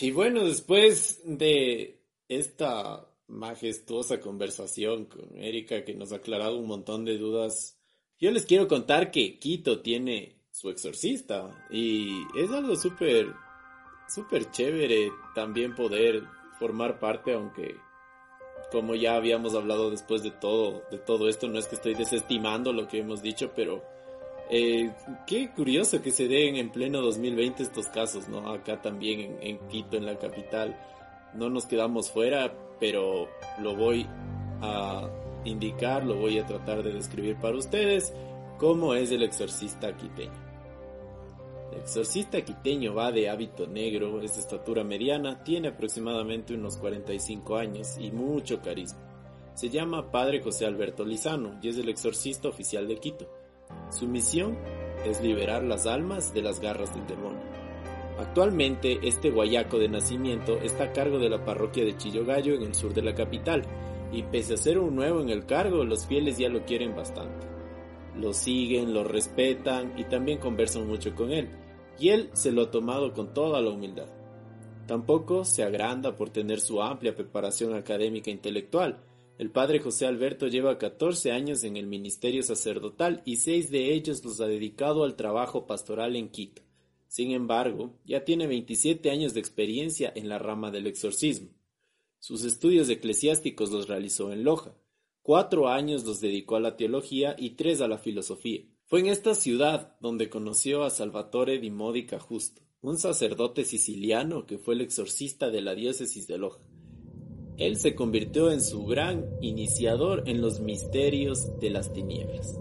Y 0.00 0.10
bueno, 0.10 0.44
después 0.44 1.20
de 1.24 2.00
esta 2.28 3.04
majestuosa 3.28 4.20
conversación 4.20 5.06
con 5.06 5.36
Erika 5.36 5.84
que 5.84 5.94
nos 5.94 6.12
ha 6.12 6.16
aclarado 6.16 6.58
un 6.58 6.66
montón 6.66 7.04
de 7.04 7.18
dudas, 7.18 7.78
yo 8.18 8.30
les 8.30 8.46
quiero 8.46 8.68
contar 8.68 9.10
que 9.10 9.38
Quito 9.38 9.80
tiene 9.80 10.40
su 10.50 10.70
exorcista 10.70 11.66
y 11.70 12.22
es 12.38 12.50
algo 12.50 12.76
súper, 12.76 13.32
súper 14.08 14.50
chévere 14.50 15.10
también 15.34 15.74
poder 15.74 16.22
formar 16.58 16.98
parte, 16.98 17.34
aunque 17.34 17.76
como 18.72 18.94
ya 18.94 19.16
habíamos 19.16 19.54
hablado 19.54 19.90
después 19.90 20.22
de 20.22 20.30
todo, 20.30 20.82
de 20.90 20.98
todo 20.98 21.28
esto, 21.28 21.48
no 21.48 21.58
es 21.58 21.66
que 21.66 21.76
estoy 21.76 21.94
desestimando 21.94 22.72
lo 22.72 22.88
que 22.88 23.00
hemos 23.00 23.22
dicho, 23.22 23.52
pero 23.54 23.84
eh, 24.48 24.92
qué 25.26 25.50
curioso 25.50 26.02
que 26.02 26.10
se 26.10 26.28
den 26.28 26.56
en 26.56 26.70
pleno 26.70 27.00
2020 27.00 27.62
estos 27.62 27.88
casos, 27.88 28.28
¿no? 28.28 28.48
Acá 28.50 28.80
también 28.80 29.20
en, 29.20 29.38
en, 29.42 29.68
Quito, 29.68 29.96
en 29.96 30.06
la 30.06 30.18
capital. 30.18 30.78
No 31.34 31.50
nos 31.50 31.66
quedamos 31.66 32.10
fuera, 32.10 32.54
pero 32.78 33.28
lo 33.60 33.74
voy 33.74 34.06
a 34.60 35.08
indicar, 35.44 36.04
lo 36.04 36.16
voy 36.16 36.38
a 36.38 36.46
tratar 36.46 36.82
de 36.82 36.92
describir 36.92 37.36
para 37.36 37.56
ustedes 37.56 38.12
cómo 38.58 38.94
es 38.94 39.10
el 39.10 39.22
exorcista 39.22 39.96
quiteño. 39.96 40.46
El 41.72 41.80
exorcista 41.80 42.42
quiteño 42.42 42.94
va 42.94 43.12
de 43.12 43.28
hábito 43.28 43.66
negro, 43.66 44.20
es 44.20 44.34
de 44.34 44.40
estatura 44.40 44.84
mediana, 44.84 45.42
tiene 45.42 45.68
aproximadamente 45.68 46.54
unos 46.54 46.76
45 46.78 47.56
años 47.56 47.96
y 47.98 48.10
mucho 48.10 48.60
carisma. 48.62 49.00
Se 49.54 49.70
llama 49.70 50.10
Padre 50.10 50.42
José 50.42 50.66
Alberto 50.66 51.04
Lizano 51.04 51.58
y 51.62 51.68
es 51.68 51.78
el 51.78 51.88
exorcista 51.88 52.48
oficial 52.48 52.86
de 52.86 52.98
Quito. 52.98 53.26
Su 53.90 54.06
misión 54.06 54.56
es 55.04 55.20
liberar 55.22 55.62
las 55.62 55.86
almas 55.86 56.34
de 56.34 56.42
las 56.42 56.60
garras 56.60 56.94
del 56.94 57.06
demonio. 57.06 57.65
Actualmente, 58.18 58.98
este 59.02 59.30
guayaco 59.30 59.78
de 59.78 59.88
nacimiento 59.88 60.58
está 60.60 60.84
a 60.84 60.92
cargo 60.92 61.18
de 61.18 61.28
la 61.28 61.44
parroquia 61.44 61.84
de 61.84 61.96
Chillogallo 61.96 62.54
en 62.54 62.62
el 62.62 62.74
sur 62.74 62.94
de 62.94 63.02
la 63.02 63.14
capital, 63.14 63.62
y 64.12 64.22
pese 64.22 64.54
a 64.54 64.56
ser 64.56 64.78
un 64.78 64.94
nuevo 64.94 65.20
en 65.20 65.28
el 65.28 65.44
cargo, 65.44 65.84
los 65.84 66.06
fieles 66.06 66.38
ya 66.38 66.48
lo 66.48 66.64
quieren 66.64 66.96
bastante. 66.96 67.46
Lo 68.16 68.32
siguen, 68.32 68.94
lo 68.94 69.04
respetan 69.04 69.92
y 69.98 70.04
también 70.04 70.38
conversan 70.38 70.86
mucho 70.86 71.14
con 71.14 71.30
él, 71.30 71.50
y 71.98 72.08
él 72.08 72.30
se 72.32 72.52
lo 72.52 72.62
ha 72.62 72.70
tomado 72.70 73.12
con 73.12 73.34
toda 73.34 73.60
la 73.60 73.70
humildad. 73.70 74.08
Tampoco 74.86 75.44
se 75.44 75.62
agranda 75.62 76.16
por 76.16 76.30
tener 76.30 76.60
su 76.60 76.80
amplia 76.80 77.14
preparación 77.14 77.74
académica 77.74 78.30
e 78.30 78.34
intelectual, 78.34 79.02
el 79.38 79.50
padre 79.50 79.80
José 79.80 80.06
Alberto 80.06 80.46
lleva 80.48 80.78
14 80.78 81.30
años 81.30 81.62
en 81.64 81.76
el 81.76 81.86
ministerio 81.86 82.42
sacerdotal 82.42 83.20
y 83.26 83.36
seis 83.36 83.70
de 83.70 83.92
ellos 83.92 84.24
los 84.24 84.40
ha 84.40 84.46
dedicado 84.46 85.04
al 85.04 85.14
trabajo 85.14 85.66
pastoral 85.66 86.16
en 86.16 86.30
Quito. 86.30 86.65
Sin 87.16 87.30
embargo, 87.30 87.98
ya 88.04 88.26
tiene 88.26 88.46
27 88.46 89.10
años 89.10 89.32
de 89.32 89.40
experiencia 89.40 90.12
en 90.14 90.28
la 90.28 90.38
rama 90.38 90.70
del 90.70 90.86
exorcismo. 90.86 91.48
Sus 92.18 92.44
estudios 92.44 92.90
eclesiásticos 92.90 93.70
los 93.70 93.88
realizó 93.88 94.34
en 94.34 94.44
Loja. 94.44 94.76
Cuatro 95.22 95.68
años 95.68 96.04
los 96.04 96.20
dedicó 96.20 96.56
a 96.56 96.60
la 96.60 96.76
teología 96.76 97.34
y 97.38 97.56
tres 97.56 97.80
a 97.80 97.88
la 97.88 97.96
filosofía. 97.96 98.66
Fue 98.84 99.00
en 99.00 99.06
esta 99.06 99.34
ciudad 99.34 99.96
donde 99.98 100.28
conoció 100.28 100.84
a 100.84 100.90
Salvatore 100.90 101.58
di 101.58 101.70
Modica 101.70 102.20
Justo, 102.20 102.60
un 102.82 102.98
sacerdote 102.98 103.64
siciliano 103.64 104.44
que 104.44 104.58
fue 104.58 104.74
el 104.74 104.82
exorcista 104.82 105.48
de 105.48 105.62
la 105.62 105.74
diócesis 105.74 106.26
de 106.26 106.36
Loja. 106.36 106.60
Él 107.56 107.78
se 107.78 107.94
convirtió 107.94 108.52
en 108.52 108.60
su 108.60 108.84
gran 108.84 109.24
iniciador 109.40 110.24
en 110.26 110.42
los 110.42 110.60
misterios 110.60 111.58
de 111.60 111.70
las 111.70 111.94
tinieblas. 111.94 112.60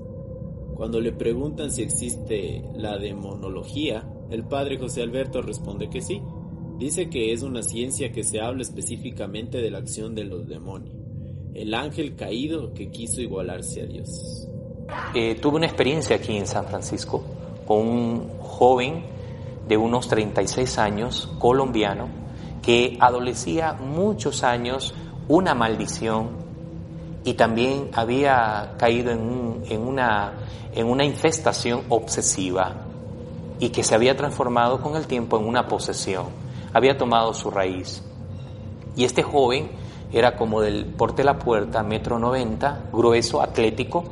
Cuando 0.75 0.99
le 0.99 1.13
preguntan 1.13 1.71
si 1.71 1.83
existe 1.83 2.63
la 2.75 2.97
demonología, 2.97 4.05
el 4.29 4.43
padre 4.43 4.77
José 4.77 5.01
Alberto 5.01 5.41
responde 5.41 5.89
que 5.89 6.01
sí. 6.01 6.21
Dice 6.77 7.09
que 7.09 7.31
es 7.31 7.43
una 7.43 7.63
ciencia 7.63 8.11
que 8.11 8.23
se 8.23 8.41
habla 8.41 8.61
específicamente 8.61 9.59
de 9.59 9.71
la 9.71 9.77
acción 9.77 10.13
de 10.13 10.25
los 10.25 10.47
demonios, 10.47 10.93
el 11.53 11.73
ángel 11.73 12.15
caído 12.15 12.73
que 12.73 12.89
quiso 12.89 13.21
igualarse 13.21 13.83
a 13.83 13.85
Dios. 13.85 14.49
Eh, 15.13 15.35
tuve 15.35 15.55
una 15.55 15.65
experiencia 15.65 16.17
aquí 16.17 16.35
en 16.35 16.45
San 16.45 16.65
Francisco 16.65 17.23
con 17.65 17.87
un 17.87 18.29
joven 18.39 19.05
de 19.67 19.77
unos 19.77 20.09
36 20.09 20.77
años, 20.77 21.31
colombiano, 21.39 22.09
que 22.61 22.97
adolecía 22.99 23.73
muchos 23.73 24.43
años 24.43 24.93
una 25.29 25.55
maldición 25.55 26.44
y 27.25 27.33
también 27.33 27.89
había 27.93 28.75
caído 28.77 29.11
en, 29.11 29.81
una, 29.81 30.33
en 30.73 30.87
una 30.87 31.03
infestación 31.03 31.81
obsesiva 31.89 32.85
y 33.59 33.69
que 33.69 33.83
se 33.83 33.95
había 33.95 34.15
transformado 34.15 34.79
con 34.79 34.95
el 34.95 35.07
tiempo 35.07 35.37
en 35.39 35.47
una 35.47 35.67
posesión, 35.67 36.27
había 36.71 36.97
tomado 36.97 37.33
su 37.33 37.49
raíz. 37.49 38.03
Y 38.95 39.05
este 39.05 39.23
joven 39.23 39.71
era 40.13 40.35
como 40.35 40.61
del 40.61 40.85
porte 40.85 41.23
de 41.23 41.25
la 41.25 41.39
puerta, 41.39 41.81
metro 41.81 42.19
noventa, 42.19 42.83
grueso, 42.93 43.41
atlético, 43.41 44.03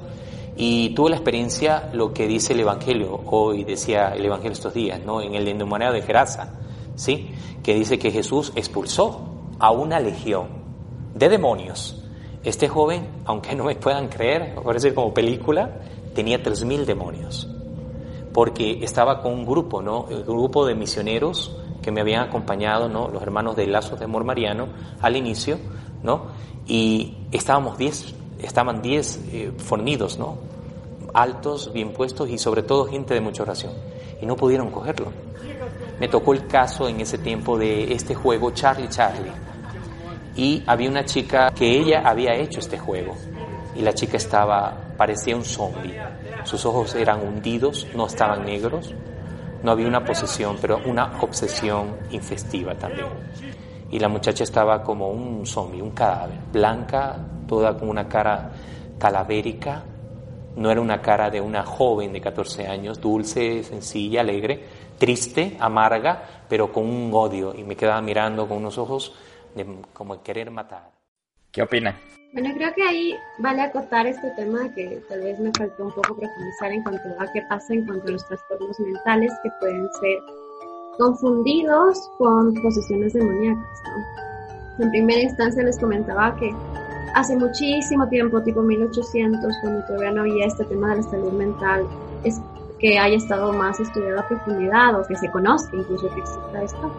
y 0.58 0.90
tuvo 0.96 1.10
la 1.10 1.16
experiencia, 1.16 1.90
lo 1.94 2.14
que 2.14 2.28
dice 2.28 2.54
el 2.54 2.62
Evangelio, 2.62 3.22
hoy 3.28 3.64
decía 3.64 4.10
el 4.16 4.26
Evangelio 4.26 4.54
estos 4.54 4.74
días, 4.74 5.00
¿no? 5.06 5.22
en 5.22 5.36
el 5.36 5.48
endemoniado 5.48 5.94
de 5.94 6.02
Gerasa, 6.02 6.56
¿sí? 6.96 7.30
que 7.62 7.76
dice 7.76 8.00
que 8.00 8.10
Jesús 8.10 8.52
expulsó 8.56 9.22
a 9.60 9.72
una 9.72 10.00
legión 10.00 10.48
de 11.14 11.30
demonios. 11.30 12.03
Este 12.44 12.68
joven, 12.68 13.08
aunque 13.26 13.56
no 13.56 13.64
me 13.64 13.76
puedan 13.76 14.10
creer, 14.10 14.56
parece 14.64 14.94
como 14.94 15.14
película, 15.14 15.80
tenía 16.14 16.44
tres 16.44 16.66
mil 16.66 16.86
demonios, 16.86 17.48
porque 18.34 18.84
estaba 18.84 19.22
con 19.22 19.34
un 19.34 19.46
grupo, 19.46 19.82
¿no? 19.82 20.08
El 20.10 20.24
grupo 20.24 20.66
de 20.66 20.76
misioneros 20.76 21.56
que 21.82 21.92
me 21.92 22.02
habían 22.02 22.24
acompañado, 22.24 22.90
¿no? 22.90 23.08
Los 23.08 23.22
hermanos 23.22 23.56
de 23.56 23.68
Lazos 23.68 24.00
de 24.00 24.06
Amor 24.06 24.24
Mariano 24.24 24.68
al 25.02 25.16
inicio, 25.16 25.58
¿no? 26.02 26.28
Y 26.68 27.16
estábamos 27.32 27.78
diez, 27.78 28.14
estaban 28.42 28.82
diez 28.82 29.22
eh, 29.32 29.52
fornidos, 29.58 30.18
¿no? 30.18 30.38
Altos, 31.14 31.72
bien 31.72 31.94
puestos 31.94 32.30
y 32.30 32.38
sobre 32.38 32.64
todo 32.64 32.88
gente 32.88 33.14
de 33.14 33.22
mucha 33.22 33.44
oración. 33.44 33.74
Y 34.22 34.26
no 34.26 34.36
pudieron 34.36 34.72
cogerlo. 34.72 35.12
Me 36.00 36.08
tocó 36.08 36.34
el 36.34 36.48
caso 36.48 36.90
en 36.90 37.00
ese 37.02 37.20
tiempo 37.20 37.58
de 37.58 37.94
este 37.94 38.16
juego 38.16 38.52
Charlie 38.52 38.90
Charlie. 38.90 39.32
Y 40.36 40.64
había 40.66 40.90
una 40.90 41.06
chica 41.06 41.52
que 41.52 41.80
ella 41.80 42.02
había 42.06 42.34
hecho 42.36 42.60
este 42.60 42.78
juego. 42.78 43.16
Y 43.76 43.82
la 43.82 43.94
chica 43.94 44.18
estaba, 44.18 44.76
parecía 44.98 45.36
un 45.36 45.44
zombie. 45.44 45.96
Sus 46.44 46.66
ojos 46.66 46.96
eran 46.96 47.26
hundidos, 47.26 47.88
no 47.96 48.08
estaban 48.08 48.46
negros. 48.46 48.94
No 49.64 49.72
había 49.72 49.88
una 49.88 50.04
posesión, 50.04 50.58
pero 50.60 50.82
una 50.86 51.22
obsesión 51.22 51.96
infestiva 52.12 52.76
también. 52.76 53.08
Y 53.90 54.00
la 54.00 54.10
muchacha 54.10 54.44
estaba 54.44 54.82
como 54.84 55.10
un 55.10 55.46
zombie, 55.46 55.82
un 55.82 55.92
cadáver, 55.92 56.38
blanca, 56.52 57.16
toda 57.48 57.78
con 57.78 57.90
una 57.90 58.08
cara 58.08 58.52
calavérica, 58.98 59.84
No 60.56 60.70
era 60.70 60.82
una 60.82 61.02
cara 61.02 61.32
de 61.32 61.42
una 61.42 61.64
joven 61.64 62.14
de 62.14 62.22
14 62.22 62.68
años, 62.68 63.02
dulce, 63.02 63.64
sencilla, 63.64 64.22
alegre, 64.22 64.64
triste, 65.00 65.58
amarga, 65.60 66.44
pero 66.48 66.72
con 66.72 66.86
un 66.86 67.10
odio. 67.12 67.56
Y 67.58 67.64
me 67.64 67.76
quedaba 67.76 68.02
mirando 68.02 68.48
con 68.48 68.58
unos 68.58 68.78
ojos 68.78 69.14
de, 69.56 69.66
como 69.94 70.22
querer 70.22 70.52
matar. 70.52 70.92
¿Qué 71.52 71.62
opina? 71.62 71.96
Bueno, 72.34 72.50
creo 72.56 72.74
que 72.74 72.82
ahí 72.82 73.16
vale 73.38 73.62
acotar 73.62 74.08
este 74.08 74.32
tema 74.32 74.74
que 74.74 75.04
tal 75.08 75.22
vez 75.22 75.40
me 75.40 75.52
faltó 75.52 75.86
un 75.86 75.92
poco 75.92 76.16
profundizar 76.16 76.72
en 76.72 76.82
cuanto 76.82 77.10
a 77.20 77.32
qué 77.32 77.44
pasa 77.48 77.74
en 77.74 77.86
cuanto 77.86 78.08
a 78.08 78.12
los 78.12 78.28
trastornos 78.28 78.80
mentales 78.80 79.32
que 79.44 79.50
pueden 79.60 79.88
ser 80.02 80.18
confundidos 80.98 82.00
con 82.18 82.56
posesiones 82.56 83.14
demoníacas. 83.14 83.82
¿no? 83.86 84.84
En 84.84 84.90
primera 84.90 85.22
instancia 85.22 85.62
les 85.64 85.78
comentaba 85.78 86.36
que 86.38 86.52
hace 87.14 87.36
muchísimo 87.36 88.08
tiempo, 88.10 88.42
tipo 88.42 88.64
1800, 88.64 89.54
cuando 89.62 89.86
todavía 89.86 90.12
no 90.12 90.22
había 90.22 90.48
este 90.48 90.66
tema 90.66 90.90
de 90.90 90.98
la 90.98 91.04
salud 91.04 91.34
mental, 91.34 91.86
es 92.24 92.42
que 92.80 92.98
haya 92.98 93.16
estado 93.16 93.54
más 93.54 93.80
estudiado 93.80 94.20
a 94.20 94.28
profundidad 94.28 95.00
o 95.00 95.06
que 95.08 95.16
se 95.16 95.30
conozca 95.30 95.78
incluso 95.78 96.10
que 96.14 96.20
exista 96.20 96.64
esto. 96.64 96.92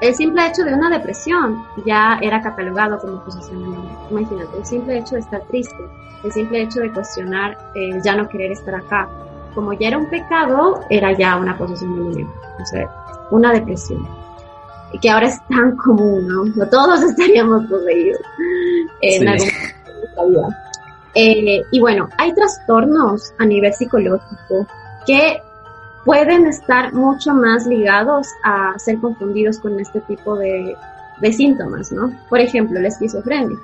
El 0.00 0.14
simple 0.14 0.46
hecho 0.46 0.62
de 0.64 0.74
una 0.74 0.90
depresión 0.90 1.64
ya 1.84 2.18
era 2.22 2.40
catalogado 2.40 2.98
como 2.98 3.24
posesión 3.24 3.62
demoníaca. 3.62 3.98
Imagínate, 4.10 4.58
el 4.58 4.64
simple 4.64 4.98
hecho 4.98 5.14
de 5.16 5.20
estar 5.20 5.42
triste, 5.42 5.76
el 6.24 6.32
simple 6.32 6.62
hecho 6.62 6.80
de 6.80 6.92
cuestionar 6.92 7.58
el 7.74 8.00
ya 8.02 8.14
no 8.14 8.28
querer 8.28 8.52
estar 8.52 8.74
acá, 8.74 9.08
como 9.54 9.72
ya 9.72 9.88
era 9.88 9.98
un 9.98 10.08
pecado, 10.08 10.80
era 10.88 11.16
ya 11.16 11.36
una 11.36 11.56
posesión 11.58 11.96
demoníaca. 11.96 12.32
O 12.60 12.66
sea, 12.66 12.88
una 13.30 13.52
depresión. 13.52 14.06
Y 14.92 14.98
que 15.00 15.10
ahora 15.10 15.28
es 15.28 15.40
tan 15.48 15.76
común, 15.76 16.28
¿no? 16.28 16.66
todos 16.68 17.02
estaríamos 17.10 17.66
poseídos 17.66 18.20
en 19.02 19.28
algún 19.28 19.48
momento 20.16 20.54
eh, 21.14 21.62
y 21.72 21.80
bueno, 21.80 22.08
hay 22.18 22.32
trastornos 22.32 23.32
a 23.38 23.44
nivel 23.44 23.72
psicológico 23.72 24.66
que 25.06 25.42
pueden 26.08 26.46
estar 26.46 26.94
mucho 26.94 27.34
más 27.34 27.66
ligados 27.66 28.28
a 28.42 28.78
ser 28.78 28.98
confundidos 28.98 29.58
con 29.58 29.78
este 29.78 30.00
tipo 30.00 30.36
de, 30.36 30.74
síntomas, 31.30 31.92
¿no? 31.92 32.10
Por 32.30 32.40
ejemplo, 32.40 32.80
la 32.80 32.88
esquizofrenia. 32.88 33.58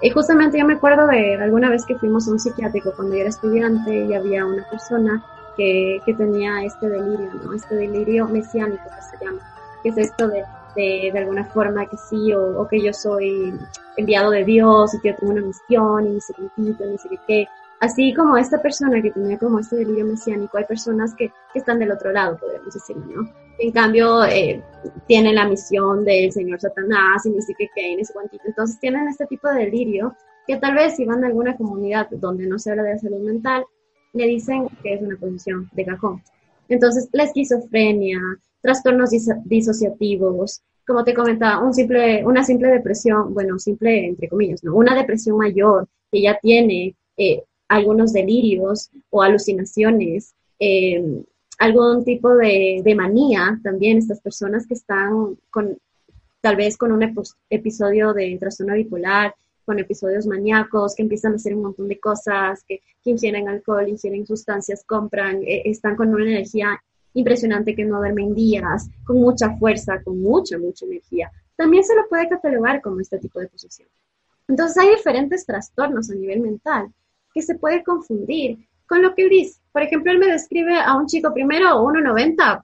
Y 0.00 0.08
justamente 0.08 0.58
yo 0.58 0.64
me 0.64 0.72
acuerdo 0.72 1.06
de 1.06 1.34
alguna 1.34 1.68
vez 1.68 1.84
que 1.84 1.98
fuimos 1.98 2.26
a 2.26 2.30
un 2.30 2.38
psiquiátrico 2.38 2.94
cuando 2.96 3.14
yo 3.14 3.20
era 3.20 3.28
estudiante 3.28 4.06
y 4.06 4.14
había 4.14 4.46
una 4.46 4.66
persona 4.70 5.22
que, 5.54 6.00
tenía 6.16 6.64
este 6.64 6.88
delirio, 6.88 7.30
¿no? 7.44 7.52
Este 7.52 7.74
delirio 7.74 8.26
mesiánico 8.26 8.84
que 8.84 9.18
se 9.18 9.22
llama, 9.22 9.40
que 9.82 9.90
es 9.90 9.98
esto 9.98 10.28
de, 10.28 10.44
de, 10.74 11.18
alguna 11.18 11.44
forma 11.44 11.84
que 11.84 11.98
sí 11.98 12.32
o, 12.32 12.66
que 12.68 12.82
yo 12.82 12.94
soy 12.94 13.52
enviado 13.98 14.30
de 14.30 14.44
Dios 14.44 14.94
y 14.94 15.00
que 15.00 15.10
yo 15.10 15.16
tengo 15.16 15.32
una 15.34 15.42
misión 15.42 16.06
y 16.06 16.10
ni 16.14 16.20
sé 16.22 16.32
qué, 16.38 16.48
ni 16.56 16.96
sé 16.96 17.08
qué. 17.26 17.46
Así 17.82 18.14
como 18.14 18.36
esta 18.36 18.62
persona 18.62 19.02
que 19.02 19.10
tenía 19.10 19.36
como 19.36 19.58
este 19.58 19.74
delirio 19.74 20.06
mesiánico, 20.06 20.56
hay 20.56 20.64
personas 20.66 21.16
que, 21.16 21.32
que 21.52 21.58
están 21.58 21.80
del 21.80 21.90
otro 21.90 22.12
lado, 22.12 22.38
podríamos 22.38 22.72
decir, 22.72 22.96
¿no? 22.96 23.28
En 23.58 23.72
cambio, 23.72 24.24
eh, 24.24 24.62
tienen 25.08 25.34
la 25.34 25.48
misión 25.48 26.04
del 26.04 26.30
señor 26.30 26.60
Satanás 26.60 27.26
y 27.26 27.30
ni 27.30 27.42
sé 27.42 27.54
qué, 27.58 27.96
ni 27.96 28.04
sé 28.04 28.12
cuántito. 28.12 28.44
Entonces 28.46 28.78
tienen 28.78 29.08
este 29.08 29.26
tipo 29.26 29.48
de 29.48 29.64
delirio 29.64 30.14
que 30.46 30.58
tal 30.58 30.76
vez 30.76 30.94
si 30.94 31.04
van 31.04 31.24
a 31.24 31.26
alguna 31.26 31.56
comunidad 31.56 32.08
donde 32.08 32.46
no 32.46 32.56
se 32.56 32.70
habla 32.70 32.84
de 32.84 33.00
salud 33.00 33.18
mental, 33.18 33.64
le 34.12 34.26
dicen 34.28 34.68
que 34.80 34.94
es 34.94 35.02
una 35.02 35.16
posición 35.16 35.68
de 35.72 35.84
cajón. 35.84 36.22
Entonces, 36.68 37.08
la 37.10 37.24
esquizofrenia, 37.24 38.20
trastornos 38.60 39.10
disociativos, 39.44 40.62
como 40.86 41.02
te 41.02 41.14
comentaba, 41.14 41.60
un 41.60 41.74
simple, 41.74 42.24
una 42.24 42.44
simple 42.44 42.68
depresión, 42.68 43.34
bueno, 43.34 43.58
simple 43.58 44.06
entre 44.06 44.28
comillas, 44.28 44.62
¿no? 44.62 44.76
Una 44.76 44.94
depresión 44.94 45.36
mayor 45.36 45.88
que 46.12 46.22
ya 46.22 46.38
tiene 46.40 46.94
eh, 47.16 47.42
algunos 47.68 48.12
delirios 48.12 48.90
o 49.10 49.22
alucinaciones, 49.22 50.34
eh, 50.58 51.24
algún 51.58 52.04
tipo 52.04 52.34
de, 52.34 52.82
de, 52.84 52.94
manía 52.94 53.58
también, 53.62 53.98
estas 53.98 54.20
personas 54.20 54.66
que 54.66 54.74
están 54.74 55.38
con, 55.50 55.78
tal 56.40 56.56
vez 56.56 56.76
con 56.76 56.92
un 56.92 57.02
episodio 57.50 58.12
de 58.12 58.36
trastorno 58.38 58.74
bipolar, 58.74 59.34
con 59.64 59.78
episodios 59.78 60.26
maníacos, 60.26 60.94
que 60.94 61.02
empiezan 61.02 61.32
a 61.32 61.36
hacer 61.36 61.54
un 61.54 61.62
montón 61.62 61.88
de 61.88 62.00
cosas, 62.00 62.64
que, 62.66 62.80
que 63.02 63.10
ingieren 63.10 63.48
alcohol, 63.48 63.88
ingieren 63.88 64.26
sustancias, 64.26 64.82
compran, 64.84 65.42
eh, 65.44 65.62
están 65.66 65.94
con 65.96 66.12
una 66.12 66.24
energía 66.24 66.82
impresionante 67.14 67.74
que 67.74 67.84
no 67.84 67.98
duermen 67.98 68.34
días, 68.34 68.88
con 69.04 69.16
mucha 69.20 69.56
fuerza, 69.56 70.02
con 70.02 70.20
mucha, 70.20 70.58
mucha 70.58 70.84
energía. 70.86 71.30
También 71.56 71.84
se 71.84 71.94
lo 71.94 72.08
puede 72.08 72.28
catalogar 72.28 72.80
como 72.82 73.00
este 73.00 73.18
tipo 73.18 73.38
de 73.38 73.48
posesión. 73.48 73.88
Entonces 74.48 74.78
hay 74.78 74.90
diferentes 74.90 75.46
trastornos 75.46 76.10
a 76.10 76.14
nivel 76.14 76.40
mental 76.40 76.92
que 77.32 77.42
se 77.42 77.56
puede 77.56 77.82
confundir 77.82 78.58
con 78.86 79.02
lo 79.02 79.14
que 79.14 79.22
él 79.22 79.30
dice. 79.30 79.60
Por 79.72 79.82
ejemplo, 79.82 80.12
él 80.12 80.18
me 80.18 80.26
describe 80.26 80.78
a 80.78 80.94
un 80.94 81.06
chico 81.06 81.32
primero 81.32 81.82
1,90. 81.82 82.62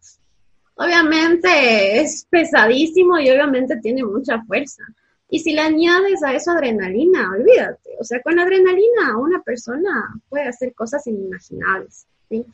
Obviamente 0.75 2.01
es 2.01 2.27
pesadísimo 2.31 3.19
y 3.19 3.31
obviamente 3.31 3.77
tiene 3.77 4.05
mucha 4.05 4.43
fuerza. 4.43 4.83
Y 5.31 5.41
si 5.41 5.53
le 5.53 5.61
añades 5.61 6.23
a 6.23 6.33
eso 6.33 6.53
adrenalina, 6.53 7.31
olvídate. 7.33 7.91
O 8.01 8.05
sea, 8.05 8.21
con 8.23 8.39
adrenalina 8.39 9.19
una 9.19 9.43
persona 9.43 10.15
puede 10.29 10.49
hacer 10.49 10.75
cosas 10.75 11.07
inimaginables. 11.07 12.07
¿sí? 12.29 12.45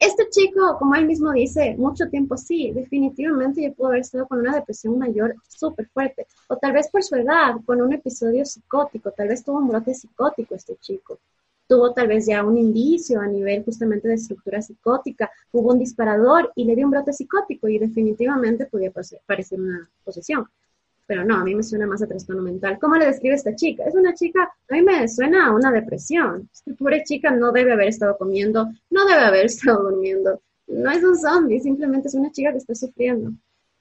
Este 0.00 0.30
chico, 0.30 0.78
como 0.78 0.94
él 0.94 1.04
mismo 1.04 1.30
dice, 1.30 1.74
mucho 1.76 2.08
tiempo 2.08 2.34
sí, 2.38 2.72
definitivamente 2.72 3.62
yo 3.62 3.74
puedo 3.74 3.90
haber 3.90 4.00
estado 4.00 4.26
con 4.26 4.38
una 4.38 4.54
depresión 4.54 4.98
mayor 4.98 5.34
súper 5.46 5.88
fuerte. 5.88 6.26
O 6.48 6.56
tal 6.56 6.72
vez 6.72 6.88
por 6.90 7.02
su 7.02 7.16
edad, 7.16 7.56
con 7.66 7.82
un 7.82 7.92
episodio 7.92 8.46
psicótico, 8.46 9.10
tal 9.10 9.28
vez 9.28 9.44
tuvo 9.44 9.58
un 9.58 9.68
brote 9.68 9.92
psicótico 9.92 10.54
este 10.54 10.76
chico. 10.76 11.18
Tuvo 11.68 11.92
tal 11.92 12.08
vez 12.08 12.24
ya 12.26 12.42
un 12.42 12.56
indicio 12.56 13.20
a 13.20 13.26
nivel 13.26 13.62
justamente 13.62 14.08
de 14.08 14.14
estructura 14.14 14.62
psicótica, 14.62 15.30
hubo 15.52 15.70
un 15.70 15.78
disparador 15.78 16.50
y 16.54 16.64
le 16.64 16.74
dio 16.74 16.86
un 16.86 16.92
brote 16.92 17.12
psicótico 17.12 17.68
y 17.68 17.78
definitivamente 17.78 18.64
podía 18.64 18.90
parecer 18.90 19.60
una 19.60 19.90
posesión 20.02 20.48
pero 21.10 21.24
no, 21.24 21.38
a 21.38 21.42
mí 21.42 21.56
me 21.56 21.64
suena 21.64 21.88
más 21.88 22.00
a 22.02 22.06
trastorno 22.06 22.40
mental. 22.40 22.78
¿Cómo 22.80 22.94
le 22.94 23.06
describe 23.06 23.34
esta 23.34 23.56
chica? 23.56 23.82
Es 23.82 23.96
una 23.96 24.14
chica, 24.14 24.44
a 24.44 24.74
mí 24.74 24.80
me 24.80 25.08
suena 25.08 25.48
a 25.48 25.52
una 25.52 25.72
depresión. 25.72 26.48
Esta 26.52 26.72
pobre 26.74 27.02
chica 27.02 27.32
no 27.32 27.50
debe 27.50 27.72
haber 27.72 27.88
estado 27.88 28.16
comiendo, 28.16 28.70
no 28.90 29.06
debe 29.06 29.22
haber 29.22 29.46
estado 29.46 29.90
durmiendo. 29.90 30.40
No 30.68 30.88
es 30.88 31.02
un 31.02 31.18
zombie, 31.18 31.58
simplemente 31.58 32.06
es 32.06 32.14
una 32.14 32.30
chica 32.30 32.52
que 32.52 32.58
está 32.58 32.76
sufriendo. 32.76 33.32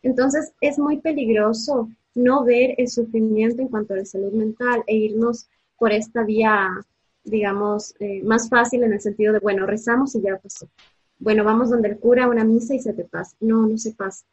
Entonces 0.01 0.53
es 0.59 0.79
muy 0.79 1.01
peligroso 1.01 1.91
no 2.15 2.43
ver 2.43 2.73
el 2.79 2.87
sufrimiento 2.87 3.61
en 3.61 3.67
cuanto 3.67 3.93
a 3.93 3.97
la 3.97 4.05
salud 4.05 4.33
mental 4.33 4.81
e 4.87 4.95
irnos 4.95 5.47
por 5.77 5.91
esta 5.91 6.23
vía, 6.23 6.67
digamos, 7.23 7.93
eh, 7.99 8.23
más 8.23 8.49
fácil 8.49 8.81
en 8.81 8.93
el 8.93 9.01
sentido 9.01 9.33
de, 9.33 9.39
bueno, 9.39 9.67
rezamos 9.67 10.15
y 10.15 10.21
ya 10.21 10.35
pasó. 10.37 10.67
Bueno, 11.19 11.43
vamos 11.43 11.69
donde 11.69 11.89
el 11.89 11.99
cura, 11.99 12.27
una 12.27 12.43
misa 12.43 12.73
y 12.73 12.79
se 12.79 12.93
te 12.93 13.03
pasa. 13.03 13.37
No, 13.39 13.67
no 13.67 13.77
se 13.77 13.91
pasa 13.91 14.25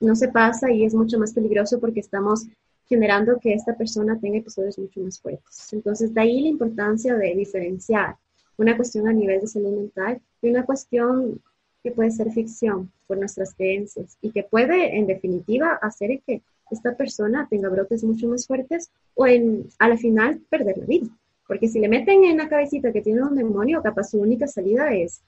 no 0.00 0.14
se 0.14 0.28
pasa 0.28 0.70
y 0.70 0.84
es 0.84 0.94
mucho 0.94 1.18
más 1.18 1.32
peligroso 1.32 1.80
porque 1.80 2.00
estamos 2.00 2.46
generando 2.88 3.38
que 3.38 3.52
esta 3.52 3.76
persona 3.76 4.18
tenga 4.18 4.38
episodios 4.38 4.78
mucho 4.78 5.00
más 5.00 5.20
fuertes. 5.20 5.72
Entonces, 5.72 6.14
de 6.14 6.20
ahí 6.20 6.40
la 6.40 6.48
importancia 6.48 7.14
de 7.14 7.34
diferenciar 7.34 8.16
una 8.56 8.76
cuestión 8.76 9.08
a 9.08 9.12
nivel 9.12 9.40
de 9.40 9.46
salud 9.46 9.70
mental 9.70 10.20
y 10.42 10.50
una 10.50 10.64
cuestión 10.64 11.40
que 11.82 11.92
puede 11.92 12.10
ser 12.10 12.30
ficción 12.32 12.90
por 13.06 13.18
nuestras 13.18 13.54
creencias 13.54 14.16
y 14.20 14.30
que 14.30 14.42
puede, 14.42 14.96
en 14.98 15.06
definitiva, 15.06 15.78
hacer 15.80 16.20
que 16.26 16.42
esta 16.70 16.96
persona 16.96 17.46
tenga 17.48 17.68
brotes 17.68 18.04
mucho 18.04 18.28
más 18.28 18.46
fuertes 18.46 18.90
o 19.14 19.26
en, 19.26 19.68
a 19.78 19.96
final 19.96 20.40
perder 20.50 20.78
la 20.78 20.86
vida. 20.86 21.08
Porque 21.46 21.68
si 21.68 21.78
le 21.78 21.88
meten 21.88 22.24
en 22.24 22.36
la 22.36 22.48
cabecita 22.48 22.92
que 22.92 23.00
tiene 23.00 23.22
un 23.22 23.34
demonio, 23.34 23.82
capaz 23.82 24.10
su 24.10 24.20
única 24.20 24.46
salida 24.46 24.92
es 24.92 25.22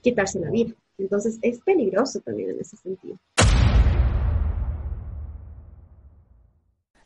quitarse 0.00 0.40
la 0.40 0.50
vida. 0.50 0.74
Entonces 0.98 1.38
es 1.42 1.60
peligroso 1.60 2.20
también 2.20 2.50
en 2.50 2.60
ese 2.60 2.76
sentido. 2.76 3.16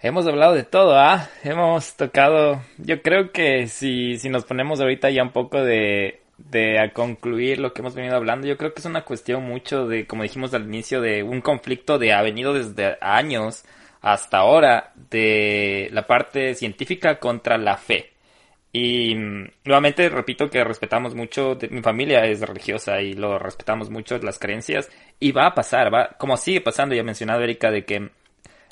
Hemos 0.01 0.27
hablado 0.27 0.53
de 0.53 0.65
todo, 0.65 0.99
¿ah? 0.99 1.31
Hemos 1.43 1.97
tocado, 1.97 2.63
yo 2.77 3.01
creo 3.01 3.33
que 3.33 3.67
si, 3.67 4.19
si 4.19 4.29
nos 4.29 4.45
ponemos 4.45 4.79
ahorita 4.81 5.09
ya 5.11 5.23
un 5.23 5.33
poco 5.33 5.63
de, 5.63 6.21
de 6.37 6.79
a 6.79 6.93
concluir 6.93 7.59
lo 7.59 7.73
que 7.73 7.81
hemos 7.81 7.95
venido 7.95 8.15
hablando, 8.15 8.47
yo 8.47 8.59
creo 8.59 8.75
que 8.75 8.81
es 8.81 8.87
una 8.87 9.05
cuestión 9.05 9.43
mucho 9.45 9.87
de, 9.87 10.07
como 10.07 10.23
dijimos 10.23 10.53
al 10.53 10.65
inicio, 10.65 11.01
de 11.01 11.23
un 11.23 11.41
conflicto 11.41 11.99
de 11.99 12.13
ha 12.13 12.21
venido 12.23 12.53
desde 12.53 12.99
años 13.01 13.65
hasta 14.03 14.39
ahora 14.39 14.93
de 15.11 15.89
la 15.93 16.07
parte 16.07 16.55
científica 16.55 17.19
contra 17.19 17.57
la 17.57 17.79
fe. 17.79 18.13
Y 18.73 19.15
mm, 19.15 19.51
nuevamente 19.65 20.11
repito 20.11 20.51
que 20.51 20.63
respetamos 20.63 21.15
mucho, 21.15 21.57
mi 21.71 21.81
familia 21.81 22.27
es 22.27 22.43
religiosa 22.43 23.01
y 23.01 23.15
lo 23.15 23.39
respetamos 23.39 23.89
mucho 23.89 24.19
las 24.19 24.39
creencias 24.39 24.91
y 25.19 25.33
va 25.33 25.47
a 25.47 25.55
pasar, 25.55 25.93
va, 25.93 26.11
como 26.19 26.37
sigue 26.37 26.61
pasando, 26.61 26.95
ya 26.95 27.01
ha 27.01 27.05
mencionado 27.05 27.43
Erika, 27.43 27.71
de 27.71 27.87
que 27.87 28.11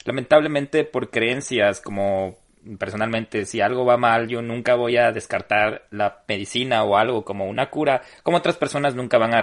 lamentablemente 0.04 0.84
por 0.84 1.10
creencias 1.10 1.80
como 1.80 2.36
personalmente 2.78 3.44
si 3.44 3.60
algo 3.60 3.84
va 3.84 3.98
mal 3.98 4.26
yo 4.26 4.40
nunca 4.40 4.74
voy 4.74 4.96
a 4.96 5.12
descartar 5.12 5.86
la 5.90 6.22
medicina 6.26 6.82
o 6.82 6.96
algo 6.96 7.22
como 7.22 7.46
una 7.46 7.68
cura 7.68 8.00
como 8.22 8.38
otras 8.38 8.56
personas 8.56 8.94
nunca 8.94 9.18
van 9.18 9.34
a 9.34 9.42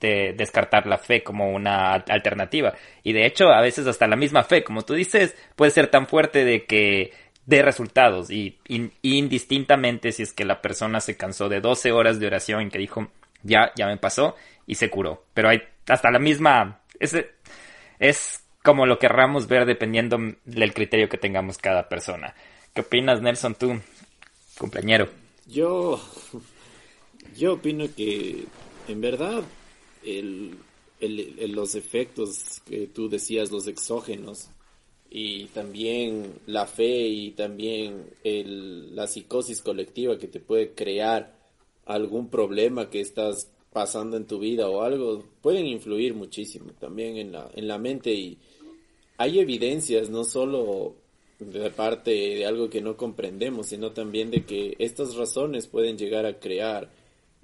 descartar 0.00 0.86
la 0.86 0.98
fe 0.98 1.22
como 1.22 1.50
una 1.50 1.92
alternativa 1.92 2.74
y 3.04 3.12
de 3.12 3.24
hecho 3.26 3.50
a 3.50 3.60
veces 3.60 3.86
hasta 3.86 4.08
la 4.08 4.16
misma 4.16 4.42
fe 4.42 4.64
como 4.64 4.82
tú 4.82 4.94
dices 4.94 5.36
puede 5.54 5.70
ser 5.70 5.86
tan 5.86 6.08
fuerte 6.08 6.44
de 6.44 6.64
que 6.64 7.12
de 7.50 7.62
resultados 7.62 8.30
y, 8.30 8.58
indistintamente 9.02 10.12
si 10.12 10.22
es 10.22 10.32
que 10.32 10.44
la 10.44 10.62
persona 10.62 11.00
se 11.00 11.16
cansó 11.16 11.48
de 11.48 11.60
12 11.60 11.90
horas 11.90 12.20
de 12.20 12.28
oración 12.28 12.62
y 12.62 12.68
que 12.70 12.78
dijo, 12.78 13.08
ya, 13.42 13.72
ya 13.76 13.86
me 13.86 13.96
pasó 13.96 14.36
y 14.66 14.76
se 14.76 14.88
curó. 14.88 15.24
Pero 15.34 15.48
hay 15.48 15.62
hasta 15.88 16.10
la 16.12 16.20
misma, 16.20 16.80
es, 17.00 17.16
es 17.98 18.39
como 18.62 18.86
lo 18.86 18.98
querramos 18.98 19.46
ver 19.48 19.66
dependiendo 19.66 20.18
del 20.44 20.74
criterio 20.74 21.08
que 21.08 21.18
tengamos 21.18 21.58
cada 21.58 21.88
persona. 21.88 22.34
¿Qué 22.74 22.82
opinas, 22.82 23.22
Nelson, 23.22 23.54
tú, 23.54 23.80
compañero? 24.58 25.08
Yo, 25.46 26.00
yo 27.36 27.54
opino 27.54 27.86
que 27.96 28.44
en 28.86 29.00
verdad 29.00 29.42
los 31.00 31.74
efectos 31.74 32.60
que 32.68 32.86
tú 32.86 33.08
decías, 33.08 33.50
los 33.50 33.66
exógenos, 33.66 34.50
y 35.10 35.46
también 35.46 36.34
la 36.46 36.66
fe 36.66 37.08
y 37.08 37.32
también 37.32 38.10
la 38.22 39.08
psicosis 39.08 39.60
colectiva 39.60 40.18
que 40.18 40.28
te 40.28 40.38
puede 40.38 40.72
crear 40.72 41.34
algún 41.84 42.28
problema 42.30 42.90
que 42.90 43.00
estás 43.00 43.48
pasando 43.72 44.16
en 44.16 44.26
tu 44.26 44.38
vida 44.38 44.68
o 44.68 44.82
algo, 44.82 45.24
pueden 45.40 45.66
influir 45.66 46.14
muchísimo 46.14 46.72
también 46.78 47.16
en 47.16 47.32
la, 47.32 47.50
en 47.54 47.68
la 47.68 47.78
mente 47.78 48.12
y 48.12 48.38
hay 49.16 49.38
evidencias 49.38 50.10
no 50.10 50.24
solo 50.24 50.94
de 51.38 51.70
parte 51.70 52.10
de 52.10 52.46
algo 52.46 52.68
que 52.68 52.80
no 52.80 52.96
comprendemos, 52.96 53.66
sino 53.68 53.92
también 53.92 54.30
de 54.30 54.44
que 54.44 54.76
estas 54.78 55.14
razones 55.14 55.66
pueden 55.66 55.96
llegar 55.96 56.26
a 56.26 56.38
crear 56.38 56.90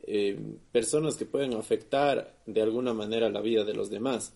eh, 0.02 0.38
personas 0.72 1.16
que 1.16 1.26
pueden 1.26 1.54
afectar 1.54 2.36
de 2.46 2.62
alguna 2.62 2.92
manera 2.92 3.28
la 3.30 3.40
vida 3.40 3.64
de 3.64 3.74
los 3.74 3.90
demás. 3.90 4.34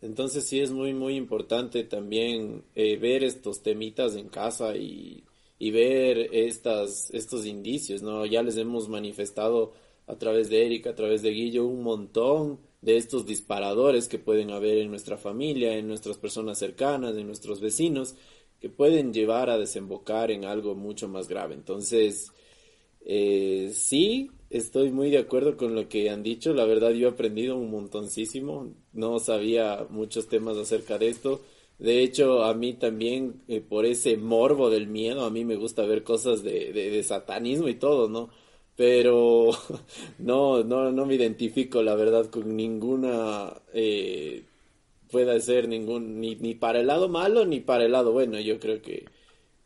Entonces 0.00 0.44
sí 0.44 0.60
es 0.60 0.70
muy, 0.70 0.94
muy 0.94 1.16
importante 1.16 1.84
también 1.84 2.62
eh, 2.74 2.96
ver 2.98 3.24
estos 3.24 3.62
temitas 3.62 4.14
en 4.14 4.28
casa 4.28 4.76
y, 4.76 5.24
y 5.58 5.70
ver 5.70 6.30
estas, 6.32 7.10
estos 7.12 7.46
indicios, 7.46 8.02
¿no? 8.02 8.24
Ya 8.26 8.42
les 8.42 8.56
hemos 8.56 8.88
manifestado 8.88 9.72
a 10.08 10.16
través 10.16 10.50
de 10.50 10.66
Erika, 10.66 10.90
a 10.90 10.94
través 10.94 11.22
de 11.22 11.30
Guillo, 11.30 11.66
un 11.66 11.82
montón 11.82 12.60
de 12.80 12.96
estos 12.96 13.26
disparadores 13.26 14.08
que 14.08 14.18
pueden 14.18 14.50
haber 14.50 14.78
en 14.78 14.90
nuestra 14.90 15.16
familia, 15.16 15.76
en 15.76 15.88
nuestras 15.88 16.18
personas 16.18 16.58
cercanas, 16.58 17.16
en 17.16 17.26
nuestros 17.26 17.60
vecinos, 17.60 18.16
que 18.60 18.68
pueden 18.68 19.12
llevar 19.12 19.50
a 19.50 19.58
desembocar 19.58 20.30
en 20.30 20.44
algo 20.44 20.74
mucho 20.74 21.08
más 21.08 21.28
grave. 21.28 21.54
Entonces, 21.54 22.32
eh, 23.04 23.70
sí, 23.74 24.30
estoy 24.50 24.90
muy 24.90 25.10
de 25.10 25.18
acuerdo 25.18 25.56
con 25.56 25.74
lo 25.74 25.88
que 25.88 26.10
han 26.10 26.22
dicho. 26.22 26.52
La 26.54 26.64
verdad, 26.64 26.90
yo 26.90 27.08
he 27.08 27.10
aprendido 27.10 27.56
un 27.56 27.70
montoncísimo. 27.70 28.74
No 28.92 29.18
sabía 29.18 29.86
muchos 29.90 30.28
temas 30.28 30.56
acerca 30.56 30.98
de 30.98 31.08
esto. 31.08 31.42
De 31.78 32.02
hecho, 32.02 32.44
a 32.44 32.54
mí 32.54 32.74
también, 32.74 33.42
eh, 33.48 33.60
por 33.60 33.86
ese 33.86 34.16
morbo 34.16 34.68
del 34.70 34.88
miedo, 34.88 35.24
a 35.24 35.30
mí 35.30 35.44
me 35.44 35.56
gusta 35.56 35.84
ver 35.86 36.02
cosas 36.02 36.42
de, 36.42 37.02
satanismo 37.04 37.68
y 37.68 37.74
todo, 37.76 38.08
¿no? 38.08 38.30
Pero 38.78 39.50
no, 40.18 40.64
no, 40.64 40.92
no 40.92 41.06
me 41.06 41.16
identifico, 41.16 41.82
la 41.82 41.96
verdad, 41.96 42.30
con 42.30 42.56
ninguna, 42.56 43.52
eh, 43.74 44.44
pueda 45.10 45.38
ser 45.40 45.68
ningún, 45.68 46.20
ni, 46.20 46.36
ni 46.36 46.54
para 46.54 46.80
el 46.80 46.86
lado 46.86 47.08
malo 47.08 47.44
ni 47.44 47.60
para 47.60 47.84
el 47.84 47.92
lado 47.92 48.12
bueno. 48.12 48.40
Yo 48.40 48.58
creo 48.60 48.80
que 48.80 49.04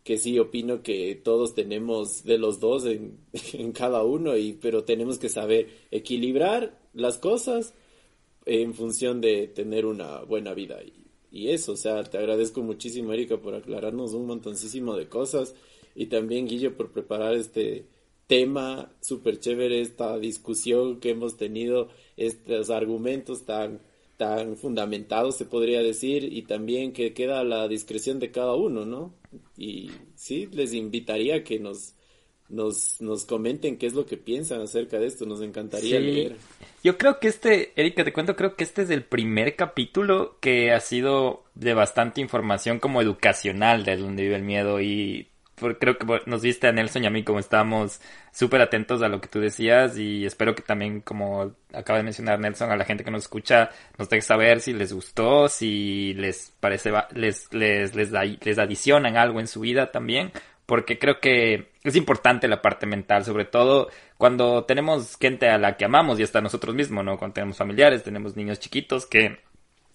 que 0.05 0.19
sí 0.19 0.39
opino 0.39 0.83
que 0.83 1.15
todos 1.15 1.55
tenemos 1.55 2.25
de 2.25 2.39
los 2.39 2.61
dos 2.61 2.85
en, 2.87 3.19
en, 3.53 3.73
cada 3.73 4.03
uno, 4.03 4.37
y, 4.37 4.55
pero 4.55 4.85
tenemos 4.85 5.19
que 5.19 5.29
saber 5.29 5.69
equilibrar 5.91 6.79
las 6.93 7.19
cosas 7.19 7.75
en 8.45 8.75
función 8.75 9.21
de 9.21 9.47
tener 9.49 9.87
una 9.87 10.23
buena 10.23 10.55
vida. 10.55 10.83
Y, 10.83 11.07
y 11.31 11.49
eso, 11.51 11.73
o 11.73 11.77
sea, 11.77 12.03
te 12.05 12.19
agradezco 12.19 12.63
muchísimo, 12.63 13.13
Erika, 13.13 13.39
por 13.39 13.55
aclararnos 13.55 14.13
un 14.15 14.27
montoncísimo 14.27 14.97
de 14.97 15.09
cosas 15.09 15.55
y 15.95 16.07
también, 16.07 16.49
Guillo, 16.49 16.77
por 16.77 16.91
preparar 16.91 17.35
este 17.35 17.87
tema 18.27 18.93
súper 19.01 19.41
chévere, 19.41 19.81
esta 19.81 20.19
discusión 20.19 21.01
que 21.01 21.11
hemos 21.11 21.37
tenido, 21.37 21.89
estos 22.17 22.71
argumentos 22.71 23.45
tan 23.45 23.81
tan 24.23 24.57
fundamentados, 24.57 25.37
se 25.37 25.47
podría 25.47 25.83
decir, 25.83 26.33
y 26.33 26.43
también 26.43 26.93
que 26.93 27.13
queda 27.13 27.41
a 27.41 27.45
la 27.45 27.67
discreción 27.67 28.21
de 28.21 28.31
cada 28.31 28.55
uno, 28.55 28.85
¿no? 28.85 29.13
Y 29.57 29.91
sí, 30.15 30.49
les 30.53 30.75
invitaría 30.75 31.37
a 31.37 31.43
que 31.43 31.59
nos, 31.59 31.95
nos, 32.49 33.01
nos 33.01 33.25
comenten 33.25 33.79
qué 33.79 33.87
es 33.87 33.95
lo 33.95 34.07
que 34.07 34.17
piensan 34.17 34.61
acerca 34.61 35.01
de 35.01 35.07
esto, 35.07 35.27
nos 35.27 35.43
encantaría 35.43 35.99
leer. 35.99 36.37
Yo 36.85 36.99
creo 36.99 37.19
que 37.19 37.27
este, 37.27 37.73
Erika, 37.75 38.05
te 38.05 38.13
cuento, 38.13 38.37
creo 38.37 38.55
que 38.55 38.63
este 38.63 38.83
es 38.83 38.91
el 38.91 39.03
primer 39.03 39.57
capítulo 39.57 40.37
que 40.41 40.71
ha 40.71 40.79
sido 40.79 41.43
de 41.57 41.75
bastante 41.75 42.21
información 42.21 42.79
como 42.79 43.03
educacional 43.03 43.85
de 43.85 43.97
donde 43.97 44.23
vive 44.23 44.37
el 44.37 44.43
miedo 44.43 44.81
y 44.81 45.32
creo 45.57 45.99
que 45.99 46.07
nos 46.27 46.43
viste 46.43 46.67
a 46.67 46.73
Nelson 46.73 47.05
y 47.05 47.07
a 47.07 47.11
mí 47.11 47.23
como 47.23 47.39
estábamos 47.39 48.01
súper 48.33 48.61
atentos 48.61 49.03
a 49.03 49.09
lo 49.09 49.21
que 49.21 49.29
tú 49.29 49.41
decías 49.41 49.97
y 49.99 50.25
espero 50.25 50.55
que 50.55 50.63
también, 50.63 51.01
como 51.01 51.55
acaba 51.73 51.99
de 51.99 52.05
mencionar 52.05 52.41
Nelson, 52.41 52.71
a 52.71 52.77
la 52.77 52.85
gente 52.85 53.05
que 53.05 53.11
nos 53.11 53.23
escucha 53.23 53.71
nos 53.99 54.09
deje 54.09 54.23
saber 54.23 54.61
si 54.61 54.73
les 54.73 54.93
gustó, 54.93 55.49
si 55.49 56.15
les 56.15 56.53
parece, 56.61 56.93
les, 57.15 57.53
les, 57.53 57.95
les, 57.95 58.11
les 58.13 58.59
adicionan 58.59 59.17
algo 59.17 59.41
en 59.41 59.47
su 59.47 59.61
vida 59.61 59.91
también, 59.91 60.33
porque 60.67 60.99
creo 60.99 61.21
que 61.21 61.73
es 61.85 61.97
importante 61.97 62.49
la 62.49 62.63
parte 62.63 62.87
mental, 62.87 63.25
sobre 63.25 63.45
todo 63.45 63.89
cuando 64.17 64.65
tenemos 64.65 65.17
gente 65.19 65.49
a 65.49 65.59
la 65.59 65.77
que 65.77 65.85
amamos 65.85 66.19
y 66.19 66.23
hasta 66.23 66.41
nosotros 66.41 66.75
mismos, 66.75 67.05
¿no? 67.05 67.19
Cuando 67.19 67.35
tenemos 67.35 67.57
familiares, 67.57 68.05
tenemos 68.05 68.37
niños 68.37 68.61
chiquitos 68.61 69.07
que 69.07 69.41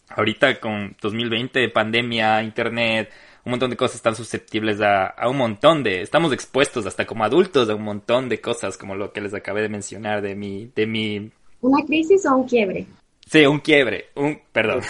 ahorita 0.10 0.60
con 0.60 0.96
2020, 1.02 1.70
pandemia, 1.70 2.44
internet, 2.44 3.10
un 3.48 3.52
montón 3.52 3.70
de 3.70 3.78
cosas 3.78 3.96
están 3.96 4.16
susceptibles 4.16 4.82
a, 4.82 5.16
un 5.26 5.38
montón 5.38 5.82
de, 5.82 6.02
estamos 6.02 6.34
expuestos 6.34 6.86
hasta 6.86 7.06
como 7.06 7.24
adultos 7.24 7.70
a 7.70 7.76
un 7.76 7.84
montón 7.84 8.28
de 8.28 8.42
cosas 8.42 8.78
como 8.78 8.94
lo 8.94 9.14
que 9.14 9.22
les 9.22 9.34
acabé 9.34 9.62
de 9.62 9.70
mencionar 9.70 10.22
de 10.22 10.36
mi, 10.36 10.70
de 10.76 10.86
mi... 10.86 11.32
¿Una 11.62 11.84
crisis 11.86 12.26
o 12.26 12.36
un 12.36 12.46
quiebre? 12.46 12.86
Sí, 13.26 13.46
un 13.46 13.62
quiebre, 13.62 14.08
un, 14.16 14.38
perdón. 14.52 14.82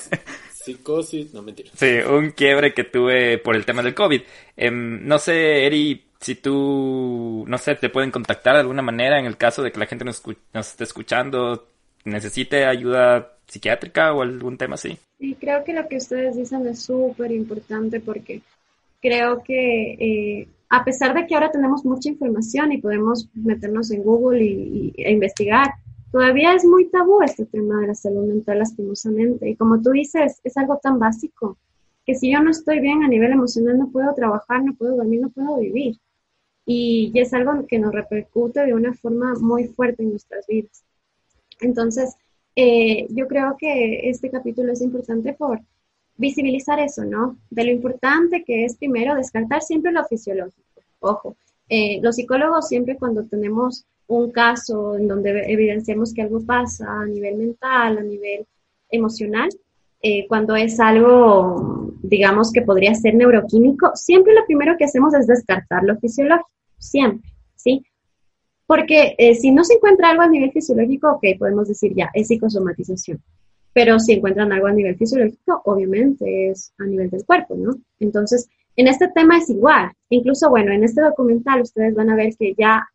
Psicosis, 0.50 1.34
no 1.34 1.42
mentira. 1.42 1.70
Sí, 1.74 1.98
un 2.08 2.30
quiebre 2.30 2.72
que 2.72 2.84
tuve 2.84 3.36
por 3.36 3.54
el 3.54 3.66
tema 3.66 3.82
del 3.82 3.94
COVID. 3.94 4.22
Em, 4.56 5.06
no 5.06 5.18
sé, 5.18 5.66
Eri, 5.66 6.06
si 6.18 6.36
tú, 6.36 7.44
no 7.46 7.58
sé, 7.58 7.74
te 7.74 7.90
pueden 7.90 8.10
contactar 8.10 8.54
de 8.54 8.60
alguna 8.60 8.80
manera 8.80 9.18
en 9.18 9.26
el 9.26 9.36
caso 9.36 9.62
de 9.62 9.70
que 9.70 9.78
la 9.78 9.86
gente 9.86 10.06
nos, 10.06 10.22
nos 10.54 10.70
esté 10.70 10.84
escuchando, 10.84 11.68
necesite 12.06 12.64
ayuda 12.64 13.32
psiquiátrica 13.46 14.14
o 14.14 14.22
algún 14.22 14.56
tema 14.56 14.74
así. 14.74 14.98
Sí, 15.18 15.36
creo 15.38 15.64
que 15.64 15.72
lo 15.72 15.86
que 15.88 15.96
ustedes 15.96 16.36
dicen 16.36 16.66
es 16.66 16.80
súper 16.80 17.32
importante 17.32 18.00
porque 18.00 18.42
creo 19.00 19.42
que 19.42 19.92
eh, 19.92 20.48
a 20.68 20.84
pesar 20.84 21.14
de 21.14 21.26
que 21.26 21.34
ahora 21.34 21.50
tenemos 21.50 21.84
mucha 21.84 22.08
información 22.08 22.72
y 22.72 22.78
podemos 22.78 23.28
meternos 23.34 23.90
en 23.90 24.02
Google 24.02 24.44
y, 24.44 24.94
e 24.96 25.12
investigar, 25.12 25.74
todavía 26.10 26.54
es 26.54 26.64
muy 26.64 26.86
tabú 26.86 27.22
este 27.22 27.46
tema 27.46 27.80
de 27.80 27.88
la 27.88 27.94
salud 27.94 28.26
mental 28.26 28.58
lastimosamente. 28.58 29.48
Y 29.48 29.56
como 29.56 29.80
tú 29.80 29.90
dices, 29.90 30.40
es 30.42 30.56
algo 30.56 30.78
tan 30.82 30.98
básico 30.98 31.56
que 32.04 32.14
si 32.14 32.32
yo 32.32 32.40
no 32.40 32.50
estoy 32.50 32.80
bien 32.80 33.02
a 33.02 33.08
nivel 33.08 33.32
emocional 33.32 33.78
no 33.78 33.90
puedo 33.90 34.14
trabajar, 34.14 34.62
no 34.62 34.74
puedo 34.74 34.96
dormir, 34.96 35.20
no 35.20 35.30
puedo 35.30 35.58
vivir. 35.58 35.96
Y, 36.64 37.10
y 37.14 37.20
es 37.20 37.32
algo 37.32 37.66
que 37.66 37.78
nos 37.78 37.92
repercute 37.92 38.64
de 38.66 38.74
una 38.74 38.92
forma 38.94 39.34
muy 39.34 39.68
fuerte 39.68 40.02
en 40.02 40.10
nuestras 40.10 40.46
vidas. 40.46 40.84
Entonces, 41.60 42.14
eh, 42.54 43.06
yo 43.10 43.28
creo 43.28 43.56
que 43.58 44.08
este 44.08 44.30
capítulo 44.30 44.72
es 44.72 44.80
importante 44.80 45.34
por 45.34 45.60
visibilizar 46.16 46.80
eso, 46.80 47.04
¿no? 47.04 47.36
De 47.50 47.64
lo 47.64 47.70
importante 47.70 48.44
que 48.44 48.64
es 48.64 48.76
primero 48.76 49.14
descartar 49.14 49.62
siempre 49.62 49.92
lo 49.92 50.04
fisiológico. 50.04 50.62
Ojo, 51.00 51.36
eh, 51.68 52.00
los 52.02 52.16
psicólogos 52.16 52.68
siempre 52.68 52.96
cuando 52.96 53.24
tenemos 53.24 53.84
un 54.06 54.30
caso 54.30 54.96
en 54.96 55.08
donde 55.08 55.52
evidenciamos 55.52 56.14
que 56.14 56.22
algo 56.22 56.44
pasa 56.44 56.86
a 56.88 57.06
nivel 57.06 57.36
mental, 57.36 57.98
a 57.98 58.02
nivel 58.02 58.46
emocional, 58.90 59.48
eh, 60.00 60.26
cuando 60.28 60.54
es 60.54 60.78
algo, 60.78 61.92
digamos, 62.02 62.52
que 62.52 62.62
podría 62.62 62.94
ser 62.94 63.14
neuroquímico, 63.14 63.90
siempre 63.94 64.34
lo 64.34 64.46
primero 64.46 64.76
que 64.78 64.84
hacemos 64.84 65.14
es 65.14 65.26
descartar 65.26 65.82
lo 65.82 65.98
fisiológico, 65.98 66.48
siempre. 66.78 67.28
Porque 68.66 69.14
eh, 69.18 69.34
si 69.34 69.50
no 69.50 69.64
se 69.64 69.74
encuentra 69.74 70.10
algo 70.10 70.22
a 70.22 70.28
nivel 70.28 70.50
fisiológico, 70.52 71.12
ok, 71.12 71.38
podemos 71.38 71.68
decir 71.68 71.94
ya, 71.94 72.10
es 72.14 72.28
psicosomatización. 72.28 73.22
Pero 73.72 73.98
si 73.98 74.14
encuentran 74.14 74.52
algo 74.52 74.66
a 74.66 74.72
nivel 74.72 74.96
fisiológico, 74.96 75.62
obviamente 75.64 76.50
es 76.50 76.72
a 76.78 76.84
nivel 76.84 77.10
del 77.10 77.24
cuerpo, 77.24 77.54
¿no? 77.56 77.76
Entonces, 78.00 78.48
en 78.74 78.88
este 78.88 79.08
tema 79.08 79.38
es 79.38 79.50
igual. 79.50 79.92
Incluso, 80.08 80.50
bueno, 80.50 80.72
en 80.72 80.84
este 80.84 81.00
documental 81.00 81.62
ustedes 81.62 81.94
van 81.94 82.10
a 82.10 82.16
ver 82.16 82.34
que 82.36 82.54
ya 82.56 82.86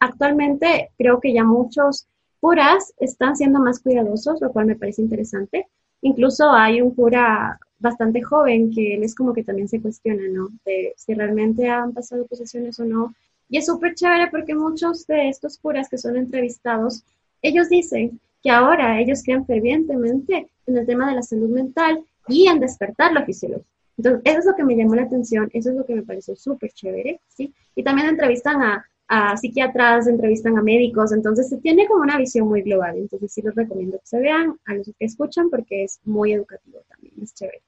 actualmente 0.00 0.90
creo 0.98 1.20
que 1.20 1.32
ya 1.32 1.44
muchos 1.44 2.06
curas 2.40 2.92
están 2.98 3.36
siendo 3.36 3.60
más 3.60 3.80
cuidadosos, 3.80 4.40
lo 4.40 4.52
cual 4.52 4.66
me 4.66 4.76
parece 4.76 5.02
interesante. 5.02 5.68
Incluso 6.02 6.50
hay 6.50 6.82
un 6.82 6.94
cura 6.94 7.58
bastante 7.78 8.22
joven 8.22 8.70
que 8.70 8.94
él 8.94 9.02
es 9.02 9.14
como 9.14 9.32
que 9.32 9.44
también 9.44 9.68
se 9.68 9.80
cuestiona, 9.80 10.24
¿no? 10.28 10.48
De 10.64 10.94
si 10.96 11.14
realmente 11.14 11.68
han 11.68 11.92
pasado 11.92 12.26
posesiones 12.26 12.78
o 12.80 12.84
no, 12.84 13.14
y 13.54 13.58
es 13.58 13.66
súper 13.66 13.94
chévere 13.94 14.32
porque 14.32 14.52
muchos 14.52 15.06
de 15.06 15.28
estos 15.28 15.58
curas 15.58 15.88
que 15.88 15.96
son 15.96 16.16
entrevistados, 16.16 17.04
ellos 17.40 17.68
dicen 17.68 18.18
que 18.42 18.50
ahora 18.50 19.00
ellos 19.00 19.22
creen 19.22 19.46
fervientemente 19.46 20.48
en 20.66 20.76
el 20.76 20.84
tema 20.84 21.08
de 21.08 21.14
la 21.14 21.22
salud 21.22 21.48
mental 21.48 22.04
y 22.26 22.48
en 22.48 22.58
despertar 22.58 23.12
lo 23.12 23.24
fisiológico. 23.24 23.68
Entonces, 23.96 24.22
eso 24.24 24.38
es 24.40 24.46
lo 24.46 24.56
que 24.56 24.64
me 24.64 24.74
llamó 24.74 24.96
la 24.96 25.02
atención, 25.02 25.48
eso 25.52 25.70
es 25.70 25.76
lo 25.76 25.86
que 25.86 25.94
me 25.94 26.02
pareció 26.02 26.34
súper 26.34 26.72
chévere, 26.72 27.20
¿sí? 27.28 27.54
Y 27.76 27.84
también 27.84 28.08
entrevistan 28.08 28.60
a, 28.60 28.84
a 29.06 29.36
psiquiatras, 29.36 30.08
entrevistan 30.08 30.58
a 30.58 30.62
médicos, 30.62 31.12
entonces 31.12 31.48
se 31.48 31.58
tiene 31.58 31.86
como 31.86 32.02
una 32.02 32.18
visión 32.18 32.48
muy 32.48 32.62
global, 32.62 32.96
entonces 32.96 33.32
sí 33.32 33.40
les 33.40 33.54
recomiendo 33.54 34.00
que 34.00 34.06
se 34.06 34.18
vean 34.18 34.58
a 34.64 34.74
los 34.74 34.86
que 34.98 35.04
escuchan 35.04 35.48
porque 35.48 35.84
es 35.84 36.00
muy 36.02 36.32
educativo 36.32 36.80
también, 36.88 37.14
es 37.22 37.32
chévere. 37.32 37.62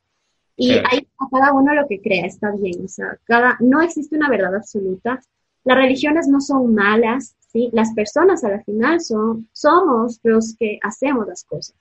Y 0.56 0.72
hay 0.72 1.06
a 1.20 1.28
cada 1.30 1.52
uno 1.52 1.72
lo 1.74 1.86
que 1.86 2.00
crea, 2.00 2.26
está 2.26 2.50
bien, 2.56 2.86
o 2.86 2.88
sea, 2.88 3.16
cada, 3.22 3.56
no 3.60 3.82
existe 3.82 4.16
una 4.16 4.28
verdad 4.28 4.56
absoluta, 4.56 5.20
las 5.66 5.76
religiones 5.76 6.28
no 6.28 6.40
son 6.40 6.74
malas, 6.74 7.34
¿sí? 7.52 7.70
Las 7.72 7.92
personas 7.92 8.44
a 8.44 8.50
la 8.50 8.62
final 8.62 9.00
son, 9.00 9.48
somos 9.52 10.20
los 10.22 10.54
que 10.56 10.78
hacemos 10.80 11.26
las 11.26 11.42
cosas. 11.42 11.74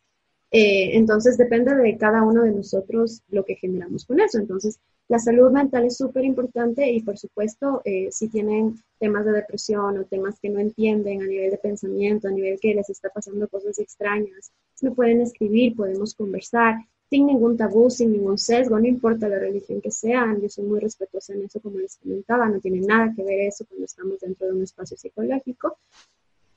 Eh, 0.49 0.97
entonces 0.97 1.37
depende 1.37 1.75
de 1.75 1.95
cada 1.95 2.23
uno 2.23 2.41
de 2.41 2.51
nosotros 2.51 3.21
lo 3.29 3.45
que 3.45 3.55
generamos 3.55 4.05
con 4.05 4.19
eso. 4.19 4.39
Entonces 4.39 4.79
la 5.07 5.19
salud 5.19 5.51
mental 5.51 5.85
es 5.85 5.97
súper 5.97 6.25
importante 6.25 6.91
y 6.91 7.03
por 7.03 7.19
supuesto 7.19 7.83
eh, 7.85 8.07
si 8.11 8.27
tienen 8.27 8.75
temas 8.99 9.23
de 9.23 9.33
depresión 9.33 9.99
o 9.99 10.05
temas 10.05 10.39
que 10.39 10.49
no 10.49 10.59
entienden 10.59 11.21
a 11.21 11.27
nivel 11.27 11.51
de 11.51 11.57
pensamiento, 11.59 12.27
a 12.27 12.31
nivel 12.31 12.59
que 12.59 12.73
les 12.73 12.89
está 12.89 13.09
pasando 13.09 13.47
cosas 13.47 13.77
extrañas, 13.77 14.51
me 14.81 14.89
pueden 14.89 15.21
escribir, 15.21 15.75
podemos 15.75 16.15
conversar 16.15 16.77
sin 17.09 17.27
ningún 17.27 17.55
tabú, 17.57 17.89
sin 17.89 18.11
ningún 18.11 18.37
sesgo, 18.37 18.79
no 18.79 18.87
importa 18.87 19.27
la 19.29 19.39
religión 19.39 19.81
que 19.81 19.91
sean, 19.91 20.41
yo 20.41 20.49
soy 20.49 20.65
muy 20.65 20.79
respetuosa 20.79 21.33
en 21.33 21.43
eso, 21.43 21.59
como 21.59 21.77
les 21.77 21.97
comentaba, 21.97 22.47
no 22.49 22.59
tiene 22.59 22.81
nada 22.81 23.13
que 23.15 23.23
ver 23.23 23.41
eso 23.41 23.65
cuando 23.67 23.85
estamos 23.85 24.19
dentro 24.19 24.47
de 24.47 24.53
un 24.53 24.63
espacio 24.63 24.97
psicológico. 24.97 25.77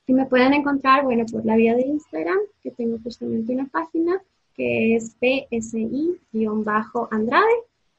Y 0.07 0.15
me 0.15 0.25
pueden 0.27 0.55
encontrar, 0.55 1.05
bueno, 1.05 1.27
por 1.31 1.45
la 1.45 1.57
vía 1.57 1.75
de 1.75 1.83
Instagram, 1.83 2.39
que 2.63 2.71
tengo 2.71 2.99
justamente 3.03 3.53
una 3.53 3.67
página 3.67 4.23
que 4.55 4.97
es 4.97 5.15
PSI-Andrade. 5.21 6.17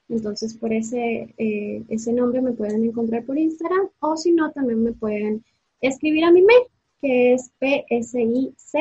Entonces, 0.10 0.56
por 0.56 0.74
ese, 0.74 1.34
eh, 1.38 1.84
ese 1.88 2.12
nombre 2.12 2.42
me 2.42 2.54
pueden 2.54 2.84
encontrar 2.84 3.24
por 3.26 3.38
Instagram 3.38 3.90
o 4.00 4.18
si 4.18 4.32
no, 4.32 4.52
también 4.52 4.84
me 4.84 4.94
pueden 4.94 5.46
escribir 5.82 6.26
a 6.26 6.32
mi 6.32 6.42
mail, 6.42 6.64
que 7.00 7.36
es 7.36 7.52
psic.erica 7.60 8.80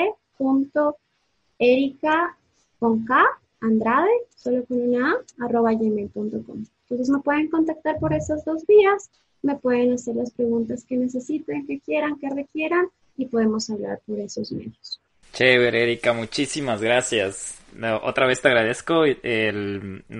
con 2.78 3.04
K, 3.04 3.26
Andrade, 3.60 4.10
solo 4.36 4.64
con 4.66 4.80
una 4.80 5.12
A, 5.12 5.44
arroba 5.44 5.72
gmail.com. 5.72 6.64
Entonces 6.90 7.10
me 7.10 7.18
pueden 7.20 7.48
contactar 7.48 7.98
por 7.98 8.12
esas 8.12 8.44
dos 8.44 8.66
vías, 8.66 9.10
me 9.42 9.56
pueden 9.56 9.92
hacer 9.92 10.16
las 10.16 10.30
preguntas 10.30 10.84
que 10.84 10.96
necesiten, 10.96 11.66
que 11.66 11.80
quieran, 11.80 12.18
que 12.18 12.28
requieran 12.30 12.86
y 13.16 13.26
podemos 13.26 13.68
hablar 13.70 14.00
por 14.06 14.18
esos 14.20 14.52
medios. 14.52 15.00
Chévere, 15.32 15.82
Erika, 15.82 16.12
muchísimas 16.12 16.80
gracias. 16.80 17.60
otra 18.02 18.26
vez 18.26 18.40
te 18.40 18.48
agradezco. 18.48 19.04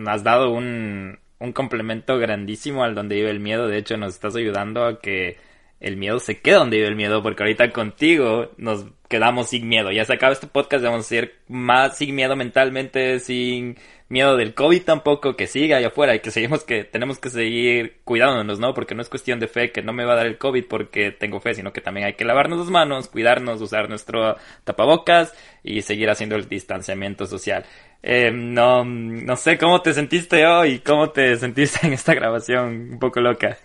Has 0.07 0.23
dado 0.25 0.51
un 0.53 1.19
complemento 1.55 2.19
grandísimo 2.19 2.85
al 2.85 2.95
donde 2.95 3.17
vive 3.17 3.31
el 3.31 3.41
miedo. 3.41 3.67
De 3.67 3.79
hecho, 3.79 3.97
nos 3.97 4.15
estás 4.15 4.37
ayudando 4.37 4.85
a 4.85 5.01
que 5.01 5.37
el 5.81 5.97
miedo 5.97 6.19
se 6.19 6.41
quede 6.41 6.57
donde 6.57 6.77
vive 6.77 6.89
el 6.89 6.97
miedo, 6.97 7.23
porque 7.23 7.43
ahorita 7.43 7.73
contigo 7.73 8.51
nos 8.57 8.87
quedamos 9.09 9.49
sin 9.49 9.69
miedo. 9.69 9.91
Ya 9.91 10.05
se 10.05 10.13
acaba 10.13 10.33
este 10.33 10.47
podcast, 10.47 10.85
vamos 10.85 11.11
a 11.11 11.17
más 11.49 11.97
sin 11.97 12.15
miedo 12.15 12.37
mentalmente, 12.37 13.19
sin 13.21 13.77
miedo 14.09 14.37
del 14.37 14.55
COVID 14.55 14.83
tampoco, 14.85 15.37
que 15.37 15.47
siga 15.47 15.79
allá 15.79 15.89
afuera 15.89 16.15
y 16.15 16.21
que 16.21 16.31
seguimos 16.31 16.65
que 16.65 16.85
tenemos 16.85 17.19
que 17.19 17.31
seguir 17.31 18.01
cuidándonos, 18.05 18.59
¿no? 18.59 18.75
Porque 18.75 18.95
no 18.95 19.03
es 19.03 19.09
cuestión 19.09 19.41
de 19.41 19.49
fe 19.49 19.73
que 19.73 19.83
no 19.83 19.93
me 19.93 20.05
va 20.05 20.13
a 20.13 20.17
dar 20.17 20.27
el 20.27 20.39
COVID 20.39 20.65
porque 20.67 21.11
tengo 21.11 21.41
fe, 21.41 21.55
sino 21.55 21.73
que 21.73 21.81
también 21.81 22.07
hay 22.07 22.15
que 22.15 22.25
lavarnos 22.25 22.59
las 22.59 22.71
manos, 22.71 23.09
cuidarnos, 23.09 23.61
usar 23.61 23.89
nuestro 23.89 24.37
tapabocas 24.65 25.35
y 25.63 25.83
seguir 25.83 26.11
haciendo 26.11 26.37
el 26.37 26.49
distanciamiento 26.49 27.27
social. 27.27 27.65
Eh, 28.03 28.31
no, 28.31 28.85
no 28.85 29.37
sé 29.37 29.59
cómo 29.59 29.83
te 29.83 29.93
sentiste 29.93 30.47
hoy, 30.47 30.81
cómo 30.81 31.11
te 31.11 31.37
sentiste 31.37 31.87
en 31.87 31.95
esta 31.95 32.15
grabación 32.15 32.93
un 32.93 32.99
poco 32.99 33.21
loca. 33.21 33.57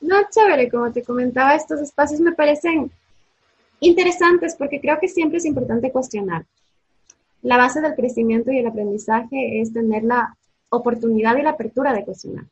No, 0.00 0.16
chévere, 0.30 0.70
como 0.70 0.92
te 0.92 1.02
comentaba, 1.02 1.54
estos 1.54 1.80
espacios 1.80 2.20
me 2.20 2.32
parecen 2.32 2.90
interesantes 3.80 4.54
porque 4.56 4.80
creo 4.80 4.98
que 5.00 5.08
siempre 5.08 5.38
es 5.38 5.44
importante 5.44 5.92
cuestionar. 5.92 6.46
La 7.42 7.56
base 7.56 7.80
del 7.80 7.94
crecimiento 7.94 8.50
y 8.50 8.58
el 8.58 8.66
aprendizaje 8.66 9.60
es 9.60 9.72
tener 9.72 10.04
la 10.04 10.36
oportunidad 10.70 11.36
y 11.36 11.42
la 11.42 11.50
apertura 11.50 11.92
de 11.92 12.04
cuestionar. 12.04 12.44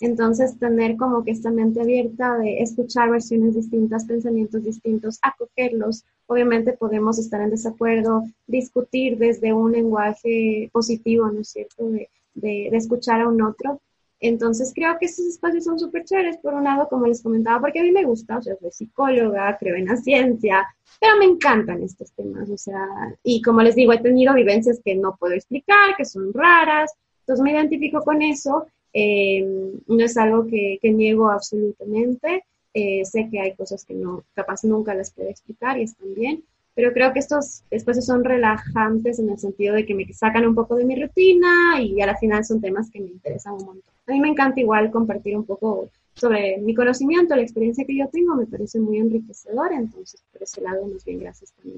Entonces, 0.00 0.58
tener 0.58 0.96
como 0.96 1.22
que 1.22 1.30
esta 1.30 1.52
mente 1.52 1.80
abierta 1.80 2.36
de 2.36 2.60
escuchar 2.60 3.08
versiones 3.08 3.54
distintas, 3.54 4.04
pensamientos 4.04 4.64
distintos, 4.64 5.18
acogerlos. 5.22 6.04
Obviamente 6.26 6.72
podemos 6.72 7.20
estar 7.20 7.40
en 7.40 7.50
desacuerdo, 7.50 8.24
discutir 8.48 9.16
desde 9.16 9.52
un 9.52 9.70
lenguaje 9.70 10.68
positivo, 10.72 11.30
¿no 11.30 11.40
es 11.40 11.50
cierto?, 11.50 11.88
de, 11.88 12.08
de, 12.34 12.66
escuchar 12.76 13.20
a 13.20 13.28
un 13.28 13.42
otro, 13.42 13.80
entonces 14.22 14.72
creo 14.72 14.96
que 14.98 15.06
estos 15.06 15.26
espacios 15.26 15.64
son 15.64 15.80
súper 15.80 16.04
chéveres, 16.04 16.38
por 16.38 16.54
un 16.54 16.62
lado, 16.62 16.88
como 16.88 17.06
les 17.06 17.22
comentaba, 17.22 17.60
porque 17.60 17.80
a 17.80 17.82
mí 17.82 17.90
me 17.90 18.04
gusta, 18.04 18.38
o 18.38 18.42
sea, 18.42 18.54
soy 18.56 18.70
psicóloga, 18.70 19.58
creo 19.58 19.74
en 19.74 19.86
la 19.86 19.96
ciencia, 19.96 20.64
pero 21.00 21.16
me 21.18 21.24
encantan 21.24 21.82
estos 21.82 22.12
temas, 22.12 22.48
o 22.48 22.56
sea, 22.56 22.86
y 23.24 23.42
como 23.42 23.62
les 23.62 23.74
digo, 23.74 23.92
he 23.92 23.98
tenido 23.98 24.32
vivencias 24.32 24.80
que 24.84 24.94
no 24.94 25.16
puedo 25.18 25.34
explicar, 25.34 25.96
que 25.96 26.04
son 26.04 26.32
raras, 26.32 26.92
entonces 27.20 27.42
me 27.42 27.50
identifico 27.50 28.00
con 28.02 28.22
eso, 28.22 28.66
eh, 28.92 29.44
no 29.88 30.04
es 30.04 30.16
algo 30.16 30.46
que, 30.46 30.78
niego 30.84 31.28
absolutamente, 31.28 32.44
eh, 32.74 33.04
sé 33.04 33.28
que 33.28 33.40
hay 33.40 33.56
cosas 33.56 33.84
que 33.84 33.94
no, 33.94 34.22
capaz 34.34 34.62
nunca 34.62 34.94
las 34.94 35.12
puedo 35.12 35.28
explicar 35.28 35.78
y 35.78 35.82
están 35.82 36.14
bien, 36.14 36.44
pero 36.74 36.92
creo 36.92 37.12
que 37.12 37.18
estos 37.18 37.62
espacios 37.70 38.06
son 38.06 38.24
relajantes 38.24 39.18
en 39.18 39.30
el 39.30 39.38
sentido 39.38 39.74
de 39.74 39.84
que 39.84 39.94
me 39.94 40.10
sacan 40.12 40.46
un 40.46 40.54
poco 40.54 40.76
de 40.76 40.84
mi 40.84 41.00
rutina 41.00 41.82
y 41.82 42.00
a 42.00 42.06
la 42.06 42.16
final 42.16 42.44
son 42.44 42.60
temas 42.60 42.90
que 42.90 43.00
me 43.00 43.10
interesan 43.10 43.54
un 43.54 43.66
montón. 43.66 43.94
A 44.06 44.12
mí 44.12 44.20
me 44.20 44.28
encanta 44.28 44.60
igual 44.60 44.90
compartir 44.90 45.36
un 45.36 45.44
poco 45.44 45.90
sobre 46.14 46.58
mi 46.58 46.74
conocimiento, 46.74 47.36
la 47.36 47.42
experiencia 47.42 47.84
que 47.84 47.96
yo 47.96 48.08
tengo, 48.08 48.34
me 48.34 48.46
parece 48.46 48.78
muy 48.80 48.98
enriquecedora, 48.98 49.76
entonces 49.76 50.22
por 50.32 50.42
ese 50.42 50.60
lado, 50.60 50.86
más 50.86 51.04
bien 51.04 51.20
gracias 51.20 51.52
la 51.62 51.72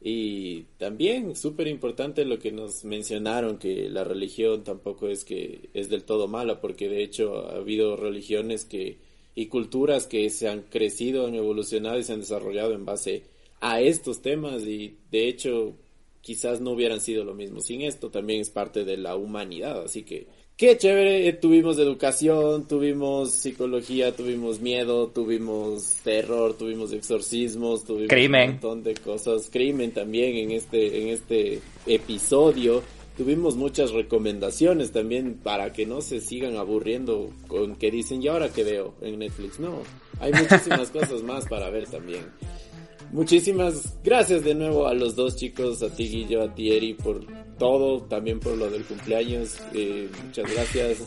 Y 0.00 0.62
también 0.78 1.36
súper 1.36 1.68
importante 1.68 2.24
lo 2.24 2.38
que 2.38 2.52
nos 2.52 2.84
mencionaron, 2.84 3.58
que 3.58 3.88
la 3.88 4.04
religión 4.04 4.64
tampoco 4.64 5.08
es 5.08 5.24
que 5.24 5.70
es 5.74 5.88
del 5.88 6.04
todo 6.04 6.28
mala, 6.28 6.60
porque 6.60 6.88
de 6.88 7.02
hecho 7.02 7.48
ha 7.48 7.56
habido 7.56 7.96
religiones 7.96 8.64
que 8.64 8.98
y 9.34 9.46
culturas 9.46 10.06
que 10.06 10.28
se 10.28 10.48
han 10.48 10.62
crecido, 10.62 11.26
han 11.26 11.34
evolucionado 11.34 11.98
y 11.98 12.02
se 12.02 12.12
han 12.12 12.20
desarrollado 12.20 12.74
en 12.74 12.84
base 12.84 13.22
a 13.60 13.80
estos 13.80 14.22
temas 14.22 14.62
y 14.62 14.96
de 15.10 15.28
hecho 15.28 15.74
quizás 16.20 16.60
no 16.60 16.72
hubieran 16.72 17.00
sido 17.00 17.24
lo 17.24 17.34
mismo 17.34 17.60
sin 17.60 17.82
esto, 17.82 18.10
también 18.10 18.40
es 18.40 18.50
parte 18.50 18.84
de 18.84 18.96
la 18.96 19.16
humanidad, 19.16 19.82
así 19.84 20.02
que 20.02 20.26
qué 20.60 20.76
chévere, 20.76 21.26
eh, 21.26 21.32
tuvimos 21.32 21.78
educación, 21.78 22.68
tuvimos 22.68 23.30
psicología, 23.30 24.14
tuvimos 24.14 24.60
miedo, 24.60 25.08
tuvimos 25.08 25.94
terror, 26.04 26.52
tuvimos 26.52 26.92
exorcismos, 26.92 27.84
tuvimos 27.84 28.10
crimen. 28.10 28.42
un 28.42 28.50
montón 28.56 28.82
de 28.82 28.94
cosas, 28.94 29.48
crimen 29.50 29.92
también 29.92 30.36
en 30.36 30.50
este 30.50 31.00
en 31.00 31.08
este 31.08 31.60
episodio. 31.86 32.82
Tuvimos 33.16 33.56
muchas 33.56 33.90
recomendaciones 33.92 34.92
también 34.92 35.34
para 35.42 35.72
que 35.72 35.84
no 35.86 36.02
se 36.02 36.20
sigan 36.20 36.56
aburriendo 36.56 37.30
con 37.48 37.76
que 37.76 37.90
dicen, 37.90 38.22
¿y 38.22 38.28
ahora 38.28 38.50
qué 38.50 38.62
veo 38.62 38.94
en 39.00 39.18
Netflix? 39.18 39.60
No, 39.60 39.82
hay 40.20 40.32
muchísimas 40.32 40.90
cosas 40.92 41.22
más 41.22 41.46
para 41.46 41.70
ver 41.70 41.86
también. 41.86 42.26
Muchísimas 43.12 43.98
gracias 44.04 44.44
de 44.44 44.54
nuevo 44.54 44.86
a 44.86 44.94
los 44.94 45.16
dos 45.16 45.34
chicos, 45.34 45.82
a 45.82 45.88
ti 45.92 46.08
Guillo, 46.08 46.42
a 46.42 46.54
ti 46.54 46.70
Eri, 46.70 46.94
por 46.94 47.26
todo, 47.58 48.02
también 48.02 48.38
por 48.38 48.56
lo 48.56 48.70
del 48.70 48.84
cumpleaños. 48.84 49.58
Eh, 49.74 50.08
muchas 50.24 50.52
gracias. 50.52 50.98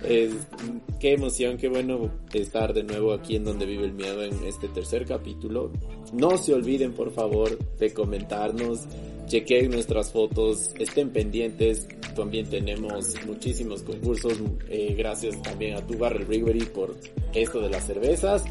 qué 1.00 1.12
emoción, 1.12 1.58
qué 1.58 1.68
bueno 1.68 2.10
estar 2.32 2.72
de 2.72 2.82
nuevo 2.82 3.12
aquí 3.12 3.36
en 3.36 3.44
donde 3.44 3.66
vive 3.66 3.84
el 3.84 3.92
miedo 3.92 4.22
en 4.22 4.42
este 4.46 4.68
tercer 4.68 5.04
capítulo. 5.04 5.70
No 6.14 6.38
se 6.38 6.54
olviden 6.54 6.92
por 6.92 7.12
favor 7.12 7.58
de 7.78 7.92
comentarnos, 7.92 8.86
chequen 9.26 9.70
nuestras 9.70 10.10
fotos, 10.10 10.70
estén 10.78 11.10
pendientes. 11.10 11.88
También 12.16 12.48
tenemos 12.48 13.14
muchísimos 13.26 13.82
concursos. 13.82 14.32
Eh, 14.70 14.94
gracias 14.96 15.40
también 15.42 15.76
a 15.76 15.86
tu 15.86 15.98
Barrel 15.98 16.24
Brewery 16.24 16.64
por 16.64 16.96
esto 17.34 17.60
de 17.60 17.68
las 17.68 17.86
cervezas 17.86 18.44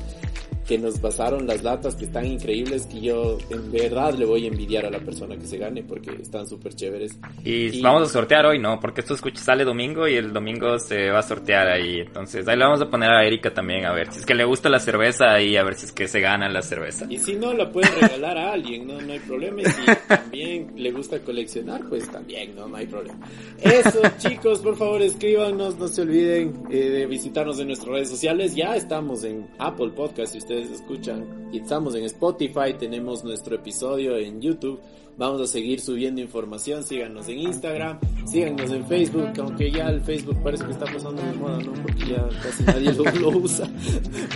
que 0.68 0.78
nos 0.78 1.00
pasaron 1.00 1.48
las 1.48 1.64
latas 1.64 1.96
que 1.96 2.06
están 2.06 2.26
increíbles 2.26 2.86
que 2.88 3.00
yo 3.00 3.38
en 3.50 3.72
verdad 3.72 4.14
le 4.14 4.26
voy 4.26 4.46
a 4.46 4.48
envidiar 4.48 4.86
a 4.86 4.90
la 4.90 5.00
persona 5.00 5.38
que 5.38 5.48
se 5.48 5.58
gane 5.58 5.84
porque 5.84 6.12
están 6.22 6.48
súper 6.48 6.76
chéveres. 6.76 7.18
Y, 7.46 7.82
vamos 7.82 8.10
a 8.10 8.12
sortear 8.12 8.46
hoy, 8.46 8.60
¿no? 8.60 8.80
Porque 8.80 9.02
esto 9.02 9.14
escucha, 9.14 9.42
sale 9.42 9.64
domingo 9.64 10.08
y 10.08 10.16
el 10.16 10.34
domingo 10.34 10.78
se 10.78 11.10
va 11.10 11.20
a 11.20 11.24
sortear 11.24 11.70
ahí. 11.70 12.00
Entonces 12.02 12.46
ahí 12.48 12.58
le 12.58 12.66
vamos 12.66 12.82
a 12.82 12.90
poner 12.90 13.10
a 13.10 13.26
Erika 13.26 13.54
también 13.54 13.86
a 13.86 13.94
ver 13.94 14.12
si 14.12 14.20
es 14.20 14.26
que 14.26 14.36
le 14.36 14.44
gusta 14.44 14.68
la 14.70 14.80
cerveza 14.80 15.40
y 15.42 15.56
a 15.56 15.64
ver 15.64 15.76
si 15.76 15.86
es 15.86 15.94
que 15.94 16.08
se 16.08 16.20
gana 16.20 16.50
la 16.50 16.62
cerveza. 16.62 17.06
Y 17.10 17.18
si 17.18 17.36
no, 17.36 17.54
la 17.54 17.72
puede 17.72 17.88
regalar 17.90 18.38
a 18.38 18.52
alguien, 18.52 18.88
¿no? 18.88 19.00
No 19.00 19.14
hay 19.14 19.20
problema. 19.20 19.62
Y 19.62 19.66
si 19.66 19.86
también 20.08 20.74
le 20.76 20.92
gusta 20.92 21.20
coleccionar, 21.20 21.82
pues 21.88 22.12
también, 22.12 22.56
¿no? 22.56 22.68
No 22.68 22.76
hay 22.76 22.88
problema. 22.88 23.26
Eso, 23.62 24.02
chicos, 24.18 24.60
por 24.60 24.76
favor 24.76 25.02
escríbanos, 25.02 25.78
no 25.78 25.88
se 25.88 26.02
olviden 26.02 26.54
eh, 26.70 26.90
de 26.90 27.06
visitarnos 27.06 27.58
en 27.60 27.68
nuestras 27.68 27.90
redes 27.90 28.10
sociales. 28.10 28.54
Ya 28.54 28.76
estamos 28.76 29.24
en 29.24 29.48
Apple 29.60 29.92
Podcast, 29.96 30.34
si 30.34 30.40
ustedes 30.40 30.57
escuchan. 30.66 31.50
Y 31.52 31.60
estamos 31.60 31.96
en 31.96 32.04
Spotify, 32.06 32.74
tenemos 32.78 33.24
nuestro 33.24 33.56
episodio 33.56 34.18
en 34.18 34.42
YouTube. 34.42 34.80
Vamos 35.18 35.42
a 35.42 35.48
seguir 35.48 35.80
subiendo 35.82 36.22
información, 36.22 36.84
síganos 36.84 37.28
en 37.28 37.40
Instagram, 37.40 38.00
síganos 38.28 38.72
en 38.72 38.86
Facebook, 38.86 39.30
aunque 39.40 39.72
ya 39.72 39.90
el 39.90 40.00
Facebook 40.02 40.38
parece 40.44 40.64
que 40.66 40.72
está 40.72 40.86
pasando 40.86 41.24
de 41.24 41.34
moda, 41.34 41.58
¿no? 41.58 41.74
Porque 41.82 42.06
ya 42.06 42.30
casi 42.44 42.64
nadie 42.64 42.94
lo, 42.94 43.30
usa. 43.30 43.68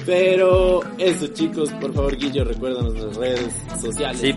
Pero 0.08 0.82
eso 0.98 1.28
chicos, 1.28 1.70
por 1.74 1.94
favor 1.94 2.18
Guillo, 2.18 2.44
recuérdanos 2.46 2.96
las 2.96 3.16
redes 3.16 3.54
sociales. 3.80 4.22
Sí, 4.22 4.34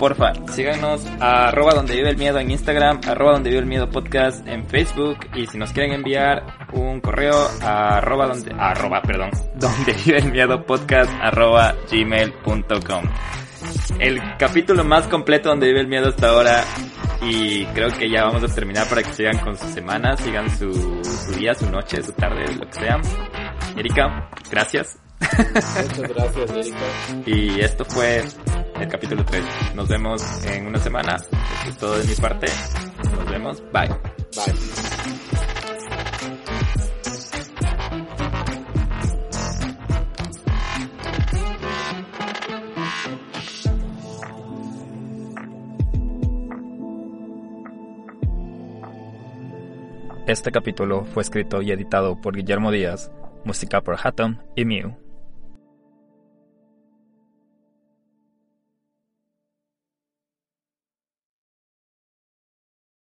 porfa, 0.00 0.32
síganos 0.50 1.06
a 1.20 1.48
arroba 1.48 1.74
donde 1.74 1.94
vive 1.94 2.08
el 2.08 2.16
miedo 2.16 2.38
en 2.38 2.50
Instagram, 2.50 3.00
arroba 3.06 3.32
donde 3.32 3.50
vive 3.50 3.60
el 3.60 3.68
miedo 3.68 3.90
podcast 3.90 4.48
en 4.48 4.66
Facebook 4.66 5.18
y 5.36 5.46
si 5.46 5.58
nos 5.58 5.72
quieren 5.72 5.92
enviar 5.92 6.42
un 6.72 7.02
correo 7.02 7.36
a 7.60 7.98
arroba 7.98 8.28
donde, 8.28 8.50
arroba, 8.58 9.02
perdón, 9.02 9.30
donde 9.56 9.92
vive 10.06 10.18
el 10.18 10.32
miedo 10.32 10.64
podcast 10.64 11.12
arroba 11.20 11.74
gmail.com. 11.92 13.04
El 13.98 14.20
capítulo 14.38 14.84
más 14.84 15.06
completo 15.06 15.50
donde 15.50 15.66
vive 15.66 15.80
el 15.80 15.88
miedo 15.88 16.08
hasta 16.08 16.30
ahora 16.30 16.64
y 17.20 17.66
creo 17.66 17.90
que 17.90 18.08
ya 18.08 18.24
vamos 18.24 18.42
a 18.42 18.54
terminar 18.54 18.88
para 18.88 19.02
que 19.02 19.12
sigan 19.12 19.36
con 19.40 19.58
su 19.58 19.66
semana, 19.68 20.16
sigan 20.16 20.48
su, 20.56 20.72
su 21.04 21.32
día, 21.38 21.54
su 21.54 21.70
noche, 21.70 22.02
su 22.02 22.12
tarde, 22.12 22.54
lo 22.54 22.66
que 22.66 22.72
sea. 22.72 22.98
Erika, 23.76 24.30
gracias. 24.50 24.98
Muchas 25.20 26.08
gracias, 26.08 26.50
Erika. 26.52 26.86
Y 27.26 27.60
esto 27.60 27.84
fue 27.84 28.24
el 28.80 28.88
capítulo 28.88 29.24
3. 29.24 29.44
Nos 29.74 29.88
vemos 29.88 30.22
en 30.46 30.66
una 30.66 30.78
semana. 30.78 31.16
Esto 31.16 31.68
es 31.68 31.78
todo 31.78 31.98
de 31.98 32.04
mi 32.04 32.14
parte. 32.14 32.46
Nos 33.16 33.30
vemos. 33.30 33.62
Bye. 33.72 33.88
Bye. 33.88 34.90
Este 50.26 50.52
capítulo 50.52 51.04
fue 51.06 51.24
escrito 51.24 51.60
y 51.60 51.72
editado 51.72 52.20
por 52.20 52.36
Guillermo 52.36 52.70
Díaz, 52.70 53.10
música 53.44 53.80
por 53.80 53.96
Hatom 54.00 54.36
y 54.54 54.64
Mew. 54.64 55.09